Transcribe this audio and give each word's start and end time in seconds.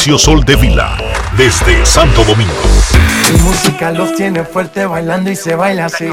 Dionisio 0.00 0.18
Soltevila, 0.18 0.96
desde 1.36 1.84
Santo 1.84 2.24
Domingo. 2.24 2.54
Mi 3.30 3.38
música 3.40 3.90
los 3.90 4.14
tiene 4.14 4.44
fuerte 4.44 4.86
bailando 4.86 5.30
y 5.30 5.36
se 5.36 5.54
baila 5.54 5.84
así. 5.86 6.06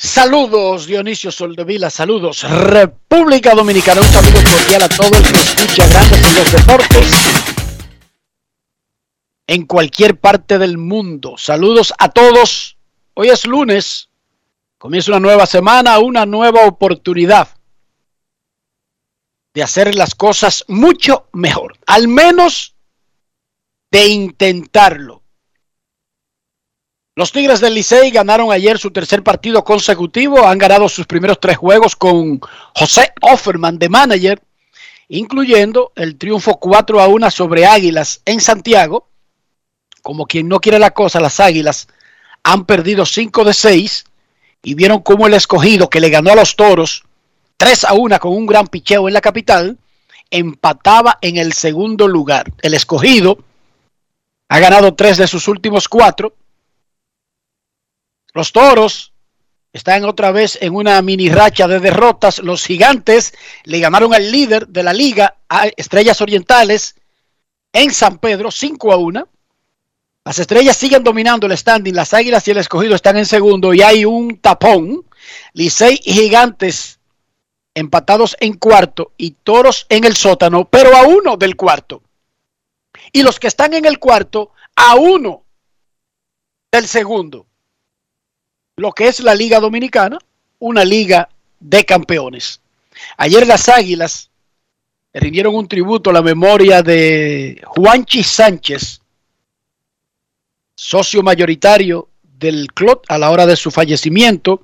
Saludos 0.00 0.86
Dionisio 0.86 1.32
Soldevila, 1.32 1.90
saludos 1.90 2.48
República 2.48 3.52
Dominicana, 3.52 4.00
un 4.00 4.06
saludo 4.06 4.38
cordial 4.44 4.82
a 4.84 4.88
todos 4.88 5.10
los 5.10 5.54
que 5.56 5.86
Grandes 5.88 6.24
en 6.24 6.34
los 6.36 6.52
Deportes 6.52 7.58
en 9.48 9.66
cualquier 9.66 10.20
parte 10.20 10.58
del 10.58 10.78
mundo. 10.78 11.34
Saludos 11.36 11.92
a 11.98 12.10
todos. 12.10 12.78
Hoy 13.14 13.30
es 13.30 13.44
lunes, 13.44 14.08
comienza 14.78 15.10
una 15.10 15.18
nueva 15.18 15.46
semana, 15.46 15.98
una 15.98 16.24
nueva 16.26 16.66
oportunidad 16.66 17.48
de 19.52 19.62
hacer 19.64 19.96
las 19.96 20.14
cosas 20.14 20.64
mucho 20.68 21.28
mejor, 21.32 21.76
al 21.86 22.06
menos 22.06 22.76
de 23.90 24.06
intentarlo. 24.06 25.24
Los 27.18 27.32
Tigres 27.32 27.58
del 27.58 27.74
Licey 27.74 28.12
ganaron 28.12 28.52
ayer 28.52 28.78
su 28.78 28.92
tercer 28.92 29.24
partido 29.24 29.64
consecutivo, 29.64 30.46
han 30.46 30.56
ganado 30.56 30.88
sus 30.88 31.04
primeros 31.04 31.40
tres 31.40 31.56
juegos 31.56 31.96
con 31.96 32.40
José 32.76 33.12
Offerman 33.20 33.76
de 33.76 33.88
manager, 33.88 34.40
incluyendo 35.08 35.90
el 35.96 36.16
triunfo 36.16 36.60
4 36.60 37.00
a 37.00 37.08
1 37.08 37.30
sobre 37.32 37.66
Águilas 37.66 38.22
en 38.24 38.40
Santiago. 38.40 39.08
Como 40.00 40.26
quien 40.26 40.46
no 40.46 40.60
quiere 40.60 40.78
la 40.78 40.92
cosa, 40.92 41.18
las 41.18 41.40
Águilas 41.40 41.88
han 42.44 42.64
perdido 42.66 43.04
5 43.04 43.42
de 43.42 43.52
6 43.52 44.04
y 44.62 44.74
vieron 44.74 45.00
cómo 45.00 45.26
el 45.26 45.34
escogido 45.34 45.90
que 45.90 45.98
le 45.98 46.10
ganó 46.10 46.30
a 46.30 46.36
los 46.36 46.54
Toros 46.54 47.02
3 47.56 47.82
a 47.86 47.94
1 47.94 48.20
con 48.20 48.32
un 48.32 48.46
gran 48.46 48.68
picheo 48.68 49.08
en 49.08 49.14
la 49.14 49.20
capital, 49.20 49.76
empataba 50.30 51.18
en 51.20 51.36
el 51.36 51.52
segundo 51.52 52.06
lugar. 52.06 52.52
El 52.62 52.74
escogido 52.74 53.38
ha 54.48 54.60
ganado 54.60 54.94
tres 54.94 55.16
de 55.16 55.26
sus 55.26 55.48
últimos 55.48 55.88
cuatro. 55.88 56.32
Los 58.38 58.52
toros 58.52 59.12
están 59.72 60.04
otra 60.04 60.30
vez 60.30 60.58
en 60.60 60.76
una 60.76 61.02
mini 61.02 61.28
racha 61.28 61.66
de 61.66 61.80
derrotas. 61.80 62.38
Los 62.38 62.64
gigantes 62.64 63.34
le 63.64 63.80
ganaron 63.80 64.14
al 64.14 64.30
líder 64.30 64.68
de 64.68 64.84
la 64.84 64.92
liga, 64.92 65.38
a 65.48 65.66
Estrellas 65.76 66.20
Orientales, 66.20 66.94
en 67.72 67.92
San 67.92 68.18
Pedro, 68.18 68.52
5 68.52 68.92
a 68.92 68.96
1. 68.96 69.28
Las 70.24 70.38
estrellas 70.38 70.76
siguen 70.76 71.02
dominando 71.02 71.48
el 71.48 71.58
standing, 71.58 71.92
las 71.92 72.14
águilas 72.14 72.46
y 72.46 72.52
el 72.52 72.58
escogido 72.58 72.94
están 72.94 73.16
en 73.16 73.26
segundo 73.26 73.74
y 73.74 73.82
hay 73.82 74.04
un 74.04 74.38
tapón. 74.38 75.04
Licey 75.54 76.00
y 76.04 76.12
gigantes 76.12 77.00
empatados 77.74 78.36
en 78.38 78.52
cuarto 78.52 79.10
y 79.16 79.32
toros 79.32 79.84
en 79.88 80.04
el 80.04 80.14
sótano, 80.14 80.64
pero 80.64 80.96
a 80.96 81.08
uno 81.08 81.36
del 81.36 81.56
cuarto. 81.56 82.02
Y 83.10 83.24
los 83.24 83.40
que 83.40 83.48
están 83.48 83.74
en 83.74 83.84
el 83.84 83.98
cuarto, 83.98 84.52
a 84.76 84.94
uno 84.94 85.42
del 86.70 86.86
segundo. 86.86 87.47
Lo 88.78 88.92
que 88.92 89.08
es 89.08 89.18
la 89.18 89.34
Liga 89.34 89.58
Dominicana, 89.58 90.18
una 90.60 90.84
liga 90.84 91.28
de 91.58 91.84
campeones. 91.84 92.60
Ayer 93.16 93.44
las 93.44 93.68
Águilas 93.68 94.30
rindieron 95.12 95.56
un 95.56 95.66
tributo 95.66 96.10
a 96.10 96.12
la 96.12 96.22
memoria 96.22 96.80
de 96.80 97.60
Juanchi 97.66 98.22
Sánchez, 98.22 99.00
socio 100.76 101.24
mayoritario 101.24 102.08
del 102.22 102.72
club 102.72 103.02
a 103.08 103.18
la 103.18 103.32
hora 103.32 103.46
de 103.46 103.56
su 103.56 103.72
fallecimiento. 103.72 104.62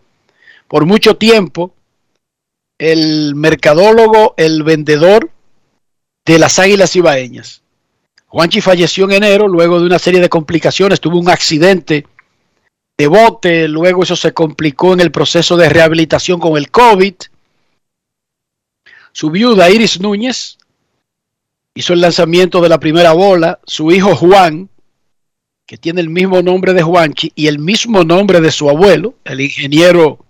Por 0.69 0.87
mucho 0.87 1.17
tiempo 1.17 1.75
el 2.79 3.35
mercadólogo, 3.35 4.35
el 4.37 4.62
vendedor 4.62 5.29
de 6.25 6.38
las 6.38 6.61
Águilas 6.61 6.94
Ibaeñas. 6.94 7.62
Juanchi 8.29 8.61
falleció 8.61 9.06
en 9.06 9.12
enero 9.25 9.49
luego 9.49 9.81
de 9.81 9.87
una 9.87 9.99
serie 9.99 10.21
de 10.21 10.29
complicaciones, 10.29 11.00
tuvo 11.00 11.19
un 11.19 11.31
accidente 11.31 12.06
de 12.96 13.06
bote, 13.06 13.69
luego 13.69 14.02
eso 14.02 14.17
se 14.17 14.32
complicó 14.32 14.93
en 14.93 15.00
el 15.00 15.11
proceso 15.11 15.56
de 15.56 15.69
rehabilitación 15.69 16.38
con 16.38 16.56
el 16.56 16.70
COVID. 16.70 17.14
Su 19.12 19.31
viuda 19.31 19.70
Iris 19.70 20.00
Núñez 20.00 20.58
hizo 21.75 21.93
el 21.93 22.00
lanzamiento 22.00 22.61
de 22.61 22.69
la 22.69 22.79
primera 22.79 23.12
bola, 23.12 23.58
su 23.64 23.91
hijo 23.91 24.14
Juan, 24.14 24.69
que 25.67 25.76
tiene 25.76 26.00
el 26.00 26.08
mismo 26.08 26.43
nombre 26.43 26.73
de 26.73 26.82
Juanchi 26.82 27.32
y 27.35 27.49
el 27.49 27.58
mismo 27.58 28.05
nombre 28.05 28.41
de 28.41 28.52
su 28.52 28.69
abuelo, 28.69 29.14
el 29.25 29.40
ingeniero 29.40 30.25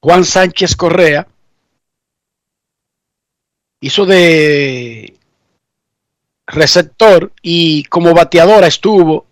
Juan 0.00 0.24
Sánchez 0.24 0.76
Correa, 0.76 1.26
hizo 3.80 4.06
de 4.06 5.16
receptor 6.46 7.32
y 7.42 7.84
como 7.84 8.14
bateadora 8.14 8.68
estuvo 8.68 9.26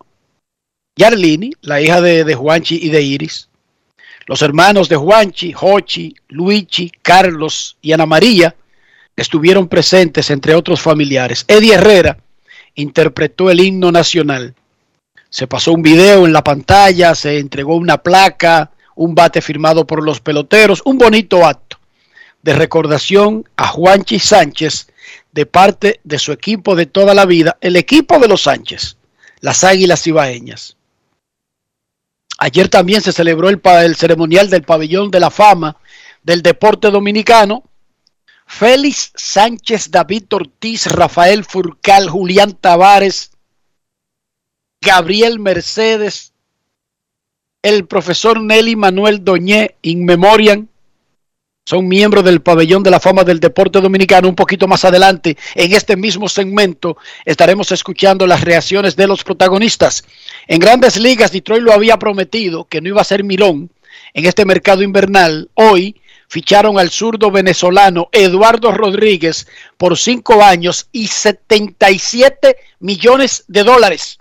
Yarlini, 1.01 1.51
la 1.61 1.81
hija 1.81 1.99
de, 1.99 2.35
Juanchi 2.35 2.79
y 2.79 2.89
de 2.89 3.01
Iris. 3.01 3.49
Los 4.27 4.43
hermanos 4.43 4.87
de 4.87 4.97
Juanchi, 4.97 5.51
Jochi, 5.51 6.13
Luigi, 6.29 6.91
Carlos 7.01 7.75
y 7.81 7.91
Ana 7.91 8.05
María 8.05 8.55
estuvieron 9.15 9.67
presentes, 9.67 10.29
entre 10.29 10.53
otros 10.53 10.79
familiares. 10.79 11.43
Eddie 11.47 11.73
Herrera 11.73 12.19
interpretó 12.75 13.49
el 13.49 13.61
himno 13.61 13.91
nacional. 13.91 14.53
Se 15.31 15.47
pasó 15.47 15.73
un 15.73 15.81
video 15.81 16.27
en 16.27 16.33
la 16.33 16.43
pantalla, 16.43 17.15
se 17.15 17.39
entregó 17.39 17.77
una 17.77 17.97
placa, 17.97 18.69
un 18.93 19.15
bate 19.15 19.41
firmado 19.41 19.87
por 19.87 20.03
los 20.03 20.19
peloteros, 20.19 20.83
un 20.85 20.99
bonito 20.99 21.43
acto 21.47 21.79
de 22.43 22.53
recordación 22.53 23.49
a 23.57 23.67
Juanchi 23.67 24.19
Sánchez 24.19 24.87
de 25.31 25.47
parte 25.47 25.99
de 26.03 26.19
su 26.19 26.31
equipo 26.31 26.75
de 26.75 26.85
toda 26.85 27.15
la 27.15 27.25
vida, 27.25 27.57
el 27.59 27.75
equipo 27.75 28.19
de 28.19 28.27
los 28.27 28.43
Sánchez, 28.43 28.97
las 29.39 29.63
Águilas 29.63 30.05
Ibaeñas. 30.05 30.77
Ayer 32.43 32.69
también 32.69 33.01
se 33.01 33.11
celebró 33.11 33.49
el, 33.49 33.95
ceremonial 33.95 34.49
del 34.49 34.63
Pabellón 34.63 35.11
de 35.11 35.19
la 35.19 35.29
Fama 35.29 35.77
del 36.23 36.41
Deporte 36.41 36.89
Dominicano. 36.89 37.63
Félix 38.47 39.11
Sánchez, 39.13 39.91
David 39.91 40.23
Ortiz, 40.31 40.87
Rafael 40.87 41.45
Furcal, 41.45 42.09
Julián 42.09 42.53
Tavares, 42.53 43.29
Gabriel 44.81 45.37
Mercedes, 45.37 46.33
el 47.61 47.85
profesor 47.85 48.41
Nelly 48.41 48.75
Manuel 48.75 49.23
Doñé, 49.23 49.75
in 49.83 50.03
memoriam, 50.03 50.67
son 51.65 51.87
miembros 51.87 52.23
del 52.23 52.41
pabellón 52.41 52.83
de 52.83 52.91
la 52.91 52.99
fama 52.99 53.23
del 53.23 53.39
deporte 53.39 53.79
dominicano. 53.79 54.27
Un 54.27 54.35
poquito 54.35 54.67
más 54.67 54.83
adelante, 54.83 55.37
en 55.55 55.73
este 55.73 55.95
mismo 55.95 56.27
segmento, 56.27 56.97
estaremos 57.25 57.71
escuchando 57.71 58.25
las 58.25 58.41
reacciones 58.41 58.95
de 58.95 59.07
los 59.07 59.23
protagonistas. 59.23 60.03
En 60.47 60.59
grandes 60.59 60.97
ligas, 60.97 61.31
Detroit 61.31 61.63
lo 61.63 61.73
había 61.73 61.97
prometido 61.97 62.65
que 62.65 62.81
no 62.81 62.89
iba 62.89 63.01
a 63.01 63.05
ser 63.05 63.23
milón 63.23 63.71
en 64.13 64.25
este 64.25 64.45
mercado 64.45 64.81
invernal. 64.81 65.49
Hoy 65.53 66.01
ficharon 66.27 66.79
al 66.79 66.89
zurdo 66.89 67.29
venezolano 67.29 68.09
Eduardo 68.11 68.71
Rodríguez 68.71 69.47
por 69.77 69.97
cinco 69.97 70.43
años 70.43 70.87
y 70.91 71.07
77 71.07 72.57
millones 72.79 73.43
de 73.47 73.63
dólares. 73.63 74.17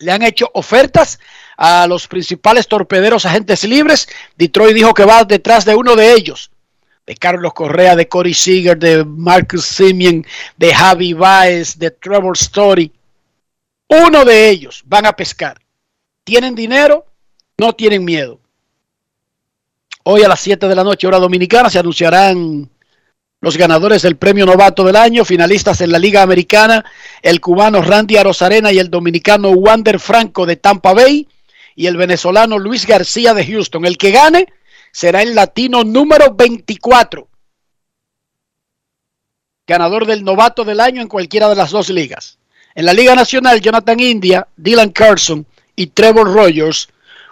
Le 0.00 0.12
han 0.12 0.22
hecho 0.22 0.50
ofertas 0.54 1.18
a 1.58 1.88
los 1.88 2.06
principales 2.06 2.68
torpederos 2.68 3.26
agentes 3.26 3.64
libres. 3.64 4.08
Detroit 4.36 4.74
dijo 4.74 4.94
que 4.94 5.04
va 5.04 5.24
detrás 5.24 5.64
de 5.64 5.74
uno 5.74 5.96
de 5.96 6.14
ellos, 6.14 6.50
de 7.04 7.16
Carlos 7.16 7.52
Correa, 7.52 7.96
de 7.96 8.08
Corey 8.08 8.32
Seager, 8.32 8.78
de 8.78 9.04
Marcus 9.04 9.64
Simeon, 9.66 10.24
de 10.56 10.72
Javi 10.72 11.12
Baez, 11.12 11.76
de 11.76 11.90
Trevor 11.90 12.36
Story. 12.36 12.92
Uno 13.88 14.24
de 14.24 14.48
ellos 14.48 14.82
van 14.86 15.06
a 15.06 15.12
pescar. 15.12 15.60
¿Tienen 16.22 16.54
dinero? 16.54 17.06
No 17.58 17.72
tienen 17.72 18.04
miedo. 18.04 18.38
Hoy 20.04 20.22
a 20.22 20.28
las 20.28 20.40
7 20.40 20.68
de 20.68 20.74
la 20.76 20.84
noche, 20.84 21.08
hora 21.08 21.18
dominicana, 21.18 21.68
se 21.68 21.80
anunciarán 21.80 22.70
los 23.40 23.56
ganadores 23.56 24.02
del 24.02 24.16
premio 24.16 24.46
novato 24.46 24.84
del 24.84 24.96
año, 24.96 25.24
finalistas 25.24 25.80
en 25.80 25.90
la 25.90 25.98
Liga 25.98 26.22
Americana, 26.22 26.84
el 27.20 27.40
cubano 27.40 27.82
Randy 27.82 28.16
Arozarena 28.16 28.70
y 28.70 28.78
el 28.78 28.90
dominicano 28.90 29.50
Wander 29.50 29.98
Franco 29.98 30.46
de 30.46 30.56
Tampa 30.56 30.92
Bay 30.92 31.26
y 31.78 31.86
el 31.86 31.96
venezolano 31.96 32.58
Luis 32.58 32.88
García 32.88 33.34
de 33.34 33.46
Houston. 33.46 33.86
El 33.86 33.96
que 33.96 34.10
gane 34.10 34.52
será 34.90 35.22
el 35.22 35.36
latino 35.36 35.84
número 35.84 36.34
24, 36.34 37.28
ganador 39.64 40.04
del 40.04 40.24
novato 40.24 40.64
del 40.64 40.80
año 40.80 41.00
en 41.00 41.06
cualquiera 41.06 41.48
de 41.48 41.54
las 41.54 41.70
dos 41.70 41.88
ligas. 41.88 42.38
En 42.74 42.84
la 42.84 42.92
Liga 42.92 43.14
Nacional, 43.14 43.60
Jonathan 43.60 44.00
India, 44.00 44.48
Dylan 44.56 44.90
Carson 44.90 45.46
y 45.76 45.86
Trevor 45.86 46.34
Rogers 46.34 46.88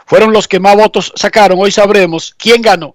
fueron 0.07 0.33
los 0.33 0.47
que 0.47 0.61
más 0.61 0.77
votos 0.77 1.13
sacaron. 1.17 1.59
Hoy 1.61 1.73
sabremos 1.73 2.33
quién 2.39 2.63
ganó. 2.63 2.95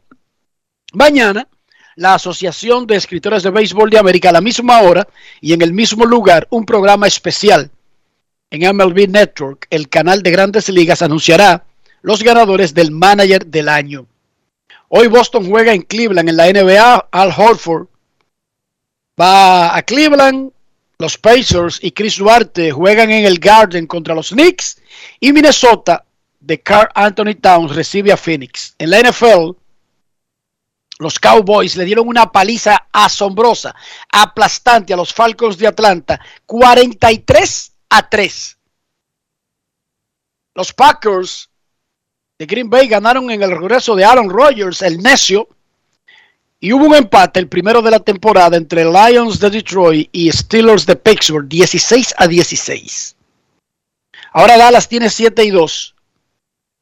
Mañana, 0.94 1.50
la 1.98 2.14
Asociación 2.14 2.88
de 2.88 2.96
Escritores 2.96 3.44
de 3.44 3.50
Béisbol 3.50 3.90
de 3.90 4.00
América, 4.00 4.30
a 4.30 4.34
la 4.34 4.40
misma 4.40 4.80
hora 4.84 5.06
y 5.42 5.52
en 5.52 5.62
el 5.62 5.74
mismo 5.74 6.06
lugar, 6.06 6.48
un 6.50 6.66
programa 6.66 7.08
especial 7.08 7.72
en 8.52 8.76
MLB 8.76 9.08
Network, 9.08 9.66
el 9.70 9.90
canal 9.90 10.22
de 10.22 10.32
grandes 10.32 10.70
ligas, 10.70 11.02
anunciará 11.02 11.64
los 12.02 12.22
ganadores 12.22 12.74
del 12.74 12.92
manager 12.92 13.46
del 13.46 13.70
año. 13.70 14.06
Hoy 14.90 15.08
Boston 15.08 15.50
juega 15.50 15.74
en 15.74 15.84
Cleveland 15.84 16.28
en 16.28 16.36
la 16.36 16.52
NBA. 16.52 17.08
Al 17.12 17.34
Horford 17.36 17.88
va 19.20 19.76
a 19.76 19.82
Cleveland. 19.84 20.52
Los 21.00 21.18
Pacers 21.18 21.80
y 21.82 21.92
Chris 21.92 22.18
Duarte 22.18 22.72
juegan 22.72 23.10
en 23.10 23.26
el 23.26 23.40
Garden 23.40 23.88
contra 23.88 24.14
los 24.14 24.30
Knicks. 24.30 24.82
Y 25.20 25.32
Minnesota 25.32 26.04
de 26.42 26.62
Carl 26.62 26.90
Anthony 26.94 27.36
Towns 27.42 27.74
recibe 27.74 28.12
a 28.12 28.18
Phoenix. 28.18 28.76
En 28.78 28.90
la 28.90 29.00
NFL, 29.00 29.52
los 31.00 31.18
Cowboys 31.20 31.78
le 31.78 31.86
dieron 31.86 32.08
una 32.08 32.32
paliza 32.32 32.88
asombrosa, 32.92 33.74
aplastante 34.12 34.94
a 34.94 34.98
los 34.98 35.14
Falcons 35.14 35.58
de 35.58 35.68
Atlanta. 35.68 36.20
43 36.46 37.71
a 37.92 38.10
3. 38.10 38.58
Los 40.56 40.74
Packers 40.74 41.50
de 42.40 42.46
Green 42.46 42.70
Bay 42.70 42.88
ganaron 42.88 43.30
en 43.30 43.44
el 43.44 43.52
regreso 43.52 43.96
de 43.96 44.04
Aaron 44.04 44.30
Rodgers, 44.30 44.82
el 44.82 44.98
necio, 44.98 45.48
y 46.60 46.74
hubo 46.74 46.86
un 46.86 46.96
empate, 46.96 47.40
el 47.40 47.48
primero 47.48 47.82
de 47.82 47.92
la 47.92 48.00
temporada, 48.00 48.56
entre 48.56 48.86
Lions 48.86 49.40
de 49.40 49.50
Detroit 49.50 50.10
y 50.12 50.32
Steelers 50.32 50.86
de 50.86 50.96
Pittsburgh, 50.96 51.48
16 51.48 52.16
a 52.18 52.28
16. 52.28 53.16
Ahora 54.34 54.58
Dallas 54.58 54.88
tiene 54.88 55.10
7 55.10 55.44
y 55.44 55.50
2. 55.50 55.96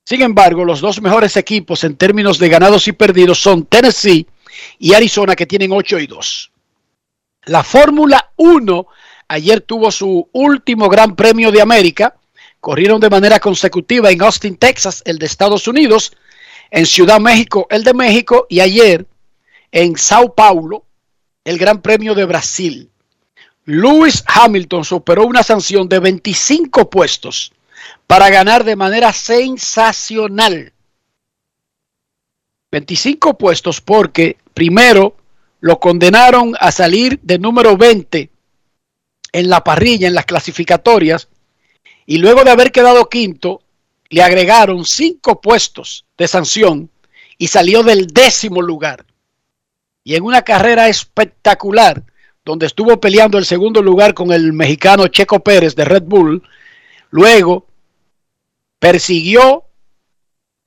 Sin 0.05 0.21
embargo, 0.21 0.63
los 0.63 0.81
dos 0.81 1.01
mejores 1.01 1.37
equipos 1.37 1.83
en 1.83 1.95
términos 1.95 2.37
de 2.39 2.49
ganados 2.49 2.87
y 2.87 2.91
perdidos 2.91 3.39
son 3.39 3.65
Tennessee 3.65 4.27
y 4.77 4.93
Arizona, 4.93 5.35
que 5.35 5.45
tienen 5.45 5.71
8 5.71 5.99
y 5.99 6.07
2. 6.07 6.51
La 7.45 7.63
Fórmula 7.63 8.31
1 8.35 8.87
Ayer 9.31 9.61
tuvo 9.61 9.91
su 9.91 10.27
último 10.33 10.89
Gran 10.89 11.15
Premio 11.15 11.51
de 11.51 11.61
América. 11.61 12.15
Corrieron 12.59 12.99
de 12.99 13.11
manera 13.11 13.39
consecutiva 13.39 14.09
en 14.09 14.23
Austin, 14.23 14.57
Texas, 14.57 15.03
el 15.05 15.19
de 15.19 15.27
Estados 15.27 15.67
Unidos, 15.67 16.13
en 16.71 16.87
Ciudad 16.87 17.19
México, 17.19 17.67
el 17.69 17.83
de 17.83 17.93
México, 17.93 18.47
y 18.49 18.59
ayer 18.59 19.05
en 19.71 19.95
Sao 19.97 20.33
Paulo, 20.33 20.83
el 21.43 21.59
Gran 21.59 21.79
Premio 21.83 22.15
de 22.15 22.25
Brasil. 22.25 22.89
Lewis 23.65 24.23
Hamilton 24.25 24.83
superó 24.83 25.27
una 25.27 25.43
sanción 25.43 25.87
de 25.87 25.99
25 25.99 26.89
puestos 26.89 27.53
para 28.07 28.31
ganar 28.31 28.63
de 28.63 28.75
manera 28.75 29.13
sensacional. 29.13 30.73
25 32.71 33.37
puestos 33.37 33.79
porque 33.79 34.37
primero 34.55 35.15
lo 35.59 35.79
condenaron 35.79 36.55
a 36.59 36.71
salir 36.71 37.19
de 37.21 37.37
número 37.37 37.77
20 37.77 38.31
en 39.31 39.49
la 39.49 39.63
parrilla, 39.63 40.07
en 40.07 40.15
las 40.15 40.25
clasificatorias, 40.25 41.29
y 42.05 42.17
luego 42.17 42.43
de 42.43 42.51
haber 42.51 42.71
quedado 42.71 43.09
quinto, 43.09 43.61
le 44.09 44.23
agregaron 44.23 44.85
cinco 44.85 45.39
puestos 45.39 46.05
de 46.17 46.27
sanción 46.27 46.89
y 47.37 47.47
salió 47.47 47.83
del 47.83 48.07
décimo 48.07 48.61
lugar. 48.61 49.05
Y 50.03 50.15
en 50.15 50.23
una 50.23 50.41
carrera 50.41 50.87
espectacular, 50.87 52.03
donde 52.43 52.65
estuvo 52.65 52.99
peleando 52.99 53.37
el 53.37 53.45
segundo 53.45 53.83
lugar 53.83 54.15
con 54.15 54.31
el 54.31 54.53
mexicano 54.53 55.07
Checo 55.07 55.41
Pérez 55.41 55.75
de 55.75 55.85
Red 55.85 56.03
Bull, 56.03 56.41
luego 57.11 57.67
persiguió, 58.79 59.65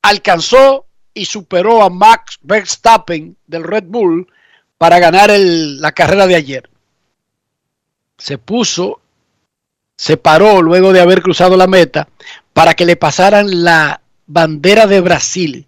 alcanzó 0.03 0.87
y 1.13 1.25
superó 1.25 1.83
a 1.83 1.91
Max 1.91 2.39
Verstappen 2.43 3.37
del 3.47 3.65
Red 3.65 3.85
Bull 3.87 4.29
para 4.79 5.01
ganar 5.01 5.31
la 5.37 5.93
carrera 5.93 6.27
de 6.27 6.37
ayer 6.37 6.72
se 8.23 8.39
puso, 8.39 9.01
se 9.97 10.17
paró 10.17 10.63
luego 10.63 10.93
de 10.93 11.01
haber 11.01 11.23
cruzado 11.23 11.57
la 11.57 11.67
meta 11.67 12.09
para 12.53 12.75
que 12.75 12.85
le 12.85 12.95
pasaran 12.95 13.65
la 13.65 14.01
bandera 14.27 14.87
de 14.87 15.01
Brasil. 15.01 15.67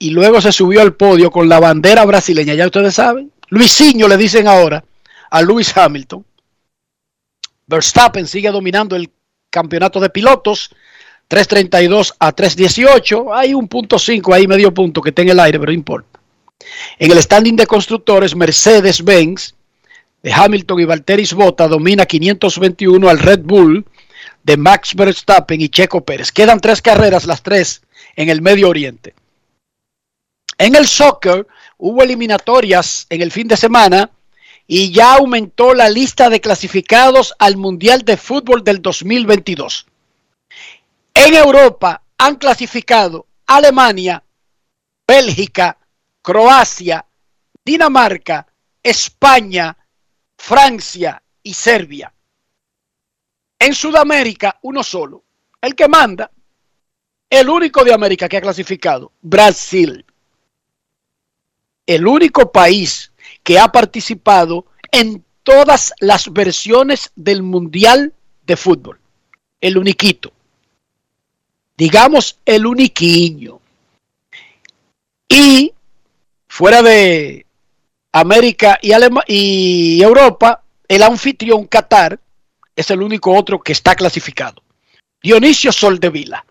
Y 0.00 0.10
luego 0.10 0.40
se 0.40 0.50
subió 0.50 0.82
al 0.82 0.94
podio 0.94 1.30
con 1.30 1.48
la 1.48 1.60
bandera 1.60 2.04
brasileña, 2.04 2.54
ya 2.54 2.66
ustedes 2.66 2.94
saben. 2.94 3.30
Luisinho 3.50 4.08
le 4.08 4.16
dicen 4.16 4.48
ahora 4.48 4.84
a 5.30 5.40
Lewis 5.40 5.76
Hamilton. 5.76 6.26
Verstappen 7.68 8.26
sigue 8.26 8.50
dominando 8.50 8.96
el 8.96 9.08
campeonato 9.50 10.00
de 10.00 10.10
pilotos. 10.10 10.74
3.32 11.30 12.16
a 12.18 12.34
3.18. 12.34 13.28
Hay 13.32 13.54
un 13.54 13.68
punto 13.68 14.00
5 14.00 14.34
ahí, 14.34 14.48
medio 14.48 14.74
punto 14.74 15.00
que 15.00 15.10
está 15.10 15.22
en 15.22 15.28
el 15.28 15.38
aire, 15.38 15.60
pero 15.60 15.70
no 15.70 15.76
importa. 15.76 16.11
En 16.98 17.10
el 17.10 17.22
standing 17.22 17.56
de 17.56 17.66
constructores, 17.66 18.34
Mercedes-Benz 18.34 19.54
de 20.22 20.32
Hamilton 20.32 20.80
y 20.80 20.84
Valteris 20.84 21.34
Bota 21.34 21.66
domina 21.68 22.06
521 22.06 23.08
al 23.08 23.18
Red 23.18 23.40
Bull 23.40 23.84
de 24.42 24.56
Max 24.56 24.94
Verstappen 24.94 25.60
y 25.60 25.68
Checo 25.68 26.04
Pérez. 26.04 26.32
Quedan 26.32 26.60
tres 26.60 26.82
carreras, 26.82 27.26
las 27.26 27.42
tres 27.42 27.82
en 28.16 28.28
el 28.28 28.42
Medio 28.42 28.68
Oriente. 28.68 29.14
En 30.58 30.74
el 30.76 30.86
soccer 30.86 31.46
hubo 31.78 32.02
eliminatorias 32.02 33.06
en 33.10 33.22
el 33.22 33.32
fin 33.32 33.48
de 33.48 33.56
semana 33.56 34.10
y 34.66 34.92
ya 34.92 35.14
aumentó 35.16 35.74
la 35.74 35.88
lista 35.88 36.30
de 36.30 36.40
clasificados 36.40 37.34
al 37.38 37.56
Mundial 37.56 38.02
de 38.02 38.16
Fútbol 38.16 38.62
del 38.62 38.80
2022. 38.80 39.86
En 41.14 41.34
Europa 41.34 42.02
han 42.18 42.36
clasificado 42.36 43.26
Alemania, 43.46 44.22
Bélgica, 45.06 45.78
Croacia, 46.22 47.04
Dinamarca, 47.64 48.46
España, 48.82 49.76
Francia 50.36 51.22
y 51.42 51.52
Serbia. 51.52 52.12
En 53.58 53.74
Sudamérica, 53.74 54.58
uno 54.62 54.82
solo. 54.82 55.24
El 55.60 55.74
que 55.74 55.88
manda, 55.88 56.30
el 57.28 57.48
único 57.48 57.84
de 57.84 57.92
América 57.92 58.28
que 58.28 58.36
ha 58.36 58.40
clasificado, 58.40 59.12
Brasil. 59.20 60.04
El 61.86 62.06
único 62.06 62.50
país 62.50 63.12
que 63.42 63.58
ha 63.58 63.70
participado 63.70 64.66
en 64.90 65.24
todas 65.42 65.92
las 66.00 66.32
versiones 66.32 67.10
del 67.16 67.42
Mundial 67.42 68.12
de 68.44 68.56
Fútbol. 68.56 69.00
El 69.60 69.78
uniquito. 69.78 70.32
Digamos 71.76 72.38
el 72.44 72.66
uniquiño. 72.66 73.60
Y 75.28 75.72
fuera 76.62 76.80
de 76.80 77.44
América 78.12 78.78
y, 78.80 78.92
y 79.26 80.00
Europa, 80.00 80.62
el 80.86 81.02
anfitrión 81.02 81.64
Qatar 81.64 82.20
es 82.76 82.88
el 82.92 83.02
único 83.02 83.34
otro 83.34 83.60
que 83.60 83.72
está 83.72 83.96
clasificado. 83.96 84.62
Dionisio 85.20 85.72
Soldevila, 85.72 86.44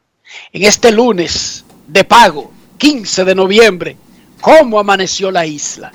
en 0.52 0.64
este 0.64 0.92
lunes 0.92 1.64
de 1.88 2.04
pago, 2.04 2.52
15 2.78 3.24
de 3.24 3.36
noviembre, 3.36 3.96
¿cómo 4.42 4.82
amaneció 4.82 5.32
la 5.32 5.46
isla? 5.46 5.94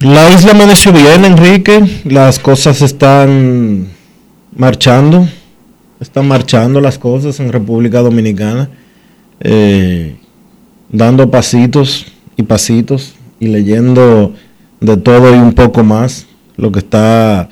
La 0.00 0.28
isla 0.30 0.50
amaneció 0.50 0.92
bien, 0.92 1.24
Enrique. 1.24 2.02
Las 2.06 2.40
cosas 2.40 2.82
están 2.82 3.92
marchando. 4.56 5.28
Están 6.00 6.26
marchando 6.26 6.80
las 6.80 6.98
cosas 6.98 7.38
en 7.38 7.52
República 7.52 8.00
Dominicana. 8.00 8.68
Eh, 9.38 10.16
dando 10.88 11.30
pasitos 11.30 12.11
y 12.42 12.44
pasitos 12.44 13.14
y 13.40 13.46
leyendo 13.46 14.34
de 14.80 14.96
todo 14.96 15.34
y 15.34 15.38
un 15.38 15.52
poco 15.52 15.84
más 15.84 16.26
lo 16.56 16.70
que 16.72 16.80
está 16.80 17.48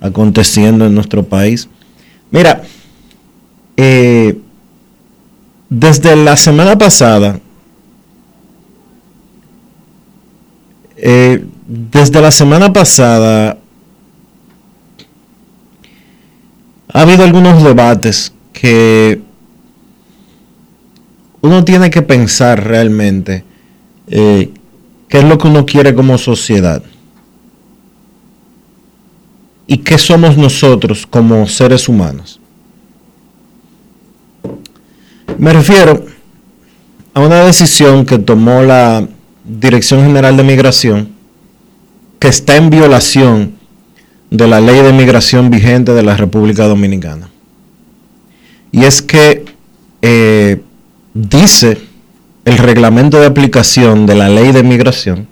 aconteciendo 0.00 0.86
en 0.86 0.94
nuestro 0.94 1.24
país. 1.24 1.68
Mira, 2.30 2.62
eh, 3.76 4.38
desde 5.68 6.14
la 6.16 6.36
semana 6.36 6.76
pasada, 6.76 7.40
eh, 10.96 11.44
desde 11.66 12.20
la 12.20 12.30
semana 12.30 12.72
pasada 12.72 13.58
ha 16.92 17.00
habido 17.00 17.24
algunos 17.24 17.62
debates 17.62 18.32
que 18.52 19.20
uno 21.40 21.64
tiene 21.64 21.90
que 21.90 22.02
pensar 22.02 22.66
realmente 22.66 23.44
eh, 24.10 24.50
qué 25.08 25.18
es 25.18 25.24
lo 25.24 25.38
que 25.38 25.48
uno 25.48 25.66
quiere 25.66 25.94
como 25.94 26.18
sociedad 26.18 26.82
y 29.66 29.78
qué 29.78 29.98
somos 29.98 30.36
nosotros 30.36 31.06
como 31.06 31.46
seres 31.46 31.88
humanos. 31.88 32.40
Me 35.38 35.52
refiero 35.52 36.04
a 37.14 37.20
una 37.20 37.44
decisión 37.44 38.04
que 38.06 38.18
tomó 38.18 38.62
la 38.62 39.06
Dirección 39.44 40.04
General 40.04 40.36
de 40.36 40.42
Migración 40.42 41.18
que 42.18 42.28
está 42.28 42.56
en 42.56 42.70
violación 42.70 43.54
de 44.30 44.46
la 44.46 44.60
ley 44.60 44.82
de 44.82 44.92
migración 44.92 45.50
vigente 45.50 45.92
de 45.92 46.02
la 46.02 46.16
República 46.16 46.66
Dominicana. 46.66 47.30
Y 48.72 48.84
es 48.84 49.00
que 49.00 49.44
eh, 50.02 50.60
dice 51.14 51.78
el 52.48 52.56
reglamento 52.56 53.20
de 53.20 53.26
aplicación 53.26 54.06
de 54.06 54.14
la 54.14 54.30
ley 54.30 54.52
de 54.52 54.62
migración 54.62 55.28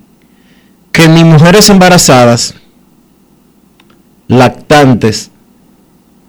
que 0.91 1.07
ni 1.07 1.23
mujeres 1.23 1.69
embarazadas, 1.69 2.55
lactantes, 4.27 5.29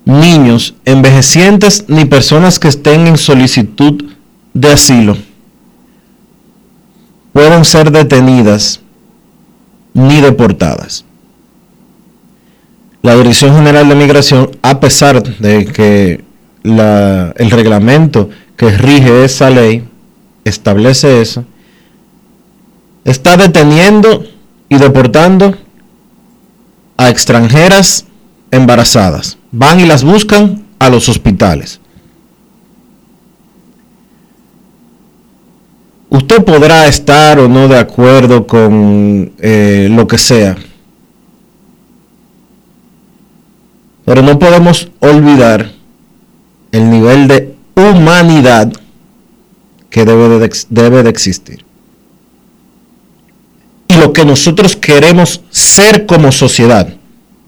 niños, 0.04 0.74
envejecientes 0.84 1.84
ni 1.88 2.04
personas 2.04 2.58
que 2.58 2.68
estén 2.68 3.06
en 3.06 3.16
solicitud 3.16 4.04
de 4.52 4.72
asilo 4.72 5.16
pueden 7.32 7.64
ser 7.64 7.90
detenidas 7.90 8.80
ni 9.94 10.20
deportadas. 10.20 11.04
La 13.02 13.14
Dirección 13.14 13.54
General 13.54 13.88
de 13.88 13.94
Migración, 13.94 14.50
a 14.60 14.80
pesar 14.80 15.22
de 15.22 15.64
que 15.64 16.24
el 16.62 17.50
reglamento 17.50 18.28
que 18.56 18.70
rige 18.70 19.24
esa 19.24 19.48
ley 19.48 19.87
establece 20.48 21.20
eso, 21.20 21.44
está 23.04 23.36
deteniendo 23.36 24.24
y 24.68 24.78
deportando 24.78 25.56
a 26.96 27.08
extranjeras 27.08 28.06
embarazadas. 28.50 29.38
Van 29.50 29.80
y 29.80 29.86
las 29.86 30.04
buscan 30.04 30.64
a 30.78 30.88
los 30.88 31.08
hospitales. 31.08 31.80
Usted 36.10 36.42
podrá 36.42 36.86
estar 36.86 37.38
o 37.38 37.48
no 37.48 37.68
de 37.68 37.78
acuerdo 37.78 38.46
con 38.46 39.32
eh, 39.38 39.88
lo 39.90 40.06
que 40.06 40.16
sea, 40.16 40.56
pero 44.04 44.22
no 44.22 44.38
podemos 44.38 44.90
olvidar 45.00 45.70
el 46.72 46.90
nivel 46.90 47.28
de 47.28 47.54
humanidad 47.74 48.72
que 49.90 50.04
debe 50.04 50.38
de, 50.38 50.50
debe 50.68 51.02
de 51.02 51.10
existir. 51.10 51.64
Y 53.88 53.96
lo 53.96 54.12
que 54.12 54.24
nosotros 54.24 54.76
queremos 54.76 55.42
ser 55.50 56.06
como 56.06 56.30
sociedad. 56.30 56.94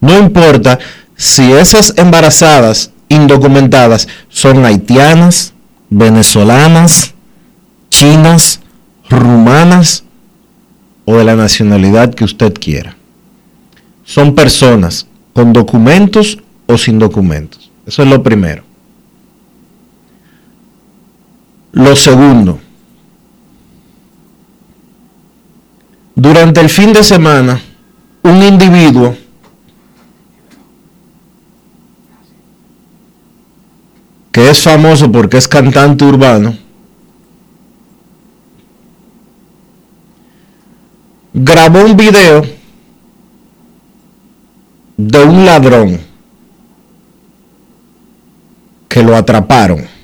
No 0.01 0.19
importa 0.19 0.79
si 1.17 1.53
esas 1.53 1.95
embarazadas 1.99 2.93
indocumentadas 3.09 4.09
son 4.31 4.65
haitianas, 4.65 5.53
venezolanas, 5.91 7.15
chinas, 7.91 8.61
rumanas 9.11 10.05
o 11.05 11.17
de 11.17 11.25
la 11.25 11.37
nacionalidad 11.37 12.15
que 12.15 12.25
usted 12.25 12.55
quiera. 12.55 12.97
Son 14.05 14.35
personas 14.35 15.07
con 15.35 15.53
documentos 15.53 16.39
o 16.67 16.79
sin 16.79 16.99
documentos. 16.99 17.71
Eso 17.87 18.03
es 18.03 18.09
lo 18.09 18.23
primero. 18.23 18.70
Lo 21.73 21.95
segundo, 21.95 22.59
durante 26.15 26.61
el 26.61 26.69
fin 26.69 26.93
de 26.93 27.05
semana, 27.05 27.61
un 28.23 28.43
individuo 28.43 29.17
que 34.33 34.51
es 34.51 34.63
famoso 34.63 35.11
porque 35.11 35.37
es 35.37 35.47
cantante 35.47 36.05
urbano, 36.05 36.57
grabó 41.33 41.85
un 41.85 41.97
video 41.97 42.43
de 44.97 45.25
un 45.25 45.47
ladrón 45.47 46.01
que 48.89 49.03
lo 49.03 49.17
atraparon. 49.17 50.00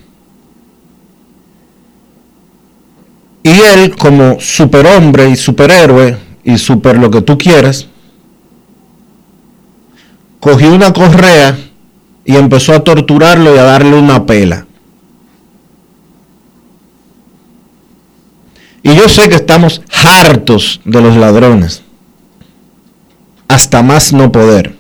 Y 3.47 3.61
él, 3.61 3.95
como 3.95 4.41
superhombre 4.41 5.31
y 5.31 5.37
superhéroe 5.37 6.17
y 6.43 6.59
super 6.59 6.99
lo 6.99 7.13
que 7.13 7.23
tú 7.23 7.39
quieras, 7.39 7.87
cogió 10.41 10.75
una 10.75 10.93
correa 10.93 11.57
y 12.25 12.35
empezó 12.35 12.75
a 12.75 12.83
torturarlo 12.83 13.55
y 13.55 13.59
a 13.59 13.63
darle 13.63 13.97
una 13.97 14.27
pela. 14.27 14.67
Y 18.83 18.97
yo 18.97 19.09
sé 19.09 19.29
que 19.29 19.37
estamos 19.37 19.81
hartos 20.03 20.81
de 20.85 21.01
los 21.01 21.17
ladrones, 21.17 21.85
hasta 23.47 23.81
más 23.81 24.13
no 24.13 24.33
poder. 24.33 24.75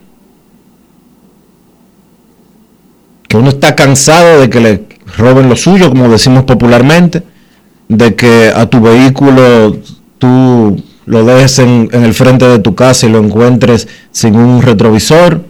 Que 3.28 3.36
uno 3.36 3.50
está 3.50 3.76
cansado 3.76 4.40
de 4.40 4.50
que 4.50 4.60
le 4.60 4.88
roben 5.16 5.48
lo 5.48 5.54
suyo, 5.54 5.88
como 5.88 6.08
decimos 6.08 6.42
popularmente 6.42 7.35
de 7.88 8.14
que 8.14 8.52
a 8.54 8.66
tu 8.66 8.80
vehículo 8.80 9.76
tú 10.18 10.82
lo 11.06 11.24
dejes 11.24 11.58
en, 11.60 11.88
el 11.92 12.14
frente 12.14 12.46
de 12.46 12.58
tu 12.58 12.74
casa 12.74 13.06
y 13.06 13.10
lo 13.10 13.18
encuentres 13.18 13.88
sin 14.10 14.36
un 14.36 14.60
retrovisor 14.62 15.42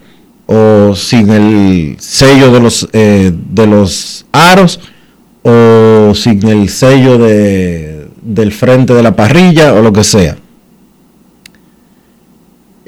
o 0.45 0.93
sin 0.95 1.29
el 1.29 1.97
sello 1.99 2.51
de 2.51 2.59
los, 2.59 2.87
eh, 2.93 3.33
de 3.33 3.67
los 3.67 4.25
aros 4.31 4.79
o 5.41 6.13
sin 6.13 6.47
el 6.47 6.69
sello 6.69 7.17
de, 7.17 8.07
del 8.21 8.51
frente 8.51 8.93
de 8.93 9.03
la 9.03 9.15
parrilla 9.15 9.73
o 9.73 9.81
lo 9.81 9.91
que 9.91 10.03
sea. 10.03 10.37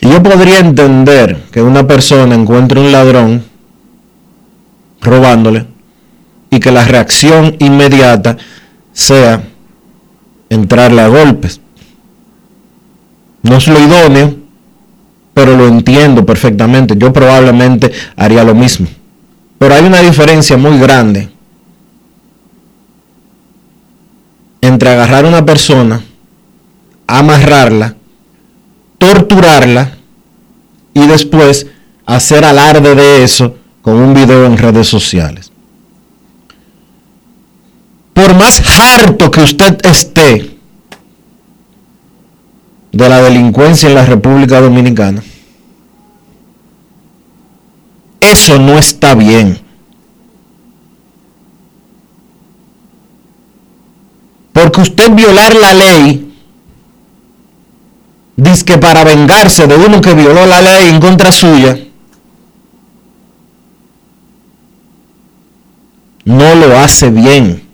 Y 0.01 0.09
yo 0.09 0.23
podría 0.23 0.59
entender 0.59 1.43
que 1.51 1.61
una 1.61 1.85
persona 1.87 2.35
encuentre 2.35 2.79
un 2.79 2.91
ladrón 2.91 3.43
robándole 5.01 5.65
y 6.49 6.59
que 6.59 6.71
la 6.71 6.85
reacción 6.85 7.55
inmediata 7.59 8.37
sea 8.93 9.43
entrarle 10.49 11.01
a 11.01 11.07
golpes. 11.07 11.61
No 13.43 13.57
es 13.57 13.67
lo 13.67 13.79
idóneo, 13.79 14.35
pero 15.33 15.55
lo 15.55 15.67
entiendo 15.67 16.25
perfectamente. 16.25 16.95
Yo 16.97 17.13
probablemente 17.13 17.91
haría 18.15 18.43
lo 18.43 18.53
mismo. 18.53 18.87
Pero 19.57 19.75
hay 19.75 19.85
una 19.85 20.01
diferencia 20.01 20.57
muy 20.57 20.77
grande 20.79 21.29
entre 24.61 24.89
agarrar 24.89 25.25
a 25.25 25.29
una 25.29 25.45
persona, 25.45 26.01
amarrarla, 27.07 27.95
torturarla 28.97 29.91
y 30.93 31.07
después 31.07 31.67
hacer 32.05 32.43
alarde 32.43 32.95
de 32.95 33.23
eso 33.23 33.55
con 33.81 33.95
un 33.95 34.13
video 34.13 34.45
en 34.45 34.57
redes 34.57 34.87
sociales. 34.87 35.48
Por 38.19 38.35
más 38.35 38.61
harto 38.77 39.31
que 39.31 39.39
usted 39.39 39.77
esté 39.85 40.57
de 42.91 43.07
la 43.07 43.21
delincuencia 43.21 43.87
en 43.87 43.95
la 43.95 44.05
República 44.05 44.59
Dominicana, 44.59 45.23
eso 48.19 48.59
no 48.59 48.77
está 48.77 49.15
bien. 49.15 49.57
Porque 54.51 54.81
usted 54.81 55.11
violar 55.13 55.55
la 55.55 55.73
ley, 55.73 56.33
dice 58.35 58.65
que 58.65 58.77
para 58.77 59.05
vengarse 59.05 59.65
de 59.65 59.77
uno 59.77 60.01
que 60.01 60.13
violó 60.13 60.45
la 60.45 60.61
ley 60.61 60.89
en 60.89 60.99
contra 60.99 61.31
suya, 61.31 61.79
no 66.25 66.55
lo 66.55 66.77
hace 66.79 67.09
bien. 67.11 67.68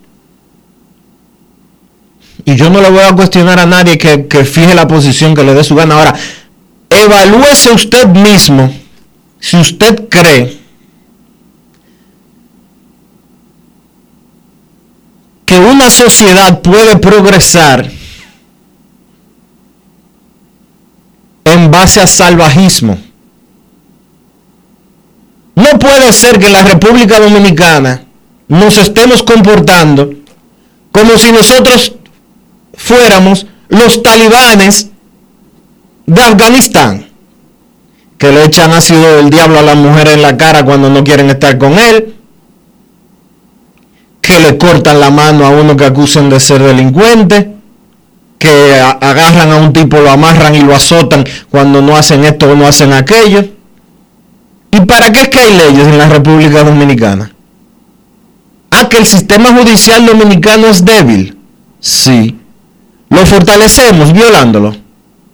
Y 2.45 2.55
yo 2.55 2.69
no 2.69 2.79
le 2.79 2.89
voy 2.89 3.03
a 3.03 3.13
cuestionar 3.13 3.59
a 3.59 3.65
nadie 3.65 3.97
que, 3.97 4.27
que 4.27 4.45
fije 4.45 4.75
la 4.75 4.87
posición 4.87 5.33
que 5.33 5.43
le 5.43 5.55
dé 5.55 5.63
su 5.63 5.73
gana. 5.75 5.95
Ahora, 5.95 6.13
evalúese 6.89 7.71
usted 7.71 8.07
mismo 8.07 8.71
si 9.39 9.57
usted 9.57 10.07
cree 10.09 10.57
que 15.45 15.59
una 15.59 15.89
sociedad 15.89 16.61
puede 16.61 16.97
progresar 16.97 17.89
en 21.43 21.71
base 21.71 22.01
a 22.01 22.07
salvajismo. 22.07 22.97
No 25.55 25.79
puede 25.79 26.11
ser 26.11 26.39
que 26.39 26.47
en 26.47 26.53
la 26.53 26.63
República 26.63 27.19
Dominicana 27.19 28.03
nos 28.47 28.77
estemos 28.77 29.23
comportando 29.23 30.13
como 30.91 31.17
si 31.17 31.31
nosotros 31.31 31.93
fuéramos 32.75 33.45
los 33.69 34.01
talibanes 34.03 34.89
de 36.05 36.21
Afganistán, 36.21 37.07
que 38.17 38.31
le 38.31 38.45
echan 38.45 38.71
ácido 38.71 39.17
del 39.17 39.29
diablo 39.29 39.59
a 39.59 39.63
las 39.63 39.75
mujeres 39.75 40.13
en 40.13 40.21
la 40.21 40.37
cara 40.37 40.63
cuando 40.63 40.89
no 40.89 41.03
quieren 41.03 41.29
estar 41.29 41.57
con 41.57 41.77
él, 41.77 42.15
que 44.21 44.39
le 44.39 44.57
cortan 44.57 44.99
la 44.99 45.09
mano 45.09 45.45
a 45.45 45.49
uno 45.49 45.75
que 45.75 45.85
acusan 45.85 46.29
de 46.29 46.39
ser 46.39 46.61
delincuente, 46.61 47.53
que 48.37 48.79
agarran 48.79 49.51
a 49.51 49.55
un 49.57 49.73
tipo, 49.73 49.97
lo 49.97 50.11
amarran 50.11 50.55
y 50.55 50.61
lo 50.61 50.75
azotan 50.75 51.23
cuando 51.49 51.81
no 51.81 51.95
hacen 51.95 52.23
esto 52.25 52.51
o 52.51 52.55
no 52.55 52.67
hacen 52.67 52.93
aquello. 52.93 53.45
¿Y 54.71 54.81
para 54.81 55.11
qué 55.11 55.21
es 55.21 55.29
que 55.29 55.39
hay 55.39 55.55
leyes 55.55 55.87
en 55.87 55.97
la 55.97 56.09
República 56.09 56.63
Dominicana? 56.63 57.31
Ah, 58.71 58.89
que 58.89 58.97
el 58.97 59.05
sistema 59.05 59.53
judicial 59.53 60.05
dominicano 60.05 60.67
es 60.67 60.83
débil. 60.83 61.37
Sí. 61.79 62.35
¿Lo 63.09 63.25
fortalecemos 63.25 64.11
violándolo? 64.13 64.75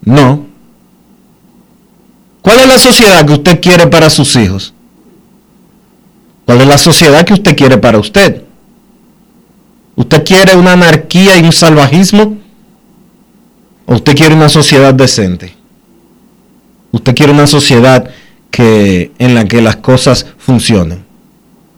No. 0.04 0.46
¿Cuál 2.42 2.58
es 2.60 2.66
la 2.66 2.78
sociedad 2.78 3.24
que 3.24 3.32
usted 3.34 3.60
quiere 3.60 3.86
para 3.86 4.10
sus 4.10 4.34
hijos? 4.36 4.74
¿Cuál 6.44 6.60
es 6.60 6.66
la 6.66 6.78
sociedad 6.78 7.24
que 7.24 7.34
usted 7.34 7.56
quiere 7.56 7.78
para 7.78 7.98
usted? 7.98 8.42
¿Usted 9.94 10.24
quiere 10.24 10.56
una 10.56 10.72
anarquía 10.72 11.38
y 11.38 11.44
un 11.44 11.52
salvajismo? 11.52 12.38
¿O 13.86 13.94
usted 13.94 14.16
quiere 14.16 14.34
una 14.34 14.48
sociedad 14.48 14.92
decente? 14.92 15.54
¿Usted 16.90 17.14
quiere 17.14 17.32
una 17.32 17.46
sociedad 17.46 18.10
que, 18.50 19.12
en 19.18 19.34
la 19.34 19.44
que 19.46 19.62
las 19.62 19.76
cosas 19.76 20.26
funcionen? 20.38 21.04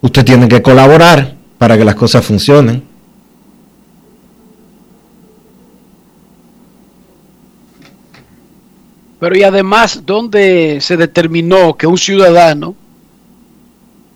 Usted 0.00 0.24
tiene 0.24 0.48
que 0.48 0.62
colaborar 0.62 1.34
para 1.58 1.76
que 1.78 1.84
las 1.84 1.94
cosas 1.94 2.24
funcionen. 2.24 2.82
Pero 9.20 9.36
y 9.36 9.42
además, 9.42 10.02
¿dónde 10.04 10.78
se 10.80 10.96
determinó 10.96 11.76
que 11.76 11.86
un 11.86 11.98
ciudadano 11.98 12.74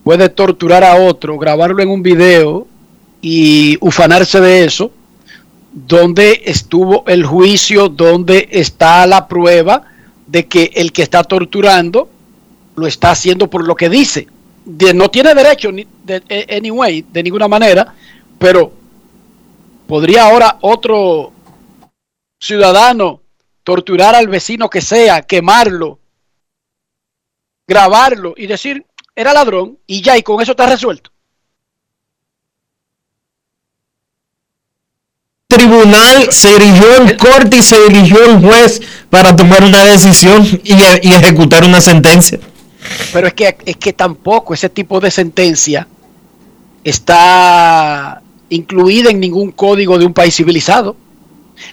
puede 0.03 0.29
torturar 0.29 0.83
a 0.83 0.95
otro, 0.95 1.37
grabarlo 1.37 1.81
en 1.81 1.89
un 1.89 2.01
video 2.01 2.67
y 3.21 3.77
ufanarse 3.81 4.39
de 4.39 4.65
eso, 4.65 4.91
donde 5.71 6.41
estuvo 6.45 7.03
el 7.07 7.25
juicio, 7.25 7.89
donde 7.89 8.49
está 8.51 9.05
la 9.05 9.27
prueba 9.27 9.83
de 10.27 10.47
que 10.47 10.71
el 10.75 10.91
que 10.91 11.03
está 11.03 11.23
torturando 11.23 12.09
lo 12.75 12.87
está 12.87 13.11
haciendo 13.11 13.49
por 13.49 13.65
lo 13.65 13.75
que 13.75 13.89
dice. 13.89 14.27
no 14.95 15.09
tiene 15.09 15.33
derecho, 15.35 15.71
ni, 15.71 15.85
de, 16.03 16.23
eh, 16.29 16.57
anyway, 16.57 17.05
de 17.11 17.23
ninguna 17.23 17.47
manera, 17.47 17.93
pero 18.37 18.71
podría 19.87 20.27
ahora 20.27 20.57
otro 20.61 21.31
ciudadano 22.39 23.21
torturar 23.69 24.15
al 24.15 24.27
vecino 24.27 24.67
que 24.67 24.81
sea, 24.81 25.21
quemarlo, 25.21 25.99
grabarlo 27.67 28.33
y 28.35 28.47
decir, 28.47 28.83
era 29.15 29.31
ladrón 29.31 29.77
y 29.85 30.01
ya, 30.01 30.17
y 30.17 30.23
con 30.23 30.41
eso 30.41 30.53
está 30.53 30.65
resuelto. 30.65 31.11
tribunal 35.47 36.31
se 36.31 36.57
dirigió 36.57 36.95
en 36.95 37.17
corte 37.17 37.57
y 37.57 37.61
se 37.61 37.79
dirigió 37.89 38.23
en 38.25 38.41
juez 38.41 38.81
para 39.11 39.35
tomar 39.35 39.63
una 39.63 39.83
decisión 39.83 40.43
y, 40.63 40.73
ejecutar 41.13 41.63
una 41.63 41.79
sentencia. 41.79 42.39
Pero 43.13 43.27
es 43.27 43.33
que, 43.35 43.55
es 43.65 43.77
que 43.77 43.93
tampoco 43.93 44.55
ese 44.55 44.69
tipo 44.69 44.99
de 44.99 45.11
sentencia 45.11 45.87
está 46.83 48.19
incluida 48.49 49.11
en 49.11 49.19
ningún 49.19 49.51
código 49.51 49.99
de 49.99 50.07
un 50.07 50.13
país 50.13 50.35
civilizado. 50.35 50.95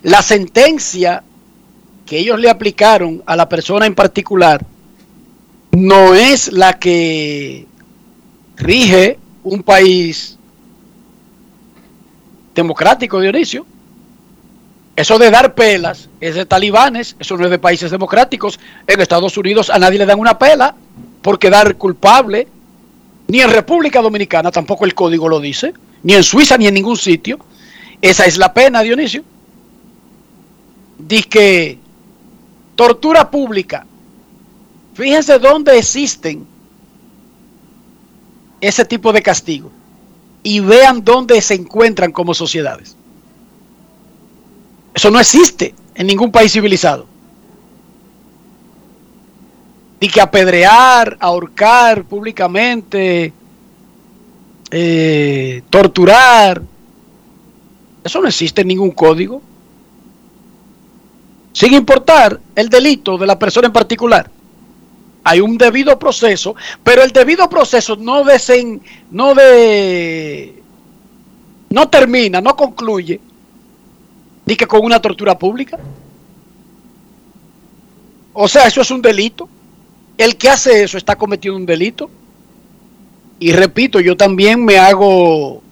La 0.02 0.20
sentencia 0.20 1.22
que 2.06 2.18
ellos 2.18 2.38
le 2.38 2.48
aplicaron 2.48 3.22
a 3.26 3.36
la 3.36 3.48
persona 3.48 3.84
en 3.84 3.94
particular 3.94 4.64
no 5.72 6.14
es 6.14 6.50
la 6.52 6.78
que 6.78 7.66
rige 8.56 9.18
un 9.44 9.62
país 9.62 10.38
democrático, 12.54 13.20
Dionisio. 13.20 13.66
Eso 14.96 15.18
de 15.18 15.30
dar 15.30 15.54
pelas 15.54 16.08
es 16.18 16.36
de 16.36 16.46
talibanes, 16.46 17.16
eso 17.18 17.36
no 17.36 17.44
es 17.44 17.50
de 17.50 17.58
países 17.58 17.90
democráticos. 17.90 18.58
En 18.86 19.00
Estados 19.00 19.36
Unidos 19.36 19.68
a 19.68 19.78
nadie 19.78 19.98
le 19.98 20.06
dan 20.06 20.18
una 20.18 20.38
pela 20.38 20.74
por 21.20 21.38
quedar 21.38 21.76
culpable. 21.76 22.48
Ni 23.28 23.40
en 23.42 23.50
República 23.50 24.00
Dominicana 24.00 24.50
tampoco 24.50 24.86
el 24.86 24.94
código 24.94 25.28
lo 25.28 25.40
dice. 25.40 25.74
Ni 26.04 26.14
en 26.14 26.22
Suiza 26.22 26.56
ni 26.56 26.66
en 26.68 26.74
ningún 26.74 26.96
sitio. 26.96 27.38
Esa 28.00 28.24
es 28.24 28.38
la 28.38 28.54
pena, 28.54 28.80
Dionisio. 28.80 29.22
Dice 30.98 31.28
que 31.28 31.85
tortura 32.76 33.30
pública. 33.30 33.86
Fíjense 34.94 35.38
dónde 35.38 35.76
existen 35.78 36.46
ese 38.60 38.84
tipo 38.84 39.12
de 39.12 39.22
castigo 39.22 39.70
y 40.42 40.60
vean 40.60 41.04
dónde 41.04 41.40
se 41.40 41.54
encuentran 41.54 42.12
como 42.12 42.32
sociedades. 42.32 42.96
Eso 44.94 45.10
no 45.10 45.18
existe 45.18 45.74
en 45.94 46.06
ningún 46.06 46.30
país 46.30 46.52
civilizado. 46.52 47.06
Ni 50.00 50.08
que 50.08 50.20
apedrear, 50.20 51.16
ahorcar 51.20 52.04
públicamente, 52.04 53.32
eh, 54.70 55.62
torturar. 55.68 56.62
Eso 58.04 58.20
no 58.20 58.28
existe 58.28 58.62
en 58.62 58.68
ningún 58.68 58.90
código. 58.90 59.42
Sin 61.56 61.72
importar 61.72 62.38
el 62.54 62.68
delito 62.68 63.16
de 63.16 63.26
la 63.26 63.38
persona 63.38 63.68
en 63.68 63.72
particular 63.72 64.30
hay 65.24 65.40
un 65.40 65.56
debido 65.56 65.98
proceso, 65.98 66.54
pero 66.84 67.02
el 67.02 67.12
debido 67.12 67.48
proceso 67.48 67.96
no 67.96 68.24
desen, 68.24 68.82
no 69.10 69.34
de 69.34 70.62
no 71.70 71.88
termina, 71.88 72.42
no 72.42 72.54
concluye 72.54 73.18
ni 74.44 74.54
que 74.54 74.66
con 74.66 74.84
una 74.84 75.00
tortura 75.00 75.38
pública. 75.38 75.78
O 78.34 78.46
sea, 78.48 78.66
eso 78.66 78.82
es 78.82 78.90
un 78.90 79.00
delito. 79.00 79.48
El 80.18 80.36
que 80.36 80.50
hace 80.50 80.82
eso 80.82 80.98
está 80.98 81.16
cometiendo 81.16 81.56
un 81.56 81.64
delito. 81.64 82.10
Y 83.40 83.52
repito, 83.52 83.98
yo 83.98 84.14
también 84.14 84.62
me 84.62 84.76
hago 84.76 85.62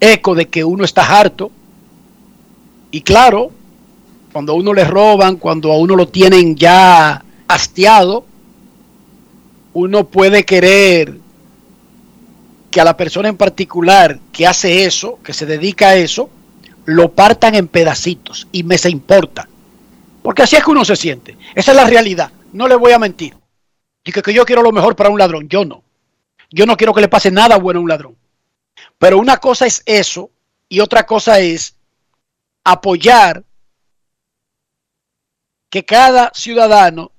eco 0.00 0.34
de 0.34 0.46
que 0.46 0.64
uno 0.64 0.82
está 0.82 1.20
harto. 1.20 1.50
Y 2.90 3.02
claro, 3.02 3.52
cuando 4.38 4.52
a 4.52 4.54
uno 4.54 4.72
le 4.72 4.84
roban, 4.84 5.34
cuando 5.34 5.72
a 5.72 5.78
uno 5.78 5.96
lo 5.96 6.06
tienen 6.06 6.54
ya 6.54 7.24
hastiado, 7.48 8.24
uno 9.72 10.04
puede 10.06 10.44
querer 10.44 11.18
que 12.70 12.80
a 12.80 12.84
la 12.84 12.96
persona 12.96 13.28
en 13.28 13.36
particular 13.36 14.20
que 14.30 14.46
hace 14.46 14.84
eso, 14.84 15.18
que 15.24 15.32
se 15.32 15.44
dedica 15.44 15.88
a 15.88 15.96
eso, 15.96 16.30
lo 16.84 17.10
partan 17.16 17.56
en 17.56 17.66
pedacitos 17.66 18.46
y 18.52 18.62
me 18.62 18.78
se 18.78 18.90
importa. 18.90 19.48
Porque 20.22 20.42
así 20.42 20.54
es 20.54 20.62
que 20.62 20.70
uno 20.70 20.84
se 20.84 20.94
siente. 20.94 21.36
Esa 21.56 21.72
es 21.72 21.76
la 21.76 21.86
realidad. 21.88 22.30
No 22.52 22.68
le 22.68 22.76
voy 22.76 22.92
a 22.92 23.00
mentir. 23.00 23.34
Que, 24.04 24.12
que 24.22 24.32
yo 24.32 24.46
quiero 24.46 24.62
lo 24.62 24.70
mejor 24.70 24.94
para 24.94 25.10
un 25.10 25.18
ladrón. 25.18 25.48
Yo 25.48 25.64
no. 25.64 25.82
Yo 26.48 26.64
no 26.64 26.76
quiero 26.76 26.94
que 26.94 27.00
le 27.00 27.08
pase 27.08 27.32
nada 27.32 27.56
bueno 27.56 27.80
a 27.80 27.82
un 27.82 27.88
ladrón. 27.88 28.14
Pero 29.00 29.18
una 29.18 29.38
cosa 29.38 29.66
es 29.66 29.82
eso 29.84 30.30
y 30.68 30.78
otra 30.78 31.06
cosa 31.06 31.40
es 31.40 31.74
apoyar 32.62 33.42
que 35.70 35.84
cada 35.84 36.30
ciudadano 36.34 37.12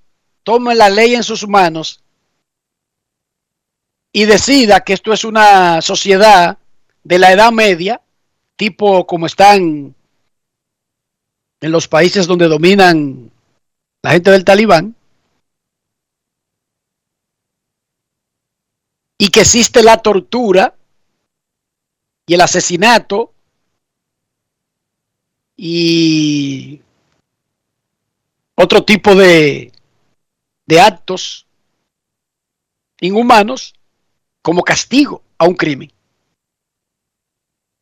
tome 0.44 0.76
la 0.76 0.90
ley 0.90 1.16
en 1.16 1.24
sus 1.24 1.48
manos 1.48 2.02
y 4.12 4.26
decida 4.26 4.82
que 4.82 4.94
esto 4.94 5.14
es 5.14 5.24
una 5.24 5.82
sociedad 5.82 6.58
de 7.04 7.20
la 7.20 7.32
edad 7.32 7.52
media, 7.52 8.02
tipo 8.56 9.06
como 9.06 9.28
están 9.28 9.94
en 11.62 11.72
los 11.72 11.88
países 11.88 12.26
donde 12.26 12.48
dominan 12.48 13.32
la 14.02 14.12
gente 14.12 14.32
del 14.32 14.46
talibán, 14.46 14.96
y 19.18 19.30
que 19.30 19.42
existe 19.42 19.84
la 19.84 19.98
tortura 19.98 20.76
y 22.26 22.34
el 22.34 22.42
asesinato 22.42 23.34
y 25.58 26.82
otro 28.62 28.84
tipo 28.84 29.16
de, 29.16 29.72
de 30.66 30.82
actos 30.82 31.48
inhumanos 33.00 33.74
como 34.42 34.64
castigo 34.64 35.24
a 35.38 35.46
un 35.46 35.56
crimen. 35.56 35.94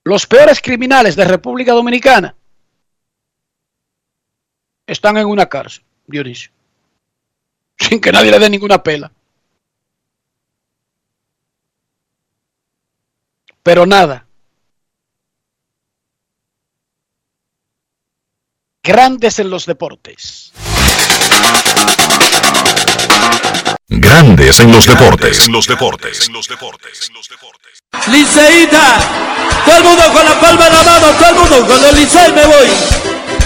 Los 0.03 0.27
peores 0.27 0.61
criminales 0.61 1.15
de 1.15 1.25
República 1.25 1.73
Dominicana 1.73 2.35
están 4.85 5.17
en 5.17 5.25
una 5.25 5.49
cárcel, 5.49 5.83
Dionisio, 6.05 6.51
sin 7.79 7.99
que 7.99 8.11
nadie 8.11 8.29
le 8.29 8.37
dé 8.37 8.47
ninguna 8.47 8.83
pela. 8.83 9.11
Pero 13.63 13.87
nada. 13.87 14.27
Grandes 18.83 19.39
en 19.39 19.49
los 19.49 19.65
deportes. 19.65 20.53
Grandes 23.89 24.59
en 24.59 24.69
los 24.69 24.85
deportes. 24.85 25.47
Los 25.47 25.65
deportes. 25.65 26.27
Los 26.29 26.45
deportes. 26.49 27.09
Los 27.13 27.29
deportes. 27.29 27.79
Liceíta, 28.11 28.99
todo 29.65 29.77
el 29.77 29.83
mundo 29.85 30.03
con 30.11 30.25
la 30.25 30.37
palma 30.41 30.65
de 30.65 30.71
la 30.71 30.83
mano, 30.83 31.07
todo 31.13 31.29
el 31.29 31.35
mundo 31.35 31.67
con 31.67 31.85
el 31.85 31.95
Licey 31.95 32.33
me 32.33 32.45
voy. 32.45 32.67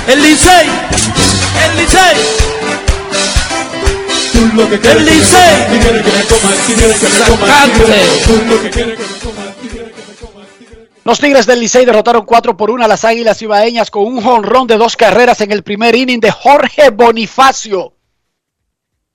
El 0.08 0.24
Licey, 0.24 0.68
el 1.64 1.78
Licey. 1.78 2.18
El 4.84 5.06
Licey. 5.06 5.52
Los 11.04 11.20
Tigres 11.20 11.46
del 11.46 11.60
Licey 11.60 11.86
derrotaron 11.86 12.26
4 12.26 12.58
por 12.58 12.72
1 12.72 12.84
a 12.84 12.88
las 12.88 13.06
Águilas 13.06 13.40
Ibaeñas 13.44 13.92
con 13.92 14.06
un 14.06 14.24
jonrón 14.24 14.66
de 14.66 14.78
dos 14.78 14.98
carreras 14.98 15.40
en 15.42 15.52
el 15.52 15.62
primer 15.62 15.96
inning 15.96 16.20
de 16.20 16.32
Jorge 16.32 16.90
Bonifacio. 16.90 17.94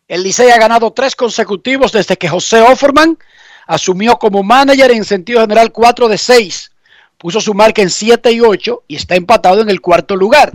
El 0.09 0.23
Licey 0.23 0.51
ha 0.51 0.59
ganado 0.59 0.93
tres 0.93 1.17
consecutivos 1.17 1.91
desde 1.91 2.17
que 2.17 2.29
José 2.29 2.61
Offerman 2.61 3.19
asumió 3.67 4.17
como 4.19 4.45
manager 4.45 4.93
en 4.93 5.05
sentido 5.05 5.41
general 5.41 5.73
4 5.73 6.09
de 6.09 6.17
6. 6.17 6.71
Puso 7.19 7.41
su 7.41 7.55
marca 7.55 7.83
en 7.83 7.91
7 7.91 8.31
y 8.31 8.41
8 8.41 8.85
y 8.87 8.95
está 8.95 9.17
empatado 9.17 9.63
en 9.63 9.69
el 9.69 9.81
cuarto 9.81 10.15
lugar. 10.15 10.53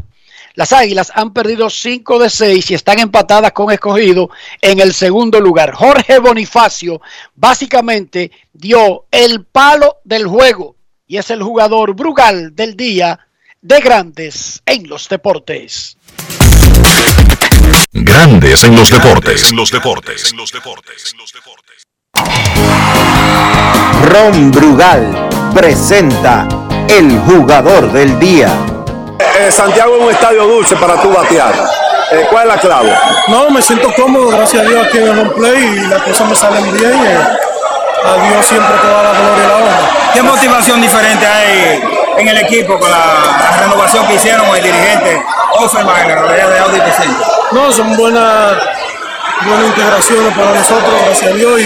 Las 0.53 0.71
Águilas 0.71 1.11
han 1.15 1.33
perdido 1.33 1.69
5 1.69 2.19
de 2.19 2.29
6 2.29 2.71
y 2.71 2.75
están 2.75 2.99
empatadas 2.99 3.51
con 3.51 3.71
escogido 3.71 4.29
en 4.61 4.79
el 4.79 4.93
segundo 4.93 5.41
lugar. 5.41 5.73
Jorge 5.73 6.19
Bonifacio 6.19 7.01
básicamente 7.35 8.31
dio 8.53 9.05
el 9.11 9.43
palo 9.43 9.97
del 10.05 10.27
juego 10.27 10.77
y 11.07 11.17
es 11.17 11.29
el 11.29 11.43
jugador 11.43 11.93
Brugal 11.93 12.55
del 12.55 12.77
día 12.77 13.19
de 13.61 13.81
Grandes 13.81 14.61
en 14.65 14.87
los 14.87 15.09
Deportes. 15.09 15.97
Grandes 17.93 18.63
en 18.63 18.75
los 18.75 18.89
deportes. 18.89 19.51
Los 19.51 19.69
deportes. 19.71 20.31
Los 20.33 20.51
deportes. 20.51 21.13
Los 21.17 21.31
deportes. 21.33 21.83
Ron 24.05 24.51
Brugal 24.51 25.29
presenta 25.53 26.47
el 26.87 27.19
jugador 27.19 27.91
del 27.91 28.17
día. 28.17 28.47
Eh, 29.39 29.51
Santiago 29.51 29.97
es 29.97 30.03
un 30.03 30.09
estadio 30.11 30.47
dulce 30.47 30.75
para 30.77 31.01
tu 31.01 31.11
batear. 31.11 31.53
Eh, 32.11 32.25
¿Cuál 32.29 32.47
es 32.49 32.55
la 32.55 32.61
clave? 32.61 32.93
No, 33.27 33.49
me 33.49 33.61
siento 33.61 33.93
cómodo, 33.93 34.29
gracias 34.29 34.65
a 34.65 34.69
Dios 34.69 34.87
aquí 34.87 34.97
en 34.97 35.07
el 35.07 35.19
home 35.19 35.29
play 35.31 35.63
y 35.63 35.87
las 35.87 36.01
cosas 36.01 36.29
me 36.29 36.35
salen 36.35 36.63
bien. 36.77 36.93
eh. 36.93 37.17
a 38.03 38.27
Dios 38.29 38.45
siempre 38.45 38.73
toda 38.81 39.03
la 39.03 39.11
gloria 39.19 39.43
y 39.43 39.47
la 39.47 39.55
honra. 39.57 39.79
¿Qué 40.13 40.21
motivación 40.23 40.81
diferente 40.81 41.25
hay 41.25 41.81
en 42.17 42.27
el 42.27 42.37
equipo 42.37 42.79
con 42.79 42.89
la, 42.89 42.97
la 42.97 43.57
renovación 43.63 44.07
que 44.07 44.15
hicieron 44.15 44.45
con 44.47 44.55
el 44.57 44.63
dirigente 44.63 45.21
Offerman 45.59 46.01
en 46.01 46.09
la 46.09 46.15
realidad 46.21 46.49
de 46.49 46.59
Audi 46.59 46.79
presente? 46.81 47.23
No, 47.51 47.71
son 47.71 47.95
buenas, 47.97 48.53
buenas 49.45 49.65
integraciones 49.67 50.33
para 50.37 50.51
nosotros, 50.53 50.93
gracias 51.05 51.31
a 51.31 51.35
Dios. 51.35 51.59
Y 51.61 51.65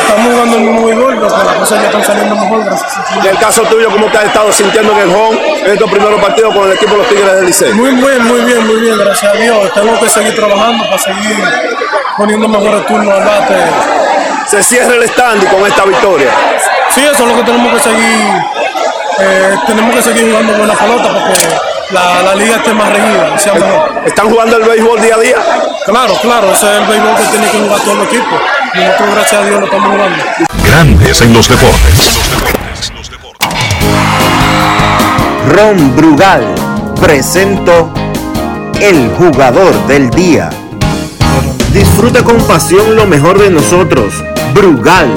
estamos 0.00 0.32
jugando 0.32 0.56
el 0.56 0.62
mismo 0.62 0.86
béisbol, 0.86 1.14
pero 1.20 1.44
las 1.44 1.56
cosas 1.56 1.80
ya 1.82 1.86
están 1.88 2.04
saliendo 2.04 2.34
mejor, 2.36 2.64
gracias 2.64 2.96
a 2.96 3.14
En 3.14 3.20
Dios. 3.22 3.32
el 3.34 3.38
caso 3.40 3.62
tuyo, 3.62 3.90
¿cómo 3.90 4.06
te 4.06 4.18
has 4.18 4.24
estado 4.24 4.52
sintiendo 4.52 4.92
en 4.92 4.98
el 4.98 5.14
home 5.14 5.60
en 5.64 5.72
estos 5.72 5.90
primeros 5.90 6.20
partidos 6.20 6.54
con 6.54 6.64
el 6.66 6.72
equipo 6.76 6.92
de 6.92 6.98
los 6.98 7.08
Tigres 7.08 7.34
del 7.34 7.46
Licey? 7.46 7.72
Muy 7.74 7.90
bien, 7.90 8.24
muy 8.24 8.40
bien, 8.42 8.66
muy 8.66 8.76
bien, 8.80 8.98
gracias 8.98 9.34
a 9.34 9.36
Dios. 9.36 9.72
Tengo 9.74 9.98
que 10.00 10.08
seguir 10.08 10.34
trabajando 10.36 10.84
para 10.84 10.98
seguir 10.98 11.36
poniendo 12.16 12.48
mejores 12.48 12.86
turnos 12.86 13.14
al 13.14 13.24
bate. 13.24 13.54
Se 14.46 14.62
cierra 14.62 14.94
el 14.94 15.02
stand 15.04 15.50
con 15.50 15.66
esta 15.66 15.84
victoria. 15.84 16.30
Sí, 16.90 17.00
eso 17.04 17.22
es 17.24 17.28
lo 17.28 17.36
que 17.36 17.42
tenemos 17.42 17.72
que 17.74 17.80
seguir. 17.80 18.28
eh, 19.20 19.56
tenemos 19.66 19.94
que 19.96 20.02
seguir 20.02 20.30
jugando 20.30 20.52
buena 20.54 20.74
pelota 20.74 21.08
porque 21.12 21.34
la, 21.90 22.22
la 22.22 22.34
liga 22.34 22.56
esté 22.56 22.74
más 22.74 22.90
regida, 22.90 23.38
sea 23.38 23.54
mejor. 23.54 24.02
¿Están 24.06 24.30
jugando 24.30 24.56
el 24.56 24.68
béisbol 24.68 25.00
día 25.00 25.14
a 25.14 25.18
día? 25.18 25.36
Claro, 25.86 26.14
claro, 26.20 26.52
ese 26.52 26.66
es 26.66 26.82
el 26.82 26.86
béisbol 26.86 27.16
que 27.16 27.22
tiene 27.24 27.50
que 27.50 27.58
jugar 27.58 27.80
todo 27.80 27.94
el 27.94 28.02
equipo. 28.08 28.38
Y 28.74 28.78
nosotros, 28.78 29.14
gracias 29.14 29.40
a 29.40 29.44
Dios, 29.46 29.60
lo 29.60 29.66
estamos 29.66 29.88
jugando. 29.88 30.24
Grandes 30.64 31.20
en 31.22 31.32
los 31.32 31.48
deportes. 31.48 32.18
Los 32.18 32.30
deportes. 32.30 32.92
Los 32.94 33.10
deportes. 33.10 33.48
Ron 35.50 35.96
Brugal 35.96 36.54
presento 37.00 37.92
el 38.80 39.08
jugador 39.16 39.86
del 39.86 40.10
día. 40.10 40.50
Disfruta 41.72 42.22
con 42.22 42.36
pasión 42.46 42.96
lo 42.96 43.06
mejor 43.06 43.38
de 43.38 43.50
nosotros. 43.50 44.12
Brugal, 44.52 45.12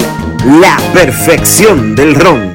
la 0.60 0.76
perfección 0.92 1.94
del 1.94 2.14
ron. 2.14 2.54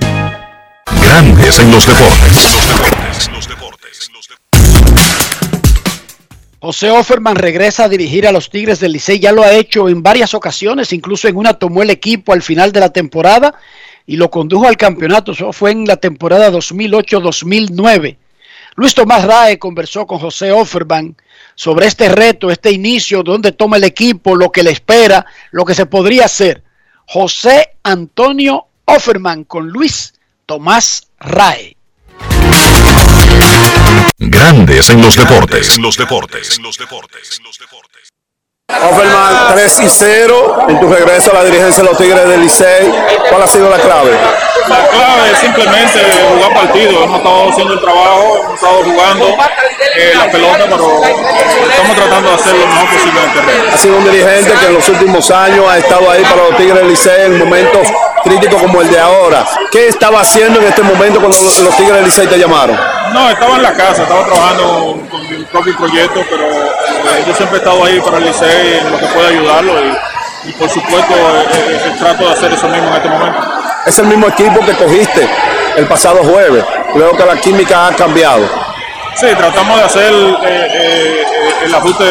Grandes 1.04 1.60
en 1.60 1.72
los 1.72 1.86
deportes. 1.86 2.34
Los 2.34 2.68
deportes. 2.68 3.30
Los 3.32 3.47
deportes. 3.47 3.47
José 6.68 6.92
Offerman 6.92 7.38
regresa 7.38 7.86
a 7.86 7.88
dirigir 7.88 8.28
a 8.28 8.34
los 8.34 8.50
Tigres 8.50 8.82
del 8.82 8.92
Licey. 8.92 9.20
Ya 9.20 9.32
lo 9.32 9.42
ha 9.42 9.54
hecho 9.54 9.88
en 9.88 10.04
varias 10.04 10.34
ocasiones, 10.34 10.92
incluso 10.92 11.30
en 11.30 11.38
una 11.38 11.54
tomó 11.54 11.82
el 11.82 11.90
equipo 11.90 12.34
al 12.34 12.42
final 12.42 12.74
de 12.74 12.82
la 12.82 12.92
temporada 12.92 13.54
y 14.06 14.18
lo 14.18 14.30
condujo 14.30 14.68
al 14.68 14.76
campeonato. 14.76 15.32
Eso 15.32 15.54
fue 15.54 15.72
en 15.72 15.86
la 15.86 15.96
temporada 15.96 16.52
2008-2009. 16.52 18.18
Luis 18.76 18.94
Tomás 18.94 19.24
Rae 19.24 19.58
conversó 19.58 20.06
con 20.06 20.20
José 20.20 20.52
Offerman 20.52 21.16
sobre 21.56 21.88
este 21.88 22.10
reto, 22.10 22.52
este 22.52 22.70
inicio, 22.70 23.24
dónde 23.24 23.54
toma 23.54 23.78
el 23.78 23.86
equipo, 23.86 24.36
lo 24.36 24.52
que 24.52 24.64
le 24.64 24.72
espera, 24.72 25.26
lo 25.52 25.64
que 25.64 25.74
se 25.74 25.86
podría 25.86 26.26
hacer. 26.26 26.64
José 27.06 27.78
Antonio 27.82 28.66
Offerman 28.84 29.46
con 29.46 29.70
Luis 29.70 30.16
Tomás 30.46 31.08
Rae. 31.18 31.77
Grandes 34.20 34.90
en 34.90 35.02
los 35.02 35.16
deportes. 35.16 35.78
Los 35.78 35.98
deportes. 35.98 36.60
Los 36.60 36.78
deportes. 36.78 37.40
Los 37.44 37.58
deportes. 37.58 38.10
Offerman 38.70 39.54
3 39.56 39.80
y 39.80 39.90
0 39.90 40.66
en 40.68 40.80
tu 40.80 40.90
regreso 40.90 41.32
a 41.32 41.36
la 41.36 41.46
dirigencia 41.46 41.84
de 41.84 41.90
los 41.90 41.98
Tigres 41.98 42.28
del 42.28 42.42
Licey. 42.42 42.92
¿Cuál 43.30 43.42
ha 43.44 43.48
sido 43.48 43.70
la 43.70 43.78
clave? 43.78 44.12
La 44.68 44.88
clave 44.90 45.32
es 45.32 45.40
simplemente 45.40 46.00
jugar 46.34 46.54
partido. 46.54 47.04
Hemos 47.04 47.18
estado 47.20 47.50
haciendo 47.50 47.74
el 47.74 47.80
trabajo, 47.80 48.42
hemos 48.44 48.54
estado 48.56 48.84
jugando 48.84 49.28
eh, 49.96 50.14
la 50.18 50.32
pelota, 50.32 50.66
pero 50.66 51.02
estamos 51.70 51.96
tratando 51.96 52.30
de 52.30 52.36
hacer 52.36 52.56
lo 52.56 52.68
mejor 52.68 52.90
posible 52.90 53.20
en 53.20 53.30
el 53.30 53.34
terreno. 53.34 53.64
Ha 53.74 53.78
sido 53.78 53.98
un 53.98 54.04
dirigente 54.04 54.52
que 54.60 54.66
en 54.66 54.74
los 54.74 54.90
últimos 54.90 55.32
años 55.32 55.66
ha 55.70 55.78
estado 55.78 56.12
ahí 56.12 56.24
para 56.24 56.44
los 56.44 56.58
Tigres 56.58 56.76
del 56.76 56.90
Licey 56.90 57.26
en 57.26 57.40
momentos 57.40 57.88
crítico 58.24 58.58
como 58.58 58.82
el 58.82 58.90
de 58.90 59.00
ahora. 59.00 59.46
¿Qué 59.72 59.88
estaba 59.88 60.22
haciendo 60.22 60.60
en 60.60 60.68
este 60.68 60.82
momento 60.82 61.20
cuando 61.20 61.38
los, 61.42 61.60
los 61.60 61.78
Tigres 61.78 61.96
del 61.96 62.06
Licey 62.06 62.28
te 62.28 62.38
llamaron? 62.38 62.78
No, 63.14 63.30
estaba 63.30 63.56
en 63.56 63.64
la 63.64 63.74
casa, 63.74 64.04
estaba 64.04 64.26
trabajando 64.26 65.02
con 65.10 65.30
mi 65.30 65.44
propio 65.46 65.76
proyecto, 65.78 66.24
pero 66.30 66.44
eh, 66.46 67.24
yo 67.26 67.34
siempre 67.34 67.58
he 67.58 67.62
estado 67.62 67.84
ahí 67.84 68.00
para 68.02 68.18
el 68.18 68.26
Licey 68.26 68.80
en 68.80 68.92
lo 68.92 69.00
que 69.00 69.06
pueda 69.08 69.30
ayudarlo 69.30 69.74
y, 69.86 70.50
y 70.50 70.52
por 70.54 70.70
supuesto 70.70 71.14
eh, 71.14 71.46
eh, 71.54 71.96
trato 72.00 72.26
de 72.26 72.34
hacer 72.34 72.54
eso 72.54 72.68
mismo 72.68 72.90
en 72.90 72.96
este 72.96 73.10
momento. 73.10 73.40
Es 73.86 74.00
el 74.00 74.08
mismo 74.08 74.28
equipo 74.28 74.60
que 74.66 74.74
cogiste 74.74 75.30
el 75.78 75.88
pasado 75.88 76.18
jueves. 76.24 76.64
Creo 76.94 77.16
que 77.16 77.26
la 77.26 77.38
química 77.38 77.88
ha 77.88 77.96
cambiado. 77.96 78.50
Sí, 79.16 79.28
tratamos 79.38 79.78
de 79.78 79.84
hacer 79.84 80.14
el 81.64 81.74
ajuste 81.74 82.04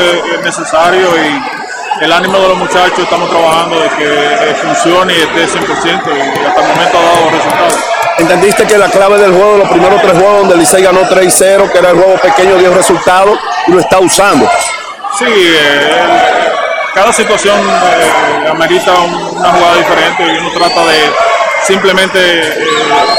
necesario 0.42 1.08
y 1.16 2.04
el 2.04 2.12
ánimo 2.12 2.38
de 2.38 2.48
los 2.48 2.58
muchachos 2.58 2.98
estamos 2.98 3.30
trabajando 3.30 3.80
de 3.80 3.88
que 3.90 4.54
funcione 4.62 5.14
y 5.14 5.22
esté 5.22 5.58
100% 5.58 5.66
y 5.66 6.46
hasta 6.46 6.60
el 6.60 6.68
momento 6.68 6.98
ha 6.98 7.02
dado 7.02 7.30
resultados. 7.30 7.95
¿Entendiste 8.18 8.66
que 8.66 8.78
la 8.78 8.88
clave 8.88 9.18
del 9.18 9.32
juego, 9.32 9.58
los 9.58 9.68
primeros 9.68 10.00
tres 10.00 10.14
juegos 10.14 10.38
donde 10.40 10.56
Licey 10.56 10.82
ganó 10.82 11.00
3-0, 11.02 11.70
que 11.70 11.78
era 11.78 11.90
el 11.90 11.96
juego 11.96 12.14
pequeño, 12.18 12.56
dio 12.56 12.72
resultados 12.74 13.38
y 13.66 13.72
lo 13.72 13.80
está 13.80 13.98
usando? 13.98 14.50
Sí, 15.18 15.24
eh, 15.28 16.50
cada 16.94 17.12
situación 17.12 17.58
eh, 17.60 18.48
amerita 18.50 18.92
un- 19.00 19.36
una 19.38 19.50
jugada 19.52 19.76
diferente 19.76 20.22
y 20.24 20.38
uno 20.38 20.50
trata 20.58 20.80
de 20.86 21.10
simplemente 21.64 22.18
eh, 22.18 22.66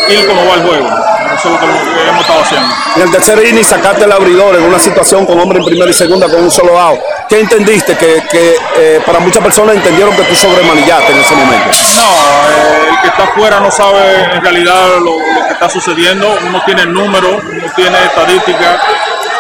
ir 0.10 0.28
como 0.28 0.46
va 0.48 0.56
el 0.56 0.64
juego. 0.64 0.90
Eso 1.38 1.50
es 1.50 1.54
lo 1.54 1.60
que 1.60 2.10
hemos 2.10 2.22
estado 2.22 2.42
haciendo. 2.42 2.68
En 2.96 3.02
el 3.04 3.12
tercer 3.12 3.48
inning 3.48 3.64
sacaste 3.64 4.06
el 4.06 4.12
abridor 4.12 4.56
en 4.56 4.64
una 4.64 4.80
situación 4.80 5.26
con 5.26 5.40
hombre 5.40 5.60
en 5.60 5.66
primera 5.66 5.90
y 5.90 5.94
segunda 5.94 6.28
con 6.28 6.44
un 6.44 6.50
solo 6.52 6.80
out. 6.80 7.00
¿Qué 7.30 7.40
entendiste? 7.40 7.96
Que, 7.96 8.24
que, 8.30 8.56
eh, 8.76 9.02
para 9.06 9.20
muchas 9.20 9.44
personas 9.44 9.76
entendieron 9.76 10.16
que 10.16 10.24
tú 10.24 10.36
sobremanillaste 10.36 11.12
en 11.12 11.20
ese 11.20 11.36
momento. 11.36 11.66
No, 11.96 12.02
eh, 12.02 12.90
el 12.90 13.02
que 13.02 13.08
está 13.08 13.24
afuera 13.26 13.60
no 13.60 13.70
sabe 13.70 14.34
en 14.34 14.42
realidad 14.42 15.00
lo, 15.00 15.20
lo 15.20 15.48
que 15.48 15.54
está 15.54 15.70
sucediendo. 15.70 16.38
Uno 16.48 16.62
tiene 16.66 16.86
números, 16.86 17.44
uno 17.44 17.72
tiene 17.76 18.04
estadísticas 18.06 18.82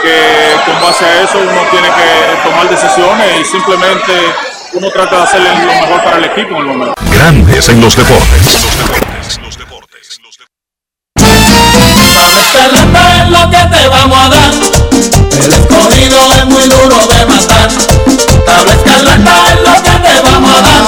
que 0.02 0.72
con 0.72 0.82
base 0.82 1.06
a 1.06 1.24
eso 1.24 1.40
uno 1.40 1.62
tiene 1.72 1.88
que 1.88 2.48
tomar 2.48 2.70
decisiones 2.70 3.42
y 3.42 3.46
simplemente 3.46 4.14
uno 4.74 4.90
trata 4.92 5.18
de 5.18 5.24
hacer 5.24 5.42
lo 5.42 5.66
mejor 5.66 6.04
para 6.04 6.18
el 6.18 6.26
equipo 6.26 6.56
en 6.56 6.58
el 6.58 6.66
momento. 6.66 6.94
Grandes 7.12 7.70
en 7.70 7.82
los 7.82 7.96
deportes. 7.96 8.68
Escarlata 12.22 13.24
es 13.24 13.30
lo 13.30 13.50
que 13.50 13.78
te 13.78 13.88
vamos 13.90 14.18
a 14.18 14.30
dar. 14.30 14.52
El 15.44 15.54
escogido 15.54 16.18
es 16.36 16.46
muy 16.46 16.64
duro 16.64 16.98
de 17.08 17.26
matar. 17.26 17.70
Tabla 18.46 18.74
escarlata 18.74 19.54
es 19.54 19.60
lo 19.62 19.84
que 19.84 20.10
te 20.10 20.22
vamos 20.24 20.52
a 20.58 20.62
dar. 20.62 20.84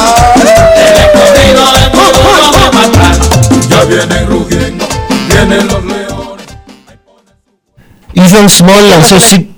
El 0.76 0.98
escogido 0.98 1.64
es 1.78 1.94
muy 1.94 2.12
duro 2.14 2.52
de 2.52 2.72
matar. 2.72 3.16
Ya 3.70 3.84
vienen 3.86 4.28
rugiendo, 4.28 4.88
vienen 5.28 5.68
los 5.68 5.84
leones. 5.86 6.46
Ethan 8.16 8.50
Small 8.50 8.90
lanzó 8.90 9.20
si- 9.20 9.52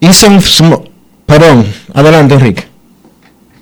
Ethan 0.00 0.40
Small. 0.42 0.90
Perdón, 1.26 1.72
adelante 1.94 2.34
Enrique. 2.34 2.68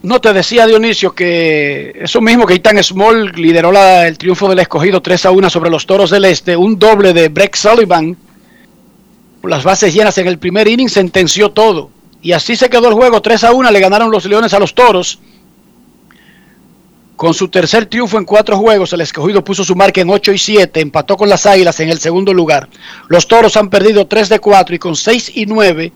No 0.03 0.21
te 0.21 0.33
decía 0.33 0.67
Dionisio 0.67 1.15
que 1.15 1.93
eso 2.03 2.21
mismo 2.21 2.45
que 2.45 2.55
Ethan 2.55 2.83
Small 2.83 3.33
lideró 3.37 3.73
el 4.03 4.19
triunfo 4.19 4.49
del 4.49 4.59
escogido 4.59 5.01
3 5.01 5.27
a 5.27 5.31
1 5.31 5.49
sobre 5.49 5.71
los 5.71 5.87
toros 5.87 6.11
del 6.11 6.25
este, 6.25 6.57
un 6.57 6.77
doble 6.77 7.13
de 7.13 7.29
Breck 7.29 7.55
Sullivan, 7.55 8.17
las 9.45 9.63
bases 9.63 9.95
llenas 9.95 10.19
en 10.19 10.27
el 10.27 10.39
primer 10.39 10.67
inning, 10.67 10.89
sentenció 10.89 11.51
todo. 11.53 11.91
Y 12.21 12.33
así 12.33 12.57
se 12.57 12.69
quedó 12.69 12.89
el 12.89 12.95
juego 12.95 13.23
3 13.23 13.45
a 13.45 13.53
1, 13.53 13.71
le 13.71 13.81
ganaron 13.81 14.11
los 14.11 14.25
leones 14.25 14.53
a 14.55 14.59
los 14.59 14.75
toros. 14.75 15.21
Con 17.15 17.33
su 17.33 17.49
tercer 17.49 17.87
triunfo 17.87 18.19
en 18.19 18.25
cuatro 18.25 18.59
juegos, 18.59 18.93
el 18.93 19.03
escogido 19.03 19.45
puso 19.45 19.63
su 19.63 19.77
marca 19.77 20.01
en 20.01 20.11
8 20.11 20.33
y 20.33 20.39
7, 20.39 20.81
empató 20.81 21.17
con 21.17 21.29
las 21.29 21.47
águilas 21.47 21.79
en 21.79 21.91
el 21.91 22.01
segundo 22.01 22.35
lugar. 22.35 22.69
Los 23.07 23.29
toros 23.29 23.57
han 23.57 23.71
perdido 23.71 24.09
3 24.09 24.29
de 24.29 24.41
4 24.41 24.75
y 24.75 24.79
con 24.81 24.97
6 24.97 25.33
y 25.37 25.47
9 25.47 25.93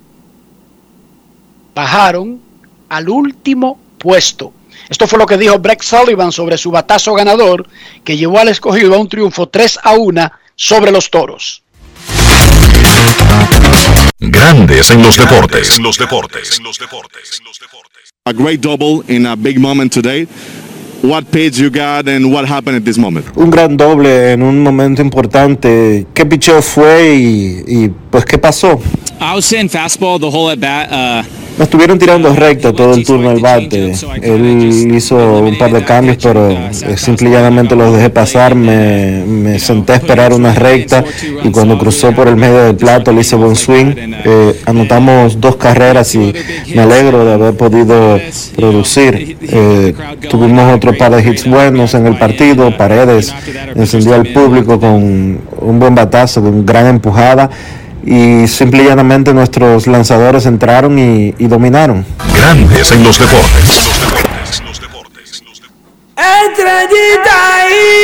bajaron 1.74 2.40
al 2.88 3.08
último 3.08 3.80
puesto. 4.06 4.52
Esto 4.88 5.08
fue 5.08 5.18
lo 5.18 5.26
que 5.26 5.36
dijo 5.36 5.58
Breck 5.58 5.82
Sullivan 5.82 6.30
sobre 6.30 6.56
su 6.56 6.70
batazo 6.70 7.12
ganador 7.14 7.68
que 8.04 8.16
llevó 8.16 8.38
al 8.38 8.46
escogido 8.46 8.94
a 8.94 8.98
un 8.98 9.08
triunfo 9.08 9.48
3 9.48 9.80
a 9.82 9.94
1 9.94 10.30
sobre 10.54 10.92
los 10.92 11.10
toros. 11.10 11.64
Grandes 14.20 14.90
en 14.92 15.02
los 15.02 15.16
deportes. 15.16 15.80
los 15.80 15.98
deportes. 15.98 16.60
A 18.24 18.32
great 18.32 18.60
double 18.60 19.02
in 19.08 19.26
a 19.26 19.34
big 19.34 19.58
moment 19.58 19.92
today. 19.92 20.28
What 21.02 21.24
pitch 21.32 21.58
you 21.58 21.68
got 21.68 22.08
and 22.08 22.32
what 22.32 22.48
happened 22.48 22.76
at 22.76 22.84
this 22.84 22.96
moment? 22.96 23.26
Un 23.36 23.50
gran 23.50 23.76
doble 23.76 24.32
en 24.32 24.42
un 24.42 24.62
momento 24.62 25.02
importante. 25.02 26.06
¿Qué 26.14 26.24
picheo 26.24 26.62
fue 26.62 27.16
y, 27.16 27.64
y, 27.66 27.88
pues 28.10 28.24
qué 28.24 28.38
pasó? 28.38 28.80
I 29.20 29.34
was 29.34 29.44
sitting 29.44 29.68
fastball 29.68 30.20
the 30.20 30.30
whole 30.30 30.48
at 30.50 30.60
bat. 30.60 30.90
Uh, 30.92 31.45
Me 31.58 31.64
estuvieron 31.64 31.98
tirando 31.98 32.34
recta 32.34 32.74
todo 32.74 32.92
el 32.92 33.04
turno 33.04 33.30
al 33.30 33.40
bate. 33.40 33.94
Él 34.20 34.92
hizo 34.94 35.40
un 35.40 35.56
par 35.56 35.72
de 35.72 35.82
cambios, 35.84 36.18
pero 36.22 36.50
eh, 36.50 36.96
simple 36.96 37.30
y 37.30 37.32
llanamente 37.32 37.74
los 37.74 37.94
dejé 37.94 38.10
pasar. 38.10 38.54
Me, 38.54 39.24
me 39.24 39.58
senté 39.58 39.94
a 39.94 39.96
esperar 39.96 40.34
una 40.34 40.52
recta 40.52 41.02
y 41.42 41.50
cuando 41.50 41.78
cruzó 41.78 42.12
por 42.12 42.28
el 42.28 42.36
medio 42.36 42.64
del 42.64 42.76
plato 42.76 43.10
le 43.10 43.22
hice 43.22 43.36
buen 43.36 43.56
swing. 43.56 43.94
Eh, 43.96 44.60
anotamos 44.66 45.40
dos 45.40 45.56
carreras 45.56 46.14
y 46.14 46.34
me 46.74 46.82
alegro 46.82 47.24
de 47.24 47.32
haber 47.32 47.54
podido 47.54 48.20
producir. 48.54 49.38
Eh, 49.40 49.94
tuvimos 50.28 50.74
otro 50.74 50.94
par 50.94 51.16
de 51.16 51.26
hits 51.26 51.48
buenos 51.48 51.94
en 51.94 52.06
el 52.06 52.18
partido. 52.18 52.76
Paredes 52.76 53.32
encendió 53.74 54.14
al 54.14 54.26
público 54.26 54.78
con 54.78 55.40
un 55.58 55.78
buen 55.78 55.94
batazo, 55.94 56.42
con 56.42 56.66
gran 56.66 56.86
empujada 56.86 57.48
y 58.06 58.46
simple 58.46 58.84
y 58.84 58.86
llanamente 58.86 59.34
nuestros 59.34 59.86
lanzadores 59.88 60.46
entraron 60.46 60.98
y, 60.98 61.34
y 61.38 61.46
dominaron. 61.48 62.06
Grandes 62.34 62.92
en 62.92 63.02
los 63.02 63.18
deportes. 63.18 63.90
Estrellita 66.16 67.56
ahí. 67.56 67.96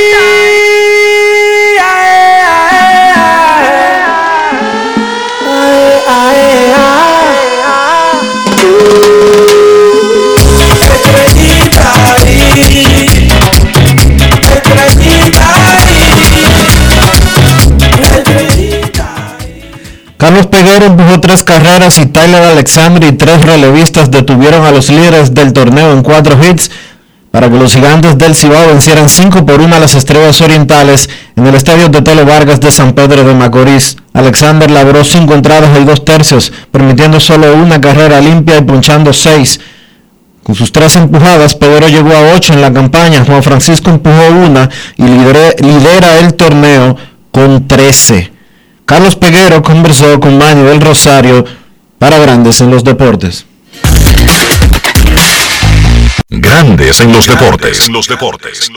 Carlos 20.23 20.47
Peguero 20.47 20.87
empujó 20.87 21.19
tres 21.19 21.43
carreras 21.43 21.99
y 21.99 22.07
Tyler 22.07 22.45
Alexander 22.45 23.03
y 23.03 23.17
tres 23.17 23.45
relevistas 23.45 24.09
detuvieron 24.09 24.65
a 24.65 24.71
los 24.71 24.89
líderes 24.89 25.35
del 25.35 25.53
torneo 25.53 25.93
en 25.93 26.05
cuatro 26.05 26.39
hits 26.41 26.71
para 27.33 27.51
que 27.51 27.57
los 27.57 27.75
gigantes 27.75 28.17
del 28.19 28.37
Cibao 28.37 28.69
vencieran 28.69 29.09
5 29.09 29.45
por 29.45 29.61
1 29.61 29.75
a 29.75 29.81
las 29.81 29.97
estrellas 29.97 30.41
orientales 30.41 31.11
en 31.35 31.45
el 31.45 31.57
estadio 31.57 31.89
de 31.89 32.03
Telo 32.03 32.25
Vargas 32.25 32.61
de 32.61 32.71
San 32.71 32.93
Pedro 32.93 33.25
de 33.25 33.35
Macorís. 33.35 33.97
Alexander 34.13 34.71
labró 34.71 35.03
5 35.03 35.35
entradas 35.35 35.77
y 35.77 35.85
2 35.85 36.05
tercios, 36.05 36.53
permitiendo 36.71 37.19
solo 37.19 37.57
una 37.57 37.81
carrera 37.81 38.21
limpia 38.21 38.59
y 38.59 38.63
punchando 38.63 39.13
6. 39.13 39.59
Con 40.45 40.55
sus 40.55 40.71
tres 40.71 40.95
empujadas, 40.95 41.57
Peguero 41.57 41.89
llegó 41.89 42.13
a 42.13 42.37
8 42.37 42.53
en 42.53 42.61
la 42.61 42.73
campaña. 42.73 43.25
Juan 43.25 43.43
Francisco 43.43 43.91
empujó 43.91 44.29
una 44.29 44.71
y 44.97 45.03
lidera, 45.03 45.51
lidera 45.59 46.21
el 46.21 46.35
torneo 46.35 46.97
con 47.33 47.67
13. 47.67 48.32
Carlos 48.93 49.17
Peguero 49.17 49.63
conversó 49.63 50.21
con 50.21 50.37
Manny 50.37 50.65
del 50.65 50.79
Rosario 50.79 51.47
para 51.99 52.19
Grandes 52.19 52.61
en 52.61 52.71
los 52.71 52.85
Deportes. 52.85 53.47
Grandes 56.29 57.01
en 57.01 57.11
los 57.11 57.27
deportes. 57.27 57.89
los 57.89 58.07
deportes. 58.07 58.71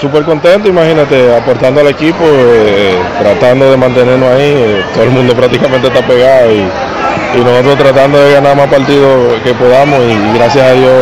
Súper 0.00 0.24
contento, 0.24 0.68
imagínate, 0.68 1.36
aportando 1.36 1.80
al 1.80 1.86
equipo, 1.86 2.24
eh, 2.24 2.98
tratando 3.20 3.70
de 3.70 3.76
mantenernos 3.76 4.28
ahí, 4.28 4.52
eh, 4.52 4.84
todo 4.92 5.04
el 5.04 5.10
mundo 5.10 5.32
prácticamente 5.36 5.86
está 5.86 6.04
pegado 6.04 6.52
y, 6.52 7.38
y 7.38 7.44
nosotros 7.44 7.78
tratando 7.78 8.18
de 8.18 8.32
ganar 8.32 8.56
más 8.56 8.68
partidos 8.68 9.40
que 9.44 9.54
podamos 9.54 10.00
y 10.10 10.36
gracias 10.36 10.66
a 10.66 10.72
Dios 10.72 10.92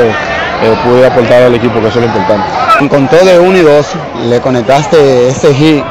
eh, 0.64 0.77
pude 0.85 1.07
aportar 1.07 1.45
al 1.45 1.55
equipo, 1.55 1.81
que 1.81 1.88
eso 1.88 1.99
es 1.99 2.05
lo 2.05 2.09
importante. 2.09 2.47
Contó 2.90 3.16
de 3.25 3.38
1 3.38 3.57
y 3.57 3.62
2, 3.62 3.87
le 4.29 4.40
conectaste 4.42 5.29
este 5.29 5.55
hit 5.55 5.83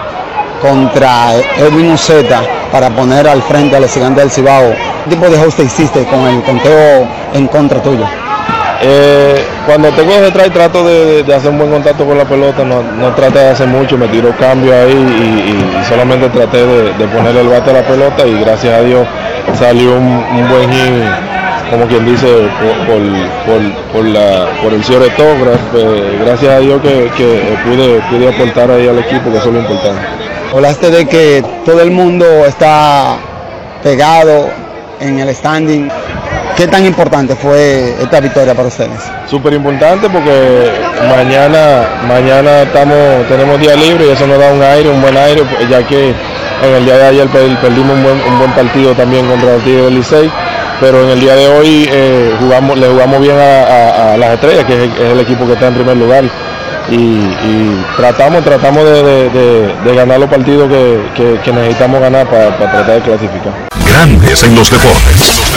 contra 0.62 1.36
Edwin 1.58 1.92
Uceta 1.92 2.42
para 2.72 2.90
poner 2.90 3.28
al 3.28 3.42
frente 3.42 3.76
al 3.76 3.88
gigante 3.88 4.22
del 4.22 4.32
Cibao. 4.32 4.74
¿Qué 5.04 5.10
tipo 5.16 5.28
de 5.28 5.38
ajuste 5.38 5.64
hiciste 5.64 6.06
con 6.06 6.28
el 6.28 6.42
conteo 6.44 7.08
en 7.34 7.48
contra 7.48 7.82
tuyo? 7.82 8.06
Eh, 8.84 9.46
cuando 9.68 9.90
tengo 9.90 10.12
detrás 10.22 10.50
trato 10.52 10.84
de, 10.84 11.24
hacer 11.34 11.52
un 11.52 11.60
buen 11.60 11.70
contacto 11.70 12.04
con 12.04 12.18
la 12.18 12.26
pelota, 12.26 12.64
no, 12.64 12.82
no 12.82 13.14
traté 13.14 13.38
de 13.40 13.50
hacer 13.50 13.68
mucho, 13.68 13.96
me 13.96 14.08
tiró 14.08 14.36
cambio 14.38 14.74
ahí 14.74 14.92
y, 14.92 15.86
solamente 15.88 16.30
traté 16.30 16.66
de, 16.66 17.08
poner 17.08 17.36
el 17.36 17.48
bate 17.48 17.70
a 17.70 17.74
la 17.74 17.82
pelota 17.84 18.26
y 18.26 18.40
gracias 18.40 18.74
a 18.74 18.82
Dios 18.82 19.08
salió 19.58 19.96
un, 19.98 20.50
buen 20.50 20.72
hit, 20.72 21.04
como 21.70 21.86
quien 21.86 22.06
dice, 22.06 22.26
por, 22.88 23.62
por- 23.94 24.06
la, 24.06 24.48
por 24.64 24.74
el 24.74 24.84
cierre 24.84 25.10
todo. 25.12 25.36
gracias 26.26 26.52
a 26.52 26.60
Dios 26.60 26.82
que, 26.82 27.12
que 27.16 27.56
pude, 27.64 28.02
pude 28.10 28.30
aportar 28.30 28.72
ahí 28.72 28.88
al 28.88 28.98
equipo, 28.98 29.32
que 29.32 29.38
eso 29.38 29.50
es 29.50 29.54
lo 29.54 29.60
importante. 29.60 30.31
Hablaste 30.52 30.92
de 30.92 31.06
que 31.08 31.44
todo 31.66 31.82
el 31.82 31.92
mundo 31.92 32.26
está 32.46 33.16
pegado 33.82 34.50
en 35.00 35.20
el 35.20 35.34
standing. 35.34 35.90
¿Qué 36.58 36.68
tan 36.68 36.86
importante 36.86 37.36
fue 37.36 37.96
esta 38.02 38.20
victoria 38.20 38.54
para 38.54 38.68
ustedes? 38.68 39.00
Súper 39.28 39.54
importante 39.54 40.10
porque 40.10 40.70
mañana, 41.08 41.88
mañana 42.06 42.66
tenemos 43.30 43.60
día 43.62 43.76
libre 43.76 44.08
y 44.08 44.10
eso 44.10 44.28
nos 44.28 44.38
da 44.38 44.52
un 44.52 44.62
aire, 44.62 44.90
un 44.90 45.02
buen 45.02 45.16
aire, 45.16 45.42
ya 45.70 45.88
que 45.88 46.10
en 46.10 46.74
el 46.76 46.86
día 46.86 46.98
de 46.98 47.06
ayer 47.06 47.28
perdimos 47.30 47.98
un 47.98 48.38
buen, 48.38 48.52
partido 48.52 48.94
también 48.94 49.28
contra 49.28 49.56
el 49.56 49.64
Tigre 49.64 49.84
del 49.84 49.96
Licey, 49.96 50.30
pero 50.82 51.02
en 51.04 51.10
el 51.12 51.20
día 51.22 51.36
de 51.36 51.48
hoy 51.48 51.90
eh, 51.90 52.36
le 52.76 52.88
jugamos 52.88 53.22
bien 53.22 53.38
a, 53.38 54.18
las 54.18 54.34
estrellas, 54.34 54.66
que 54.66 54.84
es 54.84 55.12
el, 55.12 55.20
equipo 55.22 55.48
que 55.48 55.54
está 55.54 55.68
en 55.68 55.76
primer 55.76 55.96
lugar. 55.96 56.26
Y, 56.90 57.84
tratamos, 57.98 58.44
tratamos 58.44 58.84
de, 58.84 59.94
ganar 59.96 60.20
los 60.20 60.30
partidos 60.30 60.70
que, 60.70 61.52
necesitamos 61.52 62.00
ganar 62.02 62.28
para, 62.30 62.58
para 62.58 62.72
tratar 62.72 62.96
de 62.96 63.02
clasificar. 63.02 63.54
Grandes 63.86 64.44
en 64.44 64.56
los 64.56 64.70
deportes. 64.70 65.51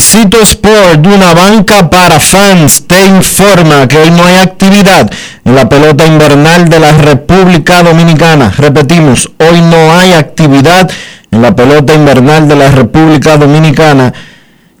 Juancito 0.00 0.40
Sport, 0.40 1.06
una 1.06 1.34
banca 1.34 1.90
para 1.90 2.18
fans, 2.18 2.86
te 2.86 3.06
informa 3.06 3.86
que 3.86 3.98
hoy 3.98 4.10
no 4.10 4.24
hay 4.24 4.36
actividad 4.36 5.10
en 5.44 5.54
la 5.54 5.68
pelota 5.68 6.06
invernal 6.06 6.70
de 6.70 6.80
la 6.80 6.92
República 6.92 7.82
Dominicana. 7.82 8.50
Repetimos, 8.56 9.30
hoy 9.36 9.60
no 9.60 9.94
hay 9.94 10.14
actividad 10.14 10.90
en 11.30 11.42
la 11.42 11.54
pelota 11.54 11.92
invernal 11.92 12.48
de 12.48 12.56
la 12.56 12.70
República 12.70 13.36
Dominicana, 13.36 14.14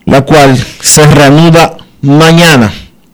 la 0.06 0.22
cual 0.22 0.56
se 0.80 1.06
reanuda 1.06 1.76
mañana. 2.00 2.72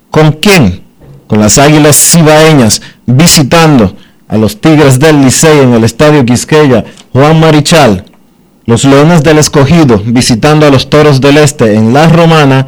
¿Con 0.09 0.31
quién? 0.35 0.85
Con 1.27 1.41
las 1.41 1.59
Águilas 1.59 1.97
Cibaeñas 1.97 2.83
visitando 3.05 3.97
a 4.29 4.37
los 4.37 4.61
Tigres 4.61 5.01
del 5.01 5.23
Licey 5.23 5.59
en 5.59 5.75
el 5.75 5.83
Estadio 5.83 6.25
Quisqueya. 6.25 6.85
Juan 7.13 7.41
Marichal, 7.41 8.05
los 8.67 8.85
Leones 8.85 9.23
del 9.23 9.39
Escogido 9.39 10.03
visitando 10.05 10.67
a 10.67 10.71
los 10.71 10.91
Toros 10.91 11.21
del 11.21 11.39
Este 11.39 11.75
en 11.75 11.95
La 11.95 12.09
Romana 12.09 12.67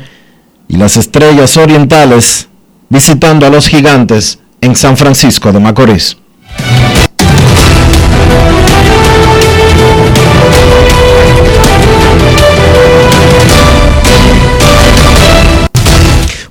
y 0.68 0.76
las 0.76 0.96
Estrellas 0.96 1.56
Orientales 1.56 2.48
visitando 2.88 3.46
a 3.46 3.50
los 3.50 3.66
Gigantes 3.66 4.38
en 4.61 4.76
San 4.76 4.96
Francisco 4.96 5.52
de 5.52 5.58
Macorís. 5.58 6.16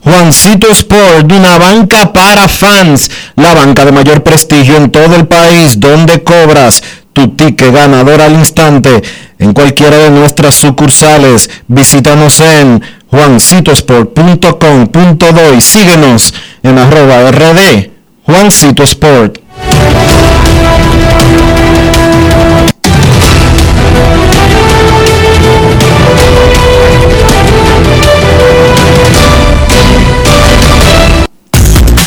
Juancito 0.02 0.68
Sport, 0.72 1.32
una 1.32 1.58
banca 1.58 2.12
para 2.12 2.48
fans, 2.48 3.10
la 3.36 3.54
banca 3.54 3.86
de 3.86 3.92
mayor 3.92 4.24
prestigio 4.24 4.76
en 4.78 4.90
todo 4.90 5.16
el 5.16 5.28
país, 5.28 5.80
donde 5.80 6.24
cobras 6.24 6.82
tu 7.14 7.30
ticket 7.30 7.74
ganador 7.74 8.22
al 8.22 8.34
instante 8.34 9.04
en 9.40 9.54
cualquiera 9.54 9.98
de 9.98 10.10
nuestras 10.10 10.56
sucursales. 10.56 11.50
Visítanos 11.68 12.40
en 12.40 12.82
juancitosport.com.do 13.10 15.54
y 15.56 15.62
síguenos 15.62 16.34
en 16.64 16.78
arroba 16.78 17.32
rd 17.32 17.90
Juancito 18.26 18.84
Sport. 18.84 19.40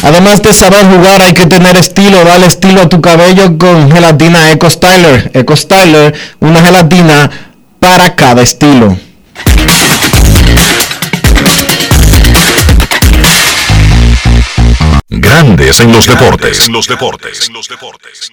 Además 0.02 0.42
de 0.42 0.54
saber 0.54 0.86
jugar, 0.86 1.20
hay 1.20 1.34
que 1.34 1.46
tener 1.46 1.76
estilo. 1.76 2.24
Dale 2.24 2.46
estilo 2.46 2.82
a 2.82 2.88
tu 2.88 3.00
cabello 3.00 3.58
con 3.58 3.92
gelatina 3.92 4.50
Eco 4.50 4.70
Styler. 4.70 5.30
Eco 5.34 5.56
Styler, 5.56 6.14
una 6.40 6.62
gelatina 6.62 7.30
para 7.78 8.14
cada 8.16 8.42
estilo. 8.42 8.96
Grandes 15.08 15.80
en 15.80 15.92
los 15.92 16.06
deportes. 16.06 16.66
En 16.66 16.72
los 16.72 16.86
deportes. 16.86 17.48
En 17.48 17.54
los 17.54 17.68
deportes. 17.68 18.32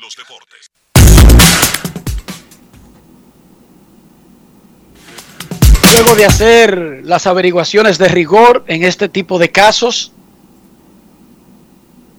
Luego 5.92 6.16
de 6.16 6.26
hacer 6.26 7.02
las 7.04 7.28
averiguaciones 7.28 7.98
de 7.98 8.08
rigor 8.08 8.64
en 8.68 8.84
este 8.84 9.10
tipo 9.10 9.40
de 9.40 9.52
casos, 9.52 10.12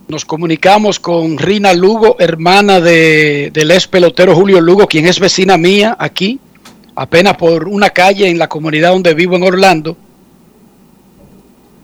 nos 0.08 0.24
comunicamos 0.24 0.98
con 0.98 1.36
Rina 1.36 1.74
Lugo, 1.74 2.16
hermana 2.18 2.80
de, 2.80 3.50
del 3.52 3.70
ex 3.70 3.86
pelotero 3.86 4.34
Julio 4.34 4.60
Lugo, 4.60 4.86
quien 4.86 5.06
es 5.06 5.20
vecina 5.20 5.58
mía 5.58 5.96
aquí, 5.98 6.40
apenas 6.94 7.36
por 7.36 7.68
una 7.68 7.90
calle 7.90 8.28
en 8.28 8.38
la 8.38 8.48
comunidad 8.48 8.92
donde 8.92 9.12
vivo 9.12 9.36
en 9.36 9.42
Orlando. 9.42 9.98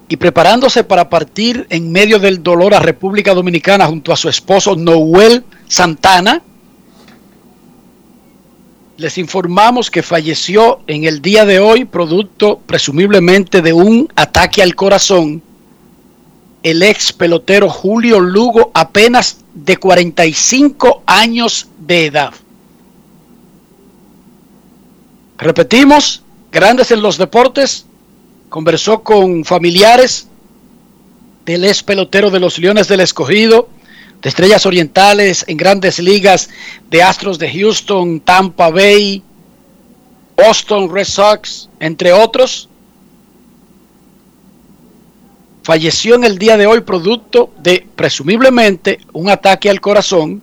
Y 0.09 0.17
preparándose 0.17 0.85
para 0.85 1.11
partir 1.11 1.67
en 1.69 1.93
medio 1.93 2.19
del 2.19 2.43
dolor 2.43 2.73
a 2.73 2.81
República 2.81 3.35
Dominicana 3.35 3.87
junto 3.87 4.11
a 4.11 4.17
su 4.17 4.31
esposo 4.31 4.75
Noel 4.75 5.45
Santana, 5.69 6.43
les 8.97 9.19
informamos 9.19 9.91
que 9.91 10.03
falleció 10.03 10.81
en 10.87 11.05
el 11.05 11.21
día 11.21 11.45
de 11.45 11.59
hoy 11.59 11.85
producto 11.85 12.59
presumiblemente 12.65 13.61
de 13.61 13.75
un 13.75 14.09
ataque 14.17 14.63
al 14.63 14.75
corazón 14.75 15.43
el 16.65 16.83
ex 16.83 17.13
pelotero 17.13 17.69
Julio 17.69 18.19
Lugo, 18.19 18.73
apenas 18.73 19.45
de 19.53 19.77
45 19.77 21.03
años 21.07 21.69
de 21.79 22.07
edad. 22.07 22.33
Repetimos, 25.37 26.23
grandes 26.51 26.91
en 26.91 27.03
los 27.03 27.19
deportes, 27.19 27.85
conversó 28.49 29.03
con 29.03 29.45
familiares 29.45 30.27
del 31.45 31.67
ex 31.67 31.83
pelotero 31.83 32.31
de 32.31 32.41
los 32.41 32.59
Leones 32.59 32.89
del 32.89 33.01
Escogido, 33.01 33.69
de 34.23 34.31
Estrellas 34.31 34.65
Orientales 34.65 35.45
en 35.47 35.59
grandes 35.59 35.99
ligas, 35.99 36.49
de 36.89 37.03
Astros 37.03 37.39
de 37.39 37.53
Houston, 37.53 38.21
Tampa 38.21 38.71
Bay, 38.71 39.23
Boston 40.35 40.91
Red 40.91 41.05
Sox, 41.05 41.69
entre 41.79 42.15
otros 42.15 42.71
falleció 45.65 46.15
en 46.15 46.25
el 46.25 46.39
día 46.39 46.57
de 46.57 46.67
hoy 46.67 46.83
producto 46.83 47.51
de 47.61 47.87
presumiblemente 47.97 49.01
un 49.13 49.31
ataque 49.31 49.71
al 49.71 49.81
corazón. 49.81 50.41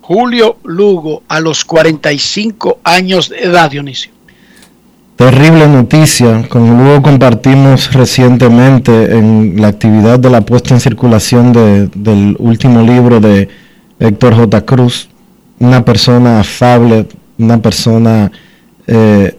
Julio 0.00 0.58
Lugo 0.62 1.24
a 1.28 1.40
los 1.40 1.64
45 1.64 2.78
años 2.84 3.28
de 3.28 3.40
edad, 3.40 3.68
Dionisio. 3.68 4.12
Terrible 5.16 5.66
noticia, 5.66 6.46
como 6.48 6.80
luego 6.80 7.02
compartimos 7.02 7.92
recientemente 7.92 9.16
en 9.16 9.60
la 9.60 9.68
actividad 9.68 10.20
de 10.20 10.30
la 10.30 10.42
puesta 10.42 10.74
en 10.74 10.80
circulación 10.80 11.52
del 11.52 12.36
último 12.38 12.82
libro 12.82 13.18
de 13.18 13.48
Héctor 13.98 14.36
J. 14.36 14.64
Cruz, 14.64 15.08
una 15.58 15.84
persona 15.84 16.40
afable, 16.40 17.08
una 17.38 17.60
persona 17.60 18.30
eh, 18.86 19.36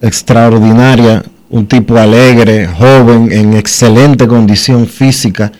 extraordinaria, 0.00 1.24
un 1.48 1.66
tipo 1.66 1.96
alegre, 1.96 2.66
joven, 2.66 3.30
en 3.32 3.54
excelente 3.54 4.26
condición 4.26 4.86
física. 4.86 5.52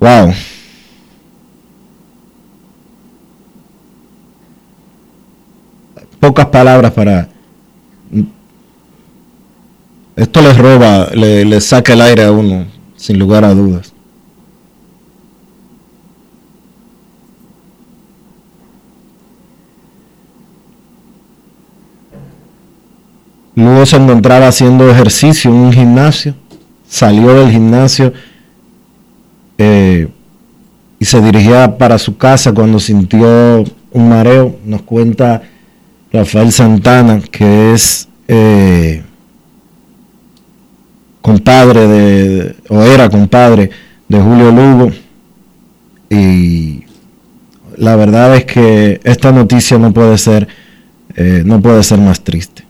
Wow. 0.00 0.32
Pocas 6.20 6.46
palabras 6.46 6.92
para... 6.92 7.28
Esto 10.14 10.42
les 10.42 10.58
roba, 10.58 11.08
le, 11.14 11.44
le 11.44 11.60
saca 11.60 11.94
el 11.94 12.02
aire 12.02 12.24
a 12.24 12.32
uno, 12.32 12.66
sin 12.96 13.18
lugar 13.18 13.44
a 13.44 13.54
dudas. 13.54 13.91
Luego 23.54 23.84
se 23.84 23.96
encontraba 23.96 24.48
haciendo 24.48 24.90
ejercicio 24.90 25.50
en 25.50 25.56
un 25.56 25.72
gimnasio, 25.72 26.34
salió 26.88 27.34
del 27.34 27.50
gimnasio 27.50 28.12
eh, 29.58 30.08
y 30.98 31.04
se 31.04 31.20
dirigía 31.20 31.76
para 31.76 31.98
su 31.98 32.16
casa 32.16 32.52
cuando 32.52 32.80
sintió 32.80 33.64
un 33.90 34.08
mareo. 34.08 34.56
Nos 34.64 34.82
cuenta 34.82 35.42
Rafael 36.12 36.50
Santana, 36.52 37.20
que 37.20 37.72
es 37.74 38.08
eh, 38.28 39.02
compadre 41.20 41.86
de, 41.86 42.56
o 42.68 42.82
era 42.82 43.08
compadre 43.08 43.70
de 44.08 44.20
Julio 44.20 44.50
Lugo, 44.50 44.92
Y 46.10 46.84
la 47.76 47.96
verdad 47.96 48.36
es 48.36 48.44
que 48.44 49.00
esta 49.04 49.32
noticia 49.32 49.78
no 49.78 49.92
puede 49.92 50.18
ser, 50.18 50.46
eh, 51.16 51.42
no 51.44 51.60
puede 51.62 51.82
ser 51.82 51.98
más 51.98 52.20
triste. 52.20 52.61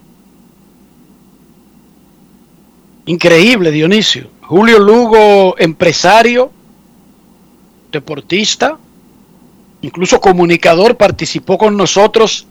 Increíble, 3.06 3.70
Dionisio. 3.70 4.30
Julio 4.42 4.78
Lugo, 4.78 5.56
empresario, 5.58 6.52
deportista, 7.90 8.78
incluso 9.80 10.20
comunicador, 10.20 10.96
participó 10.96 11.58
con 11.58 11.76
nosotros 11.76 12.46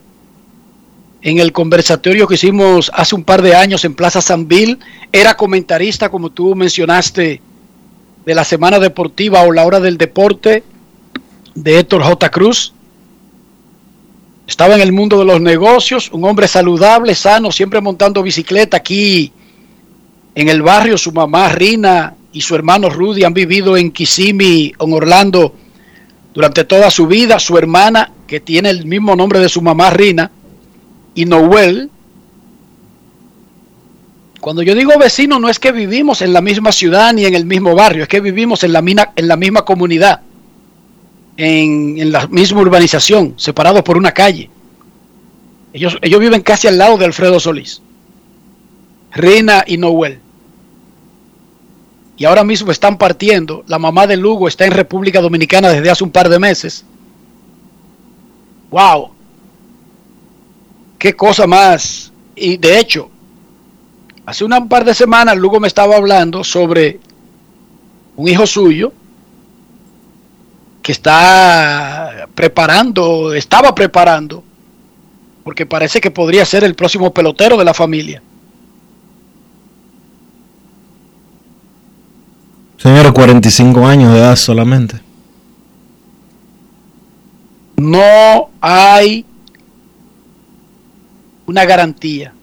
en 1.21 1.39
el 1.39 1.51
conversatorio 1.53 2.27
que 2.27 2.35
hicimos 2.35 2.91
hace 2.93 3.15
un 3.15 3.23
par 3.23 3.41
de 3.41 3.55
años 3.55 3.85
en 3.85 3.93
Plaza 3.93 4.21
San 4.21 4.47
Bill. 4.47 4.79
Era 5.11 5.37
comentarista, 5.37 6.09
como 6.09 6.31
tú 6.31 6.55
mencionaste, 6.55 7.41
de 8.25 8.35
la 8.35 8.43
Semana 8.43 8.79
Deportiva 8.79 9.43
o 9.43 9.51
la 9.51 9.65
Hora 9.65 9.79
del 9.79 9.97
Deporte 9.97 10.63
de 11.55 11.79
Héctor 11.79 12.03
J. 12.03 12.29
Cruz. 12.29 12.73
Estaba 14.47 14.75
en 14.75 14.81
el 14.81 14.91
mundo 14.91 15.19
de 15.19 15.25
los 15.25 15.39
negocios, 15.39 16.09
un 16.11 16.25
hombre 16.25 16.47
saludable, 16.47 17.15
sano, 17.15 17.51
siempre 17.51 17.79
montando 17.79 18.21
bicicleta 18.21 18.77
aquí 18.77 19.31
en 20.35 20.49
el 20.49 20.61
barrio. 20.61 20.97
Su 20.97 21.11
mamá 21.11 21.49
Rina 21.49 22.15
y 22.33 22.41
su 22.41 22.55
hermano 22.55 22.89
Rudy 22.89 23.23
han 23.23 23.33
vivido 23.33 23.77
en 23.77 23.91
Kissimmee, 23.91 24.73
en 24.79 24.93
Orlando, 24.93 25.53
durante 26.33 26.63
toda 26.63 26.89
su 26.89 27.07
vida. 27.07 27.39
Su 27.39 27.57
hermana, 27.57 28.11
que 28.27 28.39
tiene 28.39 28.69
el 28.69 28.85
mismo 28.85 29.15
nombre 29.15 29.39
de 29.39 29.49
su 29.49 29.61
mamá 29.61 29.89
Rina, 29.89 30.31
y 31.15 31.25
Noel. 31.25 31.89
Cuando 34.39 34.63
yo 34.63 34.73
digo 34.73 34.97
vecino, 34.97 35.39
no 35.39 35.49
es 35.49 35.59
que 35.59 35.71
vivimos 35.71 36.21
en 36.21 36.33
la 36.33 36.41
misma 36.41 36.71
ciudad 36.71 37.13
ni 37.13 37.25
en 37.25 37.35
el 37.35 37.45
mismo 37.45 37.75
barrio, 37.75 38.03
es 38.03 38.09
que 38.09 38.21
vivimos 38.21 38.63
en 38.63 38.73
la, 38.73 38.81
mina, 38.81 39.11
en 39.15 39.27
la 39.27 39.37
misma 39.37 39.63
comunidad, 39.65 40.21
en, 41.37 41.99
en 41.99 42.11
la 42.11 42.25
misma 42.27 42.61
urbanización, 42.61 43.35
separados 43.37 43.83
por 43.83 43.97
una 43.97 44.11
calle. 44.13 44.49
Ellos, 45.73 45.97
ellos 46.01 46.19
viven 46.19 46.41
casi 46.41 46.67
al 46.67 46.77
lado 46.79 46.97
de 46.97 47.05
Alfredo 47.05 47.39
Solís. 47.39 47.81
Rina 49.11 49.63
y 49.67 49.77
Noel. 49.77 50.19
Y 52.17 52.25
ahora 52.25 52.43
mismo 52.43 52.71
están 52.71 52.97
partiendo. 52.97 53.63
La 53.67 53.79
mamá 53.79 54.07
de 54.07 54.17
Lugo 54.17 54.47
está 54.47 54.65
en 54.65 54.71
República 54.71 55.21
Dominicana 55.21 55.69
desde 55.69 55.89
hace 55.89 56.03
un 56.03 56.11
par 56.11 56.29
de 56.29 56.39
meses. 56.39 56.85
¡Wow! 58.69 59.11
qué 61.01 61.15
cosa 61.15 61.47
más. 61.47 62.13
Y 62.35 62.57
de 62.57 62.79
hecho, 62.79 63.09
hace 64.23 64.45
un 64.45 64.69
par 64.69 64.85
de 64.85 64.93
semanas 64.93 65.35
Lugo 65.35 65.59
me 65.59 65.67
estaba 65.67 65.95
hablando 65.95 66.43
sobre 66.43 66.99
un 68.15 68.27
hijo 68.27 68.45
suyo 68.45 68.93
que 70.83 70.91
está 70.91 72.27
preparando, 72.35 73.33
estaba 73.33 73.73
preparando, 73.73 74.43
porque 75.43 75.65
parece 75.65 75.99
que 75.99 76.11
podría 76.11 76.45
ser 76.45 76.63
el 76.63 76.75
próximo 76.75 77.11
pelotero 77.11 77.57
de 77.57 77.65
la 77.65 77.73
familia. 77.73 78.21
Señor, 82.81 83.13
45 83.13 83.85
años 83.85 84.11
de 84.11 84.17
edad 84.17 84.35
solamente. 84.35 84.99
No 87.77 88.49
hay 88.59 89.23
una 91.45 91.63
garantía. 91.65 92.33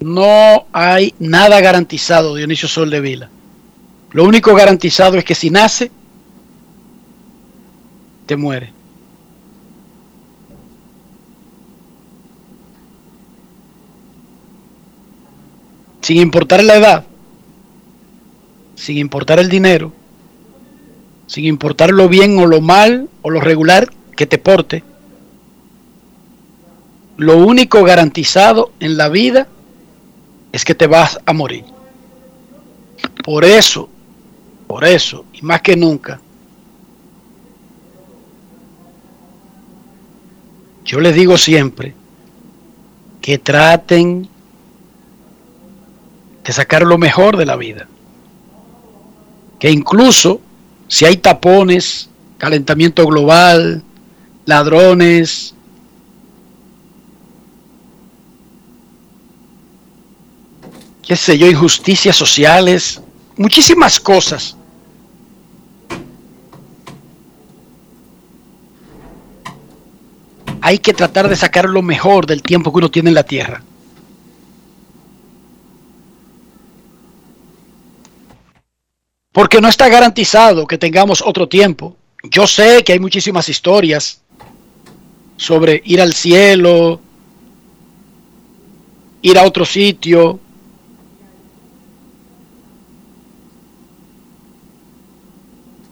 No 0.00 0.66
hay 0.72 1.14
nada 1.18 1.60
garantizado, 1.60 2.34
Dionisio 2.36 2.68
Sol 2.68 2.88
de 2.88 3.00
Vila. 3.00 3.28
Lo 4.12 4.24
único 4.24 4.54
garantizado 4.54 5.18
es 5.18 5.24
que 5.24 5.34
si 5.34 5.50
nace, 5.50 5.90
te 8.24 8.36
muere. 8.36 8.72
Sin 16.04 16.18
importar 16.18 16.62
la 16.62 16.74
edad, 16.74 17.04
sin 18.74 18.98
importar 18.98 19.38
el 19.38 19.48
dinero, 19.48 19.90
sin 21.26 21.46
importar 21.46 21.92
lo 21.92 22.10
bien 22.10 22.38
o 22.38 22.44
lo 22.44 22.60
mal 22.60 23.08
o 23.22 23.30
lo 23.30 23.40
regular 23.40 23.88
que 24.14 24.26
te 24.26 24.36
porte, 24.36 24.84
lo 27.16 27.38
único 27.38 27.82
garantizado 27.84 28.72
en 28.80 28.98
la 28.98 29.08
vida 29.08 29.48
es 30.52 30.66
que 30.66 30.74
te 30.74 30.86
vas 30.86 31.18
a 31.24 31.32
morir. 31.32 31.64
Por 33.24 33.46
eso, 33.46 33.88
por 34.66 34.84
eso, 34.84 35.24
y 35.32 35.40
más 35.40 35.62
que 35.62 35.74
nunca, 35.74 36.20
yo 40.84 41.00
les 41.00 41.14
digo 41.14 41.38
siempre 41.38 41.94
que 43.22 43.38
traten 43.38 44.28
de 46.44 46.52
sacar 46.52 46.82
lo 46.82 46.98
mejor 46.98 47.36
de 47.36 47.46
la 47.46 47.56
vida. 47.56 47.88
Que 49.58 49.70
incluso 49.70 50.40
si 50.88 51.06
hay 51.06 51.16
tapones, 51.16 52.10
calentamiento 52.38 53.06
global, 53.06 53.82
ladrones, 54.44 55.54
qué 61.02 61.16
sé 61.16 61.38
yo, 61.38 61.46
injusticias 61.46 62.14
sociales, 62.14 63.00
muchísimas 63.36 63.98
cosas. 63.98 64.56
Hay 70.60 70.78
que 70.78 70.94
tratar 70.94 71.28
de 71.28 71.36
sacar 71.36 71.66
lo 71.68 71.82
mejor 71.82 72.26
del 72.26 72.42
tiempo 72.42 72.72
que 72.72 72.78
uno 72.78 72.90
tiene 72.90 73.10
en 73.10 73.14
la 73.14 73.24
tierra. 73.24 73.62
Porque 79.34 79.60
no 79.60 79.66
está 79.66 79.88
garantizado 79.88 80.64
que 80.64 80.78
tengamos 80.78 81.20
otro 81.20 81.48
tiempo. 81.48 81.96
Yo 82.22 82.46
sé 82.46 82.84
que 82.84 82.92
hay 82.92 83.00
muchísimas 83.00 83.48
historias 83.48 84.22
sobre 85.36 85.82
ir 85.84 86.00
al 86.00 86.14
cielo, 86.14 87.00
ir 89.22 89.36
a 89.36 89.42
otro 89.42 89.64
sitio. 89.64 90.38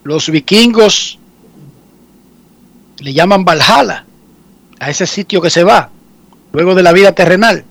Los 0.04 0.30
vikingos 0.30 1.18
le 3.00 3.12
llaman 3.12 3.44
Valhalla 3.44 4.06
a 4.78 4.88
ese 4.88 5.04
sitio 5.04 5.40
que 5.42 5.50
se 5.50 5.64
va 5.64 5.90
luego 6.52 6.76
de 6.76 6.84
la 6.84 6.92
vida 6.92 7.10
terrenal. 7.10 7.64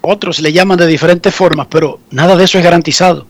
Otros 0.00 0.40
le 0.40 0.54
llaman 0.54 0.78
de 0.78 0.86
diferentes 0.86 1.34
formas, 1.34 1.66
pero 1.68 2.00
nada 2.10 2.34
de 2.34 2.44
eso 2.44 2.56
es 2.56 2.64
garantizado. 2.64 3.26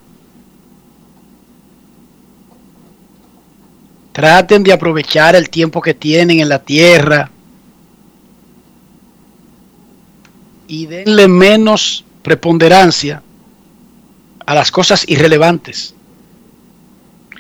Traten 4.13 4.63
de 4.63 4.73
aprovechar 4.73 5.35
el 5.35 5.49
tiempo 5.49 5.81
que 5.81 5.95
tienen 5.95 6.41
en 6.41 6.49
la 6.49 6.59
tierra 6.59 7.31
y 10.69 10.87
denle 10.87 11.29
menos 11.29 12.05
preponderancia 12.23 13.23
a 14.47 14.55
las 14.55 14.71
cosas 14.71 15.05
irrelevantes. 15.09 15.95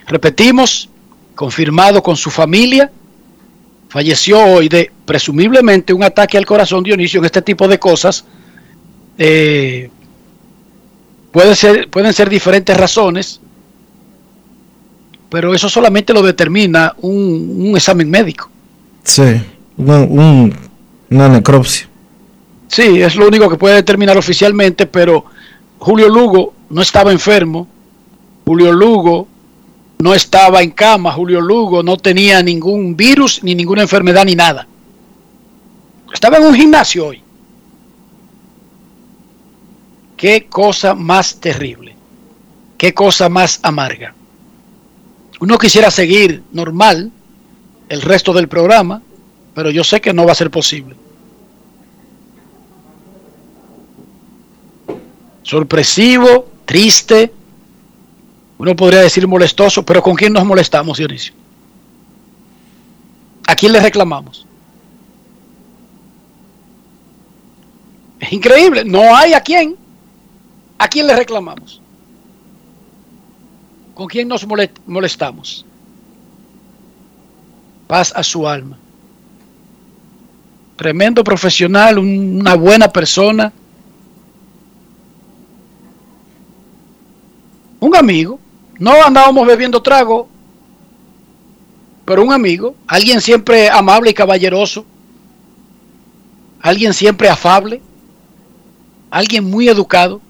Repetimos, 0.06 0.88
confirmado 1.34 2.02
con 2.02 2.16
su 2.16 2.30
familia, 2.30 2.90
falleció 3.88 4.38
hoy 4.38 4.68
de 4.68 4.90
presumiblemente 5.04 5.92
un 5.92 6.02
ataque 6.02 6.36
al 6.38 6.46
corazón 6.46 6.82
Dionisio 6.82 7.20
en 7.20 7.26
este 7.26 7.42
tipo 7.42 7.68
de 7.68 7.78
cosas. 7.78 8.24
Eh, 9.18 9.90
ser, 11.54 11.88
pueden 11.88 12.12
ser 12.12 12.28
diferentes 12.28 12.76
razones, 12.76 13.40
pero 15.32 15.54
eso 15.54 15.66
solamente 15.66 16.12
lo 16.12 16.20
determina 16.20 16.94
un, 17.00 17.56
un 17.58 17.74
examen 17.74 18.10
médico. 18.10 18.50
Sí, 19.02 19.40
un, 19.78 20.54
una 21.08 21.28
necropsia. 21.30 21.88
Sí, 22.68 23.00
es 23.00 23.16
lo 23.16 23.28
único 23.28 23.48
que 23.48 23.56
puede 23.56 23.76
determinar 23.76 24.18
oficialmente, 24.18 24.84
pero 24.84 25.24
Julio 25.78 26.10
Lugo 26.10 26.52
no 26.68 26.82
estaba 26.82 27.12
enfermo, 27.12 27.66
Julio 28.44 28.72
Lugo 28.72 29.26
no 30.00 30.12
estaba 30.12 30.60
en 30.60 30.72
cama, 30.72 31.12
Julio 31.12 31.40
Lugo 31.40 31.82
no 31.82 31.96
tenía 31.96 32.42
ningún 32.42 32.94
virus, 32.94 33.42
ni 33.42 33.54
ninguna 33.54 33.80
enfermedad, 33.80 34.26
ni 34.26 34.34
nada. 34.34 34.66
Estaba 36.12 36.36
en 36.36 36.44
un 36.44 36.54
gimnasio 36.54 37.06
hoy. 37.06 37.22
Qué 40.14 40.46
cosa 40.50 40.94
más 40.94 41.36
terrible, 41.36 41.96
qué 42.76 42.92
cosa 42.92 43.30
más 43.30 43.60
amarga. 43.62 44.14
Uno 45.42 45.58
quisiera 45.58 45.90
seguir 45.90 46.40
normal 46.52 47.10
el 47.88 48.00
resto 48.00 48.32
del 48.32 48.46
programa, 48.46 49.02
pero 49.56 49.70
yo 49.70 49.82
sé 49.82 50.00
que 50.00 50.12
no 50.12 50.24
va 50.24 50.30
a 50.30 50.36
ser 50.36 50.52
posible. 50.52 50.94
Sorpresivo, 55.42 56.48
triste, 56.64 57.32
Uno 58.58 58.76
podría 58.76 59.00
decir 59.00 59.26
molestoso, 59.26 59.84
pero 59.84 60.00
¿con 60.00 60.14
quién 60.14 60.32
nos 60.32 60.44
molestamos, 60.44 60.98
Dionisio? 60.98 61.34
¿A 63.48 63.56
quién 63.56 63.72
le 63.72 63.80
reclamamos? 63.80 64.46
Es 68.20 68.32
increíble, 68.32 68.84
no 68.84 69.16
hay 69.16 69.32
a 69.32 69.40
quién. 69.40 69.76
¿A 70.78 70.86
quién 70.86 71.08
le 71.08 71.16
reclamamos? 71.16 71.81
¿Con 73.94 74.06
quién 74.06 74.28
nos 74.28 74.46
molestamos? 74.86 75.66
Paz 77.86 78.12
a 78.14 78.22
su 78.22 78.48
alma. 78.48 78.78
Tremendo 80.76 81.22
profesional, 81.22 81.98
una 81.98 82.54
buena 82.54 82.88
persona. 82.88 83.52
Un 87.80 87.96
amigo. 87.96 88.40
No 88.78 88.92
andábamos 89.04 89.46
bebiendo 89.46 89.82
trago, 89.82 90.28
pero 92.04 92.22
un 92.22 92.32
amigo. 92.32 92.74
Alguien 92.86 93.20
siempre 93.20 93.68
amable 93.68 94.10
y 94.10 94.14
caballeroso. 94.14 94.84
Alguien 96.60 96.94
siempre 96.94 97.28
afable. 97.28 97.82
Alguien 99.10 99.44
muy 99.44 99.68
educado. 99.68 100.20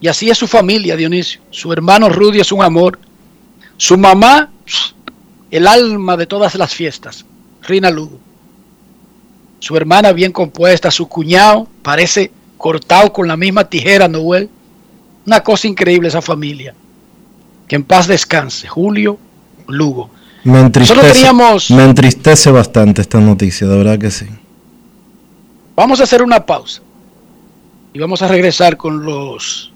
Y 0.00 0.08
así 0.08 0.30
es 0.30 0.38
su 0.38 0.46
familia, 0.46 0.96
Dionisio. 0.96 1.40
Su 1.50 1.72
hermano 1.72 2.08
Rudy 2.08 2.40
es 2.40 2.52
un 2.52 2.62
amor. 2.62 2.98
Su 3.76 3.98
mamá, 3.98 4.50
el 5.50 5.66
alma 5.66 6.16
de 6.16 6.26
todas 6.26 6.54
las 6.54 6.74
fiestas, 6.74 7.24
Rina 7.62 7.90
Lugo. 7.90 8.18
Su 9.58 9.76
hermana 9.76 10.12
bien 10.12 10.32
compuesta, 10.32 10.90
su 10.90 11.06
cuñado 11.06 11.68
parece 11.82 12.30
cortado 12.56 13.12
con 13.12 13.28
la 13.28 13.36
misma 13.36 13.64
tijera, 13.64 14.08
Noel. 14.08 14.48
Una 15.26 15.40
cosa 15.40 15.68
increíble 15.68 16.08
esa 16.08 16.22
familia. 16.22 16.74
Que 17.68 17.76
en 17.76 17.84
paz 17.84 18.06
descanse. 18.06 18.66
Julio 18.68 19.18
Lugo. 19.68 20.10
Me 20.44 20.60
entristece, 20.60 21.30
me 21.74 21.84
entristece 21.84 22.50
bastante 22.50 23.02
esta 23.02 23.20
noticia, 23.20 23.66
de 23.66 23.76
verdad 23.76 23.98
que 23.98 24.10
sí. 24.10 24.26
Vamos 25.76 26.00
a 26.00 26.04
hacer 26.04 26.22
una 26.22 26.44
pausa. 26.46 26.80
Y 27.92 27.98
vamos 27.98 28.22
a 28.22 28.28
regresar 28.28 28.78
con 28.78 29.04
los 29.04 29.69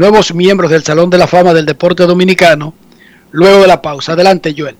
nuevos 0.00 0.34
miembros 0.34 0.70
del 0.70 0.82
Salón 0.82 1.10
de 1.10 1.18
la 1.18 1.26
Fama 1.26 1.52
del 1.52 1.66
Deporte 1.66 2.04
Dominicano 2.06 2.72
luego 3.30 3.60
de 3.60 3.68
la 3.68 3.82
pausa. 3.82 4.14
Adelante, 4.14 4.54
Joel. 4.56 4.76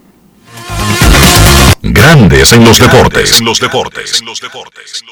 Grandes 1.83 2.53
en 2.53 2.65
los 2.65 2.79
deportes. 2.79 3.41
Los 3.43 3.61
deportes. 3.61 4.23
Los 4.25 4.41
deportes. 4.41 5.05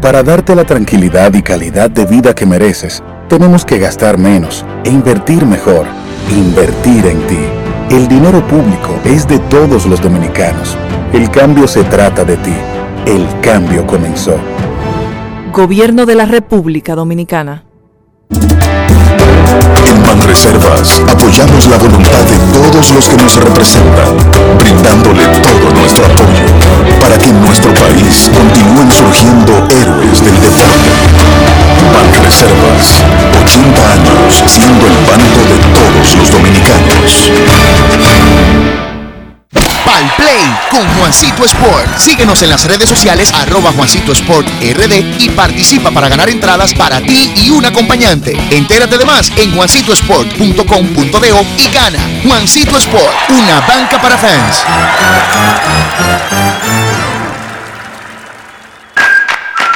Para 0.00 0.22
darte 0.22 0.54
la 0.54 0.64
tranquilidad 0.64 1.34
y 1.34 1.42
calidad 1.42 1.90
de 1.90 2.06
vida 2.06 2.34
que 2.34 2.46
mereces, 2.46 3.02
tenemos 3.28 3.64
que 3.64 3.78
gastar 3.78 4.16
menos 4.16 4.64
e 4.84 4.88
invertir 4.88 5.44
mejor. 5.44 5.86
Invertir 6.30 7.06
en 7.06 7.26
ti. 7.26 7.38
El 7.90 8.08
dinero 8.08 8.46
público 8.46 8.98
es 9.04 9.28
de 9.28 9.38
todos 9.50 9.86
los 9.86 10.00
dominicanos. 10.00 10.76
El 11.12 11.30
cambio 11.30 11.68
se 11.68 11.84
trata 11.84 12.24
de 12.24 12.36
ti. 12.38 12.54
El 13.06 13.26
cambio 13.42 13.86
comenzó. 13.86 14.38
Gobierno 15.52 16.06
de 16.06 16.14
la 16.14 16.26
República 16.26 16.94
Dominicana. 16.94 17.64
En 20.28 20.34
Banreservas 20.34 21.00
apoyamos 21.08 21.66
la 21.68 21.78
voluntad 21.78 22.22
de 22.28 22.36
todos 22.52 22.92
los 22.92 23.08
que 23.08 23.16
nos 23.16 23.34
representan, 23.36 24.14
brindándole 24.58 25.24
todo 25.40 25.72
nuestro 25.80 26.04
apoyo 26.04 26.44
para 27.00 27.16
que 27.16 27.30
en 27.30 27.40
nuestro 27.40 27.72
país 27.72 28.28
continúen 28.36 28.92
surgiendo 28.92 29.66
héroes 29.70 30.22
del 30.22 30.34
deporte. 30.34 30.90
Banreservas, 31.94 33.04
80 33.40 33.92
años 33.92 34.44
siendo 34.46 34.86
el 34.86 34.98
banco 35.08 35.40
de 35.48 35.58
todos 35.72 36.16
los 36.18 36.30
dominicanos. 36.30 37.97
Con 40.70 40.86
Juancito 40.98 41.44
Sport. 41.44 41.96
Síguenos 41.96 42.42
en 42.42 42.50
las 42.50 42.64
redes 42.66 42.88
sociales 42.88 43.32
arroba 43.32 43.72
Juancito 43.72 44.12
Sport 44.12 44.46
RD 44.60 45.22
y 45.22 45.30
participa 45.30 45.90
para 45.90 46.08
ganar 46.08 46.28
entradas 46.28 46.74
para 46.74 47.00
ti 47.00 47.32
y 47.36 47.50
un 47.50 47.64
acompañante. 47.64 48.36
Entérate 48.50 48.98
de 48.98 49.06
más 49.06 49.32
en 49.36 49.54
juancitosport.com.de 49.54 51.46
y 51.56 51.68
gana. 51.72 51.98
Juancito 52.22 52.76
Sport, 52.76 53.14
una 53.30 53.60
banca 53.60 54.00
para 54.00 54.18
fans. 54.18 54.64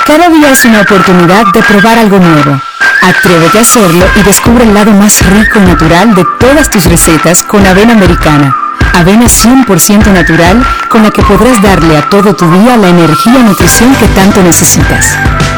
Cada 0.04 0.28
día 0.28 0.50
es 0.50 0.64
una 0.66 0.82
oportunidad 0.82 1.46
de 1.54 1.62
probar 1.62 1.98
algo 1.98 2.18
nuevo. 2.18 2.60
Atrévete 3.00 3.58
a 3.58 3.62
hacerlo 3.62 4.04
y 4.16 4.22
descubre 4.22 4.64
el 4.64 4.74
lado 4.74 4.92
más 4.92 5.24
rico 5.24 5.58
y 5.58 5.62
natural 5.62 6.14
de 6.14 6.26
todas 6.38 6.68
tus 6.68 6.84
recetas 6.84 7.42
con 7.42 7.66
avena 7.66 7.94
americana. 7.94 8.61
Avena 8.94 9.24
100% 9.24 10.12
natural 10.12 10.62
con 10.90 11.02
la 11.02 11.10
que 11.10 11.22
podrás 11.22 11.60
darle 11.62 11.96
a 11.96 12.08
todo 12.08 12.34
tu 12.34 12.50
día 12.50 12.76
la 12.76 12.88
energía 12.88 13.40
y 13.40 13.42
nutrición 13.42 13.94
que 13.96 14.06
tanto 14.08 14.42
necesitas. 14.42 15.16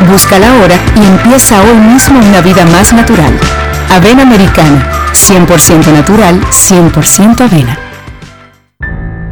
Búscala 0.08 0.50
ahora 0.52 0.76
y 0.96 1.04
empieza 1.04 1.60
hoy 1.62 1.76
mismo 1.76 2.20
una 2.20 2.40
vida 2.40 2.64
más 2.66 2.92
natural. 2.92 3.38
Avena 3.90 4.22
Americana, 4.22 4.88
100% 5.12 5.92
natural, 5.92 6.40
100% 6.40 7.40
avena. 7.40 7.78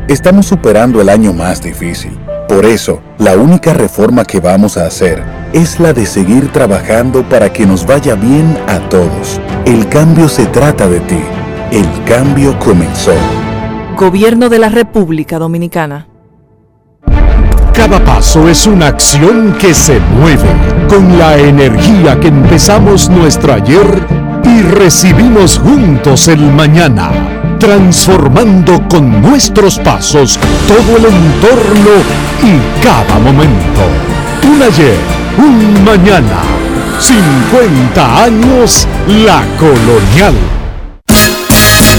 Estamos 0.09 0.47
superando 0.47 1.01
el 1.01 1.09
año 1.09 1.33
más 1.33 1.63
difícil. 1.63 2.19
Por 2.49 2.67
eso, 2.67 3.01
la 3.19 3.37
única 3.37 3.73
reforma 3.73 4.25
que 4.25 4.41
vamos 4.41 4.77
a 4.77 4.87
hacer 4.87 5.23
es 5.53 5.81
la 5.81 5.93
de 5.93 6.07
seguir 6.07 6.53
trabajando 6.53 7.23
para 7.29 7.53
que 7.53 7.65
nos 7.65 7.87
vaya 7.87 8.15
bien 8.15 8.59
a 8.69 8.79
todos. 8.89 9.41
El 9.65 9.89
cambio 9.89 10.29
se 10.29 10.47
trata 10.47 10.87
de 10.89 11.01
ti. 11.01 11.21
El 11.71 11.89
cambio 12.05 12.59
comenzó. 12.59 13.15
Gobierno 13.97 14.49
de 14.49 14.59
la 14.59 14.69
República 14.69 15.39
Dominicana. 15.39 16.09
Cada 17.73 18.03
paso 18.05 18.49
es 18.49 18.67
una 18.67 18.89
acción 18.89 19.55
que 19.61 19.75
se 19.75 20.01
mueve 20.01 20.49
con 20.89 21.19
la 21.19 21.37
energía 21.39 22.19
que 22.19 22.29
empezamos 22.29 23.09
nuestro 23.09 23.55
ayer 23.55 23.87
y 24.45 24.63
recibimos 24.63 25.59
juntos 25.59 26.29
el 26.29 26.41
mañana, 26.53 27.11
transformando 27.59 28.87
con 28.89 29.23
nuestros 29.23 29.79
pasos 29.79 30.39
todo 30.67 30.97
el 30.97 31.05
entorno 31.05 31.91
y 32.43 32.83
cada 32.85 33.19
momento. 33.19 33.83
Un 34.53 34.63
ayer, 34.63 34.99
un 35.39 35.85
mañana, 35.85 36.43
50 36.99 38.25
años 38.25 38.87
la 39.07 39.43
colonial. 39.59 40.62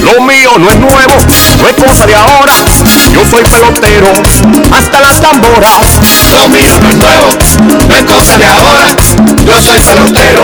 Lo 0.03 0.21
mío 0.21 0.51
no 0.57 0.69
es 0.69 0.77
nuevo, 0.77 1.15
no 1.59 1.67
es 1.67 1.75
cosa 1.75 2.05
de 2.05 2.15
ahora. 2.15 2.53
Yo 3.13 3.25
soy 3.29 3.43
pelotero, 3.43 4.11
hasta 4.77 4.99
las 4.99 5.21
tamboras. 5.21 5.99
Lo 6.31 6.49
mío 6.49 6.77
no 6.81 6.89
es 6.89 6.97
nuevo, 6.97 7.27
no 7.87 7.95
es 7.95 8.03
cosa 8.03 8.37
de 8.37 8.45
ahora. 8.45 8.95
Yo 9.45 9.61
soy 9.61 9.79
pelotero, 9.79 10.43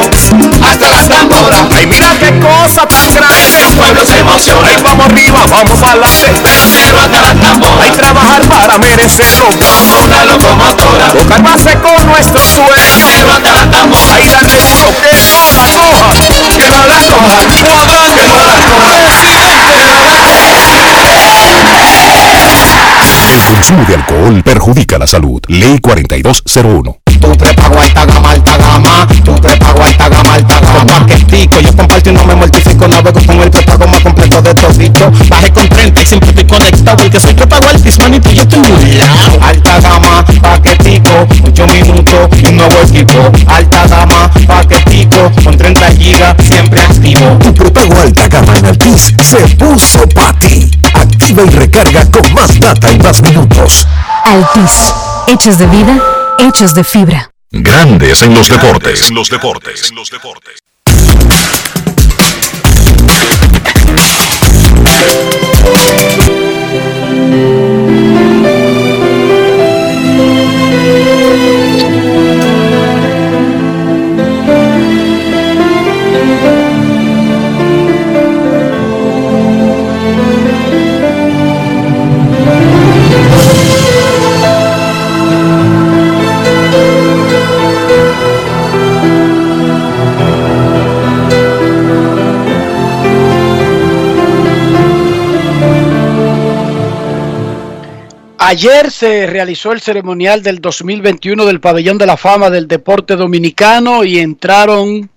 hasta 0.64 0.90
las 0.90 1.10
tamboras. 1.10 1.62
Ay, 1.76 1.86
mira 1.88 2.08
qué 2.20 2.40
cosa 2.40 2.88
tan 2.88 3.14
grande. 3.14 3.60
El 3.68 3.76
pueblo 3.76 4.06
se 4.06 4.20
emociona. 4.20 4.68
Ay, 4.68 4.82
vamos 4.82 5.06
arriba, 5.06 5.46
vamos 5.52 5.84
adelante. 5.84 6.32
Pelotero 6.42 7.02
hasta 7.02 7.22
las 7.22 7.40
tamboras. 7.40 7.86
Hay 7.86 7.92
trabajar 7.92 8.42
para 8.48 8.78
merecerlo. 8.78 9.50
Como 9.50 10.06
una 10.06 10.26
locomotora. 10.26 11.12
Tocar 11.18 11.44
base 11.44 11.74
con 11.80 12.06
nuestro 12.08 12.42
sueño. 12.48 12.70
Pelotero 12.70 13.34
hasta 13.34 13.52
las 13.52 13.72
tamboras. 13.72 14.16
Ay, 14.16 14.26
darle 14.30 14.62
duro, 14.64 14.88
que 15.02 15.12
no 15.18 15.28
la 15.28 15.68
coja. 15.76 16.08
Que 16.56 16.70
no 16.70 16.86
la 16.86 16.96
coja. 17.04 17.40
Que 17.48 17.64
no 17.64 17.74
la 17.76 17.86
coja. 17.86 19.09
El 23.30 23.44
consumo 23.44 23.86
de 23.86 23.94
alcohol 23.94 24.42
perjudica 24.44 24.98
la 24.98 25.06
salud. 25.06 25.40
Ley 25.48 25.78
4201. 25.80 26.98
Tu 27.20 27.38
prepago 27.38 27.80
alta 27.80 28.06
gama, 28.06 28.32
alta 28.32 28.58
gama. 28.58 29.08
Tu 29.24 29.36
prepago 29.36 29.84
alta 29.84 30.10
gama, 30.10 30.34
alta 30.34 30.60
gama. 30.60 30.86
Paquetico, 30.86 31.60
yo 31.60 31.76
comparto 31.76 32.10
y 32.10 32.14
no 32.14 32.26
me 32.26 32.34
mortifico. 32.34 32.88
Navego 32.88 33.20
con 33.24 33.40
el 33.42 33.52
prepago 33.52 33.88
más 33.88 34.00
completo 34.02 34.42
de 34.42 34.54
todito. 34.56 35.12
Baje 35.30 35.52
con 35.52 35.70
30 35.70 36.02
y 36.02 36.06
siempre 36.08 36.30
estoy 36.30 36.46
conectado. 36.46 36.98
Porque 36.98 37.20
soy 37.20 37.34
prepago 37.36 37.68
altis, 37.68 38.00
manito, 38.00 38.32
yo 38.32 38.42
estoy 38.42 38.60
muy 38.60 38.94
lado. 38.94 39.40
Alta 39.44 39.80
gama, 39.80 40.26
paquetico. 40.42 41.28
8 41.44 41.68
minutos 41.68 42.30
y 42.42 42.48
un 42.48 42.58
nuevo 42.58 42.76
equipo. 42.82 43.32
Alta 43.46 43.86
gama, 43.88 44.32
paquetico. 44.48 45.32
Con 45.44 45.56
30 45.56 45.92
gigas, 45.92 46.36
siempre 46.48 46.82
activo. 46.82 47.38
Tu 47.44 47.54
prepago 47.54 48.00
alta 48.02 48.28
gama 48.28 48.58
en 48.58 48.66
Altis 48.66 49.14
se 49.22 49.38
puso 49.56 50.08
para 50.10 50.34
ti. 50.40 50.72
Activa 51.30 51.46
y 51.46 51.56
recarga 51.56 52.10
con 52.10 52.34
más 52.34 52.60
data 52.60 52.92
y 52.92 52.98
más 52.98 53.22
minutos. 53.22 53.88
Altis, 54.26 54.92
hechos 55.28 55.60
de 55.60 55.68
vida, 55.68 56.02
hechos 56.40 56.74
de 56.74 56.84
fibra. 56.84 57.30
Grandes 57.52 58.24
en 58.24 58.34
los 58.34 58.48
deportes. 58.48 59.12
Los 59.12 59.30
deportes. 59.30 59.92
Los 59.94 60.10
deportes. 60.10 60.60
Ayer 98.50 98.90
se 98.90 99.28
realizó 99.28 99.74
el 99.74 99.80
ceremonial 99.80 100.42
del 100.42 100.60
2021 100.60 101.46
del 101.46 101.60
Pabellón 101.60 102.00
de 102.00 102.08
la 102.08 102.18
Fama 102.18 102.50
del 102.50 102.68
Deporte 102.68 103.16
Dominicano 103.16 104.04
y 104.04 104.18
entraron 104.18 105.08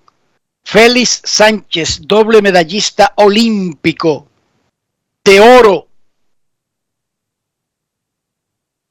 Félix 0.62 1.22
Sánchez, 1.24 2.03
doble 2.03 2.43
medallista 2.43 3.14
olímpico 3.16 4.28
de 5.24 5.41
oro 5.41 5.89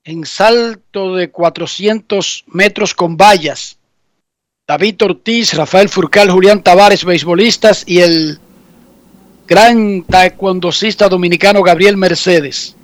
en 0.05 0.25
salto 0.25 1.13
de 1.13 1.29
400 1.29 2.45
metros 2.47 2.95
con 2.95 3.17
vallas. 3.17 3.77
David 4.67 5.03
Ortiz, 5.03 5.53
Rafael 5.53 5.87
Furcal, 5.87 6.31
Julián 6.31 6.63
Tavares, 6.63 7.05
beisbolistas 7.05 7.83
y 7.85 7.99
el 7.99 8.39
gran 9.47 10.01
taekwondocista 10.01 11.09
dominicano 11.09 11.61
Gabriel 11.61 11.95
Mercedes. 11.95 12.75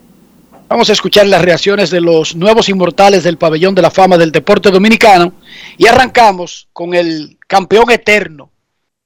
Vamos 0.70 0.89
a 0.89 0.93
escuchar 0.93 1.26
las 1.28 1.41
reacciones 1.41 1.91
de 1.91 2.01
los 2.01 2.36
nuevos 2.36 2.68
inmortales 2.68 3.24
del 3.24 3.38
pabellón 3.38 3.74
de 3.74 3.82
la 3.82 3.89
fama 3.89 4.18
del 4.18 4.34
deporte 4.34 4.70
dominicano 4.70 5.32
y 5.78 5.88
arrancamos 5.88 6.68
con 6.74 6.93
el 6.93 7.38
campeón 7.47 7.89
eterno, 7.89 8.49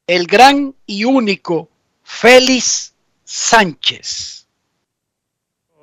el 0.07 0.25
gran 0.25 0.73
y 0.87 1.03
único 1.03 1.69
Félix 2.03 2.95
Sánchez. 3.23 4.47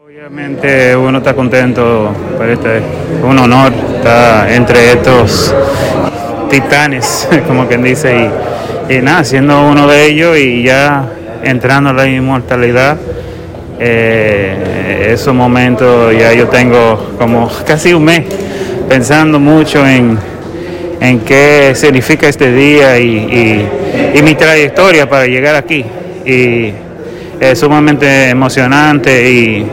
Obviamente 0.05 0.97
uno 0.97 1.18
está 1.18 1.37
contento 1.37 2.12
por 2.37 2.51
este, 2.51 2.83
un 3.22 3.39
honor 3.39 3.72
estar 3.72 4.51
entre 4.51 4.95
estos 4.95 5.55
titanes, 6.51 7.29
como 7.47 7.68
quien 7.68 7.85
dice, 7.85 8.29
y, 8.89 8.95
y 8.95 9.01
nada, 9.01 9.22
siendo 9.22 9.62
uno 9.62 9.87
de 9.87 10.07
ellos 10.07 10.37
y 10.39 10.64
ya 10.64 11.09
entrando 11.45 11.91
a 11.91 11.93
la 11.93 12.09
inmortalidad 12.09 12.99
eh, 13.81 15.11
esos 15.12 15.35
momentos 15.35 16.12
ya 16.16 16.33
yo 16.33 16.49
tengo 16.49 17.14
como 17.18 17.51
casi 17.66 17.95
un 17.95 18.05
mes 18.05 18.24
pensando 18.89 19.39
mucho 19.39 19.87
en, 19.87 20.18
en 21.01 21.20
qué 21.20 21.72
significa 21.74 22.29
este 22.29 22.53
día 22.53 22.99
y, 22.99 23.68
y, 24.14 24.22
mi 24.22 24.35
trayectoria 24.35 25.09
para 25.09 25.26
llegar 25.26 25.55
aquí. 25.55 25.85
Y 26.24 26.72
es 27.41 27.59
sumamente 27.59 28.31
emocionante 28.31 29.31
y, 29.31 29.66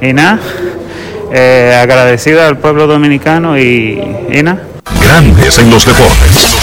y 0.00 0.12
nada, 0.12 0.40
eh, 1.32 1.78
agradecido 1.80 2.44
al 2.44 2.58
pueblo 2.58 2.86
dominicano 2.86 3.58
y, 3.58 4.02
y 4.30 4.42
nada. 4.42 4.62
Grandes 5.02 5.58
en 5.58 5.70
los 5.70 5.86
deportes. 5.86 6.61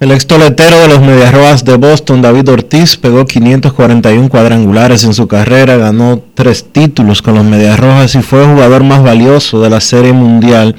El 0.00 0.12
extoletero 0.12 0.78
de 0.80 0.88
los 0.88 1.02
Medias 1.02 1.30
Rojas 1.30 1.62
de 1.62 1.76
Boston, 1.76 2.22
David 2.22 2.48
Ortiz, 2.48 2.96
pegó 2.96 3.26
541 3.26 4.30
cuadrangulares 4.30 5.04
en 5.04 5.12
su 5.12 5.28
carrera, 5.28 5.76
ganó 5.76 6.22
tres 6.32 6.64
títulos 6.72 7.20
con 7.20 7.34
los 7.34 7.44
Medias 7.44 7.78
Rojas 7.78 8.14
y 8.14 8.22
fue 8.22 8.42
el 8.42 8.50
jugador 8.50 8.82
más 8.82 9.02
valioso 9.02 9.60
de 9.60 9.68
la 9.68 9.78
Serie 9.82 10.14
Mundial 10.14 10.74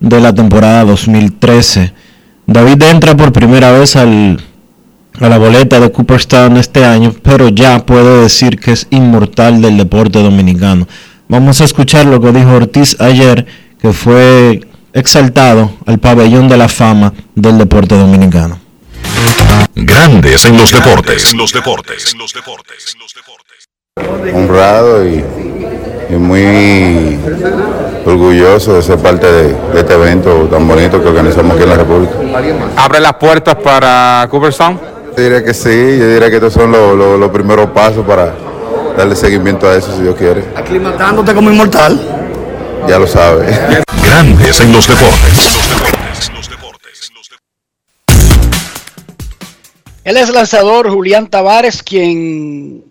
de 0.00 0.18
la 0.18 0.34
temporada 0.34 0.84
2013. 0.84 1.92
David 2.48 2.82
entra 2.82 3.16
por 3.16 3.32
primera 3.32 3.70
vez 3.70 3.94
al, 3.94 4.42
a 5.20 5.28
la 5.28 5.38
boleta 5.38 5.78
de 5.78 5.92
Cooperstown 5.92 6.56
este 6.56 6.84
año, 6.84 7.14
pero 7.22 7.50
ya 7.50 7.86
puede 7.86 8.22
decir 8.22 8.58
que 8.58 8.72
es 8.72 8.88
inmortal 8.90 9.62
del 9.62 9.76
deporte 9.76 10.20
dominicano. 10.20 10.88
Vamos 11.28 11.60
a 11.60 11.64
escuchar 11.66 12.06
lo 12.06 12.20
que 12.20 12.32
dijo 12.32 12.50
Ortiz 12.50 13.00
ayer, 13.00 13.46
que 13.80 13.92
fue 13.92 14.66
exaltado 14.94 15.72
al 15.86 15.98
pabellón 15.98 16.48
de 16.48 16.56
la 16.56 16.68
fama 16.68 17.12
del 17.34 17.58
deporte 17.58 17.96
dominicano. 17.98 18.58
Grandes 19.74 20.46
en 20.46 20.56
los 20.56 20.70
deportes. 20.70 21.32
En 21.32 21.38
los 21.38 21.52
deportes. 21.52 22.16
Honrado 24.32 25.06
y, 25.06 25.24
y 26.10 26.14
muy 26.14 27.18
orgulloso 28.06 28.74
de 28.74 28.82
ser 28.82 28.98
parte 28.98 29.30
de, 29.30 29.48
de, 29.48 29.80
este 29.80 29.94
evento 29.94 30.48
tan 30.50 30.66
bonito 30.66 31.02
que 31.02 31.08
organizamos 31.08 31.54
aquí 31.54 31.64
en 31.64 31.70
la 31.70 31.76
República. 31.76 32.14
¿Abre 32.76 33.00
las 33.00 33.14
puertas 33.14 33.56
para 33.56 34.26
Cooperstown? 34.30 34.80
Yo 35.16 35.22
diría 35.22 35.44
que 35.44 35.54
sí, 35.54 35.70
yo 35.98 36.08
diría 36.08 36.30
que 36.30 36.36
estos 36.36 36.52
son 36.52 36.70
los, 36.72 36.96
los, 36.96 37.18
los 37.18 37.30
primeros 37.30 37.70
pasos 37.70 38.04
para 38.06 38.34
darle 38.96 39.16
seguimiento 39.16 39.68
a 39.68 39.76
eso 39.76 39.94
si 39.96 40.02
Dios 40.02 40.14
quiere. 40.16 40.44
Aclimatándote 40.56 41.34
como 41.34 41.50
inmortal. 41.50 42.23
Ya 42.86 42.98
lo 42.98 43.06
sabe. 43.06 43.46
Grandes 44.04 44.60
en 44.60 44.72
los 44.72 44.86
deportes. 44.86 45.58
Él 50.04 50.18
es 50.18 50.28
lanzador 50.28 50.90
Julián 50.90 51.28
Tavares, 51.28 51.82
quien 51.82 52.84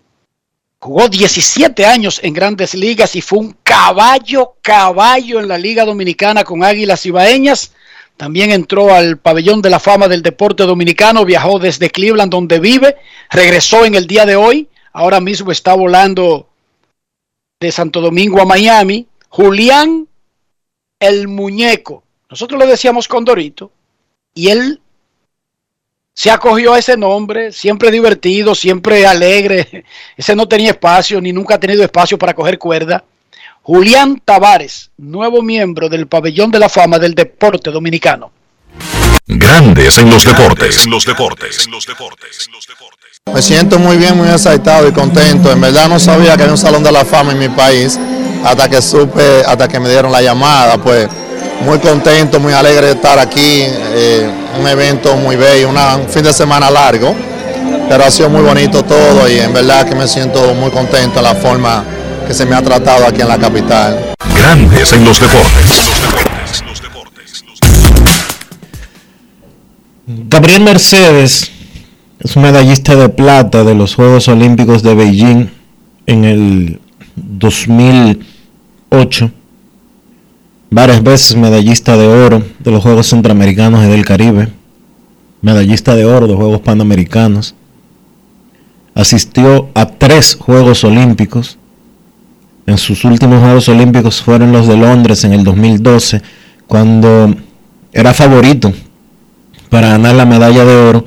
jugó 0.80 1.08
17 1.08 1.86
años 1.86 2.18
en 2.24 2.34
grandes 2.34 2.74
ligas 2.74 3.14
y 3.14 3.20
fue 3.20 3.38
un 3.38 3.56
caballo, 3.62 4.56
caballo 4.60 5.38
en 5.38 5.46
la 5.46 5.58
Liga 5.58 5.84
Dominicana 5.84 6.42
con 6.42 6.64
Águilas 6.64 7.06
Ibaeñas. 7.06 7.72
También 8.16 8.50
entró 8.50 8.92
al 8.92 9.18
pabellón 9.18 9.62
de 9.62 9.70
la 9.70 9.78
fama 9.78 10.08
del 10.08 10.22
deporte 10.22 10.64
dominicano, 10.64 11.24
viajó 11.24 11.60
desde 11.60 11.90
Cleveland 11.90 12.32
donde 12.32 12.58
vive, 12.58 12.96
regresó 13.30 13.84
en 13.84 13.94
el 13.94 14.08
día 14.08 14.26
de 14.26 14.34
hoy, 14.34 14.68
ahora 14.92 15.20
mismo 15.20 15.52
está 15.52 15.74
volando 15.74 16.48
de 17.60 17.70
Santo 17.70 18.00
Domingo 18.00 18.40
a 18.40 18.44
Miami. 18.44 19.06
Julián 19.34 20.06
el 21.00 21.26
muñeco. 21.26 22.04
Nosotros 22.30 22.56
le 22.56 22.68
decíamos 22.68 23.08
Condorito 23.08 23.72
y 24.32 24.48
él 24.48 24.80
se 26.14 26.30
acogió 26.30 26.72
a 26.72 26.78
ese 26.78 26.96
nombre, 26.96 27.50
siempre 27.50 27.90
divertido, 27.90 28.54
siempre 28.54 29.04
alegre. 29.04 29.84
Ese 30.16 30.36
no 30.36 30.46
tenía 30.46 30.70
espacio 30.70 31.20
ni 31.20 31.32
nunca 31.32 31.56
ha 31.56 31.58
tenido 31.58 31.82
espacio 31.82 32.16
para 32.16 32.32
coger 32.32 32.60
cuerda. 32.60 33.04
Julián 33.62 34.22
Tavares, 34.24 34.92
nuevo 34.98 35.42
miembro 35.42 35.88
del 35.88 36.06
pabellón 36.06 36.52
de 36.52 36.60
la 36.60 36.68
fama 36.68 37.00
del 37.00 37.16
deporte 37.16 37.72
dominicano. 37.72 38.30
Grandes 39.26 39.98
en 39.98 40.10
los 40.10 40.24
deportes. 40.24 40.84
En 40.84 40.92
los 40.92 41.04
deportes. 41.04 41.66
En 41.66 41.72
los 41.72 41.86
deportes. 41.86 42.48
Me 43.32 43.42
siento 43.42 43.78
muy 43.78 43.96
bien, 43.96 44.16
muy 44.16 44.28
excitado 44.28 44.86
y 44.86 44.92
contento. 44.92 45.50
En 45.50 45.60
verdad 45.60 45.88
no 45.88 45.98
sabía 45.98 46.36
que 46.36 46.42
había 46.42 46.52
un 46.52 46.58
salón 46.58 46.82
de 46.84 46.92
la 46.92 47.04
fama 47.04 47.32
en 47.32 47.38
mi 47.38 47.48
país 47.48 47.98
hasta 48.44 48.68
que 48.68 48.80
supe, 48.82 49.42
hasta 49.44 49.66
que 49.66 49.80
me 49.80 49.88
dieron 49.88 50.12
la 50.12 50.20
llamada, 50.20 50.76
pues 50.76 51.08
muy 51.64 51.78
contento, 51.78 52.38
muy 52.38 52.52
alegre 52.52 52.88
de 52.88 52.92
estar 52.92 53.18
aquí, 53.18 53.62
eh, 53.64 54.30
un 54.60 54.68
evento 54.68 55.16
muy 55.16 55.36
bello, 55.36 55.70
una, 55.70 55.96
un 55.96 56.08
fin 56.08 56.22
de 56.22 56.32
semana 56.32 56.70
largo, 56.70 57.16
pero 57.88 58.04
ha 58.04 58.10
sido 58.10 58.28
muy 58.28 58.42
bonito 58.42 58.84
todo 58.84 59.28
y 59.28 59.40
en 59.40 59.52
verdad 59.52 59.88
que 59.88 59.94
me 59.94 60.06
siento 60.06 60.54
muy 60.54 60.70
contento 60.70 61.18
en 61.18 61.24
la 61.24 61.34
forma 61.34 61.82
que 62.26 62.34
se 62.34 62.44
me 62.44 62.54
ha 62.54 62.62
tratado 62.62 63.06
aquí 63.06 63.22
en 63.22 63.28
la 63.28 63.38
capital. 63.38 64.14
Grandes 64.36 64.92
en 64.92 65.04
los 65.04 65.18
deportes. 65.18 65.90
Gabriel 70.06 70.60
Mercedes 70.60 71.53
es 72.20 72.36
medallista 72.36 72.94
de 72.94 73.08
plata 73.08 73.64
de 73.64 73.74
los 73.74 73.94
Juegos 73.94 74.28
Olímpicos 74.28 74.82
de 74.82 74.94
Beijing 74.94 75.48
en 76.06 76.24
el 76.24 76.80
2008, 77.16 79.30
varias 80.70 81.02
veces 81.02 81.36
medallista 81.36 81.96
de 81.96 82.06
oro 82.06 82.44
de 82.58 82.70
los 82.70 82.82
Juegos 82.82 83.08
Centroamericanos 83.08 83.84
y 83.84 83.88
del 83.88 84.04
Caribe, 84.04 84.48
medallista 85.40 85.94
de 85.94 86.04
oro 86.04 86.26
de 86.26 86.34
Juegos 86.34 86.60
Panamericanos, 86.60 87.54
asistió 88.94 89.70
a 89.74 89.86
tres 89.86 90.36
Juegos 90.36 90.84
Olímpicos, 90.84 91.58
en 92.66 92.78
sus 92.78 93.04
últimos 93.04 93.40
Juegos 93.40 93.68
Olímpicos 93.68 94.22
fueron 94.22 94.52
los 94.52 94.66
de 94.66 94.76
Londres 94.76 95.24
en 95.24 95.34
el 95.34 95.44
2012, 95.44 96.22
cuando 96.66 97.34
era 97.92 98.14
favorito 98.14 98.72
para 99.68 99.88
ganar 99.88 100.14
la 100.14 100.24
medalla 100.24 100.64
de 100.64 100.76
oro, 100.76 101.04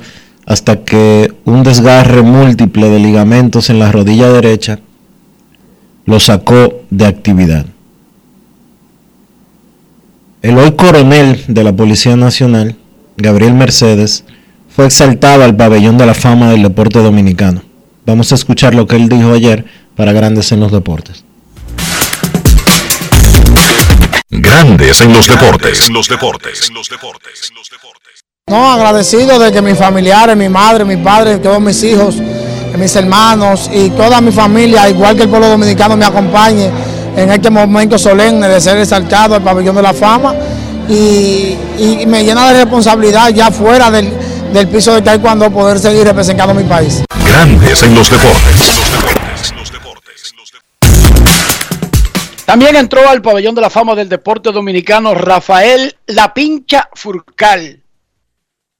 hasta 0.48 0.82
que 0.82 1.30
un 1.44 1.62
desgarre 1.62 2.22
múltiple 2.22 2.88
de 2.88 2.98
ligamentos 2.98 3.68
en 3.68 3.78
la 3.78 3.92
rodilla 3.92 4.30
derecha 4.30 4.80
lo 6.06 6.18
sacó 6.20 6.84
de 6.88 7.04
actividad. 7.04 7.66
El 10.40 10.56
hoy 10.56 10.72
coronel 10.72 11.44
de 11.48 11.64
la 11.64 11.74
Policía 11.74 12.16
Nacional, 12.16 12.76
Gabriel 13.18 13.52
Mercedes, 13.52 14.24
fue 14.74 14.86
exaltado 14.86 15.44
al 15.44 15.54
pabellón 15.54 15.98
de 15.98 16.06
la 16.06 16.14
fama 16.14 16.50
del 16.50 16.62
deporte 16.62 17.00
dominicano. 17.00 17.60
Vamos 18.06 18.32
a 18.32 18.36
escuchar 18.36 18.74
lo 18.74 18.86
que 18.86 18.96
él 18.96 19.10
dijo 19.10 19.34
ayer 19.34 19.66
para 19.96 20.12
Grandes 20.12 20.50
en 20.52 20.60
los 20.60 20.72
Deportes. 20.72 21.24
Grandes 24.30 25.02
en 25.02 25.12
los 25.12 25.28
deportes. 25.28 25.88
En 25.88 25.92
los 25.92 26.08
deportes. 26.08 26.70
No, 28.48 28.72
agradecido 28.72 29.38
de 29.38 29.52
que 29.52 29.60
mis 29.60 29.76
familiares, 29.76 30.36
mi 30.36 30.48
madre, 30.48 30.84
mi 30.84 30.96
padre, 30.96 31.38
todos 31.38 31.60
mis 31.60 31.82
hijos, 31.82 32.16
mis 32.78 32.96
hermanos 32.96 33.70
y 33.72 33.90
toda 33.90 34.20
mi 34.20 34.32
familia, 34.32 34.88
igual 34.88 35.16
que 35.16 35.24
el 35.24 35.28
pueblo 35.28 35.48
dominicano, 35.48 35.96
me 35.96 36.06
acompañe 36.06 36.70
en 37.16 37.30
este 37.30 37.50
momento 37.50 37.98
solemne 37.98 38.48
de 38.48 38.60
ser 38.60 38.78
exaltado 38.78 39.34
al 39.34 39.42
pabellón 39.42 39.76
de 39.76 39.82
la 39.82 39.92
fama 39.92 40.34
y, 40.88 41.56
y 41.78 42.04
me 42.06 42.24
llena 42.24 42.52
de 42.52 42.60
responsabilidad 42.60 43.28
ya 43.30 43.50
fuera 43.50 43.90
del, 43.90 44.10
del 44.52 44.68
piso 44.68 44.94
de 44.94 45.02
taekwondo 45.02 45.50
poder 45.50 45.78
seguir 45.78 46.04
representando 46.04 46.52
a 46.52 46.54
mi 46.54 46.64
país. 46.64 47.02
Grandes 47.26 47.82
en 47.82 47.94
los 47.94 48.10
deportes. 48.10 48.80
También 52.46 52.76
entró 52.76 53.06
al 53.06 53.20
pabellón 53.20 53.54
de 53.54 53.60
la 53.60 53.68
fama 53.68 53.94
del 53.94 54.08
deporte 54.08 54.52
dominicano 54.52 55.12
Rafael 55.12 55.94
La 56.06 56.32
Pincha 56.32 56.88
Furcal. 56.94 57.82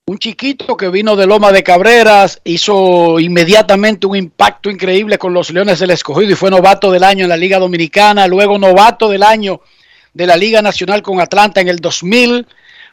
Un 0.09 0.19
chiquito 0.19 0.75
que 0.75 0.89
vino 0.89 1.17
de 1.17 1.27
Loma 1.27 1.53
de 1.53 1.63
Cabreras, 1.63 2.41
hizo 2.43 3.21
inmediatamente 3.21 4.07
un 4.07 4.17
impacto 4.17 4.71
increíble 4.71 5.19
con 5.19 5.35
los 5.35 5.51
Leones 5.51 5.81
del 5.81 5.91
Escogido 5.91 6.33
y 6.33 6.35
fue 6.35 6.51
novato 6.51 6.91
del 6.91 7.05
año 7.05 7.25
en 7.25 7.29
la 7.29 7.37
Liga 7.37 7.59
Dominicana, 7.59 8.27
luego 8.27 8.57
novato 8.57 9.11
del 9.11 9.23
año 9.23 9.61
de 10.15 10.27
la 10.27 10.35
Liga 10.39 10.63
Nacional 10.63 11.03
con 11.03 11.21
Atlanta 11.21 11.61
en 11.61 11.69
el 11.69 11.81
2000. 11.81 12.47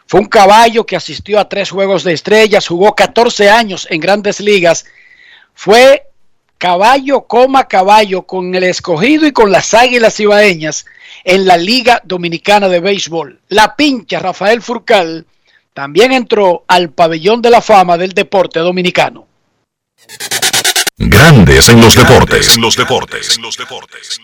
Fue 0.06 0.20
un 0.20 0.26
caballo 0.26 0.86
que 0.86 0.98
asistió 0.98 1.40
a 1.40 1.48
tres 1.48 1.70
Juegos 1.70 2.04
de 2.04 2.12
Estrellas, 2.12 2.68
jugó 2.68 2.94
14 2.94 3.50
años 3.50 3.88
en 3.90 4.02
grandes 4.02 4.42
ligas. 4.42 4.86
Fue 5.54 6.08
caballo, 6.58 7.22
coma 7.22 7.70
caballo 7.70 8.24
con 8.24 8.54
el 8.56 8.66
escogido 8.66 9.26
y 9.26 9.32
con 9.32 9.54
las 9.54 9.74
águilas 9.74 10.20
ibaeñas 10.20 10.86
en 11.24 11.46
la 11.46 11.56
Liga 11.56 12.02
Dominicana 12.04 12.68
de 12.68 12.82
Béisbol. 12.82 13.40
La 13.48 13.74
pincha 13.78 14.20
Rafael 14.20 14.62
Furcal 14.62 15.26
también 15.76 16.14
entró 16.14 16.64
al 16.70 16.90
pabellón 16.90 17.42
de 17.42 17.50
la 17.50 17.62
fama 17.62 17.98
del 17.98 18.14
deporte 18.14 18.60
dominicano. 18.60 19.28
Grandes 20.98 21.68
en 21.68 21.82
los 21.82 21.94
deportes. 21.96 22.56
En 22.56 22.62
los 22.62 22.78
deportes. 22.78 23.36
En 23.36 23.44
los 23.44 23.58
deportes. 23.58 24.22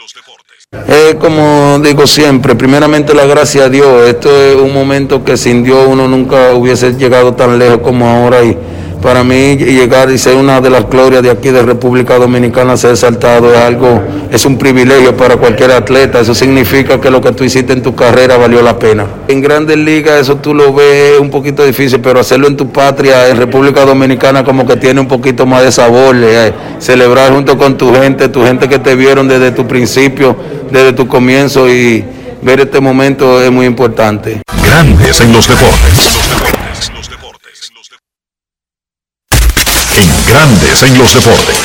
Eh, 0.88 1.18
como 1.20 1.78
digo 1.84 2.08
siempre, 2.08 2.56
primeramente 2.56 3.14
la 3.14 3.26
gracia 3.26 3.66
a 3.66 3.70
Dios. 3.70 4.08
Esto 4.08 4.34
es 4.34 4.56
un 4.56 4.74
momento 4.74 5.26
que 5.26 5.36
sin 5.36 5.62
Dios 5.62 5.86
uno 5.90 6.08
nunca 6.08 6.54
hubiese 6.54 6.94
llegado 6.94 7.34
tan 7.34 7.60
lejos 7.60 7.80
como 7.80 8.08
ahora 8.08 8.42
y 8.46 8.58
para 9.02 9.24
mí 9.24 9.58
llegar 9.58 10.12
y 10.12 10.18
ser 10.18 10.36
una 10.36 10.62
de 10.62 10.70
las 10.70 10.90
glorias 10.90 11.24
de 11.24 11.32
aquí 11.32 11.50
de 11.50 11.64
República 11.64 12.18
Dominicana, 12.18 12.78
ser 12.78 12.96
saltado 12.96 13.54
es 13.54 13.60
algo, 13.60 14.02
es 14.32 14.46
un 14.46 14.58
privilegio 14.58 15.18
para 15.18 15.38
cualquier 15.38 15.72
atleta. 15.72 16.20
Eso 16.20 16.36
significa 16.36 17.02
que 17.02 17.10
lo 17.10 17.22
que 17.22 17.32
tú 17.32 17.44
hiciste 17.44 17.74
en 17.74 17.82
tu 17.82 17.96
carrera 17.96 18.38
valió 18.38 18.62
la 18.62 18.78
pena. 18.78 19.06
En 19.28 19.42
grandes 19.42 19.78
ligas 19.78 20.22
eso 20.22 20.38
tú 20.38 20.54
lo 20.54 20.74
ves 20.74 21.20
un 21.20 21.30
poquito 21.30 21.66
difícil, 21.66 22.00
pero 22.00 22.20
hacerlo 22.20 22.48
en 22.48 22.56
tu 22.56 22.72
patria, 22.72 23.30
en 23.30 23.38
República 23.38 23.86
Dominicana, 23.86 24.44
como 24.44 24.66
que 24.66 24.78
tiene 24.78 25.02
un 25.02 25.08
poquito 25.08 25.46
más 25.46 25.64
de 25.64 25.72
sabor. 25.72 26.16
eh, 26.20 26.54
celebrar 26.80 27.32
junto 27.34 27.58
con 27.58 27.78
tu 27.78 27.94
gente, 27.94 28.30
tu 28.30 28.44
gente 28.44 28.68
que 28.68 28.80
te 28.80 28.96
vieron 28.96 29.28
desde 29.28 29.52
tu 29.52 29.68
principio, 29.68 30.36
desde 30.72 30.94
tu 30.94 31.08
comienzo 31.08 31.70
y 31.70 32.04
ver 32.42 32.60
este 32.60 32.80
momento 32.80 33.42
es 33.42 33.52
muy 33.52 33.66
importante. 33.66 34.42
Grandes 34.64 35.22
en 35.22 35.34
los 35.34 35.48
deportes. 35.48 36.22
En 39.94 40.21
Grandes 40.32 40.82
en 40.84 40.98
los 40.98 41.14
deportes. 41.14 41.58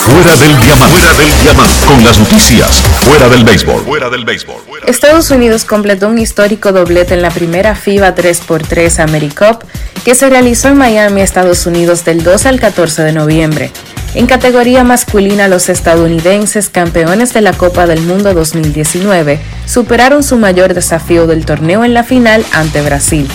Fuera 0.00 0.36
del 0.36 0.58
diamante. 0.58 0.98
Fuera 0.98 1.14
del 1.14 1.40
diamante. 1.40 1.86
Con 1.86 2.04
las 2.04 2.18
noticias. 2.18 2.82
Fuera 3.04 3.28
del 3.28 3.44
béisbol. 3.44 3.84
Fuera 3.84 4.10
del 4.10 4.24
béisbol. 4.24 4.56
Estados 4.88 5.30
Unidos 5.30 5.64
completó 5.64 6.08
un 6.08 6.18
histórico 6.18 6.72
doblete 6.72 7.14
en 7.14 7.22
la 7.22 7.30
primera 7.30 7.76
FIBA 7.76 8.16
3x3 8.16 8.98
AmeriCup 9.04 9.62
que 10.04 10.16
se 10.16 10.28
realizó 10.28 10.66
en 10.66 10.78
Miami, 10.78 11.20
Estados 11.20 11.64
Unidos 11.66 12.04
del 12.04 12.24
12 12.24 12.48
al 12.48 12.58
14 12.58 13.04
de 13.04 13.12
noviembre. 13.12 13.70
En 14.14 14.26
categoría 14.26 14.82
masculina, 14.82 15.46
los 15.46 15.68
estadounidenses, 15.68 16.70
campeones 16.70 17.32
de 17.34 17.42
la 17.42 17.52
Copa 17.52 17.86
del 17.86 18.00
Mundo 18.00 18.34
2019, 18.34 19.38
superaron 19.64 20.24
su 20.24 20.38
mayor 20.38 20.74
desafío 20.74 21.28
del 21.28 21.44
torneo 21.46 21.84
en 21.84 21.94
la 21.94 22.02
final 22.02 22.44
ante 22.52 22.82
Brasil. 22.82 23.28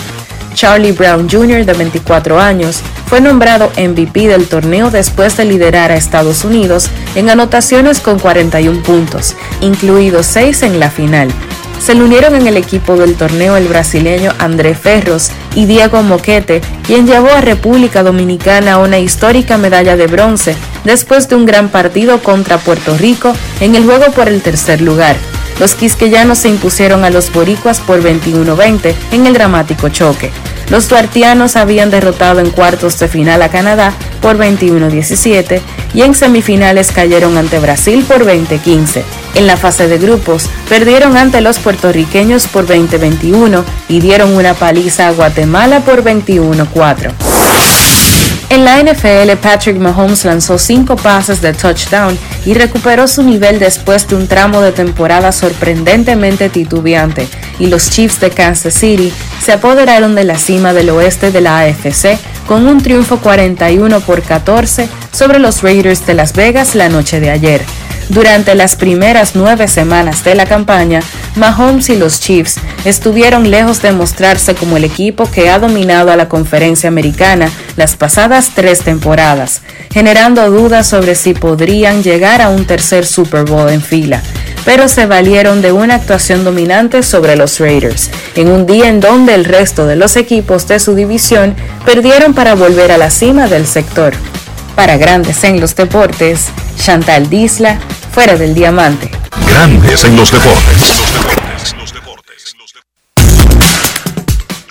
Charlie 0.54 0.92
Brown 0.92 1.28
Jr., 1.28 1.66
de 1.66 1.74
24 1.74 2.40
años, 2.40 2.80
fue 3.06 3.20
nombrado 3.20 3.70
MVP 3.76 4.28
del 4.28 4.46
torneo 4.46 4.90
después 4.90 5.36
de 5.36 5.44
liderar 5.44 5.90
a 5.92 5.96
Estados 5.96 6.44
Unidos 6.44 6.88
en 7.14 7.28
anotaciones 7.28 8.00
con 8.00 8.18
41 8.18 8.82
puntos, 8.82 9.36
incluidos 9.60 10.26
6 10.26 10.62
en 10.62 10.80
la 10.80 10.90
final. 10.90 11.28
Se 11.84 11.94
le 11.94 12.02
unieron 12.02 12.34
en 12.34 12.46
el 12.46 12.56
equipo 12.56 12.96
del 12.96 13.14
torneo 13.14 13.56
el 13.56 13.68
brasileño 13.68 14.32
André 14.38 14.74
Ferros 14.74 15.30
y 15.54 15.66
Diego 15.66 16.02
Moquete, 16.02 16.62
quien 16.86 17.06
llevó 17.06 17.28
a 17.28 17.42
República 17.42 18.02
Dominicana 18.02 18.78
una 18.78 18.98
histórica 18.98 19.58
medalla 19.58 19.96
de 19.96 20.06
bronce 20.06 20.56
después 20.84 21.28
de 21.28 21.36
un 21.36 21.44
gran 21.44 21.68
partido 21.68 22.22
contra 22.22 22.56
Puerto 22.56 22.96
Rico 22.96 23.34
en 23.60 23.74
el 23.74 23.84
juego 23.84 24.12
por 24.12 24.28
el 24.28 24.40
tercer 24.40 24.80
lugar. 24.80 25.16
Los 25.58 25.74
quisqueyanos 25.74 26.38
se 26.38 26.48
impusieron 26.48 27.04
a 27.04 27.10
los 27.10 27.32
boricuas 27.32 27.80
por 27.80 28.02
21-20 28.02 28.94
en 29.12 29.26
el 29.26 29.34
dramático 29.34 29.88
choque. 29.88 30.30
Los 30.70 30.88
duartianos 30.88 31.56
habían 31.56 31.90
derrotado 31.90 32.40
en 32.40 32.50
cuartos 32.50 32.98
de 32.98 33.08
final 33.08 33.42
a 33.42 33.50
Canadá 33.50 33.92
por 34.22 34.38
21-17 34.38 35.60
y 35.92 36.02
en 36.02 36.14
semifinales 36.14 36.90
cayeron 36.90 37.36
ante 37.36 37.58
Brasil 37.58 38.04
por 38.06 38.24
20-15. 38.24 39.02
En 39.34 39.46
la 39.46 39.56
fase 39.56 39.88
de 39.88 39.98
grupos, 39.98 40.48
perdieron 40.68 41.16
ante 41.16 41.40
los 41.40 41.58
puertorriqueños 41.58 42.46
por 42.46 42.66
20-21 42.66 43.62
y 43.88 44.00
dieron 44.00 44.34
una 44.34 44.54
paliza 44.54 45.08
a 45.08 45.12
Guatemala 45.12 45.80
por 45.80 46.02
21-4. 46.02 47.33
En 48.54 48.64
la 48.64 48.80
NFL, 48.80 49.36
Patrick 49.42 49.78
Mahomes 49.78 50.24
lanzó 50.24 50.58
cinco 50.58 50.94
pases 50.94 51.40
de 51.40 51.52
touchdown 51.52 52.16
y 52.46 52.54
recuperó 52.54 53.08
su 53.08 53.24
nivel 53.24 53.58
después 53.58 54.06
de 54.06 54.14
un 54.14 54.28
tramo 54.28 54.60
de 54.60 54.70
temporada 54.70 55.32
sorprendentemente 55.32 56.48
titubeante, 56.48 57.26
y 57.58 57.66
los 57.66 57.90
Chiefs 57.90 58.20
de 58.20 58.30
Kansas 58.30 58.74
City 58.74 59.12
se 59.42 59.54
apoderaron 59.54 60.14
de 60.14 60.22
la 60.22 60.38
cima 60.38 60.72
del 60.72 60.90
oeste 60.90 61.32
de 61.32 61.40
la 61.40 61.62
AFC 61.62 62.16
con 62.46 62.68
un 62.68 62.80
triunfo 62.80 63.18
41 63.18 63.98
por 64.02 64.22
14 64.22 64.88
sobre 65.10 65.40
los 65.40 65.62
Raiders 65.62 66.06
de 66.06 66.14
Las 66.14 66.32
Vegas 66.32 66.76
la 66.76 66.88
noche 66.88 67.18
de 67.18 67.30
ayer. 67.30 67.64
Durante 68.10 68.54
las 68.54 68.76
primeras 68.76 69.34
nueve 69.34 69.66
semanas 69.66 70.24
de 70.24 70.34
la 70.34 70.44
campaña, 70.44 71.00
Mahomes 71.36 71.88
y 71.88 71.96
los 71.96 72.20
Chiefs 72.20 72.56
estuvieron 72.84 73.50
lejos 73.50 73.80
de 73.80 73.92
mostrarse 73.92 74.54
como 74.54 74.76
el 74.76 74.84
equipo 74.84 75.28
que 75.30 75.48
ha 75.48 75.58
dominado 75.58 76.12
a 76.12 76.16
la 76.16 76.28
conferencia 76.28 76.88
americana 76.88 77.50
las 77.76 77.96
pasadas 77.96 78.50
tres 78.54 78.80
temporadas, 78.80 79.62
generando 79.90 80.50
dudas 80.50 80.86
sobre 80.86 81.14
si 81.14 81.32
podrían 81.32 82.02
llegar 82.02 82.42
a 82.42 82.50
un 82.50 82.66
tercer 82.66 83.06
Super 83.06 83.44
Bowl 83.44 83.70
en 83.70 83.80
fila. 83.80 84.22
Pero 84.66 84.88
se 84.88 85.06
valieron 85.06 85.62
de 85.62 85.72
una 85.72 85.96
actuación 85.96 86.44
dominante 86.44 87.02
sobre 87.02 87.36
los 87.36 87.58
Raiders, 87.58 88.10
en 88.36 88.48
un 88.48 88.66
día 88.66 88.88
en 88.88 89.00
donde 89.00 89.34
el 89.34 89.44
resto 89.44 89.86
de 89.86 89.96
los 89.96 90.16
equipos 90.16 90.68
de 90.68 90.78
su 90.78 90.94
división 90.94 91.54
perdieron 91.84 92.34
para 92.34 92.54
volver 92.54 92.92
a 92.92 92.98
la 92.98 93.10
cima 93.10 93.48
del 93.48 93.66
sector. 93.66 94.14
Para 94.74 94.96
Grandes 94.96 95.44
en 95.44 95.60
los 95.60 95.76
Deportes, 95.76 96.48
Chantal 96.76 97.30
Disla, 97.30 97.78
fuera 98.12 98.36
del 98.36 98.54
diamante. 98.54 99.08
Grandes 99.48 100.04
en 100.04 100.16
los 100.16 100.32
deportes. 100.32 101.00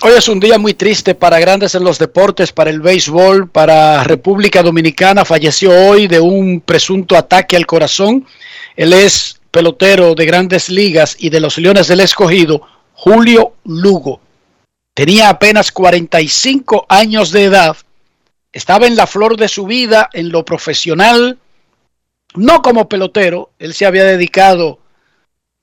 Hoy 0.02 0.12
es 0.18 0.28
un 0.28 0.40
día 0.40 0.58
muy 0.58 0.74
triste 0.74 1.14
para 1.14 1.38
grandes 1.38 1.74
en 1.74 1.82
los 1.82 1.98
deportes, 1.98 2.52
para 2.52 2.68
el 2.68 2.82
béisbol, 2.82 3.48
para 3.48 4.04
República 4.04 4.62
Dominicana. 4.62 5.24
Falleció 5.24 5.70
hoy 5.70 6.06
de 6.06 6.20
un 6.20 6.60
presunto 6.60 7.16
ataque 7.16 7.56
al 7.56 7.64
corazón. 7.64 8.26
Él 8.76 8.92
es 8.92 9.40
pelotero 9.50 10.14
de 10.14 10.26
grandes 10.26 10.68
ligas 10.68 11.16
y 11.18 11.30
de 11.30 11.40
los 11.40 11.56
Leones 11.56 11.88
del 11.88 12.00
Escogido, 12.00 12.60
Julio 12.92 13.54
Lugo. 13.64 14.20
Tenía 14.92 15.30
apenas 15.30 15.72
45 15.72 16.84
años 16.90 17.32
de 17.32 17.44
edad. 17.44 17.74
Estaba 18.54 18.86
en 18.86 18.94
la 18.94 19.08
flor 19.08 19.36
de 19.36 19.48
su 19.48 19.66
vida, 19.66 20.08
en 20.12 20.28
lo 20.28 20.44
profesional, 20.44 21.38
no 22.36 22.62
como 22.62 22.88
pelotero. 22.88 23.50
Él 23.58 23.74
se 23.74 23.84
había 23.84 24.04
dedicado 24.04 24.78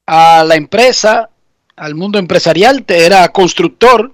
a 0.05 0.43
la 0.43 0.55
empresa, 0.55 1.29
al 1.77 1.95
mundo 1.95 2.19
empresarial, 2.19 2.83
era 2.89 3.29
constructor, 3.29 4.13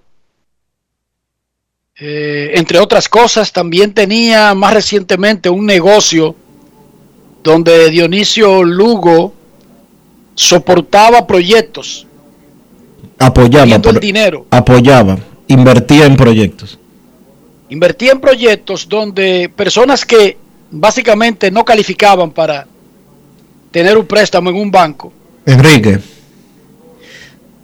eh, 2.00 2.52
entre 2.54 2.78
otras 2.78 3.10
cosas, 3.10 3.52
también 3.52 3.96
tenía 3.96 4.54
más 4.54 4.76
recientemente 4.76 5.50
un 5.50 5.66
negocio 5.66 6.36
donde 7.42 7.90
Dionisio 7.90 8.64
Lugo 8.64 9.34
soportaba 10.36 11.26
proyectos, 11.26 12.06
Apoyaba, 13.18 13.76
el 13.76 14.00
dinero, 14.00 14.46
apoyaba, 14.52 15.18
invertía 15.48 16.06
en 16.06 16.16
proyectos. 16.16 16.78
Invertía 17.70 18.12
en 18.12 18.20
proyectos 18.20 18.88
donde 18.88 19.52
personas 19.56 20.06
que 20.06 20.38
básicamente 20.72 21.52
no 21.52 21.66
calificaban 21.66 22.32
para 22.32 22.68
tener 23.72 23.98
un 23.98 24.06
préstamo 24.06 24.50
en 24.50 24.56
un 24.56 24.72
banco, 24.72 25.14
Enrique, 25.46 26.00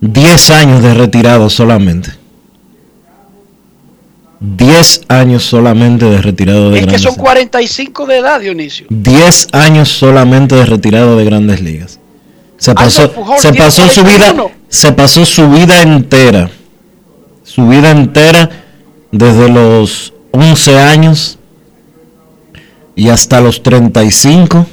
10 0.01 0.49
años 0.51 0.84
de 0.84 0.93
retirado 0.93 1.49
solamente. 1.49 2.12
10 4.39 5.04
años 5.08 5.43
solamente 5.43 6.06
de 6.06 6.22
retirado 6.22 6.70
de 6.70 6.80
es 6.80 6.82
que 6.82 6.91
grandes 6.91 7.01
son 7.01 7.16
45 7.16 8.06
de 8.06 8.18
edad, 8.18 8.41
Dionisio. 8.41 8.88
10 8.89 9.47
años 9.54 9.89
solamente 9.89 10.56
de 10.56 10.66
retirado 10.66 11.16
de 11.16 11.24
grandes 11.24 11.62
ligas. 11.62 11.99
Se 12.58 12.74
pasó, 12.76 13.12
Pujol 13.12 13.39
se 13.39 13.54
pasó 13.54 13.88
su 13.88 14.04
vida, 14.04 14.34
41. 14.34 14.51
se 14.68 14.91
pasó 14.91 15.26
su 15.26 15.49
vida 15.49 15.82
entera. 15.82 16.49
Su 17.43 17.68
vida 17.68 17.91
entera 17.91 18.62
desde 19.14 19.47
los 19.47 20.11
11 20.32 20.80
años 20.80 21.38
y 22.95 23.09
hasta 23.09 23.41
los 23.41 23.61
35 23.61 24.66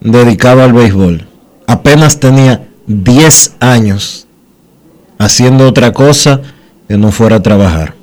dedicado 0.00 0.62
al 0.62 0.74
béisbol. 0.74 1.26
Apenas 1.66 2.20
tenía 2.20 2.68
10 2.86 3.56
años 3.58 4.26
haciendo 5.18 5.66
otra 5.66 5.92
cosa 5.94 6.42
que 6.88 6.98
no 6.98 7.10
fuera 7.10 7.36
a 7.36 7.42
trabajar. 7.42 7.94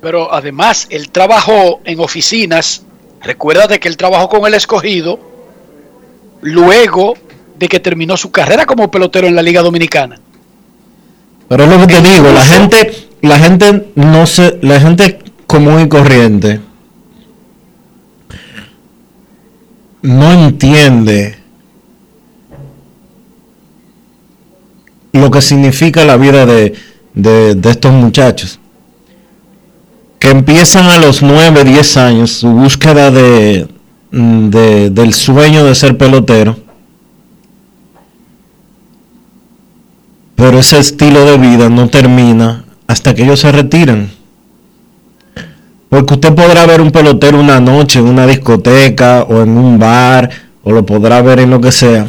Pero 0.00 0.32
además, 0.32 0.86
él 0.88 1.10
trabajó 1.10 1.80
en 1.84 2.00
oficinas. 2.00 2.82
Recuerda 3.20 3.78
que 3.78 3.88
él 3.88 3.98
trabajó 3.98 4.30
con 4.30 4.46
el 4.46 4.54
escogido 4.54 5.20
luego 6.40 7.14
de 7.58 7.68
que 7.68 7.78
terminó 7.78 8.16
su 8.16 8.32
carrera 8.32 8.64
como 8.64 8.90
pelotero 8.90 9.26
en 9.26 9.36
la 9.36 9.42
Liga 9.42 9.60
Dominicana. 9.60 10.18
Pero 11.52 11.64
es 11.64 11.70
lo 11.70 11.86
que 11.86 11.96
te 11.96 12.00
digo, 12.00 12.32
la 12.32 12.40
gente, 12.40 13.08
la 13.20 13.38
gente 13.38 13.88
no 13.94 14.26
se, 14.26 14.58
la 14.62 14.80
gente 14.80 15.18
común 15.46 15.82
y 15.82 15.88
corriente 15.90 16.60
no 20.00 20.32
entiende 20.32 21.36
lo 25.12 25.30
que 25.30 25.42
significa 25.42 26.06
la 26.06 26.16
vida 26.16 26.46
de, 26.46 26.74
de, 27.12 27.70
estos 27.70 27.92
muchachos. 27.92 28.58
Que 30.18 30.30
empiezan 30.30 30.86
a 30.86 30.96
los 30.96 31.22
9, 31.22 31.64
10 31.64 31.96
años 31.98 32.30
su 32.30 32.48
búsqueda 32.48 33.10
de, 33.10 33.68
de, 34.10 34.88
del 34.88 35.12
sueño 35.12 35.66
de 35.66 35.74
ser 35.74 35.98
pelotero. 35.98 36.71
Pero 40.42 40.58
ese 40.58 40.80
estilo 40.80 41.24
de 41.24 41.38
vida 41.38 41.68
no 41.68 41.88
termina 41.88 42.64
hasta 42.88 43.14
que 43.14 43.22
ellos 43.22 43.38
se 43.38 43.52
retiran. 43.52 44.10
Porque 45.88 46.14
usted 46.14 46.34
podrá 46.34 46.66
ver 46.66 46.80
un 46.80 46.90
pelotero 46.90 47.38
una 47.38 47.60
noche 47.60 48.00
en 48.00 48.06
una 48.06 48.26
discoteca 48.26 49.22
o 49.22 49.40
en 49.42 49.56
un 49.56 49.78
bar, 49.78 50.28
o 50.64 50.72
lo 50.72 50.84
podrá 50.84 51.22
ver 51.22 51.38
en 51.38 51.50
lo 51.50 51.60
que 51.60 51.70
sea. 51.70 52.08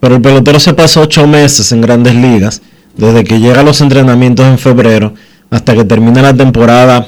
Pero 0.00 0.14
el 0.14 0.22
pelotero 0.22 0.58
se 0.58 0.72
pasa 0.72 1.02
ocho 1.02 1.26
meses 1.26 1.70
en 1.72 1.82
grandes 1.82 2.14
ligas, 2.14 2.62
desde 2.96 3.22
que 3.22 3.38
llega 3.38 3.62
los 3.62 3.82
entrenamientos 3.82 4.46
en 4.46 4.56
febrero 4.56 5.12
hasta 5.50 5.74
que 5.74 5.84
termina 5.84 6.22
la 6.22 6.32
temporada 6.32 7.06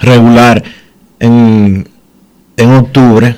regular 0.00 0.64
en, 1.20 1.88
en 2.56 2.70
octubre. 2.72 3.36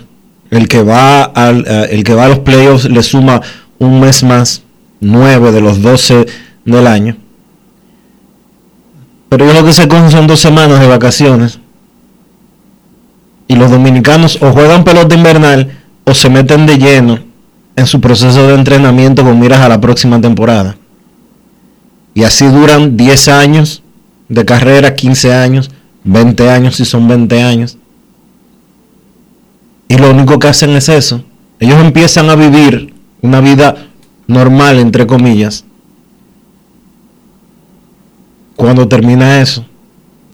El 0.50 0.68
que, 0.68 0.82
va 0.82 1.24
al, 1.24 1.66
eh, 1.68 1.88
el 1.90 2.02
que 2.02 2.14
va 2.14 2.24
a 2.24 2.28
los 2.28 2.38
playoffs 2.38 2.86
le 2.86 3.02
suma 3.02 3.42
un 3.78 4.00
mes 4.00 4.22
más, 4.22 4.62
nueve 5.00 5.52
de 5.52 5.60
los 5.60 5.82
doce 5.82 6.26
del 6.64 6.86
año. 6.86 7.16
Pero 9.28 9.46
yo 9.46 9.52
lo 9.52 9.64
que 9.64 9.72
se 9.72 9.88
cogen 9.88 10.10
son 10.10 10.26
dos 10.26 10.40
semanas 10.40 10.80
de 10.80 10.86
vacaciones. 10.86 11.60
Y 13.46 13.56
los 13.56 13.70
dominicanos 13.70 14.38
o 14.42 14.52
juegan 14.52 14.84
pelota 14.84 15.14
invernal 15.14 15.78
o 16.04 16.14
se 16.14 16.28
meten 16.30 16.66
de 16.66 16.78
lleno 16.78 17.18
en 17.76 17.86
su 17.86 18.00
proceso 18.00 18.46
de 18.46 18.54
entrenamiento 18.54 19.22
con 19.22 19.38
miras 19.38 19.60
a 19.60 19.68
la 19.68 19.80
próxima 19.80 20.20
temporada. 20.20 20.76
Y 22.14 22.24
así 22.24 22.46
duran 22.46 22.96
10 22.96 23.28
años 23.28 23.82
de 24.28 24.44
carrera, 24.44 24.94
15 24.94 25.32
años, 25.32 25.70
20 26.04 26.50
años 26.50 26.76
si 26.76 26.84
son 26.84 27.06
20 27.06 27.42
años. 27.42 27.78
Y 29.88 29.96
lo 29.96 30.10
único 30.10 30.38
que 30.38 30.48
hacen 30.48 30.70
es 30.70 30.88
eso. 30.88 31.22
Ellos 31.60 31.80
empiezan 31.80 32.28
a 32.30 32.34
vivir 32.34 32.92
una 33.22 33.40
vida 33.40 33.87
normal, 34.28 34.78
entre 34.78 35.06
comillas, 35.06 35.64
cuando 38.54 38.86
termina 38.86 39.40
eso. 39.40 39.64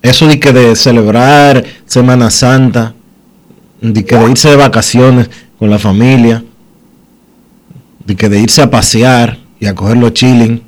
Eso 0.03 0.27
de 0.27 0.39
que 0.39 0.53
de 0.53 0.77
celebrar 0.77 1.65
Semana 1.87 2.31
Santa, 2.31 2.95
de 3.81 4.05
que 4.05 4.17
de 4.17 4.31
irse 4.31 4.51
de 4.51 4.57
vacaciones 4.57 5.31
con 5.59 5.71
la 5.71 5.79
familia, 5.79 6.45
de 8.05 8.17
que 8.17 8.29
de 8.29 8.41
irse 8.41 8.61
a 8.61 8.71
pasear 8.71 9.39
y 9.59 9.67
a 9.67 9.75
coger 9.75 9.97
los 9.97 10.13
chilling, 10.13 10.63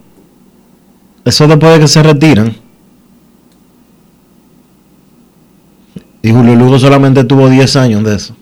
eso 1.24 1.46
después 1.46 1.74
de 1.74 1.80
que 1.80 1.88
se 1.88 2.02
retiran. 2.02 2.56
Y 6.22 6.30
Julio 6.30 6.54
Lugo 6.54 6.78
solamente 6.78 7.24
tuvo 7.24 7.48
10 7.48 7.76
años 7.76 8.04
de 8.04 8.16
eso. 8.16 8.36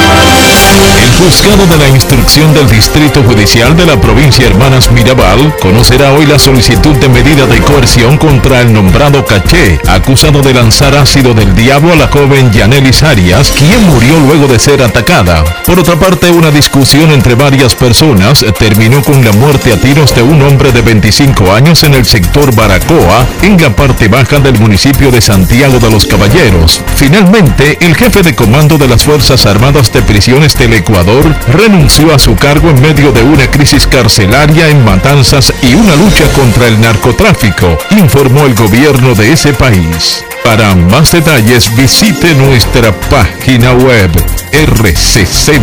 juzgado 1.21 1.67
de 1.67 1.77
la 1.77 1.87
instrucción 1.87 2.51
del 2.55 2.67
Distrito 2.67 3.21
Judicial 3.21 3.77
de 3.77 3.85
la 3.85 4.01
provincia 4.01 4.47
Hermanas 4.47 4.91
Mirabal 4.91 5.55
conocerá 5.61 6.13
hoy 6.13 6.25
la 6.25 6.39
solicitud 6.39 6.95
de 6.95 7.09
medida 7.09 7.45
de 7.45 7.59
coerción 7.61 8.17
contra 8.17 8.61
el 8.61 8.73
nombrado 8.73 9.23
Caché, 9.23 9.79
acusado 9.87 10.41
de 10.41 10.51
lanzar 10.51 10.95
ácido 10.95 11.35
del 11.35 11.53
diablo 11.53 11.93
a 11.93 11.95
la 11.95 12.07
joven 12.07 12.51
Yanelis 12.51 13.03
Arias, 13.03 13.53
quien 13.55 13.83
murió 13.87 14.19
luego 14.21 14.47
de 14.47 14.57
ser 14.57 14.81
atacada. 14.81 15.43
Por 15.63 15.79
otra 15.79 15.95
parte, 15.95 16.31
una 16.31 16.49
discusión 16.49 17.11
entre 17.11 17.35
varias 17.35 17.75
personas 17.75 18.43
terminó 18.57 19.03
con 19.03 19.23
la 19.23 19.31
muerte 19.33 19.73
a 19.73 19.77
tiros 19.77 20.15
de 20.15 20.23
un 20.23 20.41
hombre 20.41 20.71
de 20.71 20.81
25 20.81 21.53
años 21.53 21.83
en 21.83 21.93
el 21.93 22.05
sector 22.05 22.55
Baracoa, 22.55 23.27
en 23.43 23.61
la 23.61 23.69
parte 23.75 24.07
baja 24.07 24.39
del 24.39 24.57
municipio 24.59 25.11
de 25.11 25.21
Santiago 25.21 25.77
de 25.77 25.91
los 25.91 26.07
Caballeros. 26.07 26.81
Finalmente, 26.95 27.77
el 27.81 27.95
jefe 27.95 28.23
de 28.23 28.33
comando 28.33 28.79
de 28.79 28.87
las 28.87 29.03
Fuerzas 29.03 29.45
Armadas 29.45 29.91
de 29.93 30.01
Prisiones 30.01 30.55
del 30.55 30.73
Ecuador 30.73 31.10
renunció 31.47 32.13
a 32.13 32.19
su 32.19 32.35
cargo 32.35 32.69
en 32.69 32.81
medio 32.81 33.11
de 33.11 33.23
una 33.23 33.49
crisis 33.49 33.87
carcelaria 33.87 34.69
en 34.69 34.83
matanzas 34.85 35.53
y 35.61 35.73
una 35.73 35.95
lucha 35.95 36.25
contra 36.33 36.67
el 36.67 36.79
narcotráfico, 36.79 37.77
informó 37.91 38.45
el 38.45 38.55
gobierno 38.55 39.13
de 39.15 39.33
ese 39.33 39.53
país. 39.53 40.23
Para 40.43 40.75
más 40.75 41.11
detalles 41.11 41.75
visite 41.75 42.33
nuestra 42.35 42.91
página 43.09 43.73
web 43.73 44.11
rccmedia.com.do. 44.51 45.61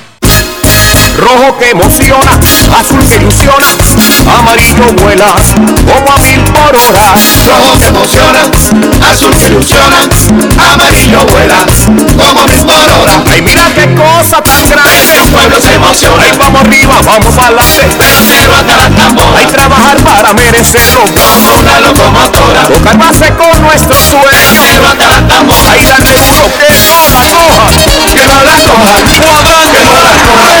Rojo 1.17 1.57
que 1.57 1.69
emociona, 1.69 2.39
azul 2.79 3.05
que 3.07 3.15
ilusiona, 3.15 3.67
amarillo 4.37 4.85
vuela 4.97 5.25
como 5.85 6.11
a 6.11 6.21
mil 6.21 6.41
por 6.45 6.75
hora. 6.75 7.13
Rojo 7.45 7.77
que 7.79 7.87
emociona, 7.87 8.39
azul 9.11 9.31
que 9.37 9.45
ilusiona, 9.45 9.97
amarillo 10.71 11.25
vuela 11.25 11.65
como 12.17 12.41
a 12.41 12.45
mil 12.47 12.65
por 12.65 12.75
hora. 12.75 13.23
Ay, 13.31 13.41
mira 13.41 13.69
qué 13.75 13.93
cosa 13.93 14.41
tan 14.41 14.67
grande, 14.69 15.17
el 15.17 15.31
pueblo 15.31 15.61
se 15.61 15.73
emociona. 15.73 16.23
Ay, 16.23 16.37
vamos 16.37 16.61
arriba, 16.61 17.01
vamos 17.05 17.37
adelante, 17.37 17.87
de 17.87 18.11
la 18.11 18.23
cero 18.27 18.53
hasta 18.57 18.77
la 18.77 18.89
tambora. 18.89 19.39
Hay 19.39 19.45
trabajar 19.47 19.97
para 19.97 20.33
merecerlo, 20.33 21.01
como 21.05 21.59
una 21.59 21.79
locomotora. 21.81 22.67
Tocar 22.67 22.97
base 22.97 23.33
con 23.35 23.61
nuestro 23.61 23.95
sueño, 23.99 24.49
cero 24.59 24.83
hasta 24.89 25.07
la 25.07 25.27
tambora. 25.27 25.71
Ay, 25.71 25.85
darle 25.85 26.17
duro 26.17 26.47
que 26.57 26.69
no 26.71 27.09
la 27.11 27.23
coja, 27.29 27.69
que 28.13 28.25
no 28.25 28.43
la 28.43 28.55
coja, 28.65 28.95
que 29.03 29.19
no 29.19 29.31
la 29.31 30.13
coja. 30.25 30.60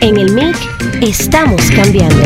En 0.00 0.16
el 0.16 0.32
MIC 0.32 0.56
estamos 1.02 1.60
cambiando. 1.74 2.22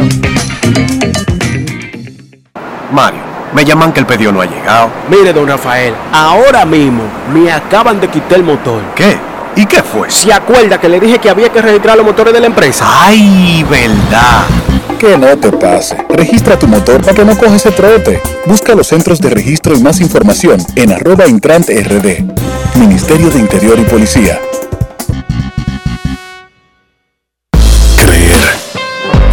Mario, 2.92 3.20
me 3.54 3.64
llaman 3.64 3.92
que 3.92 4.00
el 4.00 4.06
pedido 4.06 4.30
no 4.30 4.42
ha 4.42 4.46
llegado. 4.46 4.90
Mire, 5.10 5.32
don 5.32 5.46
Rafael, 5.46 5.94
ahora 6.12 6.66
mismo 6.66 7.02
me 7.32 7.50
acaban 7.50 8.00
de 8.00 8.08
quitar 8.08 8.38
el 8.38 8.44
motor. 8.44 8.82
¿Qué? 8.94 9.16
¿Y 9.56 9.66
qué 9.66 9.82
fue? 9.82 10.10
¿Se 10.10 10.32
acuerda 10.32 10.78
que 10.78 10.88
le 10.88 11.00
dije 11.00 11.18
que 11.18 11.30
había 11.30 11.48
que 11.50 11.62
registrar 11.62 11.96
los 11.96 12.04
motores 12.04 12.34
de 12.34 12.40
la 12.40 12.46
empresa? 12.46 12.84
¡Ay, 12.88 13.64
verdad! 13.68 14.44
Que 14.98 15.16
no 15.16 15.36
te 15.38 15.50
pase. 15.52 15.96
Registra 16.10 16.58
tu 16.58 16.66
motor 16.68 17.00
para 17.00 17.14
que 17.14 17.24
no 17.24 17.36
coges 17.36 17.54
ese 17.54 17.72
trote. 17.72 18.20
Busca 18.46 18.74
los 18.74 18.86
centros 18.86 19.20
de 19.20 19.30
registro 19.30 19.74
y 19.74 19.82
más 19.82 20.00
información 20.00 20.62
en 20.76 20.92
arroba 20.92 21.26
Intrant 21.26 21.68
RD. 21.68 22.24
Ministerio 22.78 23.30
de 23.30 23.40
Interior 23.40 23.78
y 23.78 23.84
Policía. 23.84 24.38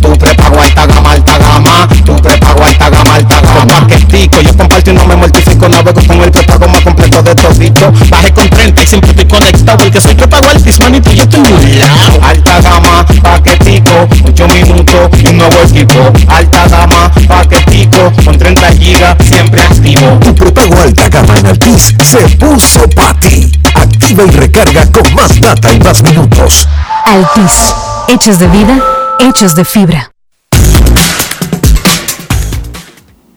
Tu 0.00 0.18
prepago 0.18 0.60
alta 0.60 0.86
gama, 0.86 1.12
alta 1.12 1.38
gama. 1.38 1.88
Tu 2.04 2.16
prepago 2.16 2.64
alta 2.64 2.90
gama, 2.90 3.14
alta 3.14 3.40
gama. 3.40 3.66
Paquetico, 3.66 4.40
yo 4.40 4.56
comparto 4.56 4.90
y 4.90 4.94
no 4.94 5.04
me 5.04 5.16
mortifico. 5.16 5.68
Navego 5.68 6.00
con 6.06 6.20
el 6.22 6.30
prepago 6.30 6.68
más 6.68 6.80
completo 6.82 7.22
de 7.22 7.34
todito. 7.34 7.92
Bajé 8.08 8.32
con 8.32 8.48
30 8.48 8.82
y 8.82 8.86
siempre 8.86 9.10
estoy 9.10 9.26
conectado. 9.26 9.78
Porque 9.78 10.00
soy 10.00 10.14
prepago 10.14 10.48
altis, 10.48 10.80
manito, 10.80 11.10
yo 11.12 11.22
estoy 11.22 11.40
muy 11.40 11.74
lado. 11.74 12.20
Alta 12.22 12.60
gama, 12.60 13.06
paquetico. 13.22 14.08
8 14.24 14.48
minutos 14.48 15.10
y 15.22 15.28
un 15.28 15.38
nuevo 15.38 15.56
equipo. 15.62 16.12
Alta 16.28 16.68
gama, 16.68 17.10
paquetico. 17.28 18.12
Con 18.24 18.38
30 18.38 18.72
gigas, 18.72 19.16
siempre 19.24 19.62
activo. 19.62 20.18
Tu 20.24 20.34
prepago 20.34 20.80
alta 20.82 21.08
gama 21.08 21.38
en 21.38 21.46
Altis 21.46 21.94
se 22.02 22.18
puso 22.36 22.88
para 22.90 23.14
ti. 23.20 23.50
Activa 23.74 24.24
y 24.24 24.30
recarga 24.30 24.86
con 24.90 25.14
más 25.14 25.40
data 25.40 25.72
y 25.72 25.78
más 25.80 26.02
minutos. 26.02 26.68
Altis, 27.06 27.74
hechos 28.08 28.38
de 28.38 28.48
vida, 28.48 28.78
hechos 29.20 29.54
de 29.54 29.64
fibra. 29.64 30.12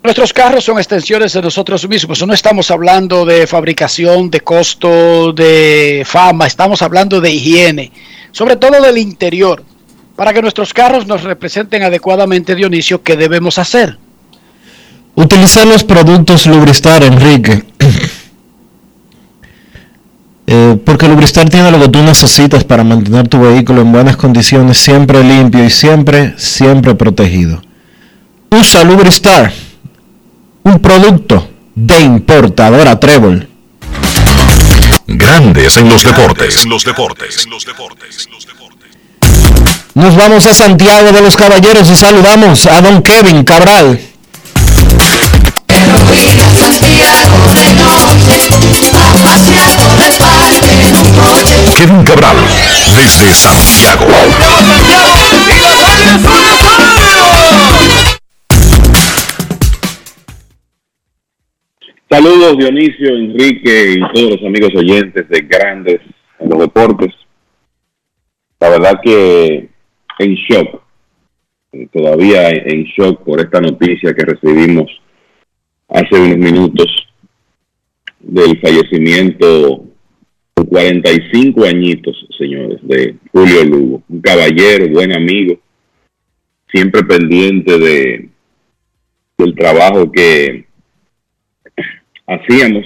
Nuestros 0.04 0.34
carros 0.34 0.66
son 0.66 0.78
extensiones 0.78 1.32
de 1.34 1.42
nosotros 1.42 1.88
mismos. 1.88 2.26
No 2.26 2.34
estamos 2.34 2.70
hablando 2.72 3.26
de 3.26 3.48
fabricación, 3.48 4.30
de 4.30 4.42
costo, 4.42 5.32
de 5.32 6.04
fama. 6.06 6.46
Estamos 6.46 6.82
hablando 6.82 7.22
de 7.22 7.32
higiene, 7.32 7.92
sobre 8.32 8.58
todo 8.58 8.82
del 8.82 8.98
interior. 8.98 9.64
Para 10.16 10.34
que 10.34 10.42
nuestros 10.42 10.74
carros 10.74 11.08
nos 11.08 11.24
representen 11.24 11.84
adecuadamente, 11.84 12.54
Dionisio, 12.54 13.02
¿qué 13.02 13.16
debemos 13.16 13.58
hacer? 13.58 13.98
Utilizar 15.16 15.66
los 15.66 15.84
productos 15.84 16.46
Lubristar, 16.48 17.04
Enrique. 17.04 17.64
Eh, 20.46 20.78
porque 20.84 21.08
Lubristar 21.08 21.50
tiene 21.50 21.72
lo 21.72 21.80
que 21.80 21.88
tú 21.88 22.04
necesitas 22.04 22.64
para 22.64 22.84
mantener 22.84 23.28
tu 23.28 23.40
vehículo 23.40 23.82
en 23.82 23.92
buenas 23.92 24.18
condiciones, 24.18 24.78
siempre 24.78 25.24
limpio 25.24 25.64
y 25.64 25.70
siempre, 25.70 26.34
siempre 26.38 26.96
protegido. 26.96 27.62
Usa 28.52 28.84
Lubristar, 28.84 29.54
un 30.64 30.80
producto 30.80 31.48
de 31.76 32.02
importadora 32.02 33.00
Trébol. 33.00 33.48
Grandes 35.08 35.78
en 35.78 35.90
los 35.90 36.04
deportes. 36.04 36.66
los 36.66 36.84
deportes. 36.84 37.48
Nos 39.96 40.16
vamos 40.16 40.46
a 40.46 40.54
Santiago 40.54 41.12
de 41.12 41.22
los 41.22 41.38
Caballeros 41.38 41.90
y 41.90 41.96
saludamos 41.96 42.66
a 42.66 42.82
don 42.82 43.02
Kevin 43.02 43.44
Cabral. 43.44 44.00
Kevin 51.84 52.06
Cabral, 52.06 52.38
desde 52.96 53.34
Santiago. 53.34 54.06
Saludos 62.10 62.58
Dionisio, 62.58 63.18
Enrique 63.18 63.96
y 63.98 64.14
todos 64.14 64.30
los 64.30 64.44
amigos 64.46 64.74
oyentes 64.78 65.28
de 65.28 65.42
Grandes 65.42 66.00
en 66.40 66.50
los 66.50 66.60
Deportes. 66.60 67.14
La 68.62 68.70
verdad 68.70 69.02
que 69.04 69.68
en 70.20 70.36
shock, 70.36 70.82
eh, 71.74 71.90
todavía 71.92 72.48
en 72.48 72.86
shock 72.86 73.26
por 73.26 73.42
esta 73.42 73.60
noticia 73.60 74.14
que 74.14 74.24
recibimos 74.24 74.90
hace 75.90 76.16
unos 76.16 76.38
minutos 76.38 76.88
del 78.22 78.58
fallecimiento 78.62 79.93
Con 80.56 80.66
45 80.68 81.66
añitos, 81.66 82.28
señores, 82.38 82.80
de 82.84 83.16
Julio 83.32 83.64
Lugo. 83.66 84.04
Un 84.08 84.22
caballero, 84.22 84.88
buen 84.90 85.16
amigo, 85.16 85.60
siempre 86.72 87.04
pendiente 87.04 87.78
de 87.78 88.30
del 89.38 89.56
trabajo 89.56 90.12
que 90.12 90.66
hacíamos. 92.28 92.86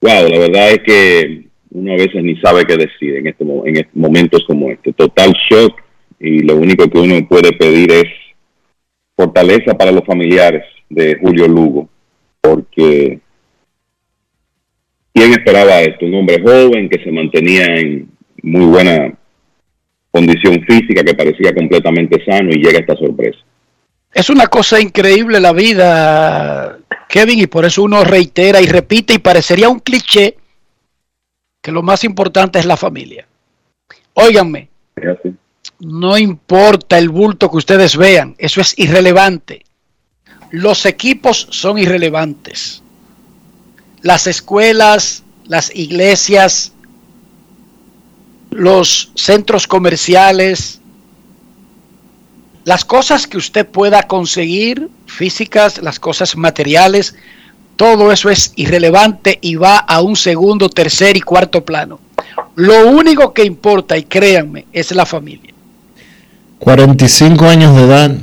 Wow, 0.00 0.28
la 0.28 0.38
verdad 0.38 0.70
es 0.72 0.80
que 0.84 1.48
uno 1.70 1.92
a 1.92 1.96
veces 1.96 2.22
ni 2.22 2.36
sabe 2.40 2.64
qué 2.64 2.76
decir 2.76 3.16
en, 3.16 3.26
este, 3.26 3.44
en 3.44 3.88
momentos 3.94 4.44
como 4.46 4.70
este. 4.70 4.92
Total 4.92 5.32
shock 5.50 5.80
y 6.20 6.42
lo 6.42 6.56
único 6.56 6.88
que 6.88 6.98
uno 6.98 7.26
puede 7.28 7.52
pedir 7.52 7.90
es 7.90 8.06
fortaleza 9.16 9.76
para 9.76 9.92
los 9.92 10.04
familiares 10.04 10.64
de 10.88 11.18
Julio 11.20 11.48
Lugo, 11.48 11.88
porque 12.40 13.20
¿quién 15.12 15.32
esperaba 15.32 15.80
esto? 15.80 16.06
Un 16.06 16.14
hombre 16.14 16.40
joven 16.40 16.88
que 16.88 17.02
se 17.02 17.10
mantenía 17.10 17.64
en 17.66 18.10
muy 18.42 18.66
buena 18.66 19.12
condición 20.10 20.62
física, 20.62 21.04
que 21.04 21.14
parecía 21.14 21.54
completamente 21.54 22.24
sano 22.24 22.50
y 22.50 22.62
llega 22.62 22.80
esta 22.80 22.96
sorpresa. 22.96 23.38
Es 24.12 24.30
una 24.30 24.46
cosa 24.46 24.80
increíble 24.80 25.38
la 25.38 25.52
vida, 25.52 26.78
Kevin, 27.08 27.40
y 27.40 27.46
por 27.46 27.64
eso 27.64 27.82
uno 27.82 28.04
reitera 28.04 28.60
y 28.60 28.66
repite 28.66 29.14
y 29.14 29.18
parecería 29.18 29.68
un 29.68 29.80
cliché 29.80 30.36
que 31.60 31.72
lo 31.72 31.82
más 31.82 32.04
importante 32.04 32.58
es 32.58 32.64
la 32.64 32.76
familia. 32.76 33.26
Óiganme, 34.14 34.68
no 35.80 36.18
importa 36.18 36.98
el 36.98 37.08
bulto 37.08 37.50
que 37.50 37.58
ustedes 37.58 37.96
vean, 37.96 38.34
eso 38.38 38.60
es 38.60 38.76
irrelevante. 38.78 39.64
Los 40.50 40.86
equipos 40.86 41.46
son 41.50 41.78
irrelevantes. 41.78 42.82
Las 44.02 44.26
escuelas, 44.26 45.22
las 45.46 45.74
iglesias, 45.74 46.72
los 48.50 49.10
centros 49.14 49.66
comerciales, 49.66 50.80
las 52.64 52.84
cosas 52.84 53.26
que 53.26 53.38
usted 53.38 53.66
pueda 53.66 54.02
conseguir, 54.02 54.88
físicas, 55.06 55.80
las 55.82 55.98
cosas 55.98 56.36
materiales, 56.36 57.14
todo 57.76 58.12
eso 58.12 58.28
es 58.28 58.52
irrelevante 58.56 59.38
y 59.40 59.54
va 59.54 59.78
a 59.78 60.02
un 60.02 60.16
segundo, 60.16 60.68
tercer 60.68 61.16
y 61.16 61.20
cuarto 61.20 61.64
plano. 61.64 62.00
Lo 62.56 62.88
único 62.88 63.32
que 63.32 63.44
importa, 63.44 63.96
y 63.96 64.02
créanme, 64.02 64.66
es 64.72 64.90
la 64.92 65.06
familia. 65.06 65.54
45 66.58 67.44
años 67.46 67.76
de 67.76 67.82
edad, 67.84 68.16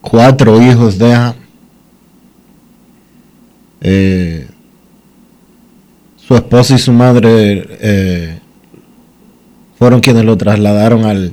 cuatro 0.00 0.62
hijos 0.62 0.98
deja. 0.98 1.34
Eh, 3.80 4.48
su 6.26 6.34
esposa 6.34 6.74
y 6.74 6.78
su 6.78 6.92
madre 6.92 7.66
eh, 7.80 8.38
fueron 9.78 10.00
quienes 10.00 10.24
lo 10.24 10.36
trasladaron 10.36 11.04
al 11.04 11.32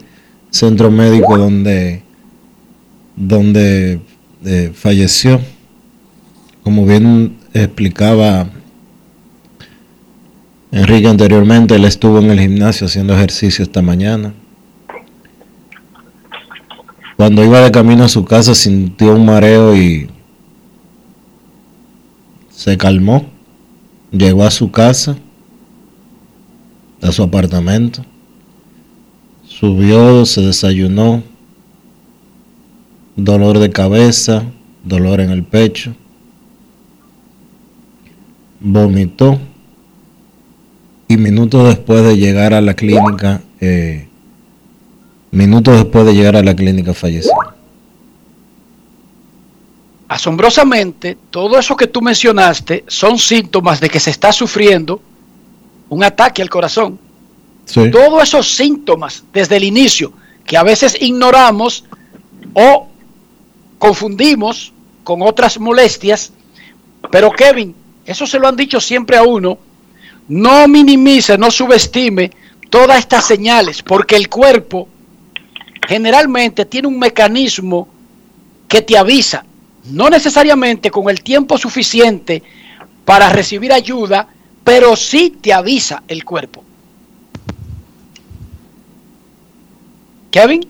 centro 0.49 0.91
médico 0.91 1.37
donde, 1.37 2.03
donde 3.15 4.01
eh, 4.43 4.71
falleció. 4.73 5.39
Como 6.63 6.85
bien 6.85 7.37
explicaba 7.53 8.49
Enrique 10.71 11.07
anteriormente, 11.07 11.75
él 11.75 11.85
estuvo 11.85 12.19
en 12.19 12.29
el 12.29 12.39
gimnasio 12.39 12.87
haciendo 12.87 13.13
ejercicio 13.13 13.63
esta 13.63 13.81
mañana. 13.81 14.33
Cuando 17.15 17.43
iba 17.45 17.61
de 17.61 17.71
camino 17.71 18.03
a 18.03 18.09
su 18.09 18.25
casa 18.25 18.55
sintió 18.55 19.15
un 19.15 19.25
mareo 19.25 19.75
y 19.75 20.09
se 22.51 22.77
calmó. 22.77 23.30
Llegó 24.11 24.43
a 24.43 24.51
su 24.51 24.71
casa, 24.71 25.17
a 27.01 27.11
su 27.11 27.23
apartamento. 27.23 28.05
Subió, 29.47 30.25
se 30.25 30.41
desayunó. 30.41 31.23
Dolor 33.15 33.59
de 33.59 33.69
cabeza, 33.69 34.43
dolor 34.83 35.21
en 35.21 35.31
el 35.31 35.43
pecho. 35.43 35.93
Vomitó. 38.59 39.39
Y 41.07 41.17
minutos 41.17 41.67
después 41.67 42.03
de 42.03 42.17
llegar 42.17 42.53
a 42.53 42.61
la 42.61 42.73
clínica, 42.73 43.41
eh, 43.59 44.07
minutos 45.31 45.75
después 45.75 46.05
de 46.05 46.13
llegar 46.13 46.37
a 46.37 46.43
la 46.43 46.55
clínica 46.55 46.93
falleció. 46.93 47.33
Asombrosamente, 50.11 51.17
todo 51.29 51.57
eso 51.57 51.77
que 51.77 51.87
tú 51.87 52.01
mencionaste 52.01 52.83
son 52.85 53.17
síntomas 53.17 53.79
de 53.79 53.89
que 53.89 53.97
se 53.97 54.09
está 54.09 54.33
sufriendo 54.33 55.01
un 55.87 56.03
ataque 56.03 56.41
al 56.41 56.49
corazón. 56.49 56.99
Sí. 57.63 57.89
Todos 57.89 58.21
esos 58.21 58.53
síntomas 58.57 59.23
desde 59.31 59.55
el 59.55 59.63
inicio 59.63 60.11
que 60.45 60.57
a 60.57 60.63
veces 60.63 60.97
ignoramos 61.01 61.85
o 62.53 62.89
confundimos 63.79 64.73
con 65.05 65.21
otras 65.21 65.57
molestias, 65.57 66.33
pero 67.09 67.31
Kevin, 67.31 67.73
eso 68.05 68.27
se 68.27 68.37
lo 68.37 68.49
han 68.49 68.57
dicho 68.57 68.81
siempre 68.81 69.15
a 69.15 69.23
uno, 69.23 69.57
no 70.27 70.67
minimice, 70.67 71.37
no 71.37 71.49
subestime 71.49 72.31
todas 72.69 72.99
estas 72.99 73.25
señales, 73.25 73.81
porque 73.81 74.17
el 74.17 74.27
cuerpo 74.27 74.89
generalmente 75.87 76.65
tiene 76.65 76.89
un 76.89 76.99
mecanismo 76.99 77.87
que 78.67 78.81
te 78.81 78.97
avisa, 78.97 79.45
no 79.85 80.09
necesariamente 80.09 80.91
con 80.91 81.09
el 81.09 81.21
tiempo 81.23 81.57
suficiente 81.57 82.43
para 83.05 83.29
recibir 83.29 83.73
ayuda, 83.73 84.27
pero 84.63 84.95
sí 84.95 85.37
te 85.41 85.53
avisa 85.53 86.03
el 86.07 86.23
cuerpo. 86.23 86.63
Kevin, 90.29 90.65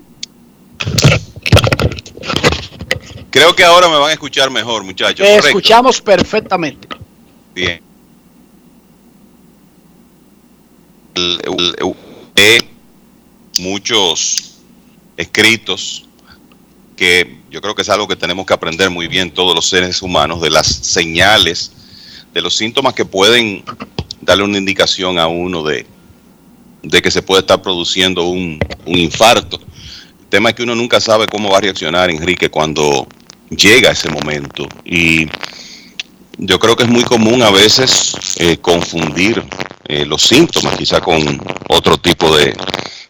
Creo 3.31 3.55
que 3.55 3.63
ahora 3.63 3.87
me 3.87 3.95
van 3.97 4.09
a 4.09 4.13
escuchar 4.13 4.49
mejor, 4.51 4.83
muchachos. 4.83 5.25
te 5.25 5.35
Correcto. 5.35 5.47
escuchamos 5.47 6.01
perfectamente. 6.01 6.87
Bien. 7.55 7.81
He 12.35 12.59
muchos 13.59 14.57
escritos 15.15 16.05
que 16.97 17.40
yo 17.51 17.61
creo 17.61 17.75
que 17.75 17.81
es 17.81 17.89
algo 17.89 18.07
que 18.07 18.15
tenemos 18.15 18.45
que 18.45 18.53
aprender 18.53 18.89
muy 18.89 19.07
bien 19.07 19.29
todos 19.29 19.53
los 19.53 19.67
seres 19.67 20.01
humanos 20.01 20.41
de 20.41 20.49
las 20.49 20.67
señales, 20.67 21.73
de 22.33 22.41
los 22.41 22.55
síntomas 22.55 22.93
que 22.93 23.03
pueden 23.03 23.63
darle 24.21 24.45
una 24.45 24.57
indicación 24.57 25.19
a 25.19 25.27
uno 25.27 25.61
de, 25.61 25.85
de 26.81 27.01
que 27.01 27.11
se 27.11 27.21
puede 27.21 27.41
estar 27.41 27.61
produciendo 27.61 28.23
un, 28.23 28.57
un 28.85 28.97
infarto. 28.97 29.59
El 30.21 30.27
tema 30.29 30.49
es 30.49 30.55
que 30.55 30.63
uno 30.63 30.75
nunca 30.75 31.01
sabe 31.01 31.27
cómo 31.27 31.51
va 31.51 31.57
a 31.57 31.61
reaccionar, 31.61 32.09
Enrique, 32.09 32.49
cuando 32.49 33.05
llega 33.49 33.91
ese 33.91 34.09
momento. 34.09 34.69
Y 34.85 35.27
yo 36.37 36.57
creo 36.57 36.77
que 36.77 36.83
es 36.83 36.89
muy 36.89 37.03
común 37.03 37.41
a 37.41 37.51
veces 37.51 38.13
eh, 38.37 38.57
confundir 38.59 39.43
eh, 39.89 40.05
los 40.05 40.21
síntomas, 40.21 40.77
quizá 40.77 41.01
con 41.01 41.21
otro 41.67 41.97
tipo 41.97 42.33
de, 42.37 42.55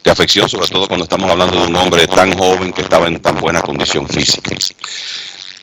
de 0.03 0.11
afección, 0.11 0.49
sobre 0.49 0.67
todo 0.67 0.87
cuando 0.87 1.03
estamos 1.03 1.29
hablando 1.29 1.59
de 1.59 1.67
un 1.67 1.75
hombre 1.75 2.07
tan 2.07 2.33
joven 2.37 2.73
que 2.73 2.81
estaba 2.81 3.07
en 3.07 3.19
tan 3.19 3.39
buena 3.39 3.61
condición 3.61 4.07
física. 4.07 4.55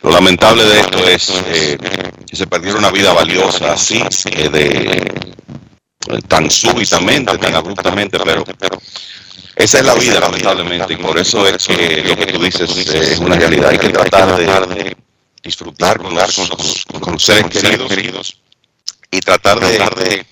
Lo 0.02 0.10
lamentable 0.10 0.65
de 0.65 0.81
esto 0.81 0.98
es 1.09 1.32
eh, 1.47 1.78
que 2.27 2.36
se 2.36 2.47
perdiera 2.47 2.78
una 2.78 2.90
vida 2.90 3.12
valiosa 3.12 3.73
así, 3.73 4.02
eh, 4.31 4.48
de, 4.48 6.20
tan 6.28 6.51
súbitamente, 6.51 7.36
tan 7.39 7.55
abruptamente, 7.55 8.19
pero 8.24 8.44
esa 9.56 9.78
es 9.78 9.85
la 9.85 9.94
vida, 9.94 10.20
lamentablemente, 10.20 10.94
y 10.94 10.97
por 10.97 11.19
eso 11.19 11.47
es 11.48 11.66
que 11.66 12.05
lo 12.05 12.16
que 12.16 12.27
tú 12.27 12.43
dices 12.43 12.70
eh, 12.70 13.12
es 13.12 13.19
una 13.19 13.35
realidad. 13.35 13.70
Hay 13.70 13.78
que 13.78 13.89
tratar 13.89 14.36
de 14.36 14.97
disfrutar 15.43 15.98
con 15.98 16.15
los, 16.15 16.85
con 17.01 17.15
los 17.15 17.24
seres 17.24 17.47
queridos 17.48 18.40
y 19.10 19.20
tratar 19.20 19.59
de, 19.59 20.24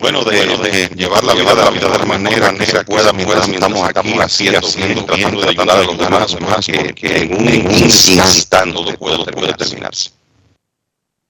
bueno, 0.00 0.24
de, 0.24 0.46
de 0.46 0.88
llevar 0.96 1.22
la 1.24 1.34
vida 1.34 1.54
de 1.54 1.62
la 1.62 1.70
vida 1.70 1.88
de 1.88 1.98
la 1.98 2.06
manera 2.06 2.54
que 2.54 2.66
se 2.66 2.84
pueda 2.84 3.12
mientras 3.12 3.46
estamos 3.48 3.86
aquí 3.86 4.18
haciendo, 4.18 4.60
bien, 4.76 5.06
tratando 5.06 5.40
de 5.42 5.48
ayudar 5.50 5.70
a 5.70 5.84
los 5.84 5.98
demás, 5.98 6.34
demás 6.34 6.66
porque 6.66 7.16
en 7.18 7.34
un, 7.34 7.48
en 7.48 7.66
un 7.66 7.74
instante 7.74 8.72
todo 8.72 8.94
puede, 8.96 9.32
puede 9.32 9.52
terminarse. 9.54 10.10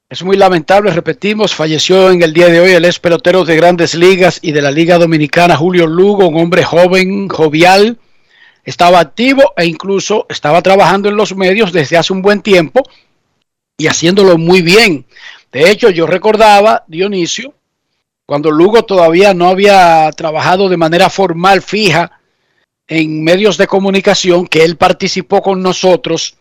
Es 0.09 0.25
muy 0.25 0.37
lamentable, 0.37 0.91
repetimos, 0.91 1.55
falleció 1.55 2.11
en 2.11 2.23
el 2.23 2.33
día 2.33 2.49
de 2.49 2.61
hoy 2.61 2.73
el 2.73 2.85
ex 2.85 2.99
pelotero 2.99 3.45
de 3.45 3.55
grandes 3.55 3.95
ligas 3.95 4.41
y 4.43 4.51
de 4.51 4.61
la 4.61 4.73
Liga 4.73 4.99
Dominicana, 4.99 5.57
Julio 5.57 5.87
Lugo, 5.87 6.27
un 6.27 6.37
hombre 6.37 6.65
joven, 6.65 7.29
jovial, 7.29 7.97
estaba 8.65 8.99
activo 8.99 9.53
e 9.57 9.67
incluso 9.67 10.27
estaba 10.29 10.63
trabajando 10.63 11.09
en 11.09 11.17
los 11.17 11.37
medios 11.37 11.73
desde 11.73 11.97
hace 11.97 12.13
un 12.13 12.23
buen 12.23 12.43
tiempo 12.43 12.83
y 13.77 13.87
haciéndolo 13.87 14.37
muy 14.37 14.63
bien. 14.63 15.07
De 15.53 15.71
hecho, 15.71 15.91
yo 15.91 16.07
recordaba, 16.07 16.85
Dionisio, 16.89 17.55
cuando 18.31 18.53
Lugo 18.53 18.85
todavía 18.85 19.35
no 19.35 19.49
había 19.49 20.09
trabajado 20.13 20.69
de 20.69 20.77
manera 20.77 21.11
formal, 21.11 21.63
fija, 21.63 22.21
en 22.87 23.25
medios 23.25 23.57
de 23.59 23.67
comunicación, 23.67 24.47
que 24.47 24.63
él 24.63 24.77
participó 24.77 25.43
con 25.43 25.61
nosotros 25.61 26.37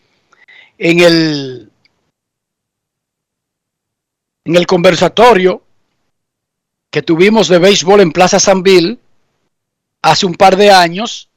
en 0.78 1.00
el 1.00 1.68
en 4.44 4.54
el 4.54 4.68
conversatorio 4.68 5.64
que 6.92 7.02
tuvimos 7.02 7.48
de 7.48 7.58
béisbol 7.58 8.02
en 8.02 8.12
Plaza 8.12 8.38
San 8.38 8.62
Bill 8.62 8.96
hace 10.00 10.26
un 10.26 10.34
par 10.36 10.54
de 10.56 10.70
años. 10.70 11.28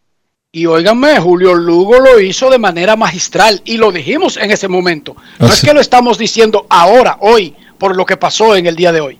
Y 0.51 0.67
óiganme, 0.67 1.19
Julio 1.19 1.55
Lugo 1.55 1.97
lo 1.99 2.19
hizo 2.19 2.51
de 2.51 2.59
manera 2.59 2.95
magistral 2.95 3.59
y 3.65 3.77
lo 3.77 3.91
dijimos 3.91 4.37
en 4.37 4.51
ese 4.51 4.67
momento. 4.67 5.15
No 5.39 5.47
es 5.47 5.53
Así- 5.53 5.65
que 5.65 5.73
lo 5.73 5.81
estamos 5.81 6.19
diciendo 6.19 6.67
ahora, 6.69 7.17
hoy, 7.21 7.55
por 7.79 7.95
lo 7.95 8.05
que 8.05 8.17
pasó 8.17 8.55
en 8.55 8.67
el 8.67 8.75
día 8.75 8.91
de 8.91 9.01
hoy. 9.01 9.19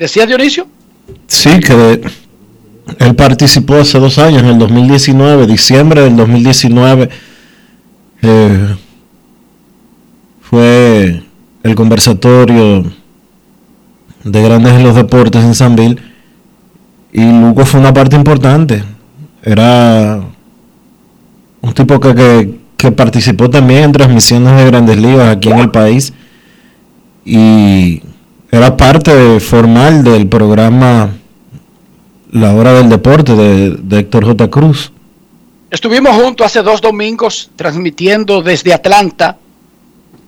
¿Decía 0.00 0.24
Dionisio? 0.24 0.66
Sí, 1.26 1.60
que 1.60 2.00
él 2.98 3.14
participó 3.14 3.74
hace 3.74 3.98
dos 3.98 4.18
años, 4.18 4.42
en 4.42 4.48
el 4.48 4.58
2019, 4.58 5.46
diciembre 5.46 6.00
del 6.00 6.16
2019. 6.16 7.10
eh, 8.22 8.76
fue 10.40 11.22
el 11.62 11.74
conversatorio 11.74 12.82
de 14.24 14.42
Grandes 14.42 14.72
en 14.72 14.84
los 14.84 14.96
Deportes 14.96 15.44
en 15.44 15.54
San 15.54 15.76
Bill. 15.76 16.00
Y 17.12 17.22
Lugo 17.22 17.66
fue 17.66 17.78
una 17.78 17.92
parte 17.92 18.16
importante. 18.16 18.82
Era 19.42 20.18
un 21.60 21.72
tipo 21.74 22.00
que, 22.00 22.14
que, 22.14 22.58
que 22.78 22.90
participó 22.90 23.50
también 23.50 23.84
en 23.84 23.92
transmisiones 23.92 24.56
de 24.56 24.64
grandes 24.64 24.96
ligas 24.96 25.36
aquí 25.36 25.50
en 25.50 25.58
el 25.58 25.70
país. 25.70 26.14
Y 27.22 28.02
era 28.52 28.76
parte 28.76 29.38
formal 29.38 30.02
del 30.02 30.28
programa 30.28 31.10
La 32.32 32.54
Hora 32.54 32.72
del 32.74 32.88
Deporte 32.88 33.34
de, 33.34 33.98
Héctor 33.98 34.24
J. 34.24 34.50
Cruz. 34.50 34.92
Estuvimos 35.70 36.16
juntos 36.16 36.46
hace 36.46 36.62
dos 36.62 36.80
domingos 36.80 37.50
transmitiendo 37.54 38.42
desde 38.42 38.74
Atlanta. 38.74 39.38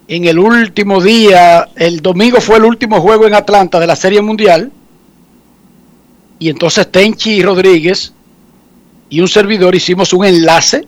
En 0.07 0.25
el 0.25 0.39
último 0.39 1.01
día, 1.01 1.69
el 1.75 2.01
domingo 2.01 2.41
fue 2.41 2.59
el 2.59 2.65
último 2.65 3.01
juego 3.01 3.27
en 3.27 3.35
Atlanta 3.35 3.81
de 3.81 3.87
la 3.89 3.97
Serie 3.97 4.23
Mundial. 4.23 4.71
Y 6.39 6.49
entonces 6.49 6.91
Tenchi 6.91 7.43
Rodríguez 7.43 8.13
y 9.09 9.21
un 9.21 9.29
servidor 9.29 9.75
hicimos 9.75 10.13
un 10.13 10.25
enlace 10.25 10.87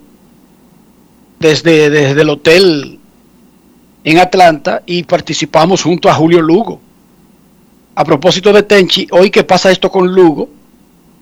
desde, 1.40 1.90
desde 1.90 2.20
el 2.20 2.31
hotel 2.31 2.98
en 4.05 4.19
Atlanta 4.19 4.82
y 4.86 5.02
participamos 5.02 5.82
junto 5.82 6.09
a 6.09 6.15
Julio 6.15 6.40
Lugo. 6.40 6.81
A 7.97 8.05
propósito 8.05 8.53
de 8.53 8.62
Tenchi, 8.65 9.07
hoy 9.12 9.31
que 9.31 9.45
pasa 9.45 9.71
esto 9.71 9.91
con 9.91 10.12
Lugo, 10.12 10.49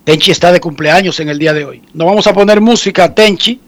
Tenchi 0.04 0.30
está 0.30 0.50
de 0.52 0.60
cumpleaños 0.60 1.20
en 1.20 1.28
el 1.28 1.38
día 1.38 1.52
de 1.52 1.64
hoy. 1.64 1.82
No 1.94 2.06
vamos 2.06 2.26
a 2.26 2.32
poner 2.32 2.60
música 2.60 3.04
a 3.04 3.14
Tenchi, 3.14 3.60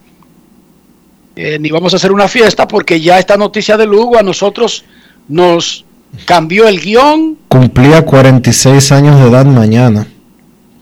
eh, 1.36 1.59
ni 1.59 1.70
vamos 1.70 1.93
a 1.93 1.97
hacer 1.97 2.12
una 2.12 2.28
fiesta, 2.28 2.66
porque 2.66 3.01
ya 3.01 3.18
esta 3.18 3.36
noticia 3.36 3.76
de 3.76 3.86
Lugo 3.86 4.18
a 4.18 4.22
nosotros 4.22 4.85
nos 5.28 5.85
cambió 6.24 6.66
el 6.66 6.81
guion. 6.81 7.36
Cumplía 7.48 8.02
46 8.02 8.93
años 8.93 9.20
de 9.20 9.28
edad 9.28 9.44
mañana, 9.44 10.06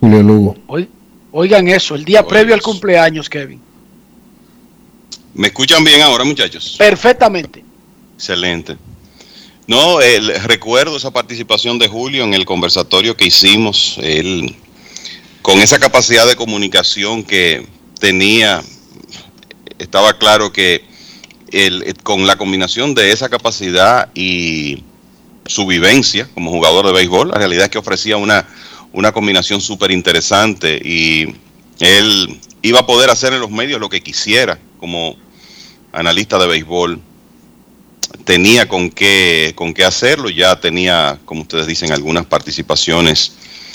Julio 0.00 0.22
Lugo. 0.22 0.56
Oi- 0.68 0.88
Oigan 1.34 1.66
eso, 1.68 1.94
el 1.94 2.04
día 2.04 2.26
previo 2.26 2.54
al 2.54 2.60
cumpleaños, 2.60 3.28
Kevin. 3.30 3.58
¿Me 5.34 5.46
escuchan 5.46 5.82
bien 5.82 6.02
ahora, 6.02 6.24
muchachos? 6.24 6.76
Perfectamente. 6.78 7.64
Excelente. 8.16 8.76
No, 9.66 10.00
recuerdo 10.44 10.96
esa 10.96 11.12
participación 11.12 11.78
de 11.78 11.88
Julio 11.88 12.24
en 12.24 12.34
el 12.34 12.44
conversatorio 12.44 13.16
que 13.16 13.26
hicimos, 13.26 13.96
él 14.02 14.56
con 15.40 15.60
esa 15.60 15.78
capacidad 15.78 16.26
de 16.26 16.36
comunicación 16.36 17.22
que 17.22 17.66
tenía, 18.00 18.62
estaba 19.78 20.18
claro 20.18 20.52
que 20.52 20.84
con 22.02 22.26
la 22.26 22.36
combinación 22.36 22.94
de 22.94 23.12
esa 23.12 23.28
capacidad 23.28 24.08
y 24.14 24.82
su 25.46 25.66
vivencia 25.66 26.28
como 26.34 26.50
jugador 26.50 26.86
de 26.86 26.92
béisbol, 26.92 27.28
la 27.28 27.38
realidad 27.38 27.64
es 27.64 27.70
que 27.70 27.78
ofrecía 27.78 28.16
una, 28.16 28.48
una 28.92 29.12
combinación 29.12 29.60
súper 29.60 29.90
interesante 29.92 30.80
y 30.84 31.34
él 31.78 32.40
iba 32.62 32.80
a 32.80 32.86
poder 32.86 33.10
hacer 33.10 33.32
en 33.32 33.40
los 33.40 33.50
medios 33.50 33.80
lo 33.80 33.88
que 33.88 34.00
quisiera 34.00 34.58
como 34.78 35.16
analista 35.92 36.38
de 36.38 36.46
béisbol 36.48 37.00
tenía 38.24 38.68
con 38.68 38.90
qué, 38.90 39.52
con 39.54 39.74
qué 39.74 39.84
hacerlo, 39.84 40.30
ya 40.30 40.58
tenía, 40.60 41.18
como 41.24 41.42
ustedes 41.42 41.66
dicen, 41.66 41.92
algunas 41.92 42.26
participaciones 42.26 43.32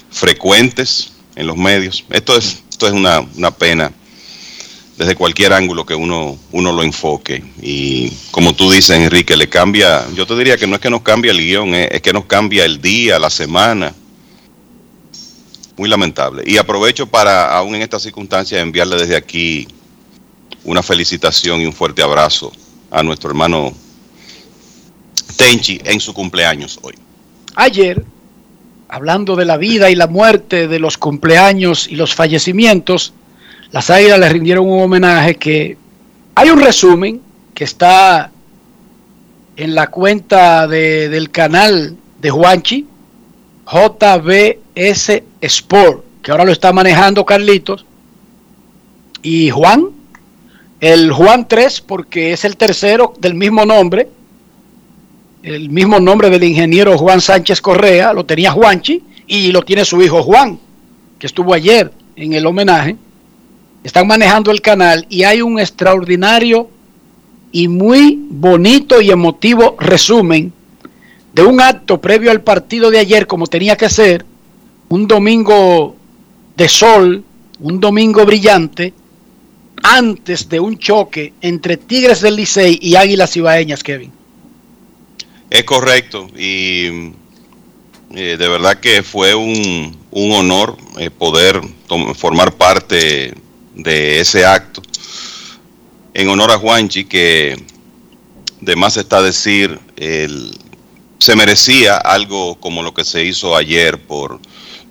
frecuentes 0.10 1.12
en 1.36 1.48
los 1.48 1.58
medios. 1.58 2.04
Esto 2.10 2.38
es, 2.38 2.64
esto 2.70 2.88
es 2.88 2.94
una, 2.94 3.20
una 3.36 3.52
pena 3.52 3.92
desde 4.98 5.16
cualquier 5.16 5.54
ángulo 5.54 5.86
que 5.86 5.94
uno, 5.94 6.38
uno 6.52 6.72
lo 6.72 6.82
enfoque. 6.82 7.44
Y 7.62 8.10
como 8.32 8.56
tú 8.56 8.72
dices, 8.72 8.98
Enrique, 8.98 9.38
le 9.38 9.48
cambia, 9.48 10.08
yo 10.16 10.26
te 10.26 10.36
diría 10.36 10.58
que 10.58 10.66
no 10.66 10.76
es 10.76 10.82
que 10.82 10.90
nos 10.90 11.02
cambia 11.02 11.32
el 11.32 11.38
guion, 11.38 11.76
es, 11.76 11.90
es 11.92 12.02
que 12.02 12.14
nos 12.14 12.26
cambia 12.26 12.66
el 12.66 12.82
día, 12.82 13.20
la 13.20 13.30
semana. 13.30 13.94
Muy 15.78 15.88
lamentable. 15.88 16.44
Y 16.48 16.58
aprovecho 16.58 17.06
para, 17.06 17.56
aún 17.56 17.76
en 17.76 17.84
estas 17.84 18.02
circunstancias, 18.02 18.60
enviarle 18.60 18.96
desde 18.96 19.16
aquí 19.16 19.68
una 20.64 20.82
felicitación 20.82 21.62
y 21.62 21.68
un 21.68 21.74
fuerte 21.74 22.02
abrazo 22.02 22.52
a 22.90 23.04
nuestro 23.04 23.30
hermano 23.30 23.74
Tenchi 25.38 25.80
en 25.84 26.00
su 26.00 26.14
cumpleaños 26.14 26.80
hoy. 26.82 26.96
Ayer, 27.56 28.04
hablando 28.90 29.36
de 29.36 29.46
la 29.46 29.58
vida 29.58 29.90
y 29.90 29.96
la 29.96 30.08
muerte, 30.08 30.68
de 30.68 30.80
los 30.80 30.98
cumpleaños 30.98 31.88
y 31.88 31.96
los 31.96 32.14
fallecimientos, 32.16 33.14
las 33.72 33.90
Águilas 33.90 34.20
le 34.20 34.30
rindieron 34.30 34.68
un 34.70 34.82
homenaje 34.82 35.36
que 35.36 35.78
hay 36.36 36.50
un 36.50 36.62
resumen 36.62 37.22
que 37.54 37.64
está 37.64 38.32
en 39.56 39.74
la 39.76 39.88
cuenta 39.88 40.68
de- 40.68 41.10
del 41.10 41.32
canal 41.32 41.96
de 42.22 42.30
Juanchi, 42.30 42.86
JBS 43.66 45.24
Sport, 45.42 46.04
que 46.22 46.32
ahora 46.32 46.46
lo 46.46 46.52
está 46.52 46.72
manejando 46.72 47.26
Carlitos, 47.26 47.86
y 49.24 49.50
Juan, 49.50 49.88
el 50.80 51.12
Juan 51.12 51.48
3, 51.48 51.82
porque 51.82 52.34
es 52.34 52.46
el 52.46 52.56
tercero 52.56 53.14
del 53.20 53.34
mismo 53.34 53.66
nombre, 53.66 54.10
el 55.44 55.70
mismo 55.70 56.00
nombre 56.00 56.30
del 56.30 56.44
ingeniero 56.44 56.98
Juan 56.98 57.22
Sánchez 57.22 57.62
Correa, 57.62 58.14
lo 58.14 58.26
tenía 58.26 58.52
Juanchi 58.52 59.04
y 59.28 59.52
lo 59.52 59.62
tiene 59.62 59.86
su 59.86 60.02
hijo 60.02 60.24
Juan, 60.24 60.60
que 61.20 61.28
estuvo 61.28 61.54
ayer 61.54 61.92
en 62.16 62.34
el 62.34 62.46
homenaje. 62.46 62.96
Están 63.84 64.08
manejando 64.08 64.52
el 64.52 64.62
canal 64.62 65.06
y 65.10 65.24
hay 65.24 65.42
un 65.42 65.60
extraordinario 65.60 66.70
y 67.52 67.68
muy 67.68 68.20
bonito 68.30 69.02
y 69.02 69.12
emotivo 69.12 69.78
resumen 69.80 70.52
de 71.34 71.44
un 71.44 71.62
acto 71.62 72.02
previo 72.02 72.32
al 72.32 72.42
partido 72.42 72.90
de 72.90 73.00
ayer, 73.00 73.28
como 73.28 73.48
tenía 73.48 73.76
que 73.76 73.90
ser, 73.90 74.26
un 74.90 75.08
domingo 75.08 75.96
de 76.56 76.68
sol, 76.68 77.24
un 77.60 77.80
domingo 77.80 78.26
brillante, 78.26 78.94
antes 79.84 80.50
de 80.50 80.60
un 80.60 80.78
choque 80.78 81.34
entre 81.42 81.78
Tigres 81.78 82.22
del 82.22 82.36
Licey 82.36 82.80
y 82.82 82.96
Águilas 82.96 83.38
Ibaeñas, 83.38 83.84
Kevin. 83.84 84.17
Es 85.50 85.64
correcto 85.64 86.28
y 86.38 87.12
eh, 88.14 88.36
de 88.38 88.48
verdad 88.48 88.80
que 88.80 89.02
fue 89.04 89.34
un, 89.34 89.96
un 90.12 90.32
honor 90.34 90.78
eh, 91.00 91.10
poder 91.10 91.62
formar 92.16 92.54
parte 92.56 93.34
de 93.76 94.20
ese 94.20 94.46
acto. 94.46 94.82
En 96.14 96.28
honor 96.30 96.52
a 96.52 96.58
Juanchi 96.58 97.06
que 97.06 97.56
de 98.60 98.76
más 98.76 98.98
está 98.98 99.22
decir 99.22 99.80
el- 99.96 100.58
se 101.20 101.36
merecía 101.36 101.98
algo 101.98 102.56
como 102.60 102.84
lo 102.84 102.94
que 102.94 103.04
se 103.06 103.24
hizo 103.24 103.56
ayer 103.56 104.00
por 104.00 104.40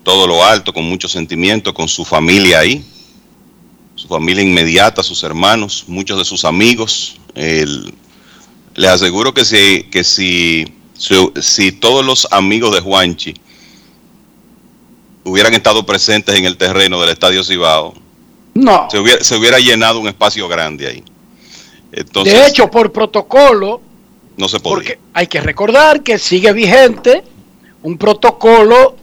todo 0.02 0.26
lo 0.26 0.44
alto 0.44 0.72
con 0.72 0.84
mucho 0.84 1.08
sentimiento 1.08 1.74
con 1.74 1.88
su 1.88 2.04
familia 2.04 2.60
ahí 2.60 2.84
su 3.94 4.08
familia 4.08 4.42
inmediata 4.42 5.02
sus 5.02 5.22
hermanos 5.22 5.84
muchos 5.86 6.18
de 6.18 6.24
sus 6.24 6.44
amigos 6.44 7.16
el, 7.34 7.94
les 8.76 8.90
aseguro 8.90 9.32
que 9.34 9.44
si, 9.44 9.84
que 9.84 10.04
si, 10.04 10.72
si, 10.94 11.32
si 11.40 11.72
todos 11.72 12.04
los 12.04 12.28
amigos 12.30 12.74
de 12.74 12.80
Juanchi 12.80 13.34
hubieran 15.24 15.54
estado 15.54 15.84
presentes 15.84 16.34
en 16.36 16.44
el 16.44 16.56
terreno 16.56 17.00
del 17.00 17.10
Estadio 17.10 17.42
Cibao, 17.42 17.94
No. 18.54 18.88
se 18.90 18.98
hubiera, 18.98 19.24
se 19.24 19.36
hubiera 19.36 19.58
llenado 19.58 19.98
un 20.00 20.08
espacio 20.08 20.46
grande 20.48 20.86
ahí. 20.86 21.02
Entonces, 21.92 22.34
de 22.34 22.46
hecho, 22.46 22.70
por 22.70 22.92
protocolo, 22.92 23.80
no 24.36 24.48
se 24.48 24.60
podía. 24.60 24.74
porque 24.74 24.98
hay 25.14 25.26
que 25.26 25.40
recordar 25.40 26.02
que 26.02 26.18
sigue 26.18 26.52
vigente 26.52 27.24
un 27.82 27.96
protocolo 27.96 28.96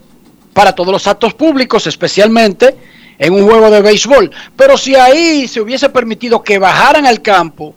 para 0.52 0.72
todos 0.72 0.92
los 0.92 1.06
actos 1.06 1.34
públicos, 1.34 1.86
especialmente 1.86 2.76
en 3.18 3.32
un 3.32 3.44
juego 3.44 3.70
de 3.70 3.82
béisbol. 3.82 4.30
Pero 4.56 4.78
si 4.78 4.94
ahí 4.94 5.48
se 5.48 5.60
hubiese 5.60 5.88
permitido 5.88 6.42
que 6.42 6.58
bajaran 6.58 7.06
al 7.06 7.20
campo, 7.22 7.74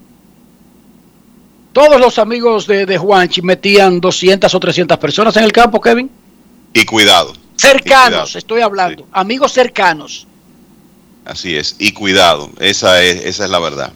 todos 1.78 2.02
los 2.02 2.18
amigos 2.18 2.66
de, 2.66 2.88
de 2.88 2.98
Juanchi 2.98 3.44
metían 3.44 4.02
200 4.02 4.52
o 4.52 4.60
300 4.60 4.98
personas 4.98 5.38
en 5.38 5.44
el 5.44 5.52
campo, 5.52 5.80
Kevin. 5.80 6.10
Y 6.74 6.84
cuidado, 6.86 7.34
Cercanos, 7.56 8.36
estoy 8.36 8.62
hablando, 8.62 9.08
amigos 9.12 9.52
cercanos. 9.52 10.26
así 11.24 11.56
es, 11.56 11.76
y 11.78 11.92
cuidado, 11.92 12.50
esa 12.60 13.04
es, 13.04 13.24
esa 13.26 13.46
es 13.46 13.52
la 13.52 13.60
verdad. 13.60 13.94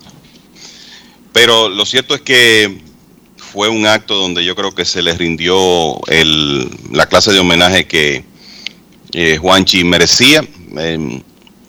Pero 1.34 1.70
lo 1.70 1.84
cierto 1.88 2.14
es 2.14 2.22
que 2.22 2.84
fue 3.36 3.68
un 3.68 3.88
acto 3.88 4.14
donde 4.14 4.46
yo 4.46 4.56
creo 4.56 4.76
que 4.76 4.86
se 4.86 5.02
les 5.02 5.18
rindió 5.18 6.06
el, 6.06 6.70
la 6.92 7.08
clase 7.08 7.32
de 7.32 7.40
homenaje 7.40 7.88
que 7.88 8.24
eh, 9.14 9.38
Juanchi 9.38 9.84
merecía. 9.84 10.48
Eh, 10.78 11.20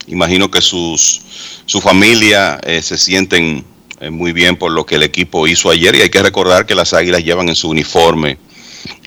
imagino 0.09 0.51
que 0.51 0.61
sus, 0.61 1.23
su 1.65 1.81
familia 1.81 2.61
eh, 2.65 2.83
se 2.83 2.99
sienten 2.99 3.72
muy 4.11 4.33
bien 4.33 4.57
por 4.57 4.73
lo 4.73 4.85
que 4.85 4.97
el 4.97 5.03
equipo 5.03 5.47
hizo 5.47 5.71
ayer 5.71 5.95
y 5.95 6.03
hay 6.03 6.11
que 6.11 6.23
recordar 6.23 6.67
que 6.67 6.75
las 6.75 6.93
Águilas 6.93 7.25
llevan 7.25 7.49
en 7.49 7.55
su 7.55 7.69
uniforme 7.69 8.39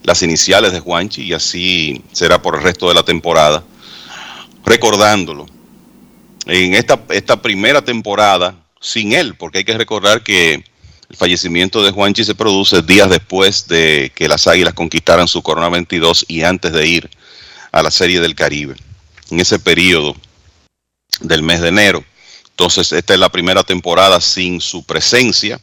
las 0.04 0.22
iniciales 0.24 0.72
de 0.72 0.80
Juanchi 0.80 1.24
y 1.24 1.34
así 1.34 2.02
será 2.12 2.42
por 2.42 2.56
el 2.56 2.64
resto 2.64 2.88
de 2.88 2.94
la 2.94 3.04
temporada. 3.04 3.64
Recordándolo, 4.64 5.46
en 6.46 6.76
esta, 6.76 7.02
esta 7.10 7.42
primera 7.42 7.84
temporada 7.84 8.56
sin 8.80 9.14
él, 9.14 9.36
porque 9.36 9.60
hay 9.60 9.64
que 9.64 9.78
recordar 9.78 10.22
que 10.22 10.64
el 11.10 11.16
fallecimiento 11.16 11.84
de 11.84 11.92
Juanchi 11.92 12.24
se 12.24 12.36
produce 12.36 12.82
días 12.82 13.10
después 13.10 13.68
de 13.68 14.12
que 14.16 14.28
las 14.28 14.48
Águilas 14.48 14.74
conquistaran 14.74 15.28
su 15.28 15.42
Corona 15.42 15.70
22 15.70 16.26
y 16.28 16.44
antes 16.44 16.72
de 16.72 16.88
ir 16.88 17.10
a 17.72 17.84
la 17.84 17.92
Serie 17.92 18.22
del 18.22 18.36
Caribe. 18.36 18.76
En 19.32 19.40
ese 19.40 19.60
periodo 19.60 20.16
del 21.22 21.44
mes 21.44 21.62
de 21.62 21.70
enero. 21.70 22.04
Entonces, 22.56 22.94
esta 22.94 23.14
es 23.14 23.20
la 23.20 23.28
primera 23.28 23.64
temporada 23.64 24.22
sin 24.22 24.62
su 24.62 24.86
presencia. 24.86 25.60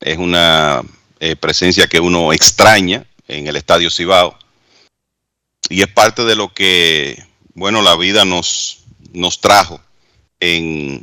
Es 0.00 0.18
una 0.18 0.82
eh, 1.18 1.34
presencia 1.34 1.86
que 1.86 1.98
uno 1.98 2.30
extraña 2.34 3.06
en 3.26 3.46
el 3.46 3.56
Estadio 3.56 3.88
Cibao. 3.88 4.38
Y 5.70 5.80
es 5.80 5.88
parte 5.88 6.26
de 6.26 6.36
lo 6.36 6.52
que, 6.52 7.24
bueno, 7.54 7.80
la 7.80 7.96
vida 7.96 8.26
nos, 8.26 8.80
nos 9.14 9.40
trajo 9.40 9.80
en 10.40 11.02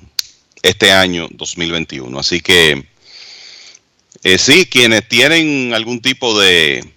este 0.62 0.92
año 0.92 1.28
2021. 1.32 2.20
Así 2.20 2.40
que, 2.40 2.86
eh, 4.22 4.38
sí, 4.38 4.68
quienes 4.68 5.08
tienen 5.08 5.74
algún 5.74 6.00
tipo 6.00 6.40
de, 6.40 6.88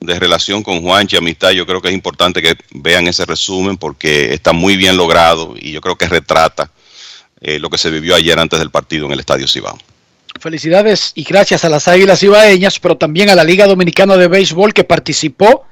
de 0.00 0.18
relación 0.18 0.62
con 0.62 0.80
Juanchi, 0.80 1.16
amistad, 1.16 1.50
yo 1.50 1.66
creo 1.66 1.82
que 1.82 1.88
es 1.88 1.94
importante 1.94 2.40
que 2.40 2.56
vean 2.70 3.08
ese 3.08 3.26
resumen 3.26 3.76
porque 3.76 4.32
está 4.32 4.54
muy 4.54 4.78
bien 4.78 4.96
logrado 4.96 5.54
y 5.54 5.72
yo 5.72 5.82
creo 5.82 5.96
que 5.96 6.08
retrata 6.08 6.70
eh, 7.42 7.58
lo 7.58 7.68
que 7.68 7.78
se 7.78 7.90
vivió 7.90 8.14
ayer 8.14 8.38
antes 8.38 8.60
del 8.60 8.70
partido 8.70 9.06
en 9.06 9.12
el 9.12 9.20
Estadio 9.20 9.48
Cibao. 9.48 9.76
Felicidades 10.40 11.12
y 11.16 11.24
gracias 11.24 11.64
a 11.64 11.68
las 11.68 11.88
Águilas 11.88 12.20
Cibaeñas, 12.20 12.78
pero 12.78 12.96
también 12.96 13.30
a 13.30 13.34
la 13.34 13.44
Liga 13.44 13.66
Dominicana 13.66 14.16
de 14.16 14.28
Béisbol 14.28 14.72
que 14.72 14.84
participó, 14.84 15.66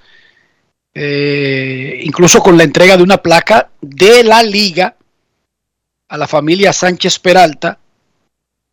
eh, 0.93 2.01
incluso 2.03 2.41
con 2.41 2.59
la 2.59 2.65
entrega 2.65 2.97
de 2.97 3.05
una 3.05 3.19
placa 3.19 3.71
de 3.81 4.25
la 4.25 4.43
liga 4.43 4.97
a 6.09 6.19
la 6.19 6.27
familia 6.27 6.73
Sánchez 6.73 7.21
Peralta. 7.21 7.79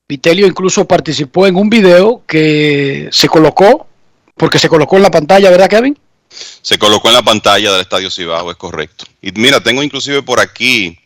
Vitelio 0.08 0.48
incluso 0.48 0.88
participó 0.88 1.46
en 1.46 1.56
un 1.56 1.70
video 1.70 2.24
que 2.26 3.10
se 3.12 3.30
colocó, 3.30 3.88
porque 4.36 4.58
se 4.58 4.70
colocó 4.70 4.98
en 4.98 5.04
la 5.04 5.12
pantalla, 5.12 5.52
¿verdad, 5.52 5.70
Kevin? 5.70 5.98
Se 6.30 6.80
colocó 6.80 7.10
en 7.10 7.14
la 7.14 7.24
pantalla 7.24 7.72
del 7.72 7.82
Estadio 7.82 8.10
Cibao, 8.10 8.50
es 8.50 8.58
correcto. 8.58 9.06
Y 9.22 9.32
mira, 9.34 9.62
tengo 9.62 9.84
inclusive 9.84 10.24
por 10.24 10.40
aquí, 10.40 10.98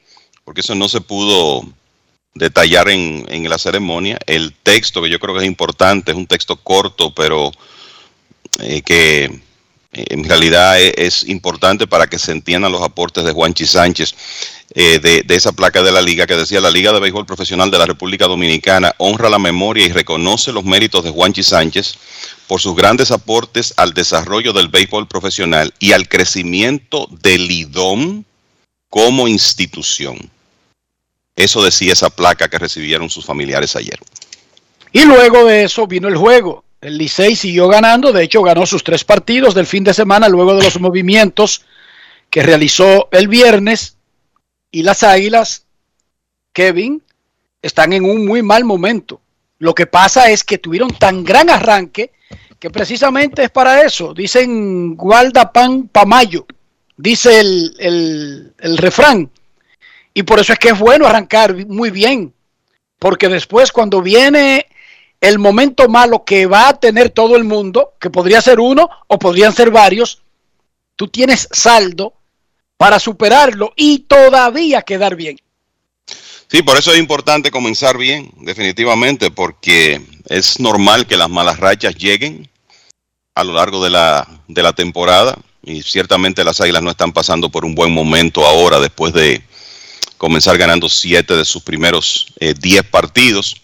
porque 0.46 0.62
eso 0.62 0.74
no 0.76 0.88
se 0.88 1.02
pudo 1.02 1.64
detallar 2.34 2.90
en, 2.90 3.26
en, 3.30 3.50
la 3.50 3.58
ceremonia. 3.58 4.18
El 4.26 4.54
texto, 4.54 5.02
que 5.02 5.10
yo 5.10 5.20
creo 5.20 5.36
que 5.36 5.42
es 5.42 5.48
importante, 5.48 6.12
es 6.12 6.18
un 6.18 6.28
texto 6.28 6.56
corto, 6.58 7.14
pero 7.14 7.52
eh, 8.60 8.82
que 8.82 9.26
eh, 9.26 10.06
en 10.10 10.24
realidad 10.24 10.80
es, 10.80 10.94
es, 10.98 11.30
importante 11.30 11.88
para 11.88 12.08
que 12.08 12.18
se 12.18 12.32
entiendan 12.32 12.72
los 12.72 12.82
aportes 12.82 13.24
de 13.24 13.34
Juanchi 13.34 13.66
Sánchez 13.66 14.16
eh, 14.74 15.00
de, 15.00 15.24
de, 15.24 15.36
esa 15.36 15.52
placa 15.52 15.84
de 15.84 15.92
la 15.92 16.02
liga 16.02 16.26
que 16.26 16.36
decía 16.38 16.62
la 16.62 16.72
Liga 16.72 16.94
de 16.94 17.02
Béisbol 17.02 17.26
Profesional 17.26 17.70
de 17.70 17.78
la 17.78 17.86
República 17.86 18.28
Dominicana 18.28 18.96
honra 19.00 19.30
la 19.30 19.40
memoria 19.40 19.86
y 19.86 19.92
reconoce 19.92 20.54
los 20.54 20.64
méritos 20.64 21.04
de 21.04 21.12
Juanchi 21.12 21.44
Sánchez 21.44 21.96
por 22.48 22.62
sus 22.62 22.74
grandes 22.74 23.12
aportes 23.12 23.74
al 23.76 23.94
desarrollo 23.94 24.54
del 24.54 24.70
béisbol 24.70 25.08
profesional 25.08 25.74
y 25.80 25.92
al 25.92 26.08
crecimiento 26.08 27.08
del 27.22 27.52
IDOM 27.52 28.24
como 28.90 29.28
institución. 29.28 30.31
Eso 31.36 31.64
decía 31.64 31.94
esa 31.94 32.10
placa 32.10 32.50
que 32.50 32.60
recibieron 32.60 33.10
sus 33.10 33.26
familiares 33.26 33.76
ayer. 33.76 34.00
Y 34.92 35.06
luego 35.06 35.46
de 35.46 35.64
eso 35.64 35.88
vino 35.88 36.08
el 36.08 36.18
juego. 36.18 36.66
El 36.82 36.98
Licey 36.98 37.36
siguió 37.36 37.68
ganando, 37.68 38.12
de 38.12 38.24
hecho 38.24 38.42
ganó 38.42 38.66
sus 38.66 38.84
tres 38.84 39.04
partidos 39.04 39.54
del 39.54 39.68
fin 39.68 39.84
de 39.84 39.94
semana 39.94 40.28
luego 40.28 40.56
de 40.56 40.64
los 40.64 40.80
movimientos 40.80 41.64
que 42.30 42.44
realizó 42.44 43.08
el 43.12 43.28
viernes. 43.28 43.98
Y 44.72 44.84
las 44.84 45.04
Águilas, 45.04 45.66
Kevin, 46.54 47.04
están 47.62 47.94
en 47.94 48.06
un 48.06 48.26
muy 48.26 48.42
mal 48.42 48.64
momento. 48.64 49.22
Lo 49.60 49.76
que 49.76 49.86
pasa 49.86 50.30
es 50.32 50.44
que 50.44 50.58
tuvieron 50.58 50.90
tan 50.92 51.24
gran 51.24 51.50
arranque 51.50 52.12
que 52.60 52.70
precisamente 52.70 53.44
es 53.44 53.50
para 53.52 53.84
eso. 53.84 54.14
Dicen 54.14 54.96
guarda 54.96 55.52
pan 55.52 55.88
pamayo, 55.88 56.46
dice 56.98 57.40
el, 57.40 57.76
el, 57.80 58.54
el 58.60 58.78
refrán. 58.78 59.30
Y 60.14 60.24
por 60.24 60.40
eso 60.40 60.54
es 60.54 60.60
que 60.60 60.70
es 60.70 60.80
bueno 60.80 61.08
arrancar 61.08 61.56
muy 61.68 61.90
bien, 61.90 62.34
porque 63.00 63.30
después 63.30 63.72
cuando 63.72 64.02
viene 64.02 64.68
el 65.22 65.40
momento 65.40 65.88
malo 65.88 66.26
que 66.26 66.48
va 66.48 66.70
a 66.70 66.80
tener 66.80 67.12
todo 67.12 67.36
el 67.36 67.44
mundo, 67.44 67.94
que 68.00 68.10
podría 68.10 68.42
ser 68.42 68.60
uno 68.60 68.90
o 69.08 69.20
podrían 69.20 69.54
ser 69.54 69.70
varios, 69.70 70.22
tú 70.96 71.08
tienes 71.08 71.48
saldo 71.52 72.14
para 72.76 73.00
superarlo 73.00 73.74
y 73.76 74.00
todavía 74.00 74.82
quedar 74.82 75.16
bien. 75.16 75.38
Sí, 76.48 76.64
por 76.64 76.78
eso 76.78 76.92
es 76.92 77.00
importante 77.00 77.52
comenzar 77.52 77.98
bien, 77.98 78.32
definitivamente, 78.42 79.32
porque 79.32 80.02
es 80.28 80.60
normal 80.60 81.08
que 81.08 81.16
las 81.16 81.30
malas 81.30 81.60
rachas 81.60 81.96
lleguen 81.96 82.50
a 83.36 83.44
lo 83.44 83.54
largo 83.54 83.84
de 83.84 83.92
la, 83.92 84.28
de 84.48 84.64
la 84.64 84.74
temporada 84.74 85.38
y 85.64 85.82
ciertamente 85.84 86.44
las 86.44 86.60
Águilas 86.60 86.82
no 86.82 86.90
están 86.90 87.14
pasando 87.14 87.50
por 87.50 87.64
un 87.64 87.76
buen 87.76 87.94
momento 87.94 88.46
ahora 88.46 88.80
después 88.80 89.14
de 89.14 89.42
comenzar 90.22 90.56
ganando 90.56 90.88
siete 90.88 91.36
de 91.36 91.44
sus 91.44 91.64
primeros 91.64 92.28
eh, 92.40 92.54
diez 92.54 92.84
partidos. 92.84 93.56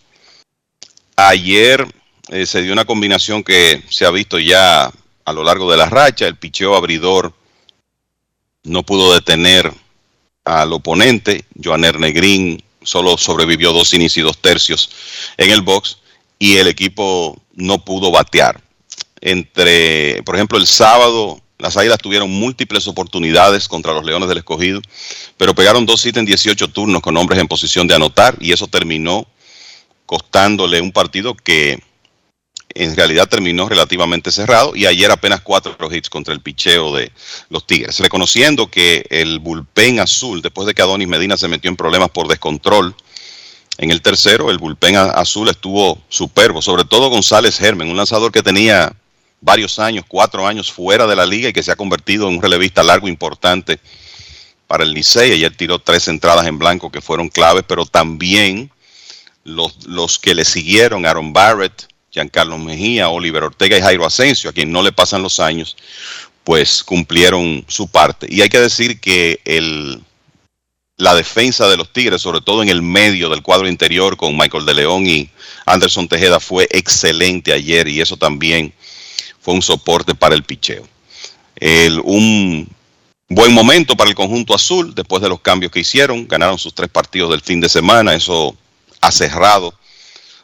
Ayer 1.16 1.88
eh, 2.30 2.48
se 2.48 2.64
dio 2.64 2.74
una 2.74 2.84
combinación 2.84 3.44
que 3.44 3.84
se 3.92 4.08
ha 4.08 4.10
visto 4.10 4.40
ya 4.40 4.92
a 5.24 5.34
lo 5.34 5.44
largo 5.44 5.70
de 5.70 5.78
la 5.78 5.86
racha. 5.86 6.26
El 6.26 6.36
picheo 6.36 6.76
abridor 6.76 7.32
no 8.64 8.82
pudo 8.82 9.14
detener 9.14 9.72
al 10.46 10.74
oponente. 10.74 11.46
Joaner 11.64 12.00
Negrín 12.00 12.64
solo 12.82 13.20
sobrevivió 13.20 13.72
dos 13.72 13.94
inicios 13.94 14.18
y 14.18 14.22
dos 14.28 14.40
tercios 14.40 14.90
en 15.38 15.52
el 15.52 15.62
box 15.62 16.00
y 16.40 16.58
el 16.58 16.70
equipo 16.70 17.40
no 17.54 17.86
pudo 17.86 18.10
batear. 18.10 18.60
Entre, 19.22 20.24
por 20.24 20.34
ejemplo, 20.34 20.58
el 20.58 20.66
sábado 20.66 21.40
las 21.60 21.76
Águilas 21.76 21.98
tuvieron 21.98 22.30
múltiples 22.30 22.88
oportunidades 22.88 23.68
contra 23.68 23.94
los 23.94 24.06
Leones 24.06 24.30
del 24.30 24.38
Escogido, 24.38 24.82
pero 25.38 25.56
pegaron 25.56 25.86
dos 25.86 26.06
hits 26.06 26.18
en 26.18 26.26
18 26.26 26.68
turnos 26.70 27.02
con 27.02 27.18
hombres 27.18 27.40
en 27.40 27.48
posición 27.48 27.88
de 27.88 27.96
anotar 27.96 28.36
y 28.40 28.52
eso 28.52 28.68
terminó 28.68 29.28
costándole 30.06 30.82
un 30.82 30.92
partido 30.92 31.36
que 31.36 31.82
en 32.70 32.96
realidad 32.96 33.28
terminó 33.28 33.68
relativamente 33.68 34.32
cerrado 34.32 34.76
y 34.76 34.86
ayer 34.86 35.10
apenas 35.10 35.42
cuatro 35.42 35.76
hits 35.92 36.10
contra 36.10 36.34
el 36.34 36.42
picheo 36.42 36.96
de 36.96 37.12
los 37.50 37.66
Tigres, 37.66 38.00
reconociendo 38.00 38.70
que 38.70 39.06
el 39.10 39.40
bullpen 39.40 40.00
azul, 40.00 40.42
después 40.42 40.68
de 40.68 40.74
que 40.74 40.84
Adonis 40.84 41.08
Medina 41.08 41.38
se 41.38 41.48
metió 41.48 41.70
en 41.70 41.78
problemas 41.78 42.10
por 42.12 42.28
descontrol, 42.28 42.96
en 43.80 43.92
el 43.92 44.02
tercero 44.02 44.52
el 44.52 44.60
bullpen 44.60 44.96
azul 44.96 45.50
estuvo 45.50 46.00
superbo, 46.10 46.62
sobre 46.62 46.84
todo 46.84 47.10
González 47.10 47.58
Germen, 47.58 47.90
un 47.90 47.98
lanzador 47.98 48.32
que 48.32 48.44
tenía 48.44 48.94
varios 49.42 49.80
años, 49.80 50.06
cuatro 50.08 50.48
años 50.48 50.72
fuera 50.72 51.08
de 51.08 51.16
la 51.16 51.26
liga 51.26 51.50
y 51.50 51.54
que 51.54 51.64
se 51.64 51.72
ha 51.72 51.76
convertido 51.76 52.28
en 52.28 52.36
un 52.36 52.42
relevista 52.42 52.84
largo 52.84 53.08
importante 53.08 53.80
para 54.68 54.84
el 54.84 54.92
Licey. 54.92 55.32
Ayer 55.32 55.56
tiró 55.56 55.80
tres 55.80 56.08
entradas 56.08 56.48
en 56.48 56.60
blanco 56.60 56.92
que 56.92 57.02
fueron 57.02 57.30
claves, 57.30 57.64
pero 57.68 57.86
también 57.86 58.72
los, 59.44 59.86
los 59.86 60.20
que 60.20 60.36
le 60.36 60.46
siguieron, 60.46 61.06
Aaron 61.06 61.34
Barrett, 61.34 61.88
Giancarlo 62.12 62.58
Mejía, 62.58 63.10
Oliver 63.10 63.44
Ortega 63.44 63.78
y 63.78 63.82
Jairo 63.82 64.06
Asensio, 64.06 64.50
a 64.50 64.54
quien 64.54 64.72
no 64.72 64.82
le 64.82 64.92
pasan 64.92 65.22
los 65.22 65.40
años, 65.40 65.78
pues 66.44 66.84
cumplieron 66.84 67.64
su 67.68 67.88
parte. 67.88 68.28
Y 68.30 68.42
hay 68.42 68.50
que 68.50 68.60
decir 68.60 69.00
que 69.00 69.40
el, 69.46 70.02
la 70.98 71.14
defensa 71.14 71.70
de 71.70 71.78
los 71.78 71.94
Tigres, 71.94 72.22
sobre 72.22 72.42
todo 72.42 72.64
en 72.64 72.70
el 72.70 72.82
medio 72.82 73.30
del 73.30 73.44
cuadro 73.44 73.68
interior 73.68 74.18
con 74.18 74.36
Michael 74.36 74.66
de 74.66 74.74
León 74.74 75.06
y 75.06 75.30
Anderson 75.66 76.08
Tejeda, 76.08 76.40
fue 76.40 76.68
excelente 76.72 77.54
ayer 77.54 77.88
y 77.88 78.02
eso 78.02 78.18
también 78.18 78.74
fue 79.48 79.54
un 79.54 79.62
soporte 79.62 80.14
para 80.14 80.36
el 80.36 80.44
picheo. 80.44 80.86
Un 82.04 82.68
buen 83.30 83.54
momento 83.54 83.96
para 83.96 84.10
el 84.10 84.16
conjunto 84.16 84.54
azul 84.54 84.94
después 84.94 85.22
de 85.22 85.30
los 85.30 85.40
cambios 85.40 85.72
que 85.72 85.80
hicieron. 85.80 86.28
Ganaron 86.28 86.58
sus 86.58 86.76
tres 86.76 86.90
partidos 86.90 87.30
del 87.30 87.40
fin 87.40 87.62
de 87.62 87.70
semana. 87.70 88.14
Eso 88.14 88.58
ha 89.00 89.10
cerrado 89.10 89.74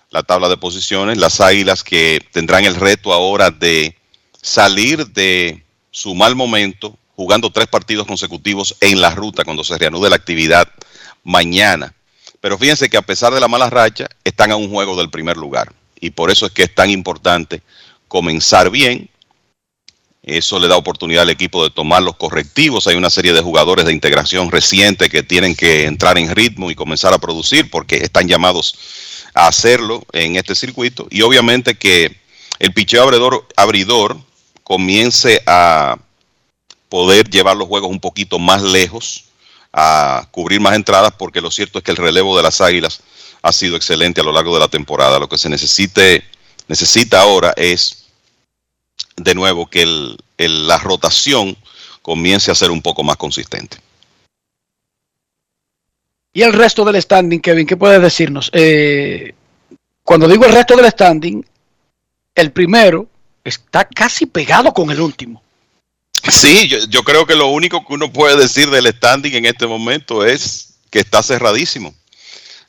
la 0.10 0.24
tabla 0.24 0.48
de 0.48 0.56
posiciones. 0.56 1.18
Las 1.18 1.42
águilas 1.42 1.84
que 1.84 2.26
tendrán 2.32 2.64
el 2.64 2.76
reto 2.76 3.12
ahora 3.12 3.52
de 3.52 3.94
salir 4.42 5.06
de 5.08 5.66
su 5.92 6.16
mal 6.16 6.38
momento 6.38 6.98
jugando 7.18 7.50
tres 7.50 7.68
partidos 7.68 8.08
consecutivos 8.08 8.74
en 8.80 9.02
la 9.02 9.10
ruta 9.10 9.44
cuando 9.44 9.66
se 9.66 9.78
reanude 9.78 10.10
la 10.10 10.16
actividad 10.16 10.70
mañana. 11.26 11.94
Pero 12.40 12.58
fíjense 12.58 12.90
que 12.90 12.96
a 12.96 13.02
pesar 13.02 13.34
de 13.34 13.42
la 13.42 13.50
mala 13.50 13.70
racha, 13.70 14.08
están 14.24 14.52
a 14.52 14.56
un 14.56 14.70
juego 14.70 14.96
del 14.96 15.10
primer 15.10 15.36
lugar. 15.36 15.74
Y 16.00 16.12
por 16.12 16.32
eso 16.32 16.46
es 16.46 16.54
que 16.54 16.64
es 16.64 16.74
tan 16.74 16.90
importante 16.90 17.62
comenzar 18.14 18.70
bien. 18.70 19.10
Eso 20.22 20.60
le 20.60 20.68
da 20.68 20.78
oportunidad 20.78 21.24
al 21.24 21.32
equipo 21.32 21.64
de 21.64 21.72
tomar 21.72 22.04
los 22.04 22.16
correctivos. 22.16 22.86
Hay 22.86 22.96
una 22.96 23.10
serie 23.10 23.34
de 23.34 23.42
jugadores 23.42 23.86
de 23.86 23.92
integración 23.92 24.52
reciente 24.52 25.10
que 25.10 25.24
tienen 25.24 25.56
que 25.56 25.86
entrar 25.86 26.20
en 26.20 26.30
ritmo 26.36 26.70
y 26.70 26.76
comenzar 26.76 27.12
a 27.12 27.18
producir 27.18 27.72
porque 27.72 27.96
están 27.96 28.28
llamados 28.28 28.76
a 29.34 29.48
hacerlo 29.48 30.06
en 30.12 30.36
este 30.36 30.54
circuito. 30.54 31.08
Y 31.10 31.24
obviamente 31.24 31.74
que 31.74 32.16
el 32.60 32.72
picheo 32.72 33.02
abridor, 33.02 33.48
abridor 33.56 34.16
comience 34.64 35.42
a 35.48 35.98
poder 36.90 37.28
llevar 37.32 37.58
los 37.58 37.68
juegos 37.68 37.90
un 37.90 38.00
poquito 38.00 38.38
más 38.38 38.62
lejos, 38.62 39.24
a 39.74 40.28
cubrir 40.30 40.62
más 40.62 40.76
entradas, 40.76 41.14
porque 41.18 41.42
lo 41.42 41.50
cierto 41.50 41.80
es 41.80 41.84
que 41.84 41.90
el 41.90 41.98
relevo 41.98 42.38
de 42.38 42.44
las 42.44 42.62
Águilas 42.62 43.02
ha 43.42 43.52
sido 43.52 43.76
excelente 43.76 44.22
a 44.22 44.24
lo 44.24 44.32
largo 44.32 44.54
de 44.54 44.60
la 44.60 44.68
temporada. 44.68 45.18
Lo 45.18 45.28
que 45.28 45.40
se 45.40 45.50
necesite, 45.50 46.24
necesita 46.68 47.20
ahora 47.20 47.56
es, 47.58 48.03
de 49.16 49.36
nuevo, 49.36 49.68
que 49.68 49.82
el, 49.84 50.18
el- 50.38 50.68
la 50.68 50.78
rotación 50.78 51.56
comience 52.02 52.52
a 52.52 52.56
ser 52.56 52.72
un 52.72 52.82
poco 52.82 53.04
más 53.04 53.18
consistente. 53.18 53.78
Y 56.34 56.42
el 56.42 56.54
resto 56.54 56.84
del 56.84 57.02
standing, 57.02 57.40
Kevin, 57.40 57.68
¿qué 57.68 57.78
puedes 57.78 58.02
decirnos? 58.02 58.50
Eh, 58.54 59.36
cuando 60.04 60.28
digo 60.28 60.46
el 60.46 60.52
resto 60.54 60.76
del 60.76 60.90
standing, 60.90 61.46
el 62.36 62.52
primero 62.52 63.08
está 63.44 63.86
casi 63.86 64.26
pegado 64.26 64.74
con 64.74 64.90
el 64.90 65.00
último. 65.00 65.42
Sí, 66.32 66.68
yo, 66.68 66.80
yo 66.90 67.04
creo 67.04 67.26
que 67.28 67.36
lo 67.36 67.48
único 67.48 67.86
que 67.86 67.94
uno 67.94 68.12
puede 68.12 68.36
decir 68.38 68.70
del 68.72 68.88
standing 68.88 69.34
en 69.34 69.46
este 69.46 69.68
momento 69.68 70.26
es 70.26 70.76
que 70.90 71.00
está 71.00 71.22
cerradísimo. 71.22 71.94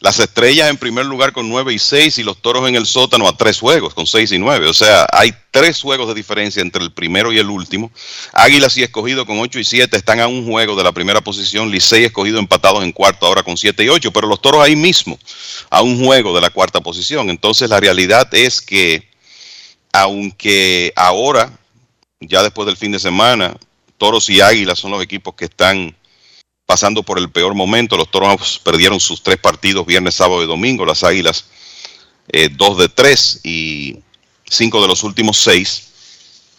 Las 0.05 0.19
estrellas 0.19 0.69
en 0.69 0.77
primer 0.77 1.07
lugar 1.07 1.33
con 1.33 1.49
9 1.49 1.73
y 1.73 1.79
6 1.79 2.19
y 2.19 2.25
los 2.25 2.37
toros 2.37 2.69
en 2.69 2.75
el 2.75 2.85
sótano 2.85 3.27
a 3.27 3.35
tres 3.39 3.59
juegos 3.59 3.95
con 3.95 4.07
6 4.07 4.33
y 4.33 4.39
9. 4.39 4.69
O 4.69 4.75
sea, 4.75 5.07
hay 5.11 5.33
tres 5.51 5.81
juegos 5.81 6.09
de 6.09 6.13
diferencia 6.13 6.61
entre 6.61 6.83
el 6.83 6.93
primero 6.93 7.33
y 7.33 7.39
el 7.39 7.49
último. 7.49 7.91
Águilas 8.35 8.77
y 8.77 8.83
escogido 8.83 9.25
con 9.25 9.39
8 9.39 9.61
y 9.61 9.65
7 9.65 9.97
están 9.97 10.21
a 10.21 10.27
un 10.27 10.47
juego 10.47 10.77
de 10.77 10.85
la 10.85 10.93
primera 10.93 11.23
posición. 11.23 11.71
Licey 11.71 12.05
escogido 12.05 12.39
empatados 12.39 12.85
en 12.85 12.93
cuarto 12.93 13.25
ahora 13.25 13.43
con 13.43 13.57
7 13.57 13.83
y 13.83 13.89
8. 13.89 14.13
Pero 14.13 14.29
los 14.29 14.43
toros 14.43 14.63
ahí 14.63 14.77
mismo 14.77 15.19
a 15.71 15.81
un 15.81 16.05
juego 16.05 16.35
de 16.35 16.43
la 16.43 16.51
cuarta 16.51 16.83
posición. 16.83 17.31
Entonces 17.31 17.71
la 17.71 17.81
realidad 17.81 18.29
es 18.35 18.61
que 18.61 19.09
aunque 19.91 20.93
ahora, 20.97 21.51
ya 22.21 22.43
después 22.43 22.67
del 22.67 22.77
fin 22.77 22.93
de 22.93 22.99
semana, 22.99 23.57
toros 23.97 24.29
y 24.29 24.43
águilas 24.43 24.79
son 24.79 24.91
los 24.91 25.03
equipos 25.03 25.35
que 25.35 25.47
están 25.47 25.97
pasando 26.67 27.03
por 27.03 27.19
el 27.19 27.31
peor 27.31 27.55
momento. 27.55 27.97
Los 27.97 28.11
toros 28.11 28.61
perdieron 28.63 29.01
sus 29.01 29.23
tres 29.23 29.39
partidos 29.39 29.87
viernes, 29.87 30.15
sábado 30.15 30.43
y 30.43 30.47
domingo. 30.47 30.85
Las 30.85 31.05
águilas 31.05 31.45
eh, 32.29 32.49
dos 32.51 32.79
de 32.79 32.89
tres 32.89 33.41
y 33.43 33.99
cinco 34.49 34.81
de 34.81 34.89
los 34.89 35.03
últimos 35.03 35.39
seis. 35.39 35.89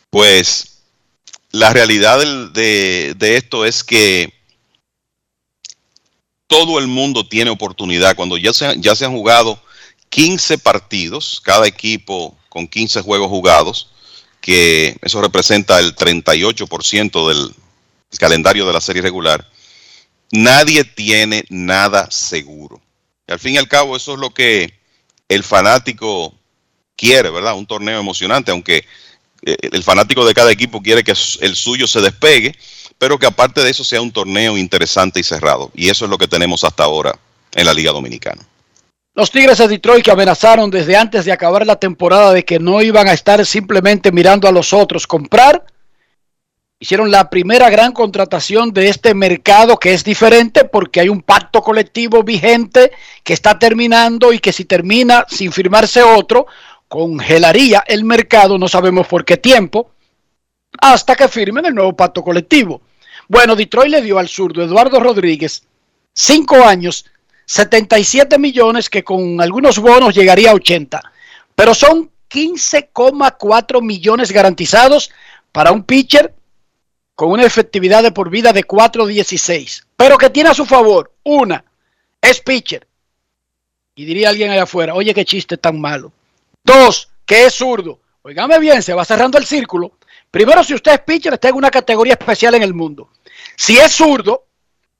Pues 0.10 0.80
la 1.52 1.72
realidad 1.72 2.19
de, 2.53 3.15
esto 3.19 3.65
es 3.65 3.84
que 3.84 4.34
todo 6.48 6.80
el 6.80 6.88
mundo 6.88 7.27
tiene 7.27 7.49
oportunidad. 7.49 8.15
Cuando 8.15 8.38
ya 8.38 8.53
se, 8.53 8.76
ya 8.80 8.95
se 8.95 9.06
han 9.06 9.14
jugado 9.14 9.60
15 10.10 10.57
partidos, 10.60 11.41
cada 11.44 11.68
equipo 11.68 12.38
con 12.49 12.68
15 12.68 13.02
juegos 13.02 13.30
jugados, 13.30 13.90
que 14.41 14.98
eso 15.02 15.22
representa 15.22 15.80
el 15.80 15.95
38% 15.95 17.27
del 17.27 17.56
calendario 18.19 18.68
de 18.68 18.73
la 18.73 18.82
serie 18.82 19.02
regular, 19.02 19.49
nadie 20.31 20.84
tiene 20.84 21.45
nada 21.49 22.10
seguro. 22.11 22.81
Al 23.27 23.39
fin 23.39 23.56
y 23.56 23.57
al 23.57 23.68
cabo, 23.68 23.95
eso 23.95 24.14
es 24.14 24.19
lo 24.19 24.30
que 24.30 24.73
el 25.27 25.43
fanático 25.43 26.34
quiere, 26.95 27.30
¿verdad? 27.30 27.56
Un 27.56 27.65
torneo 27.65 27.99
emocionante, 27.99 28.52
aunque 28.52 28.85
eh, 29.43 29.57
el 29.72 29.84
fanático 29.84 30.26
de 30.26 30.34
cada 30.34 30.52
equipo 30.52 30.81
quiere 30.81 31.03
que 31.03 31.11
el 31.11 31.56
suyo 31.56 31.88
se 31.88 32.02
despegue, 32.02 32.56
pero 32.97 33.19
que 33.19 33.26
aparte 33.26 33.61
de 33.61 33.72
eso 33.72 33.84
sea 33.84 34.02
un 34.02 34.11
torneo 34.11 34.57
interesante 34.57 35.19
y 35.19 35.23
cerrado. 35.23 35.72
Y 35.76 35.89
eso 35.89 36.06
es 36.06 36.11
lo 36.11 36.18
que 36.18 36.27
tenemos 36.27 36.64
hasta 36.64 36.84
ahora 36.84 37.18
en 37.53 37.65
la 37.65 37.73
Liga 37.73 37.91
Dominicana. 37.91 38.45
Los 39.14 39.31
Tigres 39.31 39.57
de 39.60 39.69
Detroit 39.69 40.03
que 40.03 40.11
amenazaron 40.11 40.69
desde 40.69 40.97
antes 40.97 41.23
de 41.23 41.31
acabar 41.31 41.65
la 41.65 41.77
temporada 41.77 42.34
de 42.34 42.43
que 42.43 42.60
no 42.60 42.81
iban 42.81 43.07
a 43.07 43.14
estar 43.14 43.45
simplemente 43.45 44.11
mirando 44.11 44.47
a 44.47 44.52
los 44.52 44.73
otros 44.73 45.07
comprar, 45.07 45.65
hicieron 46.80 47.10
la 47.10 47.30
primera 47.30 47.69
gran 47.69 47.93
contratación 47.93 48.73
de 48.73 48.89
este 48.89 49.14
mercado 49.14 49.77
que 49.77 49.93
es 49.93 50.03
diferente 50.03 50.65
porque 50.65 50.99
hay 50.99 51.10
un 51.10 51.22
pacto 51.22 51.61
colectivo 51.61 52.23
vigente 52.23 52.91
que 53.23 53.34
está 53.34 53.57
terminando 53.57 54.34
y 54.34 54.39
que 54.39 54.52
si 54.52 54.65
termina 54.65 55.26
sin 55.30 55.52
firmarse 55.52 56.03
otro, 56.03 56.47
congelaría 56.88 57.84
el 57.88 58.03
mercado, 58.03 58.57
no 58.57 58.68
sabemos 58.68 59.07
por 59.07 59.23
qué 59.23 59.38
tiempo, 59.38 59.91
hasta 60.80 61.15
que 61.15 61.27
firmen 61.27 61.65
el 61.65 61.76
nuevo 61.76 61.95
pacto 61.95 62.22
colectivo. 62.22 62.81
Bueno, 63.27 63.56
Detroit 63.56 63.91
le 63.91 64.02
dio 64.02 64.19
al 64.19 64.27
zurdo 64.27 64.61
Eduardo 64.64 64.99
Rodríguez 64.99 65.64
cinco 66.14 66.64
años, 66.64 67.06
77 67.45 68.38
millones 68.38 68.89
que 68.89 69.03
con 69.03 69.39
algunos 69.41 69.80
bonos 69.80 70.14
llegaría 70.14 70.52
a 70.52 70.56
80, 70.56 71.02
pero 71.56 71.73
son 71.73 72.10
15,4 72.30 73.81
millones 73.81 74.31
garantizados 74.31 75.11
para 75.52 75.72
un 75.72 75.84
pitcher 75.84 76.34
con 77.16 77.32
una 77.32 77.46
efectividad 77.46 78.04
de 78.04 78.12
por 78.12 78.30
vida 78.30 78.52
de 78.52 78.66
4.16, 78.66 79.86
pero 79.96 80.18
que 80.18 80.30
tiene 80.30 80.50
a 80.50 80.54
su 80.54 80.66
favor, 80.66 81.14
una, 81.24 81.64
es 82.22 82.42
pitcher. 82.42 82.88
Y 83.96 84.04
diría 84.04 84.30
alguien 84.30 84.52
allá 84.52 84.64
afuera, 84.64 84.94
oye, 84.94 85.14
qué 85.14 85.24
chiste 85.24 85.58
tan 85.58 85.80
malo. 85.80 86.12
Dos, 86.64 87.10
que 87.26 87.46
es 87.46 87.54
zurdo. 87.54 88.00
Óigame 88.22 88.60
bien, 88.60 88.84
se 88.84 88.94
va 88.94 89.06
cerrando 89.06 89.38
el 89.38 89.46
círculo. 89.46 89.94
Primero, 90.30 90.64
si 90.64 90.74
usted 90.74 90.94
es 90.94 91.00
pitcher, 91.02 91.34
está 91.34 91.48
en 91.48 91.56
una 91.56 91.72
categoría 91.72 92.14
especial 92.14 92.56
en 92.56 92.64
el 92.64 92.74
mundo. 92.74 93.10
Si 93.56 93.78
es 93.78 93.94
zurdo, 93.94 94.48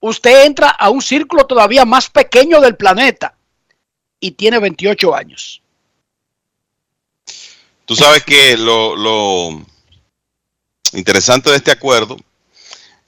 usted 0.00 0.46
entra 0.46 0.70
a 0.70 0.88
un 0.88 1.02
círculo 1.02 1.44
todavía 1.44 1.84
más 1.84 2.08
pequeño 2.08 2.60
del 2.60 2.76
planeta 2.76 3.36
y 4.18 4.30
tiene 4.30 4.58
28 4.58 5.14
años. 5.14 5.60
Tú 7.84 7.94
sabes 7.94 8.24
que 8.24 8.56
lo, 8.56 8.96
lo 8.96 9.66
interesante 10.96 11.50
de 11.50 11.56
este 11.56 11.70
acuerdo, 11.70 12.16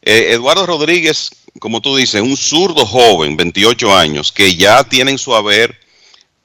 eh, 0.02 0.28
Eduardo 0.32 0.66
Rodríguez, 0.66 1.30
como 1.58 1.80
tú 1.80 1.96
dices, 1.96 2.22
un 2.22 2.36
zurdo 2.36 2.86
joven, 2.86 3.36
28 3.36 3.96
años, 3.96 4.32
que 4.32 4.54
ya 4.56 4.84
tiene 4.84 5.10
en 5.10 5.18
su 5.18 5.34
haber 5.34 5.78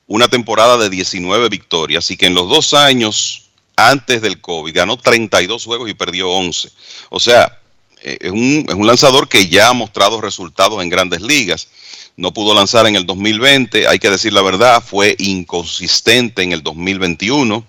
una 0.07 0.27
temporada 0.27 0.77
de 0.77 0.89
19 0.89 1.49
victorias 1.49 2.09
y 2.11 2.17
que 2.17 2.25
en 2.25 2.35
los 2.35 2.49
dos 2.49 2.73
años 2.73 3.49
antes 3.75 4.21
del 4.21 4.41
COVID 4.41 4.73
ganó 4.73 4.97
32 4.97 5.63
juegos 5.63 5.89
y 5.89 5.93
perdió 5.93 6.29
11. 6.29 6.69
O 7.09 7.19
sea, 7.19 7.59
eh, 8.01 8.17
es, 8.21 8.31
un, 8.31 8.65
es 8.67 8.75
un 8.75 8.87
lanzador 8.87 9.27
que 9.27 9.47
ya 9.47 9.69
ha 9.69 9.73
mostrado 9.73 10.21
resultados 10.21 10.81
en 10.81 10.89
grandes 10.89 11.21
ligas. 11.21 11.67
No 12.15 12.33
pudo 12.33 12.53
lanzar 12.53 12.85
en 12.85 12.95
el 12.95 13.05
2020, 13.05 13.87
hay 13.87 13.97
que 13.97 14.09
decir 14.09 14.33
la 14.33 14.43
verdad, 14.43 14.83
fue 14.85 15.15
inconsistente 15.17 16.43
en 16.43 16.51
el 16.51 16.61
2021. 16.61 17.65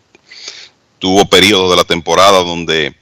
Tuvo 0.98 1.24
periodos 1.26 1.70
de 1.70 1.76
la 1.76 1.84
temporada 1.84 2.42
donde 2.42 2.94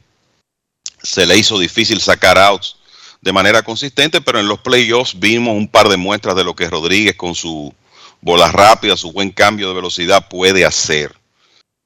se 1.02 1.26
le 1.26 1.36
hizo 1.36 1.58
difícil 1.58 2.00
sacar 2.00 2.38
outs 2.38 2.76
de 3.20 3.32
manera 3.32 3.62
consistente, 3.62 4.20
pero 4.20 4.40
en 4.40 4.48
los 4.48 4.60
playoffs 4.60 5.18
vimos 5.18 5.56
un 5.56 5.68
par 5.68 5.88
de 5.88 5.96
muestras 5.96 6.34
de 6.34 6.44
lo 6.44 6.56
que 6.56 6.68
Rodríguez 6.68 7.16
con 7.16 7.34
su 7.34 7.72
bola 8.20 8.50
rápida, 8.50 8.96
su 8.96 9.12
buen 9.12 9.30
cambio 9.30 9.68
de 9.68 9.74
velocidad 9.74 10.28
puede 10.28 10.64
hacer. 10.64 11.14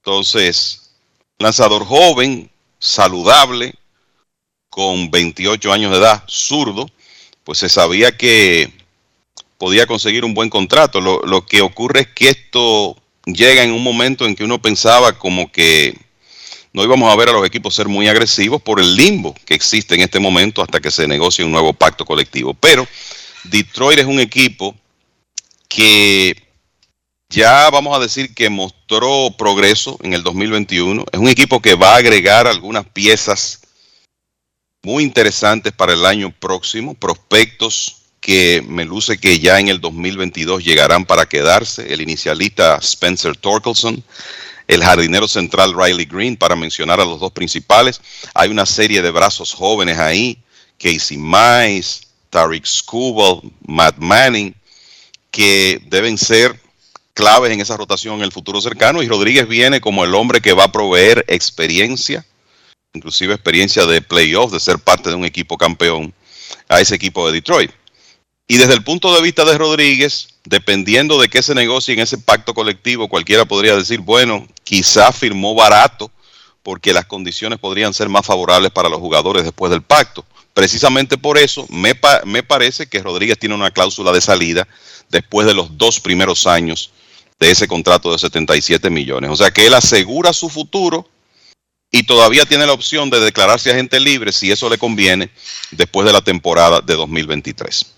Entonces, 0.03 0.91
lanzador 1.39 1.85
joven, 1.85 2.51
saludable, 2.79 3.75
con 4.71 5.11
28 5.11 5.73
años 5.73 5.91
de 5.91 5.99
edad, 5.99 6.25
zurdo, 6.29 6.87
pues 7.45 7.59
se 7.59 7.69
sabía 7.69 8.17
que 8.17 8.71
podía 9.59 9.87
conseguir 9.87 10.25
un 10.25 10.35
buen 10.35 10.51
contrato. 10.51 11.01
Lo, 11.01 11.21
lo, 11.23 11.47
que 11.47 11.63
ocurre 11.63 12.01
es 12.01 12.09
que 12.09 12.29
esto 12.29 12.97
llega 13.25 13.63
en 13.63 13.73
un 13.73 13.83
momento 13.83 14.27
en 14.27 14.37
que 14.37 14.45
uno 14.45 14.61
pensaba 14.61 15.19
como 15.19 15.51
que 15.51 15.99
no 16.77 16.85
íbamos 16.85 17.11
a 17.11 17.17
ver 17.17 17.31
a 17.31 17.33
los 17.33 17.47
equipos 17.47 17.75
ser 17.75 17.89
muy 17.89 18.07
agresivos 18.07 18.61
por 18.61 18.79
el 18.81 18.95
limbo 18.95 19.35
que 19.47 19.55
existe 19.55 19.95
en 19.95 20.03
este 20.03 20.21
momento 20.21 20.61
hasta 20.61 20.79
que 20.79 20.91
se 20.91 21.09
negocie 21.09 21.43
un 21.43 21.51
nuevo 21.51 21.73
pacto 21.73 22.05
colectivo. 22.05 22.53
Pero 22.53 22.87
Detroit 23.45 24.01
es 24.01 24.05
un 24.05 24.21
equipo 24.21 24.77
que 25.69 26.37
ya 27.31 27.71
vamos 27.71 27.97
a 27.97 27.99
decir 27.99 28.35
que 28.35 28.51
mostró 28.51 29.31
progreso 29.39 29.97
en 30.03 30.13
el 30.13 30.23
2021. 30.23 31.07
Es 31.11 31.19
un 31.19 31.29
equipo 31.29 31.63
que 31.63 31.77
va 31.77 31.95
a 31.95 31.97
agregar 31.97 32.47
algunas 32.47 32.85
piezas 32.85 33.63
muy 34.83 35.03
interesantes 35.03 35.73
para 35.73 35.95
el 35.95 36.05
año 36.05 36.31
próximo, 36.31 36.93
prospectos 36.93 38.03
que 38.21 38.63
me 38.69 38.85
luce 38.85 39.17
que 39.17 39.39
ya 39.39 39.59
en 39.59 39.69
el 39.69 39.81
2022 39.81 40.63
llegarán 40.63 41.07
para 41.07 41.25
quedarse. 41.25 41.91
El 41.91 42.03
inicialista 42.03 42.77
Spencer 42.83 43.35
Torkelson, 43.35 44.05
el 44.69 44.83
jardinero 44.83 45.29
central 45.29 45.75
Riley 45.77 46.07
Green, 46.07 46.37
para 46.37 46.57
mencionar 46.57 47.01
a 47.01 47.05
los 47.05 47.21
dos 47.21 47.33
principales. 47.33 48.01
Hay 48.35 48.51
una 48.51 48.67
serie 48.67 49.03
de 49.03 49.11
brazos 49.11 49.53
jóvenes 49.53 49.99
ahí, 49.99 50.39
Casey 50.79 51.19
Mize, 51.19 52.01
Tariq 52.31 52.67
Skubal, 52.67 53.41
Matt 53.67 53.97
Manning, 53.99 54.55
que 55.31 55.81
deben 55.89 56.19
ser 56.19 56.61
claves 57.15 57.51
en 57.53 57.61
esa 57.61 57.77
rotación 57.77 58.17
en 58.17 58.23
el 58.23 58.33
futuro 58.33 58.61
cercano 58.61 59.03
y 59.03 59.09
Rodríguez 59.09 59.49
viene 59.49 59.81
como 59.81 60.05
el 60.05 60.15
hombre 60.15 60.43
que 60.43 60.53
va 60.53 60.65
a 60.65 60.73
proveer 60.73 61.25
experiencia, 61.29 62.27
inclusive 62.93 63.33
experiencia 63.33 63.87
de 63.87 64.03
playoff, 64.03 64.53
de 64.53 64.61
ser 64.61 64.79
parte 64.79 65.09
de 65.09 65.17
un 65.17 65.25
equipo 65.25 65.57
campeón 65.57 66.13
a 66.69 66.81
ese 66.81 66.95
equipo 66.95 67.27
de 67.27 67.33
Detroit. 67.33 67.71
Y 68.49 68.59
desde 68.59 68.75
el 68.75 68.85
punto 68.85 69.15
de 69.15 69.23
vista 69.23 69.45
de 69.45 69.57
Rodríguez, 69.59 70.29
dependiendo 70.47 71.21
de 71.21 71.29
qué 71.29 71.43
se 71.43 71.55
negocie 71.55 71.93
en 71.95 72.01
ese 72.01 72.19
pacto 72.19 72.55
colectivo, 72.55 73.09
cualquiera 73.09 73.45
podría 73.45 73.77
decir, 73.77 74.01
bueno, 74.01 74.47
quizá 74.65 75.13
firmó 75.13 75.55
barato 75.55 76.11
porque 76.63 76.93
las 76.93 77.05
condiciones 77.07 77.59
podrían 77.59 77.93
ser 77.95 78.09
más 78.09 78.25
favorables 78.25 78.71
para 78.73 78.89
los 78.89 78.99
jugadores 78.99 79.45
después 79.45 79.71
del 79.71 79.83
pacto. 79.83 80.25
Precisamente 80.55 81.19
por 81.19 81.37
eso 81.37 81.67
me, 81.69 81.95
pa- 81.95 82.23
me 82.25 82.43
parece 82.43 82.87
que 82.87 83.03
Rodríguez 83.03 83.39
tiene 83.39 83.55
una 83.55 83.71
cláusula 83.71 84.11
de 84.13 84.21
salida 84.21 84.67
después 85.11 85.47
de 85.47 85.55
los 85.55 85.77
dos 85.77 86.01
primeros 86.01 86.47
años 86.47 86.91
de 87.39 87.51
ese 87.51 87.69
contrato 87.69 88.11
de 88.11 88.19
77 88.19 88.89
millones. 88.89 89.31
O 89.31 89.37
sea 89.37 89.51
que 89.51 89.67
él 89.67 89.75
asegura 89.75 90.33
su 90.33 90.49
futuro 90.49 91.07
y 91.91 92.05
todavía 92.05 92.47
tiene 92.47 92.67
la 92.67 92.73
opción 92.73 93.11
de 93.11 93.21
declararse 93.21 93.71
agente 93.71 94.01
libre 94.01 94.33
si 94.33 94.51
eso 94.51 94.69
le 94.71 94.79
conviene 94.79 95.31
después 95.73 96.07
de 96.07 96.13
la 96.13 96.21
temporada 96.23 96.81
de 96.81 96.95
2023. 96.95 97.93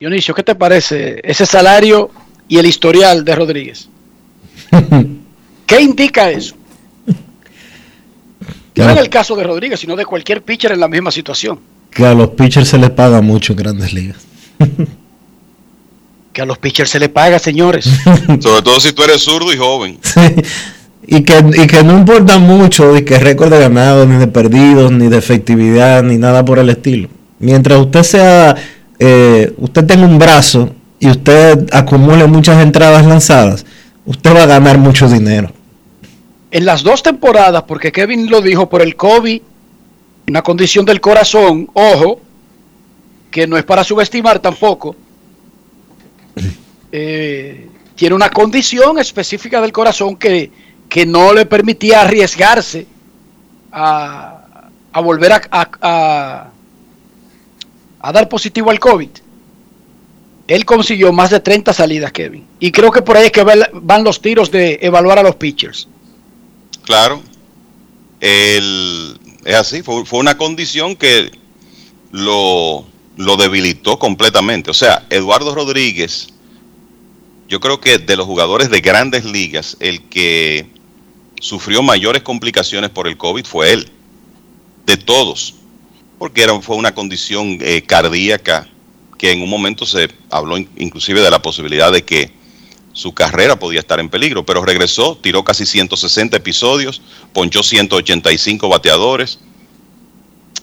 Dionisio, 0.00 0.34
¿qué 0.34 0.42
te 0.42 0.54
parece 0.54 1.20
ese 1.22 1.44
salario 1.44 2.10
y 2.48 2.56
el 2.56 2.64
historial 2.64 3.22
de 3.22 3.36
Rodríguez? 3.36 3.90
¿Qué 5.66 5.78
indica 5.82 6.30
eso? 6.30 6.54
No 8.76 8.88
en 8.88 8.96
el 8.96 9.10
caso 9.10 9.36
de 9.36 9.44
Rodríguez, 9.44 9.78
sino 9.78 9.94
de 9.96 10.06
cualquier 10.06 10.40
pitcher 10.40 10.72
en 10.72 10.80
la 10.80 10.88
misma 10.88 11.10
situación. 11.10 11.60
Que 11.90 12.06
a 12.06 12.14
los 12.14 12.30
pitchers 12.30 12.70
se 12.70 12.78
les 12.78 12.88
paga 12.88 13.20
mucho 13.20 13.52
en 13.52 13.58
grandes 13.58 13.92
ligas. 13.92 14.16
Que 16.32 16.40
a 16.40 16.46
los 16.46 16.56
pitchers 16.56 16.88
se 16.88 16.98
le 16.98 17.10
paga, 17.10 17.38
señores. 17.38 17.84
Sobre 18.40 18.62
todo 18.62 18.80
si 18.80 18.94
tú 18.94 19.02
eres 19.02 19.20
zurdo 19.20 19.52
y 19.52 19.58
joven. 19.58 19.98
Y 21.06 21.24
que, 21.24 21.44
y 21.62 21.66
que 21.66 21.84
no 21.84 21.98
importa 21.98 22.38
mucho 22.38 22.94
de 22.94 23.04
que 23.04 23.18
récord 23.18 23.52
de 23.52 23.60
ganados, 23.60 24.08
ni 24.08 24.16
de 24.16 24.28
perdidos, 24.28 24.92
ni 24.92 25.08
de 25.08 25.18
efectividad, 25.18 26.02
ni 26.02 26.16
nada 26.16 26.42
por 26.42 26.58
el 26.58 26.70
estilo. 26.70 27.10
Mientras 27.38 27.78
usted 27.78 28.02
sea, 28.02 28.56
eh, 29.00 29.54
usted 29.56 29.86
tenga 29.86 30.04
un 30.04 30.18
brazo 30.18 30.70
y 30.98 31.08
usted 31.08 31.66
acumule 31.72 32.26
muchas 32.26 32.62
entradas 32.62 33.06
lanzadas, 33.06 33.64
usted 34.04 34.34
va 34.36 34.42
a 34.42 34.46
ganar 34.46 34.76
mucho 34.76 35.08
dinero. 35.08 35.50
En 36.50 36.66
las 36.66 36.82
dos 36.82 37.02
temporadas, 37.02 37.62
porque 37.62 37.90
Kevin 37.90 38.30
lo 38.30 38.42
dijo 38.42 38.68
por 38.68 38.82
el 38.82 38.96
COVID, 38.96 39.40
una 40.28 40.42
condición 40.42 40.84
del 40.84 41.00
corazón, 41.00 41.70
ojo, 41.72 42.20
que 43.30 43.46
no 43.46 43.56
es 43.56 43.64
para 43.64 43.84
subestimar 43.84 44.38
tampoco, 44.38 44.94
eh, 46.92 47.68
tiene 47.94 48.14
una 48.14 48.28
condición 48.28 48.98
específica 48.98 49.62
del 49.62 49.72
corazón 49.72 50.16
que, 50.16 50.50
que 50.90 51.06
no 51.06 51.32
le 51.32 51.46
permitía 51.46 52.02
arriesgarse 52.02 52.86
a, 53.72 54.68
a 54.92 55.00
volver 55.00 55.32
a, 55.32 56.50
a 58.00 58.12
dar 58.12 58.28
positivo 58.28 58.70
al 58.70 58.78
COVID. 58.80 59.08
Él 60.48 60.64
consiguió 60.64 61.12
más 61.12 61.30
de 61.30 61.40
30 61.40 61.72
salidas, 61.72 62.12
Kevin. 62.12 62.44
Y 62.58 62.72
creo 62.72 62.90
que 62.90 63.02
por 63.02 63.16
ahí 63.16 63.26
es 63.26 63.32
que 63.32 63.44
va- 63.44 63.68
van 63.72 64.02
los 64.02 64.20
tiros 64.20 64.50
de 64.50 64.78
evaluar 64.82 65.18
a 65.18 65.22
los 65.22 65.36
pitchers. 65.36 65.86
Claro. 66.84 67.22
El- 68.20 69.18
es 69.44 69.54
así, 69.54 69.82
fue, 69.82 70.04
fue 70.04 70.18
una 70.18 70.36
condición 70.36 70.96
que 70.96 71.30
lo, 72.12 72.84
lo 73.16 73.36
debilitó 73.36 73.98
completamente. 73.98 74.70
O 74.70 74.74
sea, 74.74 75.06
Eduardo 75.10 75.54
Rodríguez, 75.54 76.28
yo 77.48 77.60
creo 77.60 77.80
que 77.80 77.98
de 77.98 78.16
los 78.16 78.26
jugadores 78.26 78.70
de 78.70 78.80
grandes 78.80 79.24
ligas, 79.24 79.76
el 79.80 80.02
que 80.08 80.66
sufrió 81.40 81.82
mayores 81.82 82.22
complicaciones 82.22 82.90
por 82.90 83.06
el 83.08 83.16
COVID 83.16 83.44
fue 83.46 83.72
él. 83.72 83.90
De 84.84 84.96
todos. 84.96 85.54
Porque 86.20 86.42
era, 86.42 86.60
fue 86.60 86.76
una 86.76 86.94
condición 86.94 87.56
eh, 87.62 87.80
cardíaca 87.80 88.68
que 89.16 89.32
en 89.32 89.40
un 89.40 89.48
momento 89.48 89.86
se 89.86 90.10
habló 90.30 90.58
in- 90.58 90.68
inclusive 90.76 91.22
de 91.22 91.30
la 91.30 91.40
posibilidad 91.40 91.90
de 91.90 92.04
que 92.04 92.30
su 92.92 93.14
carrera 93.14 93.58
podía 93.58 93.80
estar 93.80 93.98
en 94.00 94.10
peligro, 94.10 94.44
pero 94.44 94.62
regresó, 94.62 95.16
tiró 95.16 95.42
casi 95.44 95.64
160 95.64 96.36
episodios, 96.36 97.00
ponchó 97.32 97.62
185 97.62 98.68
bateadores, 98.68 99.38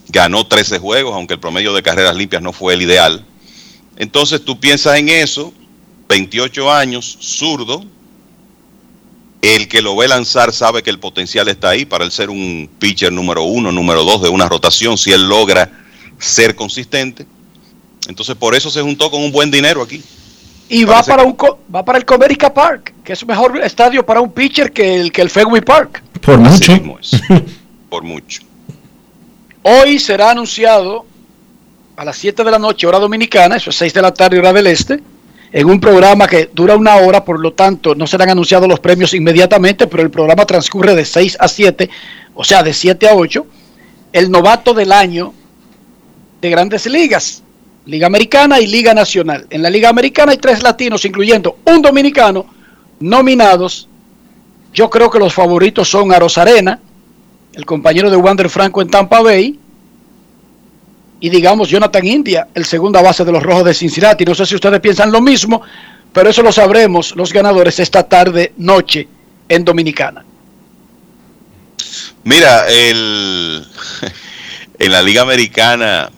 ganó 0.10 0.46
13 0.46 0.78
juegos, 0.78 1.16
aunque 1.16 1.34
el 1.34 1.40
promedio 1.40 1.74
de 1.74 1.82
carreras 1.82 2.16
limpias 2.16 2.44
no 2.44 2.54
fue 2.54 2.76
el 2.76 2.84
ideal. 2.84 3.26
Entonces 3.96 4.46
tú 4.46 4.60
piensas 4.60 5.00
en 5.00 5.10
eso, 5.10 5.52
28 6.08 6.72
años, 6.72 7.18
zurdo, 7.20 7.84
el 9.42 9.68
que 9.68 9.82
lo 9.82 9.96
ve 9.96 10.08
lanzar 10.08 10.52
sabe 10.52 10.82
que 10.84 10.90
el 10.90 11.00
potencial 11.00 11.48
está 11.48 11.70
ahí 11.70 11.86
para 11.86 12.04
él 12.04 12.12
ser 12.12 12.30
un 12.30 12.70
pitcher 12.80 13.12
número 13.14 13.44
uno, 13.44 13.72
número 13.72 14.04
dos 14.04 14.22
de 14.22 14.30
una 14.30 14.48
rotación, 14.50 14.98
si 14.98 15.12
él 15.12 15.28
logra 15.30 15.70
ser 16.18 16.56
consistente. 16.56 17.26
Entonces 18.08 18.36
por 18.36 18.56
eso 18.56 18.70
se 18.70 18.82
juntó 18.82 19.12
con 19.12 19.22
un 19.22 19.32
buen 19.32 19.52
dinero 19.52 19.82
aquí. 19.82 20.02
Y 20.70 20.84
va 20.84 21.02
para, 21.04 21.24
un, 21.24 21.34
co- 21.34 21.60
va 21.74 21.86
para 21.86 21.98
el 21.98 22.04
Comerica 22.06 22.54
Park, 22.54 22.94
que 23.04 23.14
es 23.14 23.22
un 23.22 23.30
mejor 23.30 23.58
estadio 23.64 24.06
para 24.06 24.20
un 24.20 24.32
pitcher 24.32 24.72
que 24.74 24.96
el, 25.00 25.12
que 25.12 25.22
el 25.22 25.30
Fenway 25.30 25.62
Park. 25.62 26.04
Por 26.22 26.38
mucho. 26.40 26.74
Por 27.90 28.04
mucho. 28.04 28.42
Hoy 29.64 30.00
será 30.00 30.32
anunciado 30.32 31.06
a 31.96 32.04
las 32.06 32.18
7 32.18 32.44
de 32.44 32.52
la 32.52 32.60
noche, 32.60 32.86
hora 32.88 33.00
dominicana, 33.00 33.56
eso 33.58 33.70
es 33.70 33.76
6 33.78 33.94
de 33.94 34.02
la 34.02 34.14
tarde, 34.14 34.40
hora 34.40 34.52
del 34.54 34.68
este, 34.68 35.02
en 35.58 35.68
un 35.68 35.80
programa 35.80 36.28
que 36.28 36.52
dura 36.54 36.76
una 36.76 36.98
hora, 36.98 37.26
por 37.26 37.40
lo 37.40 37.54
tanto 37.54 37.96
no 37.96 38.06
serán 38.06 38.30
anunciados 38.30 38.70
los 38.70 38.80
premios 38.80 39.16
inmediatamente, 39.16 39.88
pero 39.88 40.04
el 40.04 40.12
programa 40.12 40.46
transcurre 40.46 40.94
de 40.94 41.04
6 41.04 41.38
a 41.40 41.48
7, 41.48 41.90
o 42.36 42.44
sea, 42.44 42.62
de 42.62 42.72
7 42.72 43.10
a 43.10 43.16
8, 43.16 43.44
el 44.14 44.30
novato 44.30 44.76
del 44.76 44.92
año 44.92 45.34
de 46.42 46.50
grandes 46.52 46.86
ligas, 46.86 47.42
Liga 47.88 48.06
Americana 48.06 48.60
y 48.60 48.68
Liga 48.68 48.94
Nacional. 48.94 49.48
En 49.50 49.64
la 49.64 49.72
Liga 49.72 49.90
Americana 49.90 50.32
hay 50.34 50.38
tres 50.38 50.62
latinos, 50.62 51.04
incluyendo 51.06 51.58
un 51.66 51.82
dominicano, 51.82 52.46
nominados. 53.00 53.90
Yo 54.76 54.92
creo 54.92 55.10
que 55.10 55.18
los 55.18 55.34
favoritos 55.34 55.90
son 55.90 56.14
Aros 56.14 56.38
Arena, 56.38 56.80
el 57.54 57.66
compañero 57.66 58.12
de 58.12 58.18
Wander 58.18 58.52
Franco 58.52 58.84
en 58.84 58.90
Tampa 58.90 59.22
Bay, 59.22 59.60
y 61.20 61.30
digamos 61.30 61.70
Jonathan 61.70 62.06
India, 62.06 62.48
el 62.54 62.66
segunda 62.66 63.02
base 63.02 63.26
de 63.26 63.32
los 63.32 63.44
Rojos 63.44 63.66
de 63.66 63.74
Cincinnati. 63.74 64.24
No 64.26 64.36
sé 64.36 64.46
si 64.46 64.56
ustedes 64.56 64.80
piensan 64.80 65.12
lo 65.12 65.22
mismo, 65.22 65.62
pero 66.14 66.30
eso 66.30 66.42
lo 66.44 66.52
sabremos 66.52 67.16
los 67.16 67.34
ganadores 67.34 67.80
esta 67.80 68.04
tarde, 68.08 68.54
noche, 68.58 69.08
en 69.50 69.66
Dominicana. 69.66 70.24
Mira, 72.24 72.68
el, 72.68 73.66
en 74.80 74.92
la 74.92 75.02
Liga 75.02 75.22
Americana, 75.22 76.12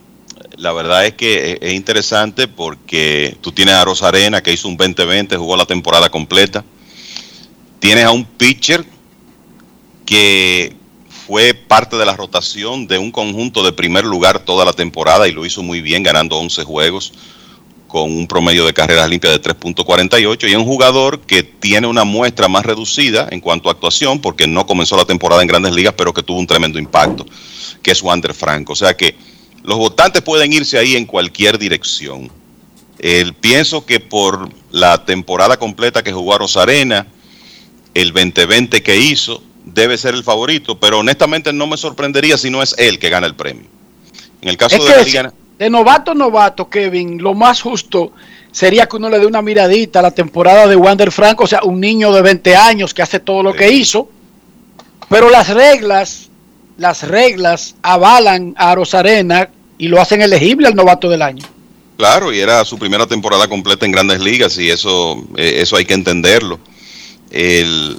la 0.58 0.72
verdad 0.74 1.06
es 1.06 1.14
que 1.14 1.52
es- 1.54 1.58
es 1.62 1.74
interesante 1.74 2.48
porque 2.48 3.38
tú 3.42 3.52
tienes 3.52 3.76
a 3.76 3.86
Rosarena 3.86 4.42
que 4.42 4.52
hizo 4.52 4.68
un 4.68 4.76
2020, 4.78 5.38
jugó 5.38 5.56
la 5.56 5.66
temporada 5.66 6.10
completa. 6.10 6.64
Tienes 7.80 8.04
a 8.06 8.12
un 8.12 8.26
pitcher 8.26 8.84
que 10.06 10.76
fue 11.30 11.54
parte 11.54 11.96
de 11.96 12.08
la 12.08 12.16
rotación 12.16 12.88
de 12.88 12.98
un 12.98 13.12
conjunto 13.12 13.62
de 13.62 13.72
primer 13.72 14.04
lugar 14.04 14.40
toda 14.40 14.66
la 14.66 14.74
temporada 14.74 15.28
y 15.28 15.32
lo 15.32 15.46
hizo 15.46 15.62
muy 15.62 15.80
bien, 15.80 16.02
ganando 16.02 16.38
11 16.40 16.64
juegos 16.64 17.14
con 17.88 18.12
un 18.12 18.26
promedio 18.26 18.66
de 18.66 18.74
carreras 18.74 19.08
limpias 19.08 19.34
de 19.34 19.40
3.48 19.40 20.48
y 20.50 20.52
es 20.54 20.58
un 20.58 20.66
jugador 20.66 21.20
que 21.22 21.44
tiene 21.44 21.86
una 21.86 22.04
muestra 22.04 22.48
más 22.48 22.66
reducida 22.66 23.28
en 23.30 23.42
cuanto 23.42 23.70
a 23.70 23.74
actuación 23.74 24.20
porque 24.20 24.48
no 24.48 24.66
comenzó 24.66 24.98
la 24.98 25.06
temporada 25.06 25.44
en 25.44 25.48
grandes 25.48 25.72
ligas 25.74 25.94
pero 25.96 26.16
que 26.16 26.24
tuvo 26.24 26.40
un 26.40 26.48
tremendo 26.48 26.80
impacto 26.80 27.28
que 27.84 27.92
es 27.92 28.02
Wander 28.02 28.34
Franco. 28.34 28.74
O 28.74 28.76
sea 28.76 28.98
que 28.98 29.16
los 29.64 29.78
votantes 29.78 30.24
pueden 30.24 30.52
irse 30.52 30.80
ahí 30.80 30.96
en 30.96 31.06
cualquier 31.06 31.60
dirección. 31.60 32.32
El- 32.98 33.36
pienso 33.36 33.86
que 33.86 34.00
por 34.00 34.50
la 34.72 35.06
temporada 35.06 35.58
completa 35.58 36.02
que 36.02 36.12
jugó 36.12 36.34
a 36.34 36.40
Rosarena 36.40 37.06
el 37.94 38.14
2020 38.14 38.82
que 38.82 38.98
hizo 39.00 39.44
debe 39.74 39.98
ser 39.98 40.14
el 40.14 40.24
favorito 40.24 40.80
pero 40.80 41.00
honestamente 41.00 41.54
no 41.54 41.68
me 41.68 41.78
sorprendería 41.78 42.38
si 42.38 42.50
no 42.50 42.62
es 42.62 42.76
él 42.78 43.00
que 43.00 43.10
gana 43.10 43.28
el 43.28 43.36
premio 43.36 43.66
en 44.42 44.50
el 44.50 44.58
caso 44.58 44.76
Es 44.76 44.86
de 44.86 44.90
la 44.90 45.02
Liga 45.04 45.34
de 45.60 45.70
novato 45.70 46.12
a 46.12 46.16
novato, 46.16 46.70
Kevin, 46.70 47.22
lo 47.22 47.34
más 47.34 47.62
justo 47.62 48.14
sería 48.50 48.88
que 48.88 48.96
uno 48.96 49.10
le 49.10 49.20
dé 49.20 49.26
una 49.26 49.42
miradita 49.42 50.00
a 50.00 50.02
la 50.02 50.12
temporada 50.12 50.66
de 50.68 50.78
Wander 50.78 51.12
Franco, 51.12 51.44
o 51.44 51.48
sea, 51.48 51.60
un 51.64 51.82
niño 51.82 52.14
de 52.14 52.22
20 52.22 52.56
años 52.56 52.94
que 52.94 53.02
hace 53.02 53.20
todo 53.20 53.44
lo 53.44 53.54
que 53.54 53.70
hizo, 53.70 54.10
pero 55.10 55.30
las 55.30 55.50
reglas, 55.50 56.30
las 56.78 57.06
reglas 57.06 57.76
avalan 57.82 58.56
a 58.58 58.74
Rosarena 58.74 59.50
y 59.78 59.90
lo 59.90 60.00
hacen 60.00 60.22
elegible 60.22 60.68
al 60.70 60.76
novato 60.76 61.10
del 61.10 61.22
año. 61.22 61.46
Claro, 61.98 62.32
y 62.32 62.40
era 62.40 62.64
su 62.64 62.80
primera 62.80 63.06
temporada 63.06 63.50
completa 63.50 63.86
en 63.86 63.92
Grandes 63.92 64.22
Ligas 64.22 64.58
y 64.58 64.70
eso, 64.70 65.22
eh, 65.36 65.60
eso 65.62 65.76
hay 65.76 65.84
que 65.84 65.94
entenderlo. 65.94 66.58
El- 67.30 67.98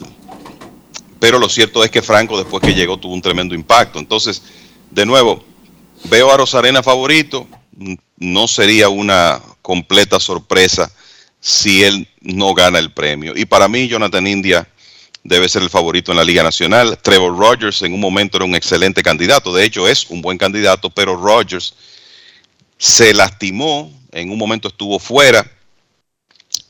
pero 1.21 1.39
lo 1.39 1.49
cierto 1.49 1.85
es 1.85 1.91
que 1.91 2.03
Franco 2.03 2.37
después 2.37 2.63
que 2.63 2.75
llegó 2.75 2.97
tuvo 2.97 3.15
un 3.15 3.23
tremendo 3.23 3.55
impacto. 3.55 3.99
Entonces, 3.99 4.43
de 4.91 5.07
nuevo, 5.07 5.45
veo 6.05 6.33
a 6.33 6.37
Rosarena 6.37 6.83
favorito. 6.83 7.47
No 8.17 8.49
sería 8.49 8.89
una 8.89 9.41
completa 9.63 10.19
sorpresa 10.19 10.91
si 11.39 11.85
él 11.85 12.09
no 12.21 12.55
gana 12.55 12.79
el 12.79 12.93
premio. 12.93 13.35
Y 13.37 13.45
para 13.45 13.69
mí, 13.69 13.87
Jonathan 13.87 14.27
India 14.27 14.69
debe 15.23 15.49
ser 15.49 15.63
el 15.63 15.71
favorito 15.71 16.13
en 16.13 16.19
la 16.19 16.25
Liga 16.25 16.43
Nacional. 16.43 16.99
Trevor 17.03 17.37
Rogers 17.37 17.83
en 17.83 17.93
un 17.93 18.01
momento 18.01 18.39
era 18.39 18.47
un 18.47 18.55
excelente 18.55 19.03
candidato, 19.03 19.55
de 19.55 19.65
hecho 19.65 19.87
es 19.87 20.07
un 20.09 20.23
buen 20.23 20.39
candidato, 20.39 20.91
pero 20.91 21.17
Rogers 21.17 21.75
se 22.79 23.13
lastimó, 23.13 23.93
en 24.13 24.31
un 24.31 24.39
momento 24.39 24.69
estuvo 24.69 24.99
fuera, 24.99 25.47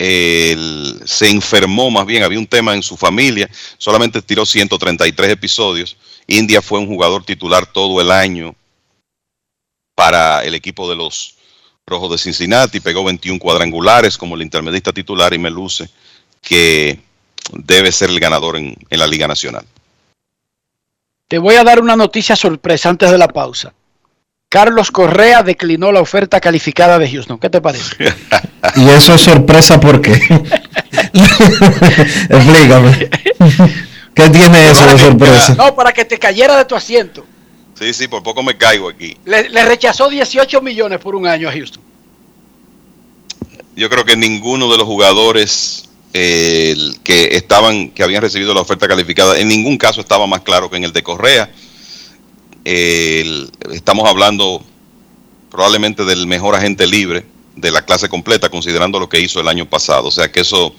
se 0.01 1.28
enfermó 1.28 1.90
más 1.90 2.06
bien, 2.06 2.22
había 2.22 2.39
un 2.39 2.47
tema 2.47 2.74
en 2.74 2.82
su 2.82 2.97
familia, 2.97 3.51
solamente 3.77 4.22
tiró 4.22 4.47
133 4.47 5.31
episodios. 5.31 5.97
India 6.27 6.62
fue 6.62 6.78
un 6.78 6.86
jugador 6.86 7.24
titular 7.24 7.66
todo 7.66 8.01
el 8.01 8.10
año 8.10 8.55
para 9.94 10.43
el 10.44 10.55
equipo 10.55 10.89
de 10.89 10.97
los 10.97 11.35
Rojos 11.86 12.12
de 12.12 12.18
Cincinnati, 12.18 12.81
pegó 12.81 13.05
21 13.05 13.39
cuadrangulares 13.39 14.16
como 14.16 14.36
el 14.36 14.43
intermedista 14.43 14.93
titular 14.93 15.35
y 15.35 15.39
me 15.39 15.51
luce 15.51 15.90
que 16.40 16.98
debe 17.52 17.93
ser 17.93 18.09
el 18.09 18.20
ganador 18.20 18.56
en, 18.56 18.77
en 18.89 18.98
la 18.98 19.06
Liga 19.06 19.27
Nacional. 19.28 19.66
Te 21.28 21.39
voy 21.39 21.56
a 21.56 21.64
dar 21.64 21.81
una 21.81 21.97
noticia 21.97 22.36
sorpresa 22.36 22.89
antes 22.89 23.10
de 23.10 23.18
la 23.18 23.28
pausa. 23.28 23.74
Carlos 24.51 24.90
Correa 24.90 25.44
declinó 25.44 25.93
la 25.93 26.01
oferta 26.01 26.40
calificada 26.40 26.98
de 26.98 27.09
Houston. 27.09 27.39
¿Qué 27.39 27.48
te 27.48 27.60
parece? 27.60 27.94
y 28.77 28.89
eso 28.89 29.14
es 29.14 29.20
sorpresa 29.20 29.78
porque. 29.78 30.10
Explícame. 32.28 33.09
¿Qué 34.12 34.28
tiene 34.28 34.72
eso 34.72 34.85
de 34.86 34.98
sorpresa? 34.98 35.55
No, 35.55 35.72
para 35.77 35.93
que 35.93 36.05
te 36.05 36.18
cayera 36.18 36.56
de 36.59 36.64
tu 36.64 36.74
asiento. 36.74 37.24
Sí, 37.78 37.94
sí, 37.94 38.09
por 38.09 38.24
poco 38.24 38.43
me 38.43 38.56
caigo 38.56 38.89
aquí. 38.89 39.16
Le, 39.24 39.51
le 39.51 39.64
rechazó 39.64 40.09
18 40.09 40.60
millones 40.62 40.98
por 40.98 41.14
un 41.14 41.28
año 41.28 41.48
a 41.48 41.52
Houston. 41.52 41.85
Yo 43.77 43.89
creo 43.89 44.05
que 44.05 44.16
ninguno 44.16 44.68
de 44.68 44.78
los 44.78 44.86
jugadores 44.86 45.89
eh, 46.12 46.74
que 47.05 47.36
estaban, 47.36 47.90
que 47.90 48.02
habían 48.02 48.20
recibido 48.20 48.52
la 48.52 48.62
oferta 48.62 48.89
calificada, 48.89 49.39
en 49.39 49.47
ningún 49.47 49.78
caso 49.78 50.01
estaba 50.01 50.27
más 50.27 50.40
claro 50.40 50.68
que 50.68 50.77
en 50.77 50.82
el 50.82 50.93
de 50.93 51.05
Correa. 51.05 51.48
El- 52.73 53.51
estamos 53.73 54.09
hablando 54.09 54.63
probablemente 55.51 56.05
del 56.05 56.29
mejor 56.29 56.55
agente 56.55 56.87
libre 56.87 57.27
de 57.57 57.73
la 57.73 57.85
clase 57.85 58.09
completa, 58.09 58.49
considerando 58.49 59.01
lo 59.01 59.09
que 59.09 59.21
hizo 59.21 59.41
el 59.41 59.49
año 59.49 59.69
pasado. 59.69 60.07
O 60.07 60.11
sea 60.13 60.31
que 60.31 60.41
eso 60.41 60.73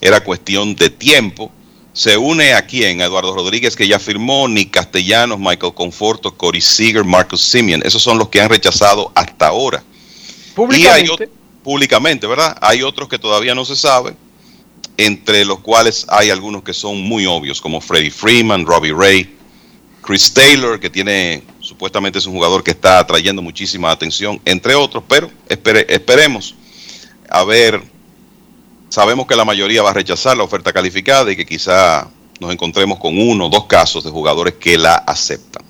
era 0.00 0.22
cuestión 0.22 0.76
de 0.76 0.90
tiempo. 0.90 1.50
Se 1.92 2.16
une 2.16 2.54
a 2.54 2.64
quién? 2.66 3.00
A 3.02 3.06
Eduardo 3.06 3.34
Rodríguez, 3.34 3.74
que 3.74 3.88
ya 3.88 3.98
firmó, 3.98 4.46
Nick 4.46 4.70
Castellanos, 4.70 5.40
Michael 5.40 5.74
Conforto, 5.74 6.36
Corey 6.36 6.60
Seager, 6.60 7.02
Marcus 7.02 7.40
Simeon. 7.42 7.82
Esos 7.84 8.02
son 8.02 8.16
los 8.18 8.28
que 8.28 8.40
han 8.40 8.48
rechazado 8.48 9.10
hasta 9.16 9.48
ahora. 9.48 9.82
Y 10.84 10.86
hay 10.86 11.04
públicamente, 11.64 12.28
¿verdad? 12.28 12.56
Hay 12.60 12.82
otros 12.82 13.08
que 13.08 13.18
todavía 13.18 13.56
no 13.56 13.64
se 13.64 13.74
sabe, 13.74 14.14
entre 14.96 15.44
los 15.44 15.58
cuales 15.60 16.06
hay 16.08 16.30
algunos 16.30 16.62
que 16.62 16.74
son 16.74 17.00
muy 17.00 17.26
obvios, 17.26 17.60
como 17.60 17.80
Freddie 17.80 18.12
Freeman, 18.12 18.66
Robbie 18.66 18.92
Ray, 18.92 19.36
Chris 20.06 20.32
Taylor, 20.34 20.78
que 20.78 20.90
tiene, 20.90 21.42
supuestamente 21.60 22.18
es 22.18 22.26
un 22.26 22.34
jugador 22.34 22.62
que 22.62 22.72
está 22.72 22.98
atrayendo 22.98 23.40
muchísima 23.40 23.90
atención, 23.90 24.40
entre 24.44 24.74
otros, 24.74 25.02
pero 25.08 25.30
espere- 25.48 25.86
esperemos 25.88 26.54
a 27.30 27.42
ver, 27.44 27.80
sabemos 28.90 29.26
que 29.26 29.34
la 29.34 29.44
mayoría 29.44 29.82
va 29.82 29.90
a 29.90 29.94
rechazar 29.94 30.36
la 30.36 30.44
oferta 30.44 30.72
calificada 30.72 31.32
y 31.32 31.36
que 31.36 31.46
quizá 31.46 32.06
nos 32.38 32.52
encontremos 32.52 32.98
con 32.98 33.16
uno 33.18 33.46
o 33.46 33.48
dos 33.48 33.64
casos 33.64 34.04
de 34.04 34.10
jugadores 34.10 34.54
que 34.54 34.76
la 34.76 34.94
aceptan. 34.96 35.64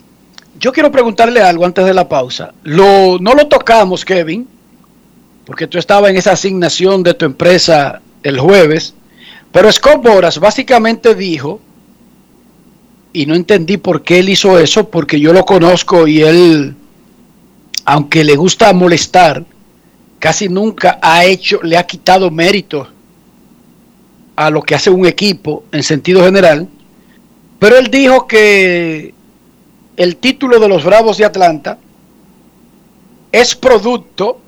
Yo 0.58 0.72
quiero 0.72 0.90
preguntarle 0.90 1.40
algo 1.42 1.64
antes 1.64 1.84
de 1.84 1.94
la 1.94 2.08
pausa. 2.08 2.52
Lo, 2.64 3.18
no 3.20 3.34
lo 3.34 3.46
tocamos, 3.48 4.04
Kevin, 4.04 4.48
porque 5.46 5.66
tú 5.66 5.78
estabas 5.78 6.10
en 6.10 6.16
esa 6.16 6.32
asignación 6.32 7.02
de 7.02 7.14
tu 7.14 7.24
empresa 7.24 8.00
el 8.22 8.38
jueves, 8.40 8.94
pero 9.52 9.70
Scott 9.70 10.02
Boras 10.02 10.38
básicamente 10.38 11.14
dijo, 11.14 11.60
y 13.14 13.26
no 13.26 13.36
entendí 13.36 13.76
por 13.76 14.02
qué 14.02 14.18
él 14.18 14.28
hizo 14.28 14.58
eso, 14.58 14.90
porque 14.90 15.20
yo 15.20 15.32
lo 15.32 15.44
conozco 15.44 16.08
y 16.08 16.20
él, 16.20 16.74
aunque 17.84 18.24
le 18.24 18.34
gusta 18.34 18.72
molestar, 18.72 19.44
casi 20.18 20.48
nunca 20.48 20.98
ha 21.00 21.24
hecho, 21.24 21.60
le 21.62 21.78
ha 21.78 21.86
quitado 21.86 22.30
mérito 22.32 22.88
a 24.34 24.50
lo 24.50 24.60
que 24.62 24.74
hace 24.74 24.90
un 24.90 25.06
equipo 25.06 25.62
en 25.70 25.84
sentido 25.84 26.24
general, 26.24 26.68
pero 27.60 27.78
él 27.78 27.88
dijo 27.88 28.26
que 28.26 29.14
el 29.96 30.16
título 30.16 30.58
de 30.58 30.68
los 30.68 30.84
Bravos 30.84 31.16
de 31.16 31.24
Atlanta 31.24 31.78
es 33.30 33.54
producto 33.54 34.40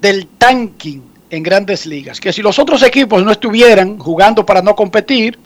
del 0.00 0.28
tanking 0.38 1.02
en 1.28 1.42
grandes 1.42 1.84
ligas. 1.84 2.20
Que 2.20 2.32
si 2.32 2.40
los 2.40 2.58
otros 2.58 2.82
equipos 2.82 3.22
no 3.22 3.32
estuvieran 3.32 3.98
jugando 3.98 4.46
para 4.46 4.62
no 4.62 4.74
competir, 4.74 5.38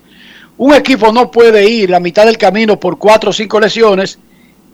un 0.57 0.73
equipo 0.73 1.11
no 1.11 1.31
puede 1.31 1.67
ir 1.69 1.93
a 1.95 1.99
mitad 1.99 2.25
del 2.25 2.37
camino 2.37 2.79
por 2.79 2.97
cuatro 2.97 3.31
o 3.31 3.33
cinco 3.33 3.59
lesiones 3.59 4.19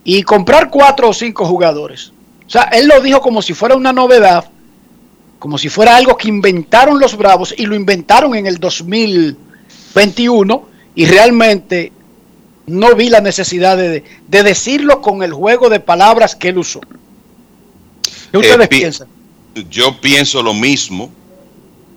y 0.04 0.24
comprar 0.24 0.70
cuatro 0.70 1.10
o 1.10 1.14
cinco 1.14 1.46
jugadores. 1.46 2.12
O 2.46 2.50
sea, 2.50 2.64
él 2.64 2.88
lo 2.88 3.02
dijo 3.02 3.22
como 3.22 3.42
si 3.42 3.54
fuera 3.54 3.76
una 3.76 3.94
novedad, 3.94 4.50
como 5.40 5.58
si 5.58 5.70
fuera 5.70 5.96
algo 5.98 6.18
que 6.18 6.28
inventaron 6.30 7.00
los 7.00 7.18
Bravos 7.18 7.54
y 7.58 7.66
lo 7.66 7.76
inventaron 7.76 8.36
en 8.36 8.48
el 8.48 8.58
2021 8.58 10.68
y 10.96 11.06
realmente 11.06 11.92
no 12.66 12.96
vi 12.96 13.10
la 13.10 13.22
necesidad 13.22 13.78
de, 13.78 14.04
de 14.28 14.44
decirlo 14.44 15.02
con 15.02 15.24
el 15.24 15.34
juego 15.34 15.70
de 15.70 15.80
palabras 15.80 16.36
que 16.36 16.50
él 16.50 16.58
usó. 16.58 16.82
¿Qué 18.32 18.38
ustedes 18.38 18.66
Eh, 18.66 18.68
pi- 18.68 18.80
piensan? 18.80 19.08
Yo 19.70 20.00
pienso 20.02 20.44
lo 20.44 20.54
mismo. 20.54 21.10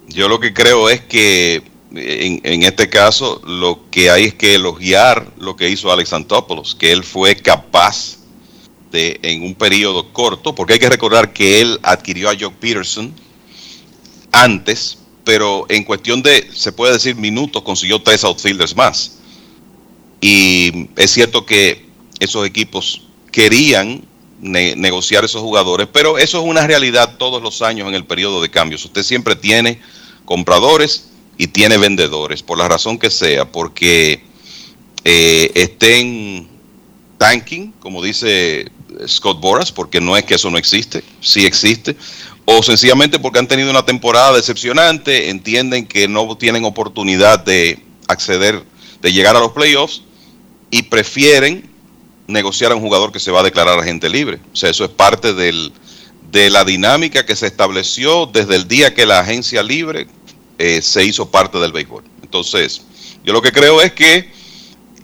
Yo 0.09 0.29
lo 0.29 0.41
que 0.41 0.53
creo 0.53 0.89
es 0.89 1.01
que 1.03 1.63
en, 1.95 2.63
este 2.63 2.89
caso 2.89 3.43
lo 3.45 3.91
que 3.91 4.11
hay 4.11 4.25
es 4.25 4.35
que 4.35 4.55
elogiar 4.55 5.33
lo 5.39 5.57
que 5.57 5.69
hizo 5.69 5.93
Alex 5.93 6.13
Antopoulos, 6.13 6.75
que 6.75 6.93
él 6.93 7.03
fue 7.03 7.37
capaz 7.37 8.19
de 8.93 9.19
en 9.23 9.43
un 9.43 9.55
periodo 9.55 10.13
corto, 10.13 10.55
porque 10.55 10.75
hay 10.75 10.79
que 10.79 10.89
recordar 10.89 11.33
que 11.33 11.61
él 11.61 11.79
adquirió 11.83 12.31
a 12.31 12.37
Jock 12.39 12.55
Peterson 12.55 13.13
antes, 14.33 14.99
pero 15.25 15.67
en 15.69 15.85
cuestión 15.85 16.23
de, 16.23 16.49
se 16.53 16.73
puede 16.73 16.95
decir, 16.95 17.17
minutos, 17.17 17.63
consiguió 17.63 18.01
tres 18.01 18.25
outfielders 18.25 18.77
más. 18.77 19.19
Y 20.21 20.89
es 20.97 21.11
cierto 21.11 21.47
que 21.47 21.87
esos 22.19 22.47
equipos 22.47 23.03
querían 23.33 24.05
ne- 24.41 24.77
negociar 24.77 25.25
esos 25.25 25.41
jugadores, 25.41 25.89
pero 25.93 26.19
eso 26.19 26.39
es 26.39 26.45
una 26.45 26.67
realidad 26.67 27.17
todos 27.17 27.43
los 27.43 27.63
años 27.63 27.89
en 27.89 27.95
el 27.95 28.05
periodo 28.05 28.43
de 28.43 28.51
cambios. 28.51 28.85
Usted 28.85 29.03
siempre 29.03 29.37
tiene 29.37 29.81
compradores 30.25 31.10
y 31.41 31.47
tiene 31.47 31.79
vendedores, 31.79 32.43
por 32.43 32.59
la 32.59 32.69
razón 32.69 32.99
que 32.99 33.09
sea, 33.09 33.51
porque 33.51 34.23
eh, 35.07 35.51
estén 35.55 36.47
tanking, 37.17 37.73
como 37.81 38.03
dice 38.03 38.71
Scott 39.09 39.41
Boras, 39.41 39.73
porque 39.73 40.03
no 40.03 40.19
es 40.19 40.25
que 40.25 40.35
eso 40.35 40.51
no 40.51 40.59
existe, 40.59 41.03
sí 41.23 41.47
existe, 41.47 41.97
o 42.45 42.63
sencillamente 42.63 43.19
porque 43.19 43.39
han 43.39 43.49
tenido 43.49 43.71
una 43.71 43.87
temporada 43.87 44.35
decepcionante, 44.35 45.31
entienden 45.31 45.87
que 45.87 46.09
no 46.09 46.37
tienen 46.37 46.67
oportunidad 46.67 47.43
de 47.43 47.83
acceder, 48.07 48.63
de 49.01 49.11
llegar 49.11 49.35
a 49.35 49.41
los 49.41 49.53
playoffs 49.53 50.03
y 50.71 50.83
prefieren 50.83 51.71
negociar 52.27 52.73
a 52.73 52.75
un 52.75 52.83
jugador 52.83 53.13
que 53.13 53.19
se 53.19 53.31
va 53.31 53.41
a 53.41 53.45
declarar 53.45 53.79
agente 53.79 54.11
libre. 54.11 54.41
O 54.53 54.57
sea, 54.57 54.69
eso 54.69 54.85
es 54.85 54.91
parte 54.91 55.33
del, 55.33 55.73
de 56.31 56.51
la 56.51 56.65
dinámica 56.65 57.25
que 57.25 57.35
se 57.35 57.47
estableció 57.47 58.27
desde 58.27 58.57
el 58.57 58.69
día 58.69 58.93
que 58.93 59.07
la 59.07 59.21
agencia 59.21 59.63
libre 59.63 60.07
eh, 60.63 60.83
se 60.83 61.03
hizo 61.03 61.31
parte 61.31 61.59
del 61.59 61.73
béisbol. 61.73 62.05
Entonces, 62.23 62.83
yo 63.25 63.33
lo 63.33 63.41
que 63.41 63.51
creo 63.51 63.81
es 63.81 63.93
que 63.93 64.31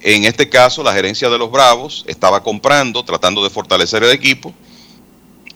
en 0.02 0.24
este 0.24 0.50
caso 0.50 0.82
la 0.82 0.92
gerencia 0.92 1.30
de 1.30 1.38
los 1.38 1.50
Bravos 1.50 2.04
estaba 2.06 2.42
comprando, 2.42 3.02
tratando 3.06 3.42
de 3.42 3.48
fortalecer 3.48 4.04
el 4.04 4.10
equipo, 4.10 4.52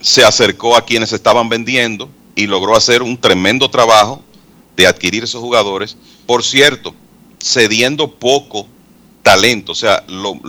se 0.00 0.24
acercó 0.24 0.74
a 0.74 0.86
quienes 0.86 1.12
estaban 1.12 1.50
vendiendo 1.50 2.08
y 2.34 2.46
logró 2.46 2.74
hacer 2.74 3.02
un 3.02 3.20
tremendo 3.20 3.68
trabajo 3.68 4.22
de 4.74 4.86
adquirir 4.86 5.24
esos 5.24 5.42
jugadores. 5.42 5.98
Por 6.24 6.42
cierto, 6.42 6.94
cediendo 7.38 8.10
poco 8.10 8.66
talento. 9.22 9.72
O 9.72 9.74
sea, 9.74 10.02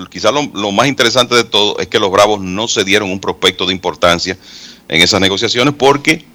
quizás 0.10 0.32
lo, 0.34 0.50
lo 0.54 0.72
más 0.72 0.88
interesante 0.88 1.36
de 1.36 1.44
todo 1.44 1.78
es 1.78 1.88
que 1.88 2.00
los 2.00 2.10
Bravos 2.10 2.40
no 2.40 2.70
se 2.70 2.86
dieron 2.86 3.12
un 3.12 3.20
prospecto 3.20 3.66
de 3.66 3.74
importancia 3.74 4.38
en 4.88 5.02
esas 5.02 5.20
negociaciones 5.20 5.74
porque 5.78 6.31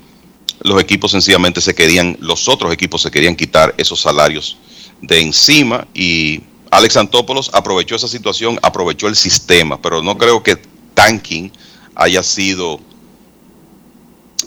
los 0.60 0.80
equipos 0.80 1.10
sencillamente 1.10 1.60
se 1.60 1.74
querían, 1.74 2.16
los 2.20 2.48
otros 2.48 2.72
equipos 2.72 3.02
se 3.02 3.10
querían 3.10 3.36
quitar 3.36 3.74
esos 3.78 4.00
salarios 4.00 4.56
de 5.00 5.20
encima 5.20 5.86
y 5.94 6.40
Alex 6.70 6.96
Antopoulos 6.96 7.50
aprovechó 7.52 7.96
esa 7.96 8.08
situación, 8.08 8.58
aprovechó 8.62 9.08
el 9.08 9.16
sistema, 9.16 9.80
pero 9.80 10.02
no 10.02 10.18
creo 10.18 10.42
que 10.42 10.56
tanking 10.94 11.50
haya 11.94 12.22
sido 12.22 12.80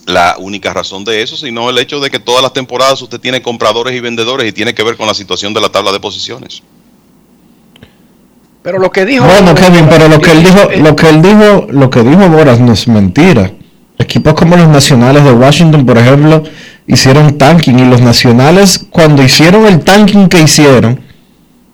la 0.06 0.36
única 0.40 0.74
razón 0.74 1.04
de 1.06 1.22
eso, 1.22 1.38
sino 1.38 1.70
el 1.70 1.78
hecho 1.78 2.00
de 2.00 2.10
que 2.10 2.20
todas 2.20 2.42
las 2.42 2.54
temporadas 2.54 3.02
usted 3.02 3.20
tiene 3.20 3.42
compradores 3.42 3.96
y 3.96 4.00
vendedores 4.00 4.48
y 4.48 4.52
tiene 4.52 4.74
que 4.74 4.84
ver 4.84 4.98
con 4.98 5.08
la 5.08 5.14
situación 5.14 5.54
de 5.54 5.62
la 5.62 5.70
tabla 5.70 5.92
de 5.92 6.00
posiciones. 6.00 6.64
Pero 8.62 8.80
lo 8.80 8.92
que 8.92 9.06
dijo. 9.06 9.26
Bueno, 9.26 9.56
Kevin, 9.56 9.88
pero 9.90 10.10
lo 10.10 10.20
que 10.20 10.32
él 10.32 10.44
dijo, 10.44 10.70
lo 10.78 10.96
que 10.96 11.10
él 11.10 11.22
dijo, 11.22 11.68
lo 11.70 11.90
que 11.90 12.04
dijo 12.04 12.30
Boras 12.30 12.60
no 12.60 12.74
es 12.74 12.88
mentira. 12.88 13.54
Equipos 14.00 14.34
como 14.34 14.56
los 14.56 14.68
Nacionales 14.70 15.24
de 15.24 15.32
Washington, 15.34 15.86
por 15.86 15.98
ejemplo, 15.98 16.42
hicieron 16.88 17.38
tanking 17.38 17.80
y 17.80 17.86
los 17.86 18.02
nacionales 18.02 18.86
cuando 18.90 19.22
hicieron 19.22 19.66
el 19.68 19.82
tanking 19.82 20.28
que 20.30 20.42
hicieron, 20.42 21.00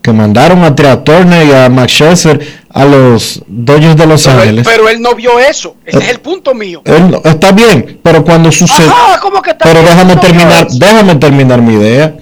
que 0.02 0.12
mandaron 0.12 0.62
a 0.64 0.74
Trea 0.74 1.02
Turner 1.04 1.46
y 1.46 1.52
a 1.52 1.68
Max 1.68 1.92
Scherzer 1.92 2.66
a 2.68 2.84
los 2.84 3.42
Dodgers 3.46 3.96
de 3.96 4.06
Los 4.06 4.24
Pero 4.24 4.34
él, 4.34 4.40
Ángeles. 4.42 4.68
pero 4.70 4.88
él 4.88 5.00
no 5.00 5.14
vio 5.14 5.38
eso. 5.38 5.76
Ese 5.84 5.98
es 5.98 6.08
el 6.10 6.20
punto 6.20 6.52
mío. 6.52 6.82
Él 6.84 7.10
no- 7.10 7.22
está 7.24 7.52
bien, 7.52 8.00
pero 8.02 8.22
cuando 8.24 8.50
sucede... 8.52 8.88
Ajá, 8.88 9.18
¿cómo 9.20 9.40
que 9.40 9.50
está 9.50 9.64
Pero 9.64 9.80
bien? 9.80 9.92
déjame 9.94 10.14
No 10.16 10.20
terminar, 10.20 10.66
déjame 10.70 11.14
terminar 11.14 11.62
mi 11.62 11.74
idea. 11.74 12.16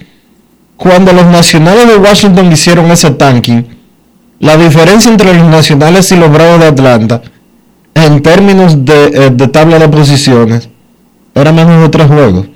Cuando 0.76 1.12
los 1.12 1.26
nacionales 1.26 1.88
de 1.88 1.96
Washington 1.96 2.52
hicieron 2.52 2.90
ese 2.90 3.10
tanking, 3.10 3.64
la 4.38 4.56
diferencia 4.56 5.10
entre 5.10 5.32
los 5.34 5.46
nacionales 5.48 6.12
y 6.12 6.16
los 6.16 6.30
Bravos 6.30 6.60
de 6.60 6.66
Atlanta, 6.66 7.22
en 7.94 8.22
términos 8.22 8.84
de, 8.84 9.04
eh, 9.06 9.30
de 9.32 9.48
tabla 9.48 9.78
de 9.78 9.88
posiciones, 9.88 10.68
era 11.34 11.52
menos 11.52 11.82
de 11.82 11.88
tres 11.88 12.06
juegos. 12.08 12.46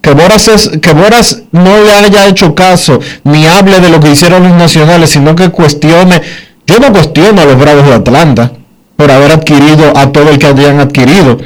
Que 0.00 0.12
Boras, 0.12 0.48
es- 0.48 0.70
que 0.80 0.92
Boras 0.92 1.42
no 1.52 1.82
le 1.82 1.92
haya 1.92 2.26
hecho 2.28 2.54
caso 2.54 3.00
ni 3.24 3.46
hable 3.46 3.80
de 3.80 3.90
lo 3.90 4.00
que 4.00 4.10
hicieron 4.12 4.42
los 4.44 4.52
nacionales, 4.52 5.10
sino 5.10 5.34
que 5.34 5.50
cuestione, 5.50 6.22
yo 6.66 6.78
no 6.78 6.92
cuestiono 6.92 7.40
a 7.42 7.44
los 7.44 7.58
Bravos 7.58 7.84
de 7.86 7.94
Atlanta 7.94 8.52
por 8.96 9.10
haber 9.10 9.32
adquirido 9.32 9.96
a 9.96 10.10
todo 10.12 10.30
el 10.30 10.38
que 10.38 10.46
habían 10.46 10.80
adquirido. 10.80 11.38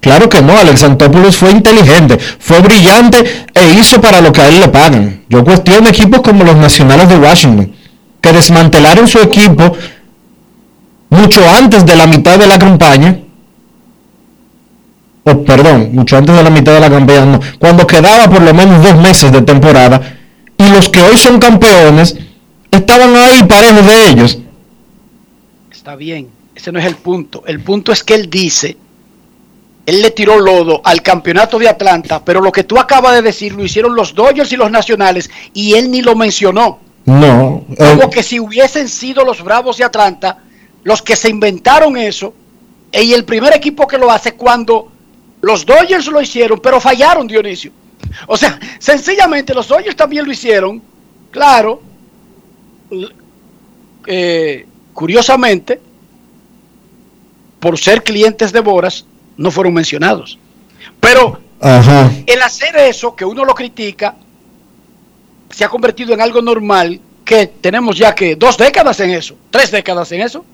Claro 0.00 0.28
que 0.28 0.40
no, 0.42 0.56
Alex 0.56 0.82
Antopoulos 0.82 1.36
fue 1.36 1.50
inteligente, 1.50 2.18
fue 2.38 2.60
brillante 2.60 3.18
e 3.54 3.72
hizo 3.78 4.00
para 4.00 4.20
lo 4.20 4.32
que 4.32 4.40
a 4.40 4.48
él 4.48 4.60
le 4.60 4.68
pagan. 4.68 5.22
Yo 5.28 5.44
cuestiono 5.44 5.88
equipos 5.88 6.20
como 6.22 6.42
los 6.42 6.56
Nacionales 6.56 7.08
de 7.08 7.16
Washington, 7.18 7.72
que 8.20 8.32
desmantelaron 8.32 9.06
su 9.06 9.18
equipo 9.18 9.72
mucho 11.10 11.42
antes 11.48 11.84
de 11.84 11.96
la 11.96 12.06
mitad 12.06 12.38
de 12.38 12.46
la 12.46 12.58
campaña. 12.58 13.18
O 15.24 15.44
perdón, 15.44 15.90
mucho 15.92 16.16
antes 16.16 16.34
de 16.34 16.42
la 16.42 16.50
mitad 16.50 16.72
de 16.72 16.80
la 16.80 16.90
campaña, 16.90 17.26
no, 17.26 17.40
cuando 17.58 17.86
quedaba 17.86 18.30
por 18.30 18.40
lo 18.40 18.54
menos 18.54 18.82
dos 18.82 18.96
meses 18.96 19.30
de 19.30 19.42
temporada 19.42 20.00
y 20.56 20.68
los 20.70 20.88
que 20.88 21.02
hoy 21.02 21.18
son 21.18 21.38
campeones 21.38 22.16
estaban 22.70 23.14
ahí 23.16 23.42
parejos 23.44 23.86
de 23.86 24.08
ellos. 24.08 24.38
Está 25.70 25.96
bien, 25.96 26.28
ese 26.54 26.72
no 26.72 26.78
es 26.78 26.86
el 26.86 26.96
punto. 26.96 27.42
El 27.46 27.60
punto 27.60 27.92
es 27.92 28.02
que 28.02 28.14
él 28.14 28.30
dice, 28.30 28.76
él 29.84 30.02
le 30.02 30.10
tiró 30.10 30.38
lodo 30.38 30.80
al 30.84 31.02
campeonato 31.02 31.58
de 31.58 31.68
Atlanta, 31.68 32.24
pero 32.24 32.40
lo 32.40 32.52
que 32.52 32.64
tú 32.64 32.78
acabas 32.78 33.14
de 33.14 33.22
decir 33.22 33.52
lo 33.52 33.64
hicieron 33.64 33.94
los 33.94 34.14
Dodgers 34.14 34.52
y 34.52 34.56
los 34.56 34.70
Nacionales 34.70 35.30
y 35.52 35.74
él 35.74 35.90
ni 35.90 36.00
lo 36.00 36.14
mencionó. 36.14 36.78
No, 37.04 37.64
eh, 37.70 37.96
Como 37.96 38.10
que 38.10 38.22
si 38.22 38.38
hubiesen 38.38 38.88
sido 38.88 39.24
los 39.24 39.42
Bravos 39.42 39.78
de 39.78 39.84
Atlanta 39.84 40.38
los 40.84 41.02
que 41.02 41.16
se 41.16 41.28
inventaron 41.28 41.96
eso 41.96 42.34
y 42.92 43.12
el 43.12 43.24
primer 43.24 43.54
equipo 43.54 43.86
que 43.86 43.98
lo 43.98 44.10
hace 44.10 44.32
cuando 44.32 44.90
los 45.40 45.64
Dodgers 45.64 46.06
lo 46.06 46.20
hicieron, 46.20 46.60
pero 46.60 46.80
fallaron, 46.80 47.26
Dionisio. 47.26 47.72
O 48.26 48.36
sea, 48.36 48.58
sencillamente 48.78 49.54
los 49.54 49.68
Dodgers 49.68 49.96
también 49.96 50.24
lo 50.24 50.32
hicieron, 50.32 50.82
claro. 51.30 51.80
eh, 54.06 54.66
curiosamente, 54.92 55.80
por 57.58 57.78
ser 57.78 58.02
clientes 58.02 58.52
de 58.52 58.60
Boras, 58.60 59.04
no 59.36 59.50
fueron 59.50 59.74
mencionados. 59.74 60.38
Pero 60.98 61.40
ajá. 61.60 62.10
el 62.26 62.42
hacer 62.42 62.76
eso, 62.76 63.14
que 63.14 63.24
uno 63.24 63.44
lo 63.44 63.54
critica, 63.54 64.16
se 65.50 65.64
ha 65.64 65.68
convertido 65.68 66.14
en 66.14 66.20
algo 66.20 66.42
normal, 66.42 67.00
que 67.24 67.46
tenemos 67.46 67.96
ya 67.96 68.14
que 68.14 68.36
dos 68.36 68.56
décadas 68.56 68.98
en 69.00 69.10
eso, 69.10 69.36
tres 69.50 69.70
décadas 69.70 70.10
en 70.12 70.22
eso. 70.22 70.44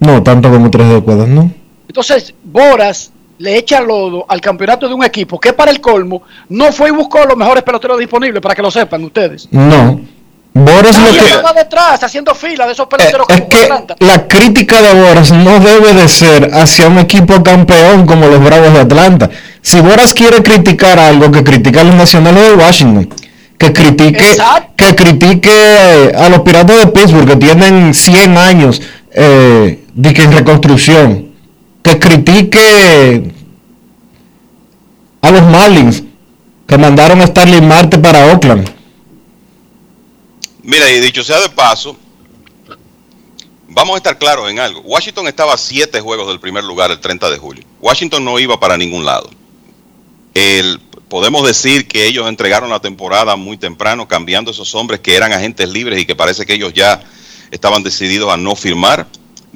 No, 0.00 0.22
tanto 0.22 0.50
como 0.50 0.70
tres 0.70 0.88
décadas, 0.88 1.28
¿no? 1.28 1.50
Entonces, 1.88 2.34
Boras 2.44 3.10
le 3.38 3.56
echa 3.58 3.80
lodo 3.80 4.24
al 4.28 4.40
campeonato 4.40 4.88
de 4.88 4.94
un 4.94 5.04
equipo 5.04 5.38
que 5.38 5.52
para 5.52 5.70
el 5.70 5.80
colmo 5.80 6.22
no 6.48 6.72
fue 6.72 6.88
y 6.88 6.92
buscó 6.92 7.24
los 7.24 7.36
mejores 7.36 7.62
peloteros 7.62 7.98
disponibles, 7.98 8.40
para 8.40 8.54
que 8.54 8.62
lo 8.62 8.70
sepan 8.70 9.04
ustedes. 9.04 9.48
No. 9.50 10.00
Boras 10.52 10.98
lo 10.98 11.10
que... 11.10 11.18
estaba 11.18 11.52
detrás 11.52 12.02
haciendo 12.02 12.34
fila 12.34 12.64
de 12.64 12.72
esos 12.72 12.86
peloteros 12.86 13.26
que 13.26 13.34
Es 13.34 13.40
que 13.42 13.56
Atlanta. 13.64 13.96
la 13.98 14.26
crítica 14.26 14.80
de 14.80 14.94
Boras 15.02 15.30
no 15.30 15.60
debe 15.60 15.92
de 15.92 16.08
ser 16.08 16.50
hacia 16.54 16.88
un 16.88 16.98
equipo 16.98 17.42
campeón 17.42 18.06
como 18.06 18.26
los 18.26 18.42
Bravos 18.42 18.72
de 18.72 18.80
Atlanta. 18.80 19.28
Si 19.60 19.80
Boras 19.80 20.14
quiere 20.14 20.42
criticar 20.42 20.98
algo, 20.98 21.30
que 21.30 21.44
critique 21.44 21.78
a 21.78 21.84
los 21.84 21.94
nacionales 21.94 22.48
de 22.48 22.54
Washington. 22.54 23.08
Que 23.58 23.72
critique, 23.72 24.36
que 24.76 24.94
critique 24.94 25.50
eh, 25.50 26.12
a 26.14 26.28
los 26.28 26.40
piratas 26.40 26.78
de 26.78 26.86
Pittsburgh 26.88 27.26
que 27.26 27.36
tienen 27.36 27.92
100 27.94 28.36
años 28.36 28.82
eh, 29.12 29.82
de 29.96 30.14
que 30.14 30.22
en 30.22 30.32
reconstrucción. 30.32 31.34
Que 31.82 31.98
critique 31.98 33.32
a 35.20 35.30
los 35.30 35.42
Marlins 35.42 36.02
que 36.66 36.78
mandaron 36.78 37.20
a 37.20 37.26
Starling 37.26 37.66
Marte 37.66 37.98
para 37.98 38.26
Oakland. 38.26 38.72
Mira, 40.62 40.90
y 40.90 41.00
dicho 41.00 41.22
sea 41.22 41.40
de 41.40 41.48
paso, 41.48 41.96
vamos 43.68 43.94
a 43.94 43.98
estar 43.98 44.18
claros 44.18 44.50
en 44.50 44.58
algo. 44.58 44.80
Washington 44.80 45.28
estaba 45.28 45.54
a 45.54 45.58
siete 45.58 46.00
juegos 46.00 46.26
del 46.26 46.40
primer 46.40 46.64
lugar 46.64 46.90
el 46.90 47.00
30 47.00 47.30
de 47.30 47.38
julio. 47.38 47.64
Washington 47.80 48.24
no 48.24 48.38
iba 48.40 48.58
para 48.58 48.76
ningún 48.76 49.04
lado. 49.04 49.30
El, 50.34 50.80
podemos 51.08 51.46
decir 51.46 51.86
que 51.86 52.04
ellos 52.06 52.28
entregaron 52.28 52.68
la 52.68 52.80
temporada 52.80 53.36
muy 53.36 53.56
temprano, 53.56 54.08
cambiando 54.08 54.50
esos 54.50 54.74
hombres 54.74 55.00
que 55.00 55.14
eran 55.14 55.32
agentes 55.32 55.68
libres 55.68 56.00
y 56.00 56.04
que 56.04 56.16
parece 56.16 56.44
que 56.44 56.54
ellos 56.54 56.74
ya 56.74 57.00
estaban 57.52 57.84
decididos 57.84 58.32
a 58.32 58.36
no 58.36 58.56
firmar. 58.56 59.06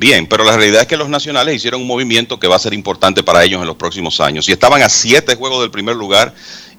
Bien, 0.01 0.27
pero 0.27 0.45
la 0.45 0.57
realidad 0.57 0.81
es 0.81 0.87
que 0.87 0.97
los 0.97 1.11
nacionales 1.11 1.55
hicieron 1.55 1.83
un 1.83 1.87
movimiento 1.87 2.41
que 2.41 2.49
va 2.49 2.57
a 2.57 2.59
ser 2.59 2.73
importante 2.73 3.23
para 3.23 3.45
ellos 3.45 3.61
en 3.61 3.67
los 3.67 3.77
próximos 3.77 4.19
años. 4.19 4.49
Y 4.49 4.53
estaban 4.53 4.81
a 4.81 4.89
siete 4.89 5.37
juegos 5.37 5.61
del 5.61 5.71
primer 5.71 5.95
lugar 5.95 6.33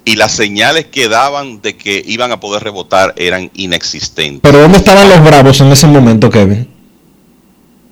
y 0.03 0.15
las 0.15 0.31
señales 0.31 0.87
que 0.87 1.07
daban 1.07 1.61
de 1.61 1.77
que 1.77 2.01
iban 2.03 2.31
a 2.31 2.39
poder 2.39 2.63
rebotar 2.63 3.13
eran 3.17 3.51
inexistentes. 3.53 4.39
Pero 4.41 4.61
¿dónde 4.61 4.79
estaban 4.79 5.07
los 5.07 5.23
Bravos 5.23 5.61
en 5.61 5.71
ese 5.71 5.85
momento, 5.85 6.31
Kevin? 6.31 6.67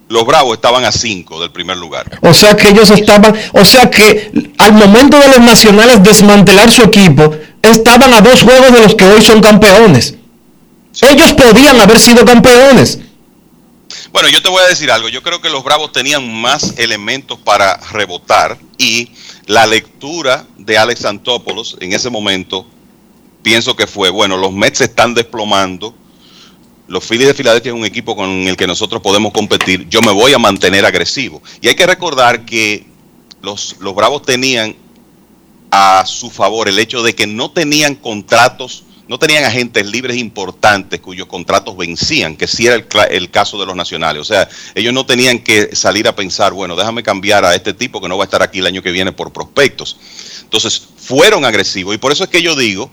Los 0.08 0.26
Bravos 0.26 0.56
estaban 0.56 0.84
a 0.84 0.92
5 0.92 1.40
del 1.42 1.52
primer 1.52 1.78
lugar. 1.78 2.10
O 2.24 2.34
sea 2.34 2.56
que 2.56 2.70
ellos 2.70 2.90
estaban, 2.90 3.32
o 3.54 3.64
sea 3.64 3.88
que 3.92 4.32
al 4.58 4.74
momento 4.74 5.20
de 5.20 5.28
los 5.28 5.42
nacionales 5.42 6.02
desmantelar 6.02 6.72
su 6.72 6.82
equipo, 6.82 7.36
estaban 7.62 8.12
a 8.16 8.22
dos 8.22 8.42
juegos 8.42 8.74
de 8.74 8.82
los 8.82 8.96
que 8.96 9.06
hoy 9.06 9.22
son 9.22 9.42
campeones. 9.42 10.16
Ellos 11.04 11.34
podían 11.34 11.80
haber 11.80 12.00
sido 12.00 12.26
campeones. 12.26 13.02
Bueno, 14.12 14.28
yo 14.30 14.42
te 14.42 14.50
voy 14.50 14.62
a 14.64 14.68
decir 14.68 14.92
algo. 14.92 15.08
Yo 15.10 15.22
creo 15.22 15.40
que 15.40 15.50
los 15.50 15.64
Bravos 15.64 15.92
tenían 15.92 16.42
más 16.42 16.78
elementos 16.78 17.38
para 17.40 17.78
rebotar 17.92 18.58
y 18.78 19.10
la 19.46 19.68
lectura 19.68 20.48
de 20.58 20.78
Alex 20.78 21.06
Antopoulos 21.06 21.78
en 21.80 21.94
ese 21.94 22.10
momento 22.10 22.66
pienso 23.44 23.76
que 23.76 23.88
fue, 23.88 24.10
bueno, 24.10 24.38
los 24.38 24.52
Mets 24.52 24.80
se 24.80 24.84
están 24.86 25.14
desplomando. 25.14 25.94
Los 26.88 27.06
Phillies 27.06 27.28
de 27.28 27.34
Filadelfia 27.36 27.72
es 27.72 27.78
un 27.78 27.86
equipo 27.86 28.16
con 28.16 28.30
el 28.30 28.58
que 28.58 28.66
nosotros 28.66 29.00
podemos 29.02 29.32
competir. 29.32 29.88
Yo 29.90 30.02
me 30.02 30.12
voy 30.12 30.34
a 30.34 30.40
mantener 30.40 30.86
agresivo. 30.86 31.42
Y 31.62 31.68
hay 31.68 31.76
que 31.76 31.86
recordar 31.86 32.46
que 32.46 32.88
los, 33.44 33.76
los 33.80 33.94
Bravos 33.94 34.24
tenían 34.24 34.76
a 35.70 36.04
su 36.08 36.32
favor 36.32 36.68
el 36.68 36.80
hecho 36.80 37.04
de 37.04 37.14
que 37.14 37.28
no 37.28 37.52
tenían 37.52 37.94
contratos, 37.94 38.86
no 39.10 39.18
tenían 39.18 39.44
agentes 39.44 39.88
libres 39.88 40.18
importantes 40.18 41.00
cuyos 41.00 41.28
contratos 41.28 41.76
vencían, 41.76 42.38
que 42.38 42.46
sí 42.46 42.68
era 42.68 42.76
el, 42.76 42.86
el 43.10 43.32
caso 43.32 43.60
de 43.60 43.66
los 43.66 43.76
nacionales. 43.76 44.22
O 44.22 44.24
sea, 44.24 44.48
ellos 44.76 44.94
no 44.94 45.04
tenían 45.04 45.40
que 45.40 45.76
salir 45.76 46.08
a 46.08 46.16
pensar, 46.16 46.54
bueno, 46.54 46.76
déjame 46.76 47.02
cambiar 47.02 47.44
a 47.44 47.56
este 47.56 47.74
tipo 47.74 48.00
que 48.00 48.08
no 48.08 48.20
va 48.20 48.26
a 48.26 48.28
estar 48.28 48.44
aquí 48.44 48.60
el 48.60 48.68
año 48.68 48.84
que 48.84 48.92
viene 48.92 49.12
por 49.12 49.34
prospectos. 49.34 49.98
Entonces, 50.44 50.80
fueron 50.98 51.44
agresivos 51.44 51.96
y 51.96 51.98
por 51.98 52.12
eso 52.12 52.24
es 52.24 52.30
que 52.30 52.44
yo 52.44 52.56
digo, 52.56 52.92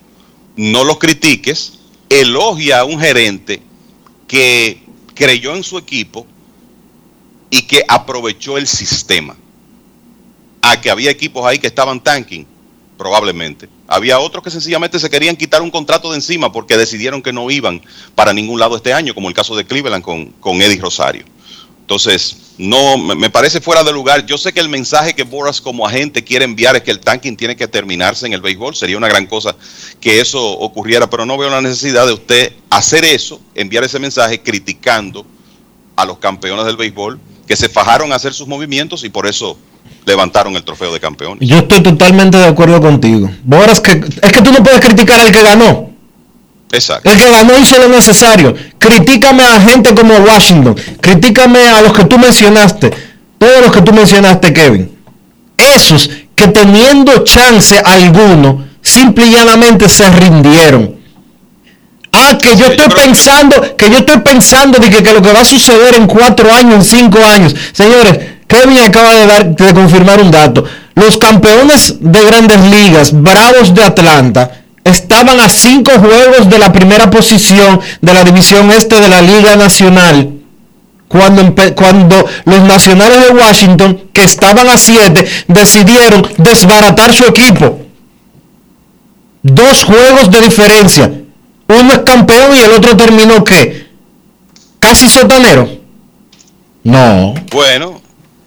no 0.56 0.84
los 0.84 0.96
critiques, 0.96 1.80
elogia 2.08 2.80
a 2.80 2.84
un 2.84 2.98
gerente 2.98 3.60
que 4.26 4.84
creyó 5.14 5.54
en 5.54 5.64
su 5.64 5.76
equipo 5.76 6.26
y 7.50 7.66
que 7.66 7.84
aprovechó 7.86 8.56
el 8.56 8.66
sistema. 8.66 9.36
A 10.62 10.80
que 10.80 10.88
había 10.88 11.10
equipos 11.10 11.44
ahí 11.44 11.58
que 11.58 11.66
estaban 11.66 12.02
tanking, 12.02 12.46
probablemente. 12.96 13.75
Había 13.88 14.18
otros 14.18 14.42
que 14.42 14.50
sencillamente 14.50 14.98
se 14.98 15.10
querían 15.10 15.36
quitar 15.36 15.62
un 15.62 15.70
contrato 15.70 16.10
de 16.10 16.16
encima 16.16 16.52
porque 16.52 16.76
decidieron 16.76 17.22
que 17.22 17.32
no 17.32 17.50
iban 17.50 17.82
para 18.14 18.32
ningún 18.32 18.58
lado 18.58 18.76
este 18.76 18.92
año, 18.92 19.14
como 19.14 19.28
el 19.28 19.34
caso 19.34 19.54
de 19.56 19.64
Cleveland 19.64 20.02
con, 20.02 20.26
con 20.40 20.60
Eddie 20.60 20.80
Rosario. 20.80 21.24
Entonces, 21.80 22.36
no, 22.58 22.98
me 22.98 23.30
parece 23.30 23.60
fuera 23.60 23.84
de 23.84 23.92
lugar. 23.92 24.26
Yo 24.26 24.36
sé 24.38 24.52
que 24.52 24.58
el 24.58 24.68
mensaje 24.68 25.14
que 25.14 25.22
Boras 25.22 25.60
como 25.60 25.86
agente 25.86 26.24
quiere 26.24 26.44
enviar 26.44 26.74
es 26.74 26.82
que 26.82 26.90
el 26.90 26.98
tanking 26.98 27.36
tiene 27.36 27.54
que 27.54 27.68
terminarse 27.68 28.26
en 28.26 28.32
el 28.32 28.40
béisbol. 28.40 28.74
Sería 28.74 28.96
una 28.96 29.06
gran 29.06 29.26
cosa 29.26 29.54
que 30.00 30.18
eso 30.20 30.42
ocurriera, 30.42 31.08
pero 31.08 31.24
no 31.24 31.38
veo 31.38 31.48
la 31.48 31.60
necesidad 31.60 32.04
de 32.06 32.14
usted 32.14 32.52
hacer 32.70 33.04
eso, 33.04 33.40
enviar 33.54 33.84
ese 33.84 34.00
mensaje 34.00 34.40
criticando 34.40 35.24
a 35.94 36.04
los 36.04 36.18
campeones 36.18 36.66
del 36.66 36.76
béisbol 36.76 37.20
que 37.46 37.54
se 37.54 37.68
fajaron 37.68 38.12
a 38.12 38.16
hacer 38.16 38.34
sus 38.34 38.48
movimientos 38.48 39.04
y 39.04 39.08
por 39.08 39.26
eso 39.26 39.56
levantaron 40.06 40.54
el 40.56 40.62
trofeo 40.62 40.92
de 40.92 41.00
campeones. 41.00 41.46
Yo 41.46 41.58
estoy 41.58 41.82
totalmente 41.82 42.38
de 42.38 42.46
acuerdo 42.46 42.80
contigo. 42.80 43.28
Boras, 43.42 43.80
que, 43.80 43.90
es 43.90 44.32
que 44.32 44.40
tú 44.40 44.52
no 44.52 44.62
puedes 44.62 44.80
criticar 44.80 45.20
al 45.20 45.32
que 45.32 45.42
ganó. 45.42 45.90
Exacto. 46.72 47.10
El 47.10 47.18
que 47.18 47.28
ganó 47.28 47.58
hizo 47.58 47.76
lo 47.78 47.88
necesario. 47.88 48.54
Critícame 48.78 49.42
a 49.42 49.60
gente 49.60 49.94
como 49.94 50.14
Washington. 50.14 50.76
Critícame 51.00 51.68
a 51.68 51.82
los 51.82 51.92
que 51.92 52.04
tú 52.04 52.18
mencionaste. 52.18 52.90
Todos 53.38 53.60
los 53.62 53.72
que 53.72 53.82
tú 53.82 53.92
mencionaste, 53.92 54.52
Kevin. 54.52 54.96
Esos 55.58 56.08
que 56.36 56.48
teniendo 56.48 57.24
chance 57.24 57.80
alguno, 57.84 58.64
simple 58.82 59.26
y 59.26 59.32
llanamente 59.32 59.88
se 59.88 60.08
rindieron. 60.10 60.96
Ah, 62.12 62.38
que 62.40 62.56
yo 62.56 62.66
estoy 62.66 62.88
pensando, 62.88 63.76
que 63.76 63.90
yo 63.90 63.98
estoy 63.98 64.20
pensando 64.20 64.78
de 64.78 64.88
que, 64.90 65.02
que 65.02 65.12
lo 65.12 65.20
que 65.20 65.32
va 65.32 65.40
a 65.40 65.44
suceder 65.44 65.94
en 65.96 66.06
cuatro 66.06 66.52
años, 66.52 66.74
en 66.74 66.84
cinco 66.84 67.18
años. 67.24 67.54
Señores, 67.72 68.35
Kevin 68.46 68.78
acaba 68.78 69.14
de, 69.14 69.26
dar, 69.26 69.56
de 69.56 69.74
confirmar 69.74 70.20
un 70.20 70.30
dato. 70.30 70.64
Los 70.94 71.18
campeones 71.18 71.96
de 72.00 72.24
grandes 72.24 72.60
ligas, 72.60 73.12
Bravos 73.12 73.74
de 73.74 73.82
Atlanta, 73.82 74.62
estaban 74.84 75.40
a 75.40 75.48
cinco 75.48 75.90
juegos 75.98 76.48
de 76.48 76.58
la 76.58 76.72
primera 76.72 77.10
posición 77.10 77.80
de 78.00 78.14
la 78.14 78.24
división 78.24 78.70
este 78.70 79.00
de 79.00 79.08
la 79.08 79.20
Liga 79.20 79.56
Nacional. 79.56 80.32
Cuando, 81.08 81.54
cuando 81.74 82.24
los 82.44 82.60
nacionales 82.62 83.28
de 83.28 83.34
Washington, 83.34 84.02
que 84.12 84.24
estaban 84.24 84.68
a 84.68 84.76
siete, 84.76 85.26
decidieron 85.46 86.26
desbaratar 86.36 87.12
su 87.12 87.24
equipo. 87.24 87.80
Dos 89.42 89.84
juegos 89.84 90.30
de 90.30 90.40
diferencia. 90.40 91.12
Uno 91.68 91.92
es 91.92 91.98
campeón 92.00 92.56
y 92.56 92.60
el 92.60 92.72
otro 92.72 92.96
terminó 92.96 93.44
qué? 93.44 93.86
Casi 94.80 95.08
sotanero. 95.08 95.68
No. 96.82 97.34
Bueno, 97.52 97.95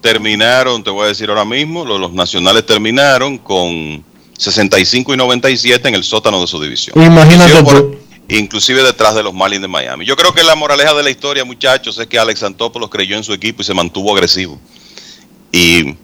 terminaron, 0.02 0.84
te 0.84 0.90
voy 0.90 1.06
a 1.06 1.08
decir 1.08 1.30
ahora 1.30 1.46
mismo, 1.46 1.86
los, 1.86 2.00
los 2.00 2.14
nacionales 2.14 2.66
terminaron 2.66 3.38
con 3.38 4.04
65 4.38 5.14
y 5.14 5.18
97 5.18 5.90
en 5.90 5.96
el 5.96 6.04
sótano 6.04 6.40
de 6.42 6.48
su 6.48 6.62
división. 6.62 7.02
Imagínate 7.02 7.52
Inclusive 7.52 7.60
tú. 7.82 7.92
por- 7.92 8.00
inclusive 8.30 8.84
detrás 8.84 9.16
de 9.16 9.24
los 9.24 9.34
Marlins 9.34 9.62
de 9.62 9.68
Miami. 9.68 10.06
Yo 10.06 10.16
creo 10.16 10.34
que 10.34 10.44
la 10.44 10.56
moraleja 10.56 10.94
de 10.94 11.04
la 11.04 11.10
historia, 11.10 11.44
muchachos, 11.44 11.98
es 11.98 12.08
que 12.08 12.18
Alex 12.20 12.44
Antopoulos 12.44 12.90
creyó 12.90 13.18
en 13.18 13.24
su 13.24 13.34
equipo 13.34 13.62
y 13.62 13.66
se 13.66 13.74
mantuvo 13.74 14.14
agresivo. 14.14 14.60
Y 15.52 15.96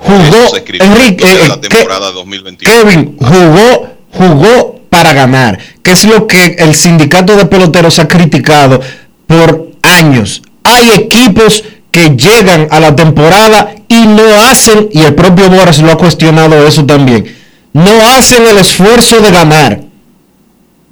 Jugó, 0.00 0.48
se 0.50 0.64
Enrique, 0.82 1.24
en 1.30 1.36
eh, 1.36 1.48
la 1.48 1.54
eh, 1.54 1.58
temporada 1.58 2.10
2021. 2.12 2.72
Kevin 2.82 3.16
jugó, 3.18 3.96
jugó 4.12 4.80
para 4.88 5.12
ganar, 5.12 5.58
que 5.82 5.92
es 5.92 6.04
lo 6.04 6.26
que 6.26 6.56
el 6.58 6.74
sindicato 6.74 7.36
de 7.36 7.46
peloteros 7.46 7.98
ha 7.98 8.08
criticado 8.08 8.80
por 9.26 9.70
años. 9.82 10.42
Hay 10.64 10.90
equipos 10.90 11.62
que 11.90 12.10
llegan 12.10 12.68
a 12.70 12.80
la 12.80 12.94
temporada 12.94 13.74
y 13.88 14.06
no 14.06 14.22
hacen, 14.50 14.88
y 14.92 15.00
el 15.02 15.14
propio 15.14 15.48
Boras 15.48 15.78
lo 15.80 15.90
ha 15.90 15.96
cuestionado 15.96 16.66
eso 16.66 16.84
también, 16.84 17.34
no 17.72 17.90
hacen 18.16 18.46
el 18.46 18.58
esfuerzo 18.58 19.20
de 19.20 19.30
ganar. 19.30 19.80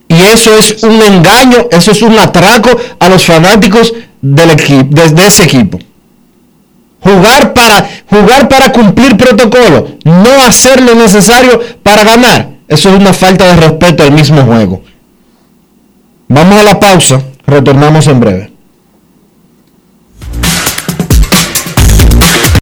Y 0.08 0.22
eso 0.22 0.56
es 0.56 0.82
un 0.84 1.02
engaño, 1.02 1.66
eso 1.70 1.90
es 1.90 2.00
un 2.02 2.18
atraco 2.18 2.70
a 2.98 3.08
los 3.08 3.24
fanáticos 3.24 3.92
del 4.22 4.50
equipo, 4.50 4.84
de, 4.94 5.26
ese 5.26 5.44
equipo. 5.44 5.78
Jugar 7.00 7.52
para, 7.52 7.88
jugar 8.08 8.48
para 8.48 8.72
cumplir 8.72 9.16
protocolo, 9.16 9.96
no 10.04 10.42
hacer 10.46 10.80
lo 10.80 10.94
necesario 10.94 11.60
para 11.82 12.04
ganar. 12.04 12.50
Eso 12.68 12.88
es 12.88 12.96
una 12.96 13.12
falta 13.12 13.46
de 13.46 13.56
respeto 13.56 14.02
al 14.02 14.12
mismo 14.12 14.42
juego. 14.42 14.82
Vamos 16.28 16.58
a 16.58 16.64
la 16.64 16.80
pausa, 16.80 17.22
retornamos 17.46 18.06
en 18.06 18.20
breve. 18.20 18.55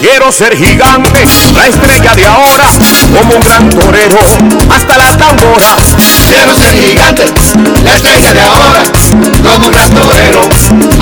Quiero 0.00 0.32
ser 0.32 0.56
gigante, 0.56 1.24
la 1.54 1.66
estrella 1.66 2.14
de 2.14 2.26
ahora, 2.26 2.64
como 3.12 3.34
un 3.34 3.40
gran 3.40 3.68
torero, 3.68 4.18
hasta 4.74 4.96
las 4.96 5.16
tamboras. 5.16 5.94
Quiero 6.26 6.54
ser 6.54 6.72
gigante, 6.72 7.24
la 7.84 7.94
estrella 7.94 8.32
de 8.32 8.40
ahora, 8.40 8.82
como 9.44 9.66
un 9.66 9.72
gran 9.72 9.90
torero, 9.92 10.40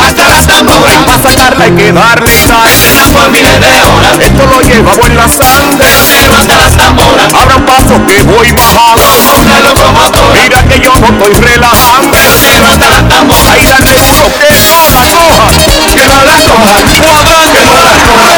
hasta 0.05 0.29
las 0.29 0.47
tamboras. 0.47 1.05
Para 1.07 1.23
sacarla 1.23 1.65
hay 1.65 1.73
que 1.73 1.93
darle 1.93 2.31
sal, 2.37 2.71
por 3.13 3.31
miles 3.31 3.61
de 3.61 3.81
horas. 3.83 4.19
Esto 4.21 4.47
lo 4.47 4.61
llevamos 4.63 5.07
en 5.07 5.17
la 5.17 5.29
sangre, 5.29 5.87
pero 6.21 6.35
hasta 6.37 6.57
las 6.57 6.77
tamboras. 6.77 7.33
Abran 7.35 7.65
paso 7.67 8.05
que 8.07 8.23
voy 8.25 8.51
bajando, 8.53 9.03
como 9.15 9.43
una 9.43 9.61
locomotora. 9.61 10.43
Mira 10.43 10.63
que 10.65 10.81
yo 10.81 10.93
no 10.99 11.07
estoy 11.07 11.35
relajando, 11.41 12.19
pero 12.43 12.67
hasta 12.67 12.91
las 12.91 13.09
tamboras. 13.09 13.49
Ahí 13.55 13.65
darle 13.65 13.95
duro 13.95 14.27
que 14.39 14.51
no 14.55 14.75
la 14.75 15.07
coja, 15.07 15.95
que 15.95 16.07
no 16.07 16.25
la 16.25 16.37
coja, 16.43 16.83
que 16.85 17.65
no 17.65 17.77
la 17.81 17.93
coja. 17.93 18.38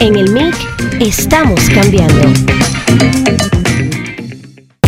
En 0.00 0.16
el 0.16 0.30
MIC 0.30 0.54
estamos 1.00 1.60
cambiando. 1.70 2.32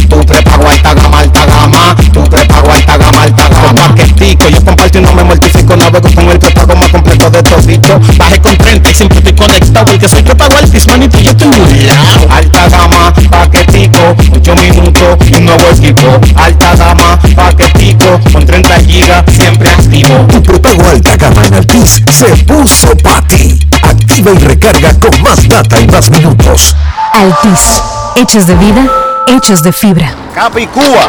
Tu 0.08 0.20
prepago 0.26 0.68
alta 0.68 0.94
gama, 0.94 1.18
alta 1.20 1.46
gama. 1.46 1.96
Tu 2.12 2.24
prepago 2.24 2.70
alta 2.70 2.96
gama, 2.96 3.22
alta 3.22 3.48
gama. 3.48 3.94
Paquetico, 3.94 4.48
yo 4.48 4.64
comparto 4.64 4.98
y 4.98 5.02
no 5.02 5.12
me 5.12 5.24
mortifico. 5.24 5.76
Navego 5.76 6.08
con 6.14 6.30
el 6.30 6.38
prepago 6.38 6.76
más 6.76 6.90
de 7.36 7.42
todito. 7.42 8.00
Bajé 8.16 8.40
con 8.40 8.56
30 8.56 8.90
y 8.90 8.94
siempre 8.94 9.18
estoy 9.18 9.34
conectado. 9.34 9.86
Porque 9.86 10.08
soy 10.08 10.22
prepago 10.22 10.56
altis, 10.56 10.86
manito, 10.86 11.18
yo 11.18 11.30
estoy 11.30 11.48
muy 11.48 11.80
lado. 11.82 12.28
Alta 12.30 12.68
gama, 12.68 13.12
paquetico, 13.30 14.16
8 14.34 14.54
minutos 14.56 15.18
y 15.30 15.36
un 15.36 15.44
nuevo 15.44 15.64
equipo. 15.70 16.20
Alta 16.36 16.74
gama, 16.76 17.18
paquetico, 17.34 18.20
con 18.32 18.46
30 18.46 18.80
gigas, 18.80 19.24
siempre 19.32 19.70
activo. 19.70 20.26
Tu 20.30 20.42
prepago 20.42 20.88
alta 20.88 21.16
gama 21.16 21.44
en 21.46 21.54
altis 21.54 22.02
se 22.10 22.36
puso 22.44 22.96
pa' 23.02 23.22
ti. 23.28 23.58
Activa 23.82 24.32
y 24.32 24.38
recarga 24.38 24.92
con 24.98 25.22
más 25.22 25.46
data 25.48 25.80
y 25.80 25.86
más 25.88 26.10
minutos. 26.10 26.74
Altis, 27.12 27.82
hechos 28.16 28.46
de 28.46 28.54
vida, 28.56 28.86
hechos 29.28 29.62
de 29.62 29.72
fibra. 29.72 30.14
Capicúa, 30.34 31.08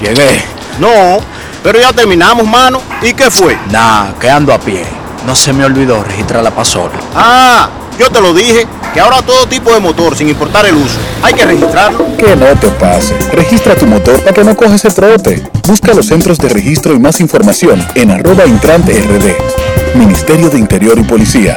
¿quién 0.00 0.20
es? 0.20 0.44
No, 0.78 1.20
pero 1.62 1.80
ya 1.80 1.92
terminamos, 1.92 2.46
mano. 2.46 2.80
¿Y 3.02 3.12
qué 3.12 3.30
fue? 3.30 3.58
Nah, 3.70 4.12
quedando 4.20 4.52
a 4.52 4.58
pie. 4.58 5.03
No 5.26 5.34
se 5.34 5.52
me 5.52 5.64
olvidó 5.64 6.02
registrar 6.04 6.42
la 6.44 6.50
pasola. 6.50 6.92
Ah, 7.14 7.70
yo 7.98 8.10
te 8.10 8.20
lo 8.20 8.34
dije, 8.34 8.66
que 8.92 9.00
ahora 9.00 9.22
todo 9.22 9.46
tipo 9.46 9.72
de 9.72 9.80
motor, 9.80 10.16
sin 10.16 10.28
importar 10.28 10.66
el 10.66 10.74
uso, 10.74 10.98
hay 11.22 11.32
que 11.32 11.44
registrarlo. 11.46 12.16
Que 12.16 12.36
no 12.36 12.46
te 12.60 12.68
pase. 12.68 13.16
Registra 13.32 13.74
tu 13.74 13.86
motor 13.86 14.20
para 14.20 14.34
que 14.34 14.44
no 14.44 14.54
coges 14.54 14.84
el 14.84 14.94
trote. 14.94 15.42
Busca 15.66 15.94
los 15.94 16.06
centros 16.06 16.38
de 16.38 16.48
registro 16.48 16.92
y 16.92 16.98
más 16.98 17.20
información 17.20 17.86
en 17.94 18.10
arroba 18.10 18.44
intrante 18.46 18.92
rd. 18.92 19.96
Ministerio 19.96 20.50
de 20.50 20.58
Interior 20.58 20.98
y 20.98 21.04
Policía. 21.04 21.56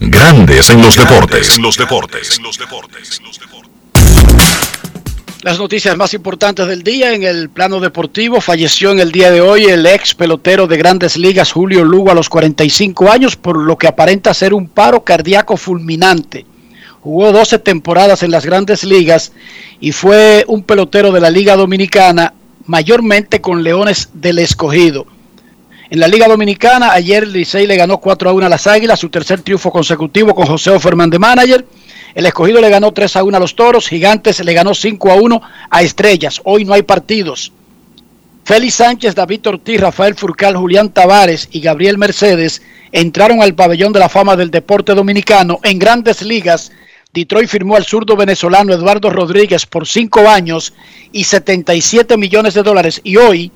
Grandes 0.00 0.70
en 0.70 0.82
los 0.82 0.96
deportes. 0.96 1.56
En 1.56 1.62
los 1.62 1.76
deportes. 1.76 2.38
En 2.38 2.42
los 2.42 2.58
deportes. 2.58 3.20
Las 5.42 5.58
noticias 5.58 5.96
más 5.96 6.12
importantes 6.12 6.66
del 6.66 6.82
día 6.82 7.14
en 7.14 7.22
el 7.22 7.48
plano 7.48 7.80
deportivo. 7.80 8.42
Falleció 8.42 8.90
en 8.90 9.00
el 9.00 9.10
día 9.10 9.30
de 9.30 9.40
hoy 9.40 9.64
el 9.64 9.86
ex 9.86 10.14
pelotero 10.14 10.66
de 10.66 10.76
grandes 10.76 11.16
ligas 11.16 11.52
Julio 11.52 11.82
Lugo 11.82 12.10
a 12.10 12.14
los 12.14 12.28
45 12.28 13.10
años 13.10 13.36
por 13.36 13.56
lo 13.56 13.78
que 13.78 13.88
aparenta 13.88 14.34
ser 14.34 14.52
un 14.52 14.68
paro 14.68 15.02
cardíaco 15.02 15.56
fulminante. 15.56 16.44
Jugó 17.00 17.32
12 17.32 17.58
temporadas 17.60 18.22
en 18.22 18.32
las 18.32 18.44
grandes 18.44 18.84
ligas 18.84 19.32
y 19.80 19.92
fue 19.92 20.44
un 20.46 20.62
pelotero 20.62 21.10
de 21.10 21.20
la 21.22 21.30
Liga 21.30 21.56
Dominicana, 21.56 22.34
mayormente 22.66 23.40
con 23.40 23.62
Leones 23.62 24.10
del 24.12 24.40
Escogido. 24.40 25.06
En 25.88 26.00
la 26.00 26.08
Liga 26.08 26.28
Dominicana, 26.28 26.92
ayer 26.92 27.26
Licey 27.26 27.66
le 27.66 27.76
ganó 27.76 27.96
4 27.96 28.28
a 28.28 28.32
1 28.34 28.44
a 28.44 28.50
las 28.50 28.66
Águilas, 28.66 29.00
su 29.00 29.08
tercer 29.08 29.40
triunfo 29.40 29.70
consecutivo 29.70 30.34
con 30.34 30.44
José 30.44 30.78
Fernández 30.78 31.12
de 31.12 31.18
manager. 31.18 31.66
El 32.14 32.26
escogido 32.26 32.60
le 32.60 32.70
ganó 32.70 32.92
3 32.92 33.16
a 33.16 33.24
1 33.24 33.36
a 33.36 33.40
los 33.40 33.54
toros. 33.54 33.88
Gigantes 33.88 34.44
le 34.44 34.52
ganó 34.52 34.74
5 34.74 35.10
a 35.10 35.14
1 35.14 35.42
a 35.70 35.82
Estrellas. 35.82 36.40
Hoy 36.44 36.64
no 36.64 36.72
hay 36.72 36.82
partidos. 36.82 37.52
Félix 38.44 38.74
Sánchez, 38.74 39.14
David 39.14 39.46
Ortiz, 39.46 39.80
Rafael 39.80 40.14
Furcal, 40.14 40.56
Julián 40.56 40.88
Tavares 40.88 41.48
y 41.52 41.60
Gabriel 41.60 41.98
Mercedes 41.98 42.62
entraron 42.90 43.42
al 43.42 43.54
pabellón 43.54 43.92
de 43.92 44.00
la 44.00 44.08
fama 44.08 44.34
del 44.34 44.50
deporte 44.50 44.94
dominicano 44.94 45.60
en 45.62 45.78
grandes 45.78 46.22
ligas. 46.22 46.72
Detroit 47.12 47.48
firmó 47.48 47.76
al 47.76 47.84
zurdo 47.84 48.16
venezolano 48.16 48.72
Eduardo 48.72 49.10
Rodríguez 49.10 49.66
por 49.66 49.86
5 49.86 50.28
años 50.28 50.72
y 51.12 51.24
77 51.24 52.16
millones 52.16 52.54
de 52.54 52.62
dólares. 52.62 53.00
Y 53.04 53.16
hoy, 53.16 53.52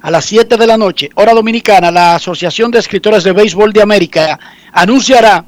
a 0.00 0.10
las 0.10 0.24
7 0.24 0.56
de 0.56 0.66
la 0.66 0.76
noche, 0.76 1.10
hora 1.14 1.34
dominicana, 1.34 1.90
la 1.90 2.16
Asociación 2.16 2.70
de 2.70 2.80
Escritores 2.80 3.22
de 3.22 3.32
Béisbol 3.32 3.72
de 3.72 3.82
América 3.82 4.38
anunciará 4.72 5.44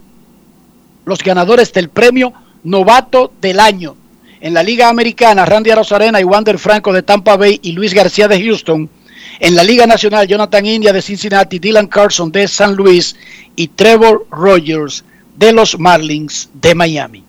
los 1.04 1.18
ganadores 1.18 1.72
del 1.72 1.88
premio 1.88 2.32
novato 2.64 3.32
del 3.40 3.60
año. 3.60 3.96
En 4.40 4.52
la 4.52 4.62
Liga 4.62 4.88
Americana, 4.88 5.46
Randy 5.46 5.70
Arozarena 5.70 6.20
y 6.20 6.24
Wander 6.24 6.58
Franco 6.58 6.92
de 6.92 7.02
Tampa 7.02 7.36
Bay 7.36 7.60
y 7.62 7.72
Luis 7.72 7.94
García 7.94 8.28
de 8.28 8.42
Houston. 8.42 8.90
En 9.40 9.56
la 9.56 9.64
Liga 9.64 9.86
Nacional, 9.86 10.26
Jonathan 10.26 10.66
India 10.66 10.92
de 10.92 11.02
Cincinnati, 11.02 11.58
Dylan 11.58 11.86
Carson 11.86 12.30
de 12.30 12.46
San 12.46 12.74
Luis 12.74 13.16
y 13.56 13.68
Trevor 13.68 14.26
Rogers 14.30 15.04
de 15.36 15.52
los 15.52 15.78
Marlins 15.78 16.50
de 16.52 16.74
Miami. 16.74 17.24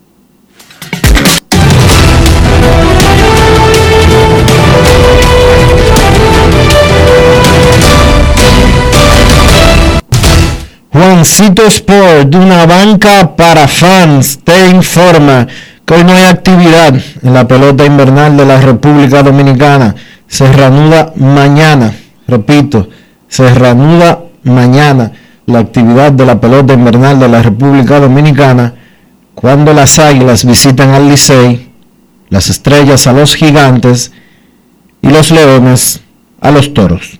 Juancito 10.95 11.67
Sport, 11.67 12.34
una 12.35 12.65
banca 12.65 13.35
para 13.35 13.67
fans, 13.67 14.39
te 14.41 14.69
informa 14.69 15.45
que 15.84 15.93
hoy 15.93 16.05
no 16.05 16.13
hay 16.13 16.23
actividad 16.23 16.95
en 17.22 17.34
la 17.34 17.45
pelota 17.45 17.85
invernal 17.85 18.38
de 18.38 18.45
la 18.45 18.61
República 18.61 19.22
Dominicana. 19.22 19.93
Se 20.26 20.49
reanuda 20.49 21.11
mañana, 21.17 21.93
repito, 22.30 22.88
se 23.27 23.53
reanuda 23.53 24.22
mañana 24.43 25.11
la 25.47 25.59
actividad 25.59 26.13
de 26.13 26.26
la 26.26 26.39
pelota 26.39 26.72
invernal 26.72 27.19
de 27.19 27.27
la 27.27 27.43
República 27.43 27.99
Dominicana 27.99 28.73
cuando 29.34 29.73
las 29.73 29.99
águilas 29.99 30.45
visitan 30.45 30.91
al 30.91 31.09
Licey, 31.09 31.73
las 32.30 32.49
estrellas 32.49 33.05
a 33.05 33.11
los 33.11 33.35
gigantes 33.35 34.13
y 35.01 35.09
los 35.09 35.30
leones 35.30 35.99
a 36.39 36.51
los 36.51 36.73
toros. 36.73 37.19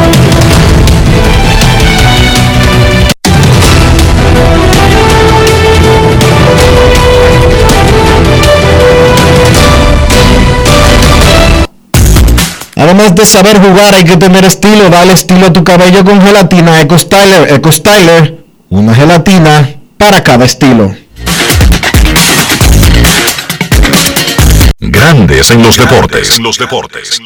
Además 12.91 13.15
de 13.15 13.25
saber 13.25 13.57
jugar, 13.57 13.95
hay 13.95 14.03
que 14.03 14.17
tener 14.17 14.43
estilo. 14.43 14.89
Dale 14.89 15.13
estilo 15.13 15.45
a 15.45 15.53
tu 15.53 15.63
cabello 15.63 16.03
con 16.03 16.21
gelatina 16.21 16.81
Eco 16.81 16.97
Styler. 16.97 17.49
Eco 17.53 17.71
Styler, 17.71 18.43
una 18.67 18.93
gelatina 18.93 19.75
para 19.97 20.21
cada 20.21 20.43
estilo. 20.43 20.93
Grandes 24.77 25.51
en 25.51 25.63
los 25.63 25.77
deportes. 25.77 26.37
En 26.37 26.43
los 26.43 26.57
deportes. 26.57 27.21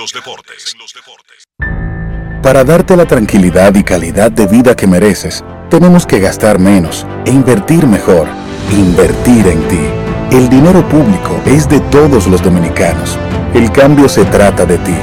Para 2.43 2.63
darte 2.63 2.95
la 2.95 3.07
tranquilidad 3.07 3.73
y 3.73 3.83
calidad 3.83 4.29
de 4.29 4.45
vida 4.45 4.75
que 4.75 4.85
mereces, 4.85 5.43
tenemos 5.71 6.05
que 6.05 6.19
gastar 6.19 6.59
menos 6.59 7.07
e 7.25 7.31
invertir 7.31 7.87
mejor. 7.87 8.27
Invertir 8.71 9.47
en 9.47 9.67
ti. 9.67 9.81
El 10.29 10.47
dinero 10.47 10.87
público 10.87 11.41
es 11.47 11.67
de 11.67 11.79
todos 11.79 12.27
los 12.27 12.43
dominicanos. 12.43 13.17
El 13.55 13.71
cambio 13.71 14.07
se 14.07 14.25
trata 14.25 14.63
de 14.67 14.77
ti. 14.77 14.93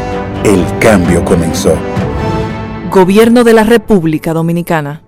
El 0.44 0.66
cambio 0.81 1.24
comenzó. 1.24 1.73
Gobierno 2.90 3.44
de 3.44 3.52
la 3.52 3.62
República 3.62 4.32
Dominicana. 4.32 5.02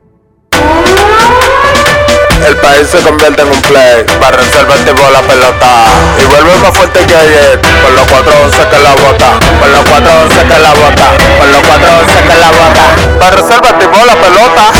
El 2.46 2.56
país 2.58 2.86
se 2.86 2.98
convierte 3.00 3.42
en 3.42 3.48
un 3.48 3.60
play, 3.62 4.04
para 4.20 4.36
reservar 4.36 4.78
el 4.78 4.84
la 4.84 5.22
pelota 5.22 5.86
y 6.22 6.24
vuelve 6.26 6.56
más 6.62 6.76
fuerte 6.76 7.00
que 7.00 7.16
ayer, 7.16 7.60
con 7.82 7.94
los 7.96 8.06
411 8.06 8.58
que 8.70 8.78
la 8.78 8.94
bota, 8.94 9.40
con 9.58 9.72
los 9.72 9.84
411 9.84 10.42
que 10.46 10.58
la 10.60 10.72
bota, 10.72 11.16
con 11.38 11.50
los 11.50 11.62
411 11.62 12.22
que 12.22 12.36
la 12.38 12.50
bota, 12.50 12.94
para 13.18 13.36
reservar 13.36 13.74
el 13.82 14.06
la 14.06 14.14
pelota. 14.14 14.72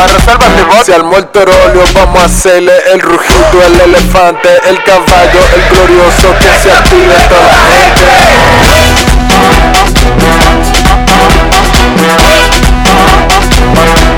Para 0.00 0.14
reserva 0.14 0.46
el 0.46 0.84
Si 0.86 0.92
al 0.92 1.04
muerto 1.04 1.40
óleo 1.40 1.84
vamos 1.92 2.22
a 2.22 2.24
hacerle 2.24 2.72
el 2.90 3.00
rugido, 3.00 3.62
el 3.66 3.80
elefante, 3.82 4.48
el 4.66 4.82
caballo, 4.82 5.40
el 5.54 5.76
glorioso 5.76 6.34
que 6.38 6.48
se 6.62 6.72
active 6.72 7.14
toda 7.28 7.42
la 7.42 7.58
gente. 7.68 8.89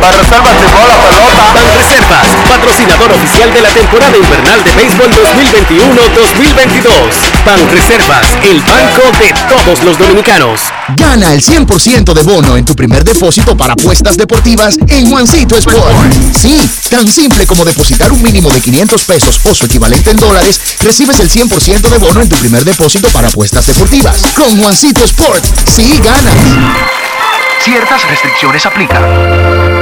Para 0.02 0.18
reservas 0.18 0.50
la 0.50 0.96
pelota. 1.00 1.52
Ban 1.54 1.64
Reservas, 1.78 2.26
patrocinador 2.48 3.12
oficial 3.12 3.54
de 3.54 3.60
la 3.60 3.68
temporada 3.68 4.16
invernal 4.16 4.64
de 4.64 4.72
béisbol 4.72 5.08
2021-2022. 5.10 6.90
Ban 7.46 7.70
Reservas, 7.70 8.26
el 8.42 8.60
banco 8.62 9.02
de 9.20 9.32
todos 9.48 9.84
los 9.84 9.96
dominicanos. 9.96 10.62
Gana 10.96 11.32
el 11.32 11.40
100% 11.40 12.14
de 12.14 12.22
bono 12.24 12.56
en 12.56 12.64
tu 12.64 12.74
primer 12.74 13.04
depósito 13.04 13.56
para 13.56 13.74
apuestas 13.74 14.16
deportivas 14.16 14.76
en 14.88 15.08
Juancito 15.08 15.56
Sport. 15.56 16.12
Sí, 16.36 16.68
tan 16.90 17.06
simple 17.06 17.46
como 17.46 17.64
depositar 17.64 18.10
un 18.10 18.20
mínimo 18.22 18.50
de 18.50 18.60
500 18.60 19.04
pesos 19.04 19.38
o 19.44 19.54
su 19.54 19.66
equivalente 19.66 20.10
en 20.10 20.16
dólares, 20.16 20.60
recibes 20.80 21.20
el 21.20 21.30
100% 21.30 21.80
de 21.80 21.98
bono 21.98 22.22
en 22.22 22.28
tu 22.28 22.36
primer 22.38 22.64
depósito 22.64 23.08
para 23.10 23.28
apuestas 23.28 23.66
deportivas. 23.66 24.20
Con 24.34 24.60
Juancito 24.60 25.04
Sport, 25.04 25.44
sí 25.68 26.00
ganas. 26.02 26.34
Ciertas 27.60 28.02
restricciones 28.08 28.66
aplican. 28.66 29.81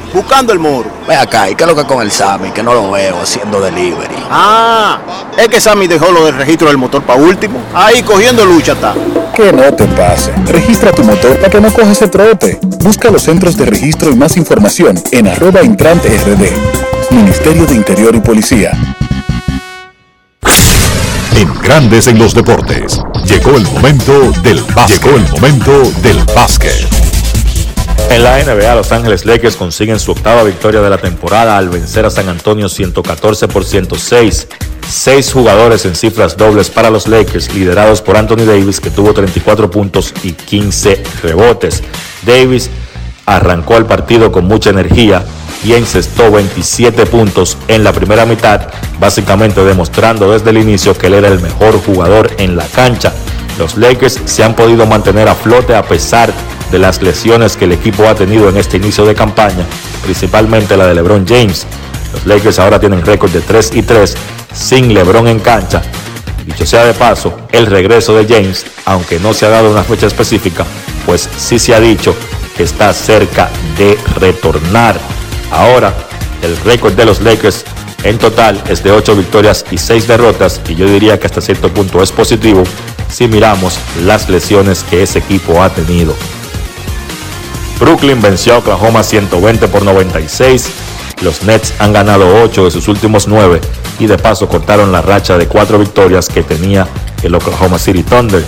buscando 0.13 0.53
el 0.53 0.59
muro. 0.59 0.89
Ve 1.07 1.15
acá, 1.15 1.49
¿y 1.49 1.55
qué 1.55 1.63
es 1.63 1.69
lo 1.69 1.75
que 1.75 1.85
con 1.85 2.01
el 2.01 2.11
Sammy? 2.11 2.51
Que 2.51 2.63
no 2.63 2.73
lo 2.73 2.91
veo 2.91 3.21
haciendo 3.21 3.59
delivery. 3.59 4.15
Ah, 4.29 4.99
es 5.37 5.47
que 5.47 5.59
Sammy 5.59 5.87
dejó 5.87 6.11
lo 6.11 6.25
del 6.25 6.35
registro 6.35 6.67
del 6.67 6.77
motor 6.77 7.03
para 7.03 7.19
último. 7.19 7.59
Ahí 7.73 8.03
cogiendo 8.03 8.45
lucha 8.45 8.73
está. 8.73 8.93
Que 9.35 9.51
no 9.51 9.73
te 9.73 9.85
pase. 9.85 10.31
Registra 10.45 10.91
tu 10.91 11.03
motor 11.03 11.37
para 11.37 11.49
que 11.49 11.61
no 11.61 11.71
cojas 11.71 11.91
ese 11.91 12.07
trote. 12.07 12.59
Busca 12.61 13.09
los 13.09 13.23
centros 13.23 13.57
de 13.57 13.65
registro 13.65 14.11
y 14.11 14.15
más 14.15 14.37
información 14.37 15.01
en 15.11 15.27
arroba 15.27 15.63
intrante 15.63 16.09
rd. 16.09 17.15
Ministerio 17.15 17.65
de 17.65 17.75
Interior 17.75 18.15
y 18.15 18.19
Policía. 18.19 18.71
En 21.35 21.61
Grandes 21.61 22.07
en 22.07 22.19
los 22.19 22.33
Deportes. 22.33 23.01
Llegó 23.25 23.55
el 23.55 23.63
momento 23.63 24.31
del 24.43 24.61
básquet. 24.75 25.01
Llegó 25.01 25.17
el 25.17 25.29
momento 25.29 25.91
del 26.01 26.23
básquet. 26.35 27.00
En 28.11 28.23
la 28.23 28.43
NBA, 28.43 28.75
Los 28.75 28.91
Ángeles 28.91 29.25
Lakers 29.25 29.55
consiguen 29.55 29.97
su 29.97 30.11
octava 30.11 30.43
victoria 30.43 30.81
de 30.81 30.89
la 30.89 30.97
temporada 30.97 31.57
al 31.57 31.69
vencer 31.69 32.05
a 32.05 32.09
San 32.09 32.27
Antonio 32.27 32.67
114 32.67 33.47
por 33.47 33.63
106. 33.63 34.49
Seis 34.89 35.31
jugadores 35.31 35.85
en 35.85 35.95
cifras 35.95 36.35
dobles 36.35 36.69
para 36.69 36.89
los 36.89 37.07
Lakers, 37.07 37.53
liderados 37.53 38.01
por 38.01 38.17
Anthony 38.17 38.43
Davis, 38.45 38.81
que 38.81 38.89
tuvo 38.89 39.13
34 39.13 39.71
puntos 39.71 40.13
y 40.23 40.33
15 40.33 41.01
rebotes. 41.23 41.83
Davis 42.25 42.69
arrancó 43.25 43.77
el 43.77 43.85
partido 43.85 44.29
con 44.29 44.43
mucha 44.43 44.71
energía 44.71 45.23
y 45.63 45.71
encestó 45.71 46.33
27 46.33 47.05
puntos 47.05 47.57
en 47.69 47.85
la 47.85 47.93
primera 47.93 48.25
mitad, 48.25 48.67
básicamente 48.99 49.63
demostrando 49.63 50.33
desde 50.33 50.49
el 50.49 50.57
inicio 50.57 50.97
que 50.97 51.07
él 51.07 51.13
era 51.13 51.29
el 51.29 51.39
mejor 51.39 51.81
jugador 51.81 52.29
en 52.39 52.57
la 52.57 52.67
cancha. 52.67 53.13
Los 53.57 53.77
Lakers 53.77 54.19
se 54.25 54.43
han 54.43 54.53
podido 54.53 54.85
mantener 54.85 55.29
a 55.29 55.35
flote 55.35 55.75
a 55.75 55.83
pesar 55.83 56.27
de 56.29 56.33
las 56.79 57.01
lesiones 57.01 57.57
que 57.57 57.65
el 57.65 57.71
equipo 57.71 58.07
ha 58.07 58.15
tenido 58.15 58.49
en 58.49 58.57
este 58.57 58.77
inicio 58.77 59.05
de 59.05 59.15
campaña, 59.15 59.65
principalmente 60.03 60.77
la 60.77 60.87
de 60.87 60.95
LeBron 60.95 61.25
James. 61.27 61.65
Los 62.13 62.25
Lakers 62.25 62.59
ahora 62.59 62.79
tienen 62.79 63.05
récord 63.05 63.31
de 63.31 63.41
3 63.41 63.71
y 63.75 63.81
3 63.83 64.15
sin 64.53 64.93
LeBron 64.93 65.27
en 65.27 65.39
cancha. 65.39 65.81
Dicho 66.45 66.65
sea 66.65 66.85
de 66.85 66.93
paso, 66.93 67.41
el 67.51 67.67
regreso 67.67 68.15
de 68.15 68.25
James, 68.25 68.65
aunque 68.85 69.19
no 69.19 69.33
se 69.33 69.45
ha 69.45 69.49
dado 69.49 69.71
una 69.71 69.83
fecha 69.83 70.07
específica, 70.07 70.65
pues 71.05 71.29
sí 71.37 71.59
se 71.59 71.75
ha 71.75 71.79
dicho 71.79 72.15
que 72.57 72.63
está 72.63 72.93
cerca 72.93 73.49
de 73.77 73.97
retornar. 74.19 74.99
Ahora, 75.51 75.93
el 76.41 76.57
récord 76.57 76.93
de 76.93 77.05
los 77.05 77.21
Lakers 77.21 77.63
en 78.03 78.17
total 78.17 78.61
es 78.67 78.83
de 78.83 78.91
8 78.91 79.15
victorias 79.15 79.65
y 79.69 79.77
6 79.77 80.07
derrotas 80.07 80.59
y 80.67 80.75
yo 80.75 80.87
diría 80.87 81.19
que 81.19 81.27
hasta 81.27 81.41
cierto 81.41 81.71
punto 81.71 82.01
es 82.01 82.11
positivo 82.11 82.63
si 83.09 83.27
miramos 83.27 83.77
las 84.03 84.29
lesiones 84.29 84.83
que 84.83 85.03
ese 85.03 85.19
equipo 85.19 85.61
ha 85.61 85.69
tenido. 85.69 86.15
Brooklyn 87.81 88.21
venció 88.21 88.53
a 88.53 88.57
Oklahoma 88.59 89.01
120 89.01 89.67
por 89.67 89.81
96. 89.81 90.69
Los 91.23 91.41
Nets 91.41 91.73
han 91.79 91.91
ganado 91.91 92.43
8 92.43 92.65
de 92.65 92.71
sus 92.71 92.87
últimos 92.87 93.27
9 93.27 93.59
y 93.97 94.05
de 94.05 94.19
paso 94.19 94.47
cortaron 94.47 94.91
la 94.91 95.01
racha 95.01 95.35
de 95.35 95.47
4 95.47 95.79
victorias 95.79 96.29
que 96.29 96.43
tenía 96.43 96.87
el 97.23 97.33
Oklahoma 97.33 97.79
City 97.79 98.03
Thunder. 98.03 98.45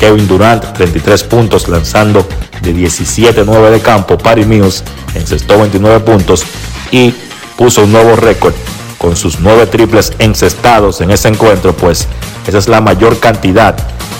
Kevin 0.00 0.26
Durant 0.26 0.64
33 0.72 1.22
puntos 1.22 1.68
lanzando 1.68 2.26
de 2.60 2.74
17-9 2.74 3.70
de 3.70 3.80
campo. 3.80 4.18
Patty 4.18 4.44
Mills 4.44 4.82
encestó 5.14 5.60
29 5.60 6.00
puntos 6.00 6.44
y 6.90 7.14
puso 7.56 7.84
un 7.84 7.92
nuevo 7.92 8.16
récord 8.16 8.54
con 8.98 9.14
sus 9.14 9.38
9 9.38 9.68
triples 9.68 10.12
encestados 10.18 11.00
en 11.00 11.12
ese 11.12 11.28
encuentro, 11.28 11.72
pues 11.72 12.08
esa 12.48 12.58
es 12.58 12.66
la 12.66 12.80
mayor 12.80 13.20
cantidad 13.20 13.76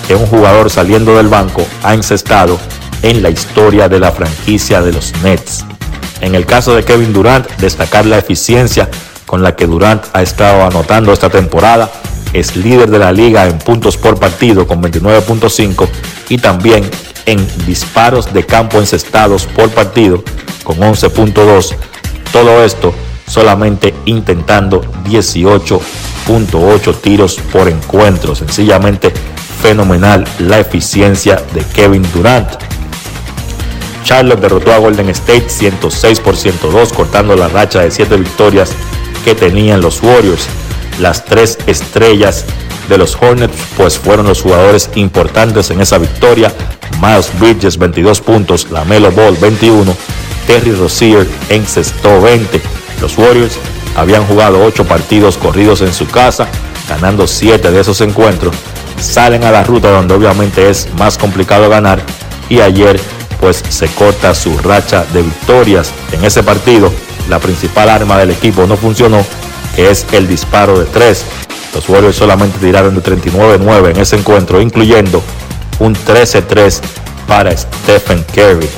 que 0.07 0.15
un 0.15 0.25
jugador 0.25 0.69
saliendo 0.69 1.17
del 1.17 1.27
banco 1.27 1.65
ha 1.83 1.93
encestado 1.93 2.57
en 3.03 3.21
la 3.21 3.29
historia 3.29 3.87
de 3.87 3.99
la 3.99 4.11
franquicia 4.11 4.81
de 4.81 4.91
los 4.93 5.13
Nets. 5.21 5.63
En 6.21 6.33
el 6.35 6.45
caso 6.45 6.75
de 6.75 6.83
Kevin 6.83 7.13
Durant, 7.13 7.47
destacar 7.57 8.05
la 8.05 8.17
eficiencia 8.17 8.89
con 9.25 9.43
la 9.43 9.55
que 9.55 9.67
Durant 9.67 10.03
ha 10.13 10.21
estado 10.21 10.63
anotando 10.65 11.11
esta 11.13 11.29
temporada. 11.29 11.91
Es 12.31 12.55
líder 12.55 12.89
de 12.89 12.99
la 12.99 13.11
liga 13.11 13.45
en 13.47 13.59
puntos 13.59 13.97
por 13.97 14.19
partido 14.19 14.65
con 14.65 14.81
29.5 14.81 15.87
y 16.29 16.37
también 16.37 16.89
en 17.25 17.45
disparos 17.65 18.33
de 18.33 18.45
campo 18.45 18.79
encestados 18.79 19.45
por 19.45 19.69
partido 19.69 20.23
con 20.63 20.77
11.2. 20.77 21.75
Todo 22.31 22.63
esto 22.63 22.93
solamente 23.27 23.93
intentando 24.05 24.81
18.8 25.05 27.01
tiros 27.01 27.37
por 27.51 27.67
encuentro. 27.67 28.33
Sencillamente 28.35 29.11
fenomenal 29.61 30.25
la 30.39 30.59
eficiencia 30.59 31.41
de 31.53 31.63
Kevin 31.63 32.05
Durant. 32.13 32.49
Charlotte 34.03 34.41
derrotó 34.41 34.73
a 34.73 34.77
Golden 34.77 35.09
State 35.09 35.49
106 35.49 36.19
por 36.19 36.35
102, 36.35 36.93
cortando 36.93 37.35
la 37.35 37.47
racha 37.47 37.81
de 37.81 37.91
7 37.91 38.17
victorias 38.17 38.71
que 39.23 39.35
tenían 39.35 39.81
los 39.81 40.01
Warriors. 40.03 40.47
Las 40.99 41.25
tres 41.25 41.57
estrellas 41.65 42.45
de 42.89 42.97
los 42.97 43.15
Hornets 43.15 43.55
pues 43.77 43.97
fueron 43.97 44.27
los 44.27 44.41
jugadores 44.41 44.89
importantes 44.95 45.71
en 45.71 45.81
esa 45.81 45.97
victoria. 45.97 46.53
Miles 47.01 47.31
Bridges 47.39 47.77
22 47.77 48.21
puntos, 48.21 48.69
Lamelo 48.71 49.11
Ball 49.11 49.35
21, 49.37 49.95
Terry 50.45 50.73
Rozier 50.73 51.27
encestó 51.49 52.21
20. 52.21 52.61
Los 53.01 53.17
Warriors 53.17 53.57
habían 53.95 54.25
jugado 54.25 54.63
8 54.63 54.85
partidos 54.85 55.37
corridos 55.37 55.81
en 55.81 55.93
su 55.93 56.07
casa, 56.07 56.47
ganando 56.87 57.27
7 57.27 57.71
de 57.71 57.79
esos 57.79 58.01
encuentros. 58.01 58.55
Salen 58.99 59.43
a 59.43 59.51
la 59.51 59.63
ruta 59.63 59.89
donde 59.89 60.13
obviamente 60.13 60.69
es 60.69 60.87
más 60.97 61.17
complicado 61.17 61.69
ganar 61.69 62.01
y 62.49 62.59
ayer 62.59 62.99
pues 63.39 63.63
se 63.69 63.87
corta 63.87 64.33
su 64.35 64.57
racha 64.59 65.05
de 65.13 65.21
victorias 65.21 65.91
en 66.11 66.23
ese 66.23 66.43
partido. 66.43 66.91
La 67.29 67.39
principal 67.39 67.89
arma 67.89 68.17
del 68.17 68.31
equipo 68.31 68.65
no 68.67 68.77
funcionó, 68.77 69.25
que 69.75 69.89
es 69.89 70.05
el 70.11 70.27
disparo 70.27 70.79
de 70.79 70.85
3. 70.85 71.25
Los 71.73 71.89
Warriors 71.89 72.15
solamente 72.15 72.59
tiraron 72.59 72.95
de 72.95 73.01
39-9 73.01 73.91
en 73.91 73.99
ese 73.99 74.15
encuentro, 74.15 74.61
incluyendo 74.61 75.23
un 75.79 75.95
13-3 75.95 76.79
para 77.27 77.55
Stephen 77.55 78.23
Curry. 78.33 78.69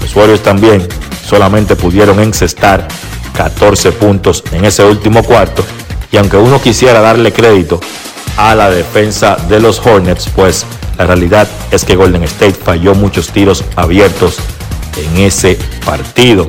Los 0.00 0.14
Warriors 0.14 0.42
también 0.42 0.86
solamente 1.26 1.74
pudieron 1.74 2.20
encestar 2.20 2.86
14 3.34 3.92
puntos 3.92 4.44
en 4.52 4.64
ese 4.64 4.84
último 4.84 5.22
cuarto. 5.22 5.64
Y 6.12 6.16
aunque 6.16 6.36
uno 6.36 6.60
quisiera 6.60 7.00
darle 7.00 7.32
crédito 7.32 7.80
a 8.36 8.54
la 8.54 8.70
defensa 8.70 9.36
de 9.48 9.60
los 9.60 9.84
Hornets, 9.84 10.28
pues 10.34 10.64
la 10.98 11.06
realidad 11.06 11.46
es 11.70 11.84
que 11.84 11.96
Golden 11.96 12.24
State 12.24 12.54
falló 12.54 12.94
muchos 12.94 13.28
tiros 13.28 13.64
abiertos 13.76 14.36
en 14.96 15.18
ese 15.18 15.58
partido. 15.84 16.46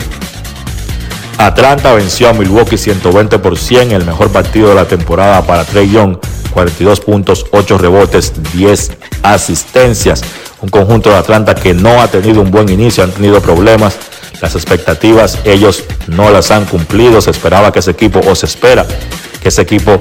Atlanta 1.38 1.94
venció 1.94 2.30
a 2.30 2.34
Milwaukee 2.34 2.78
120 2.78 3.40
por 3.40 3.58
100, 3.58 3.92
el 3.92 4.06
mejor 4.06 4.32
partido 4.32 4.70
de 4.70 4.76
la 4.76 4.86
temporada 4.86 5.46
para 5.46 5.66
Trey 5.66 5.92
Young, 5.92 6.18
42 6.54 7.02
puntos, 7.02 7.46
8 7.52 7.78
rebotes, 7.78 8.34
10 8.54 8.92
asistencias. 9.22 10.24
Un 10.62 10.70
conjunto 10.70 11.12
de 11.12 11.18
Atlanta 11.18 11.54
que 11.54 11.76
no 11.76 12.02
ha 12.02 12.08
tenido 12.08 12.42
un 12.42 12.50
buen 12.50 12.70
inicio, 12.70 13.04
han 13.04 13.12
tenido 13.12 13.42
problemas. 13.42 13.98
Las 14.42 14.56
expectativas 14.56 15.40
ellos 15.46 15.84
no 16.08 16.32
las 16.32 16.50
han 16.50 16.66
cumplido. 16.66 17.22
Se 17.22 17.30
esperaba 17.30 17.72
que 17.72 17.80
ese 17.80 17.92
equipo, 17.92 18.20
o 18.28 18.34
se 18.34 18.48
espera 18.48 18.86
que 19.42 19.50
ese 19.50 19.62
equipo 19.62 20.00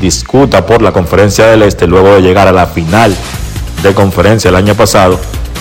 discuta 0.00 0.64
por 0.64 0.82
la 0.82 0.92
conferencia 0.92 1.46
del 1.46 1.62
Este 1.62 1.88
luego 1.88 2.14
de 2.14 2.22
llegar 2.22 2.46
a 2.46 2.52
la 2.52 2.66
final 2.66 3.14
de 3.82 3.94
conferencia 3.94 4.48
el 4.48 4.56
año 4.56 4.74
pasado 4.74 5.18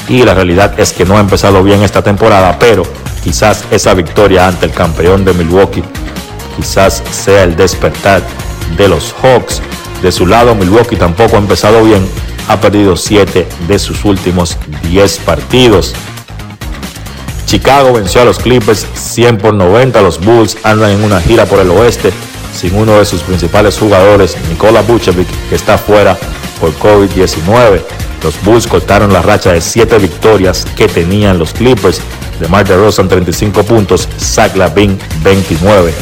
y 0.07 0.23
la 0.23 0.33
realidad 0.33 0.79
es 0.79 0.91
que 0.91 1.05
no 1.05 1.17
ha 1.17 1.21
empezado 1.21 1.63
bien 1.63 1.83
esta 1.83 2.01
temporada, 2.01 2.57
pero 2.59 2.83
quizás 3.23 3.63
esa 3.71 3.93
victoria 3.93 4.47
ante 4.47 4.65
el 4.65 4.71
campeón 4.71 5.23
de 5.23 5.33
Milwaukee 5.33 5.83
quizás 6.57 7.03
sea 7.11 7.43
el 7.43 7.55
despertar 7.55 8.21
de 8.77 8.87
los 8.87 9.13
Hawks. 9.21 9.61
De 10.01 10.11
su 10.11 10.25
lado, 10.25 10.55
Milwaukee 10.55 10.95
tampoco 10.95 11.35
ha 11.35 11.39
empezado 11.39 11.83
bien, 11.83 12.05
ha 12.47 12.59
perdido 12.59 12.97
7 12.97 13.47
de 13.67 13.79
sus 13.79 14.03
últimos 14.03 14.57
10 14.89 15.19
partidos. 15.19 15.93
Chicago 17.45 17.93
venció 17.93 18.21
a 18.21 18.25
los 18.25 18.39
Clippers 18.39 18.85
100 18.93 19.37
por 19.37 19.53
90. 19.53 20.01
Los 20.01 20.23
Bulls 20.23 20.57
andan 20.63 20.91
en 20.91 21.03
una 21.03 21.19
gira 21.21 21.45
por 21.45 21.59
el 21.59 21.69
oeste 21.71 22.11
sin 22.53 22.75
uno 22.75 22.97
de 22.97 23.05
sus 23.05 23.21
principales 23.21 23.77
jugadores, 23.77 24.35
Nikola 24.49 24.81
Vucevic, 24.81 25.27
que 25.49 25.55
está 25.55 25.77
fuera 25.77 26.17
por 26.59 26.73
COVID-19. 26.77 27.81
Los 28.23 28.41
Bulls 28.43 28.67
cortaron 28.67 29.13
la 29.13 29.21
racha 29.21 29.53
de 29.53 29.61
7 29.61 29.97
victorias 29.97 30.65
que 30.75 30.87
tenían 30.87 31.39
los 31.39 31.53
Clippers. 31.53 32.01
De 32.39 32.47
Mark 32.47 32.67
DeRozan 32.67 33.07
35 33.07 33.63
puntos, 33.63 34.07
Zach 34.19 34.55
Lavin 34.55 34.97
29. 35.23 35.93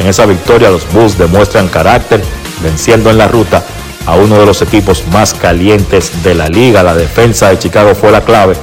En 0.00 0.06
esa 0.06 0.26
victoria 0.26 0.70
los 0.70 0.90
Bulls 0.92 1.16
demuestran 1.18 1.68
carácter, 1.68 2.22
venciendo 2.62 3.10
en 3.10 3.18
la 3.18 3.28
ruta 3.28 3.62
a 4.06 4.14
uno 4.14 4.38
de 4.38 4.46
los 4.46 4.62
equipos 4.62 5.04
más 5.12 5.34
calientes 5.34 6.22
de 6.22 6.34
la 6.34 6.48
liga. 6.48 6.82
La 6.82 6.94
defensa 6.94 7.50
de 7.50 7.58
Chicago 7.58 7.94
fue 7.94 8.10
la 8.10 8.22
clave, 8.22 8.56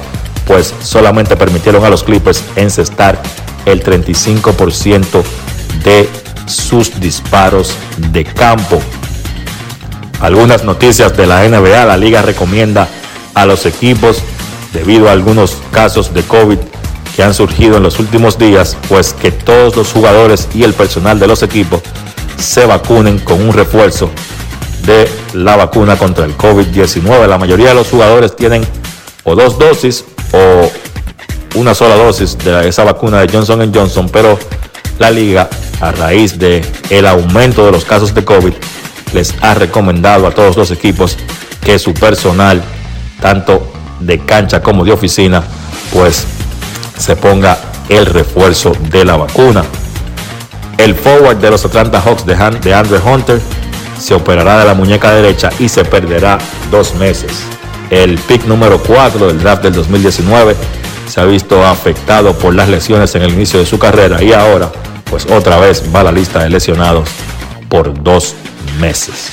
pues 0.46 0.74
solamente 0.80 1.36
permitieron 1.36 1.84
a 1.84 1.90
los 1.90 2.04
Clippers 2.04 2.42
encestar 2.56 3.20
el 3.66 3.82
35% 3.82 5.22
de 5.84 6.08
sus 6.46 7.00
disparos 7.00 7.74
de 8.12 8.24
campo. 8.24 8.80
Algunas 10.20 10.64
noticias 10.64 11.16
de 11.16 11.26
la 11.26 11.46
NBA, 11.48 11.84
la 11.84 11.96
liga 11.96 12.22
recomienda 12.22 12.88
a 13.34 13.46
los 13.46 13.66
equipos, 13.66 14.18
debido 14.72 15.08
a 15.08 15.12
algunos 15.12 15.56
casos 15.70 16.14
de 16.14 16.22
COVID 16.22 16.58
que 17.14 17.22
han 17.22 17.34
surgido 17.34 17.76
en 17.76 17.82
los 17.82 17.98
últimos 18.00 18.38
días, 18.38 18.76
pues 18.88 19.12
que 19.12 19.30
todos 19.30 19.76
los 19.76 19.92
jugadores 19.92 20.48
y 20.54 20.64
el 20.64 20.74
personal 20.74 21.18
de 21.18 21.26
los 21.26 21.42
equipos 21.42 21.80
se 22.38 22.66
vacunen 22.66 23.18
con 23.18 23.40
un 23.40 23.52
refuerzo 23.52 24.10
de 24.84 25.08
la 25.32 25.56
vacuna 25.56 25.96
contra 25.96 26.24
el 26.24 26.36
COVID-19. 26.36 27.26
La 27.26 27.38
mayoría 27.38 27.68
de 27.68 27.74
los 27.74 27.88
jugadores 27.88 28.34
tienen 28.34 28.66
o 29.22 29.34
dos 29.34 29.58
dosis 29.58 30.04
o 30.32 30.70
una 31.54 31.74
sola 31.74 31.94
dosis 31.94 32.36
de 32.38 32.68
esa 32.68 32.84
vacuna 32.84 33.20
de 33.20 33.32
Johnson 33.32 33.72
Johnson, 33.72 34.08
pero 34.12 34.38
la 34.98 35.10
liga, 35.10 35.48
a 35.80 35.92
raíz 35.92 36.38
de 36.38 36.64
el 36.90 37.06
aumento 37.06 37.64
de 37.64 37.72
los 37.72 37.84
casos 37.84 38.14
de 38.14 38.24
COVID, 38.24 38.52
les 39.12 39.34
ha 39.40 39.54
recomendado 39.54 40.26
a 40.26 40.32
todos 40.32 40.56
los 40.56 40.70
equipos 40.70 41.16
que 41.64 41.78
su 41.78 41.94
personal, 41.94 42.62
tanto 43.28 43.66
de 44.00 44.18
cancha 44.18 44.60
como 44.62 44.84
de 44.84 44.92
oficina, 44.92 45.42
pues 45.94 46.26
se 46.98 47.16
ponga 47.16 47.56
el 47.88 48.04
refuerzo 48.04 48.72
de 48.90 49.02
la 49.06 49.16
vacuna. 49.16 49.64
El 50.76 50.94
forward 50.94 51.38
de 51.38 51.50
los 51.50 51.64
Atlanta 51.64 52.02
Hawks 52.02 52.26
de, 52.26 52.34
Han- 52.34 52.60
de 52.60 52.74
Andre 52.74 52.98
Hunter 52.98 53.40
se 53.98 54.12
operará 54.12 54.58
de 54.58 54.66
la 54.66 54.74
muñeca 54.74 55.10
derecha 55.12 55.48
y 55.58 55.70
se 55.70 55.86
perderá 55.86 56.36
dos 56.70 56.94
meses. 56.96 57.30
El 57.88 58.18
pick 58.18 58.44
número 58.44 58.78
4 58.82 59.28
del 59.28 59.40
draft 59.40 59.62
del 59.62 59.72
2019 59.72 60.54
se 61.08 61.18
ha 61.22 61.24
visto 61.24 61.64
afectado 61.66 62.34
por 62.34 62.54
las 62.54 62.68
lesiones 62.68 63.14
en 63.14 63.22
el 63.22 63.32
inicio 63.32 63.58
de 63.58 63.64
su 63.64 63.78
carrera 63.78 64.22
y 64.22 64.34
ahora 64.34 64.70
pues 65.08 65.24
otra 65.30 65.56
vez 65.58 65.82
va 65.94 66.00
a 66.00 66.04
la 66.04 66.12
lista 66.12 66.42
de 66.42 66.50
lesionados 66.50 67.08
por 67.70 68.02
dos 68.02 68.34
meses. 68.80 69.30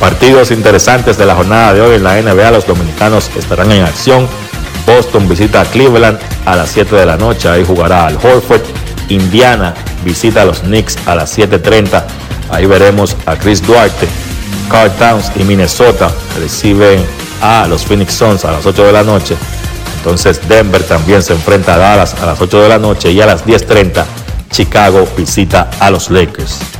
Partidos 0.00 0.50
interesantes 0.50 1.18
de 1.18 1.26
la 1.26 1.34
jornada 1.34 1.74
de 1.74 1.82
hoy 1.82 1.96
en 1.96 2.04
la 2.04 2.20
NBA, 2.20 2.50
los 2.52 2.66
dominicanos 2.66 3.30
estarán 3.36 3.70
en 3.70 3.84
acción. 3.84 4.26
Boston 4.86 5.28
visita 5.28 5.60
a 5.60 5.64
Cleveland 5.66 6.18
a 6.46 6.56
las 6.56 6.70
7 6.70 6.96
de 6.96 7.04
la 7.04 7.18
noche, 7.18 7.50
ahí 7.50 7.62
jugará 7.66 8.06
al 8.06 8.16
Horford. 8.16 8.62
Indiana 9.10 9.74
visita 10.02 10.40
a 10.40 10.44
los 10.46 10.60
Knicks 10.60 10.96
a 11.06 11.14
las 11.14 11.36
7.30, 11.36 12.02
ahí 12.50 12.64
veremos 12.64 13.14
a 13.26 13.36
Chris 13.36 13.64
Duarte. 13.66 14.08
Carl 14.70 14.90
Towns 14.92 15.32
y 15.36 15.44
Minnesota 15.44 16.10
reciben 16.40 17.04
a 17.42 17.66
los 17.68 17.84
Phoenix 17.84 18.14
Suns 18.14 18.46
a 18.46 18.52
las 18.52 18.64
8 18.64 18.86
de 18.86 18.92
la 18.92 19.02
noche. 19.02 19.36
Entonces 19.98 20.40
Denver 20.48 20.82
también 20.82 21.22
se 21.22 21.34
enfrenta 21.34 21.74
a 21.74 21.78
Dallas 21.78 22.14
a 22.22 22.24
las 22.24 22.40
8 22.40 22.62
de 22.62 22.68
la 22.70 22.78
noche 22.78 23.12
y 23.12 23.20
a 23.20 23.26
las 23.26 23.44
10.30 23.44 24.02
Chicago 24.50 25.06
visita 25.14 25.68
a 25.78 25.90
los 25.90 26.08
Lakers. 26.08 26.79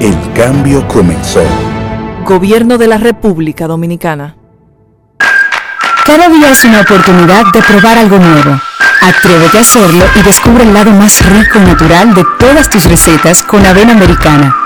El 0.00 0.14
cambio 0.34 0.86
comenzó. 0.86 1.42
Gobierno 2.26 2.76
de 2.76 2.88
la 2.88 2.98
República 2.98 3.66
Dominicana. 3.66 4.36
Cada 6.04 6.28
día 6.28 6.50
es 6.50 6.62
una 6.66 6.82
oportunidad 6.82 7.44
de 7.54 7.62
probar 7.62 7.96
algo 7.96 8.18
nuevo. 8.18 8.60
Atrévete 9.00 9.56
a 9.56 9.62
hacerlo 9.62 10.04
y 10.14 10.22
descubre 10.22 10.62
el 10.62 10.74
lado 10.74 10.90
más 10.90 11.24
rico 11.24 11.58
y 11.58 11.62
natural 11.62 12.14
de 12.14 12.24
todas 12.38 12.68
tus 12.68 12.84
recetas 12.84 13.42
con 13.42 13.64
avena 13.64 13.92
americana. 13.92 14.65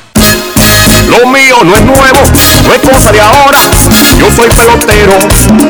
Lo 1.11 1.27
mío 1.27 1.57
no 1.63 1.75
es 1.75 1.83
nuevo, 1.83 2.21
no 2.67 2.73
es 2.73 2.79
cosa 2.79 3.11
de 3.11 3.19
ahora. 3.19 3.59
Yo 4.17 4.31
soy 4.31 4.47
pelotero, 4.47 5.17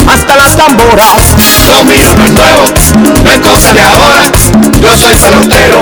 hasta 0.08 0.36
las 0.36 0.56
tamboras. 0.56 1.34
Lo 1.68 1.84
mío 1.84 2.14
no 2.16 2.26
es 2.26 2.32
nuevo, 2.32 2.64
no 3.24 3.32
es 3.32 3.40
cosa 3.40 3.74
de 3.74 3.82
ahora. 3.82 4.32
Yo 4.80 4.96
soy 4.96 5.16
pelotero, 5.16 5.80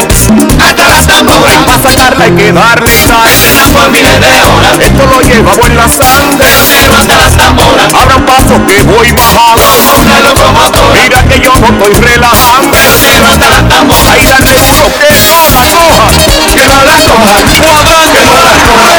hasta 0.63 0.87
las 0.87 1.07
tamboras. 1.07 1.57
Para 1.65 1.81
sacarla 1.81 2.25
hay 2.25 2.31
que 2.31 2.53
darle 2.53 2.95
sal. 2.95 3.29
Por 3.73 3.91
miles 3.91 4.19
de 4.21 4.41
horas. 4.41 4.79
Esto 4.79 5.05
lo 5.05 5.21
llevamos 5.21 5.65
en 5.67 5.75
la 5.75 5.89
sangre. 5.89 6.47
hasta 6.97 7.17
las 7.17 7.35
tamboras. 7.35 7.93
Abra 7.93 8.25
paso 8.25 8.65
que 8.65 8.81
voy 8.83 9.11
bajando. 9.11 10.01
Una 10.01 10.19
locomotora. 10.21 11.01
Mira 11.03 11.23
que 11.23 11.39
yo 11.39 11.51
no 11.59 11.67
estoy 11.67 11.93
relajando. 12.01 12.77
hasta 13.27 13.49
las 13.49 13.67
tamboras. 13.67 14.15
Ahí 14.15 14.25
darle 14.25 14.55
duro 14.55 14.85
que 14.99 15.09
no 15.11 15.51
la 15.53 15.65
coja. 15.75 16.55
Que 16.55 16.65
no 16.65 16.83
la 16.85 16.95
coja. 17.03 17.37
Que 17.43 18.25
no 18.25 18.33
la 18.37 18.98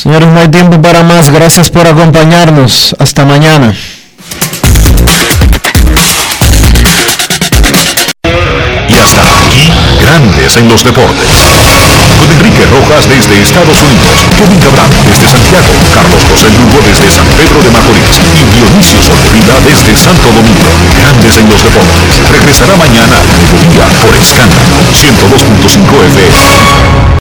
Señores, 0.00 0.28
no 0.32 0.40
hay 0.40 0.48
tiempo 0.48 0.80
para 0.80 1.02
más. 1.02 1.28
Gracias 1.28 1.68
por 1.68 1.86
acompañarnos. 1.86 2.96
Hasta 2.98 3.26
mañana. 3.26 3.76
Y 8.88 8.96
hasta 8.96 9.20
aquí, 9.20 9.68
Grandes 10.00 10.56
en 10.56 10.68
los 10.68 10.84
deportes. 10.84 11.28
Con 12.16 12.32
Enrique 12.32 12.64
Rojas 12.72 13.10
desde 13.12 13.42
Estados 13.42 13.76
Unidos, 13.76 14.24
Kevin 14.40 14.60
Cabral 14.60 14.88
desde 15.04 15.28
Santiago, 15.28 15.68
Carlos 15.92 16.24
José 16.32 16.48
Lugo 16.48 16.80
desde 16.80 17.10
San 17.12 17.28
Pedro 17.36 17.60
de 17.60 17.68
Macorís 17.68 18.24
y 18.40 18.56
Dionisio 18.56 19.02
Solterida 19.04 19.60
desde 19.68 19.92
Santo 20.00 20.32
Domingo. 20.32 20.64
Grandes 20.96 21.36
en 21.36 21.50
los 21.50 21.62
deportes. 21.62 22.24
Regresará 22.32 22.74
mañana 22.80 23.20
a 23.20 23.36
mediodía 23.36 23.84
por 24.00 24.16
Escándalo 24.16 24.80
102.5 24.96 25.92
FM. 26.08 27.10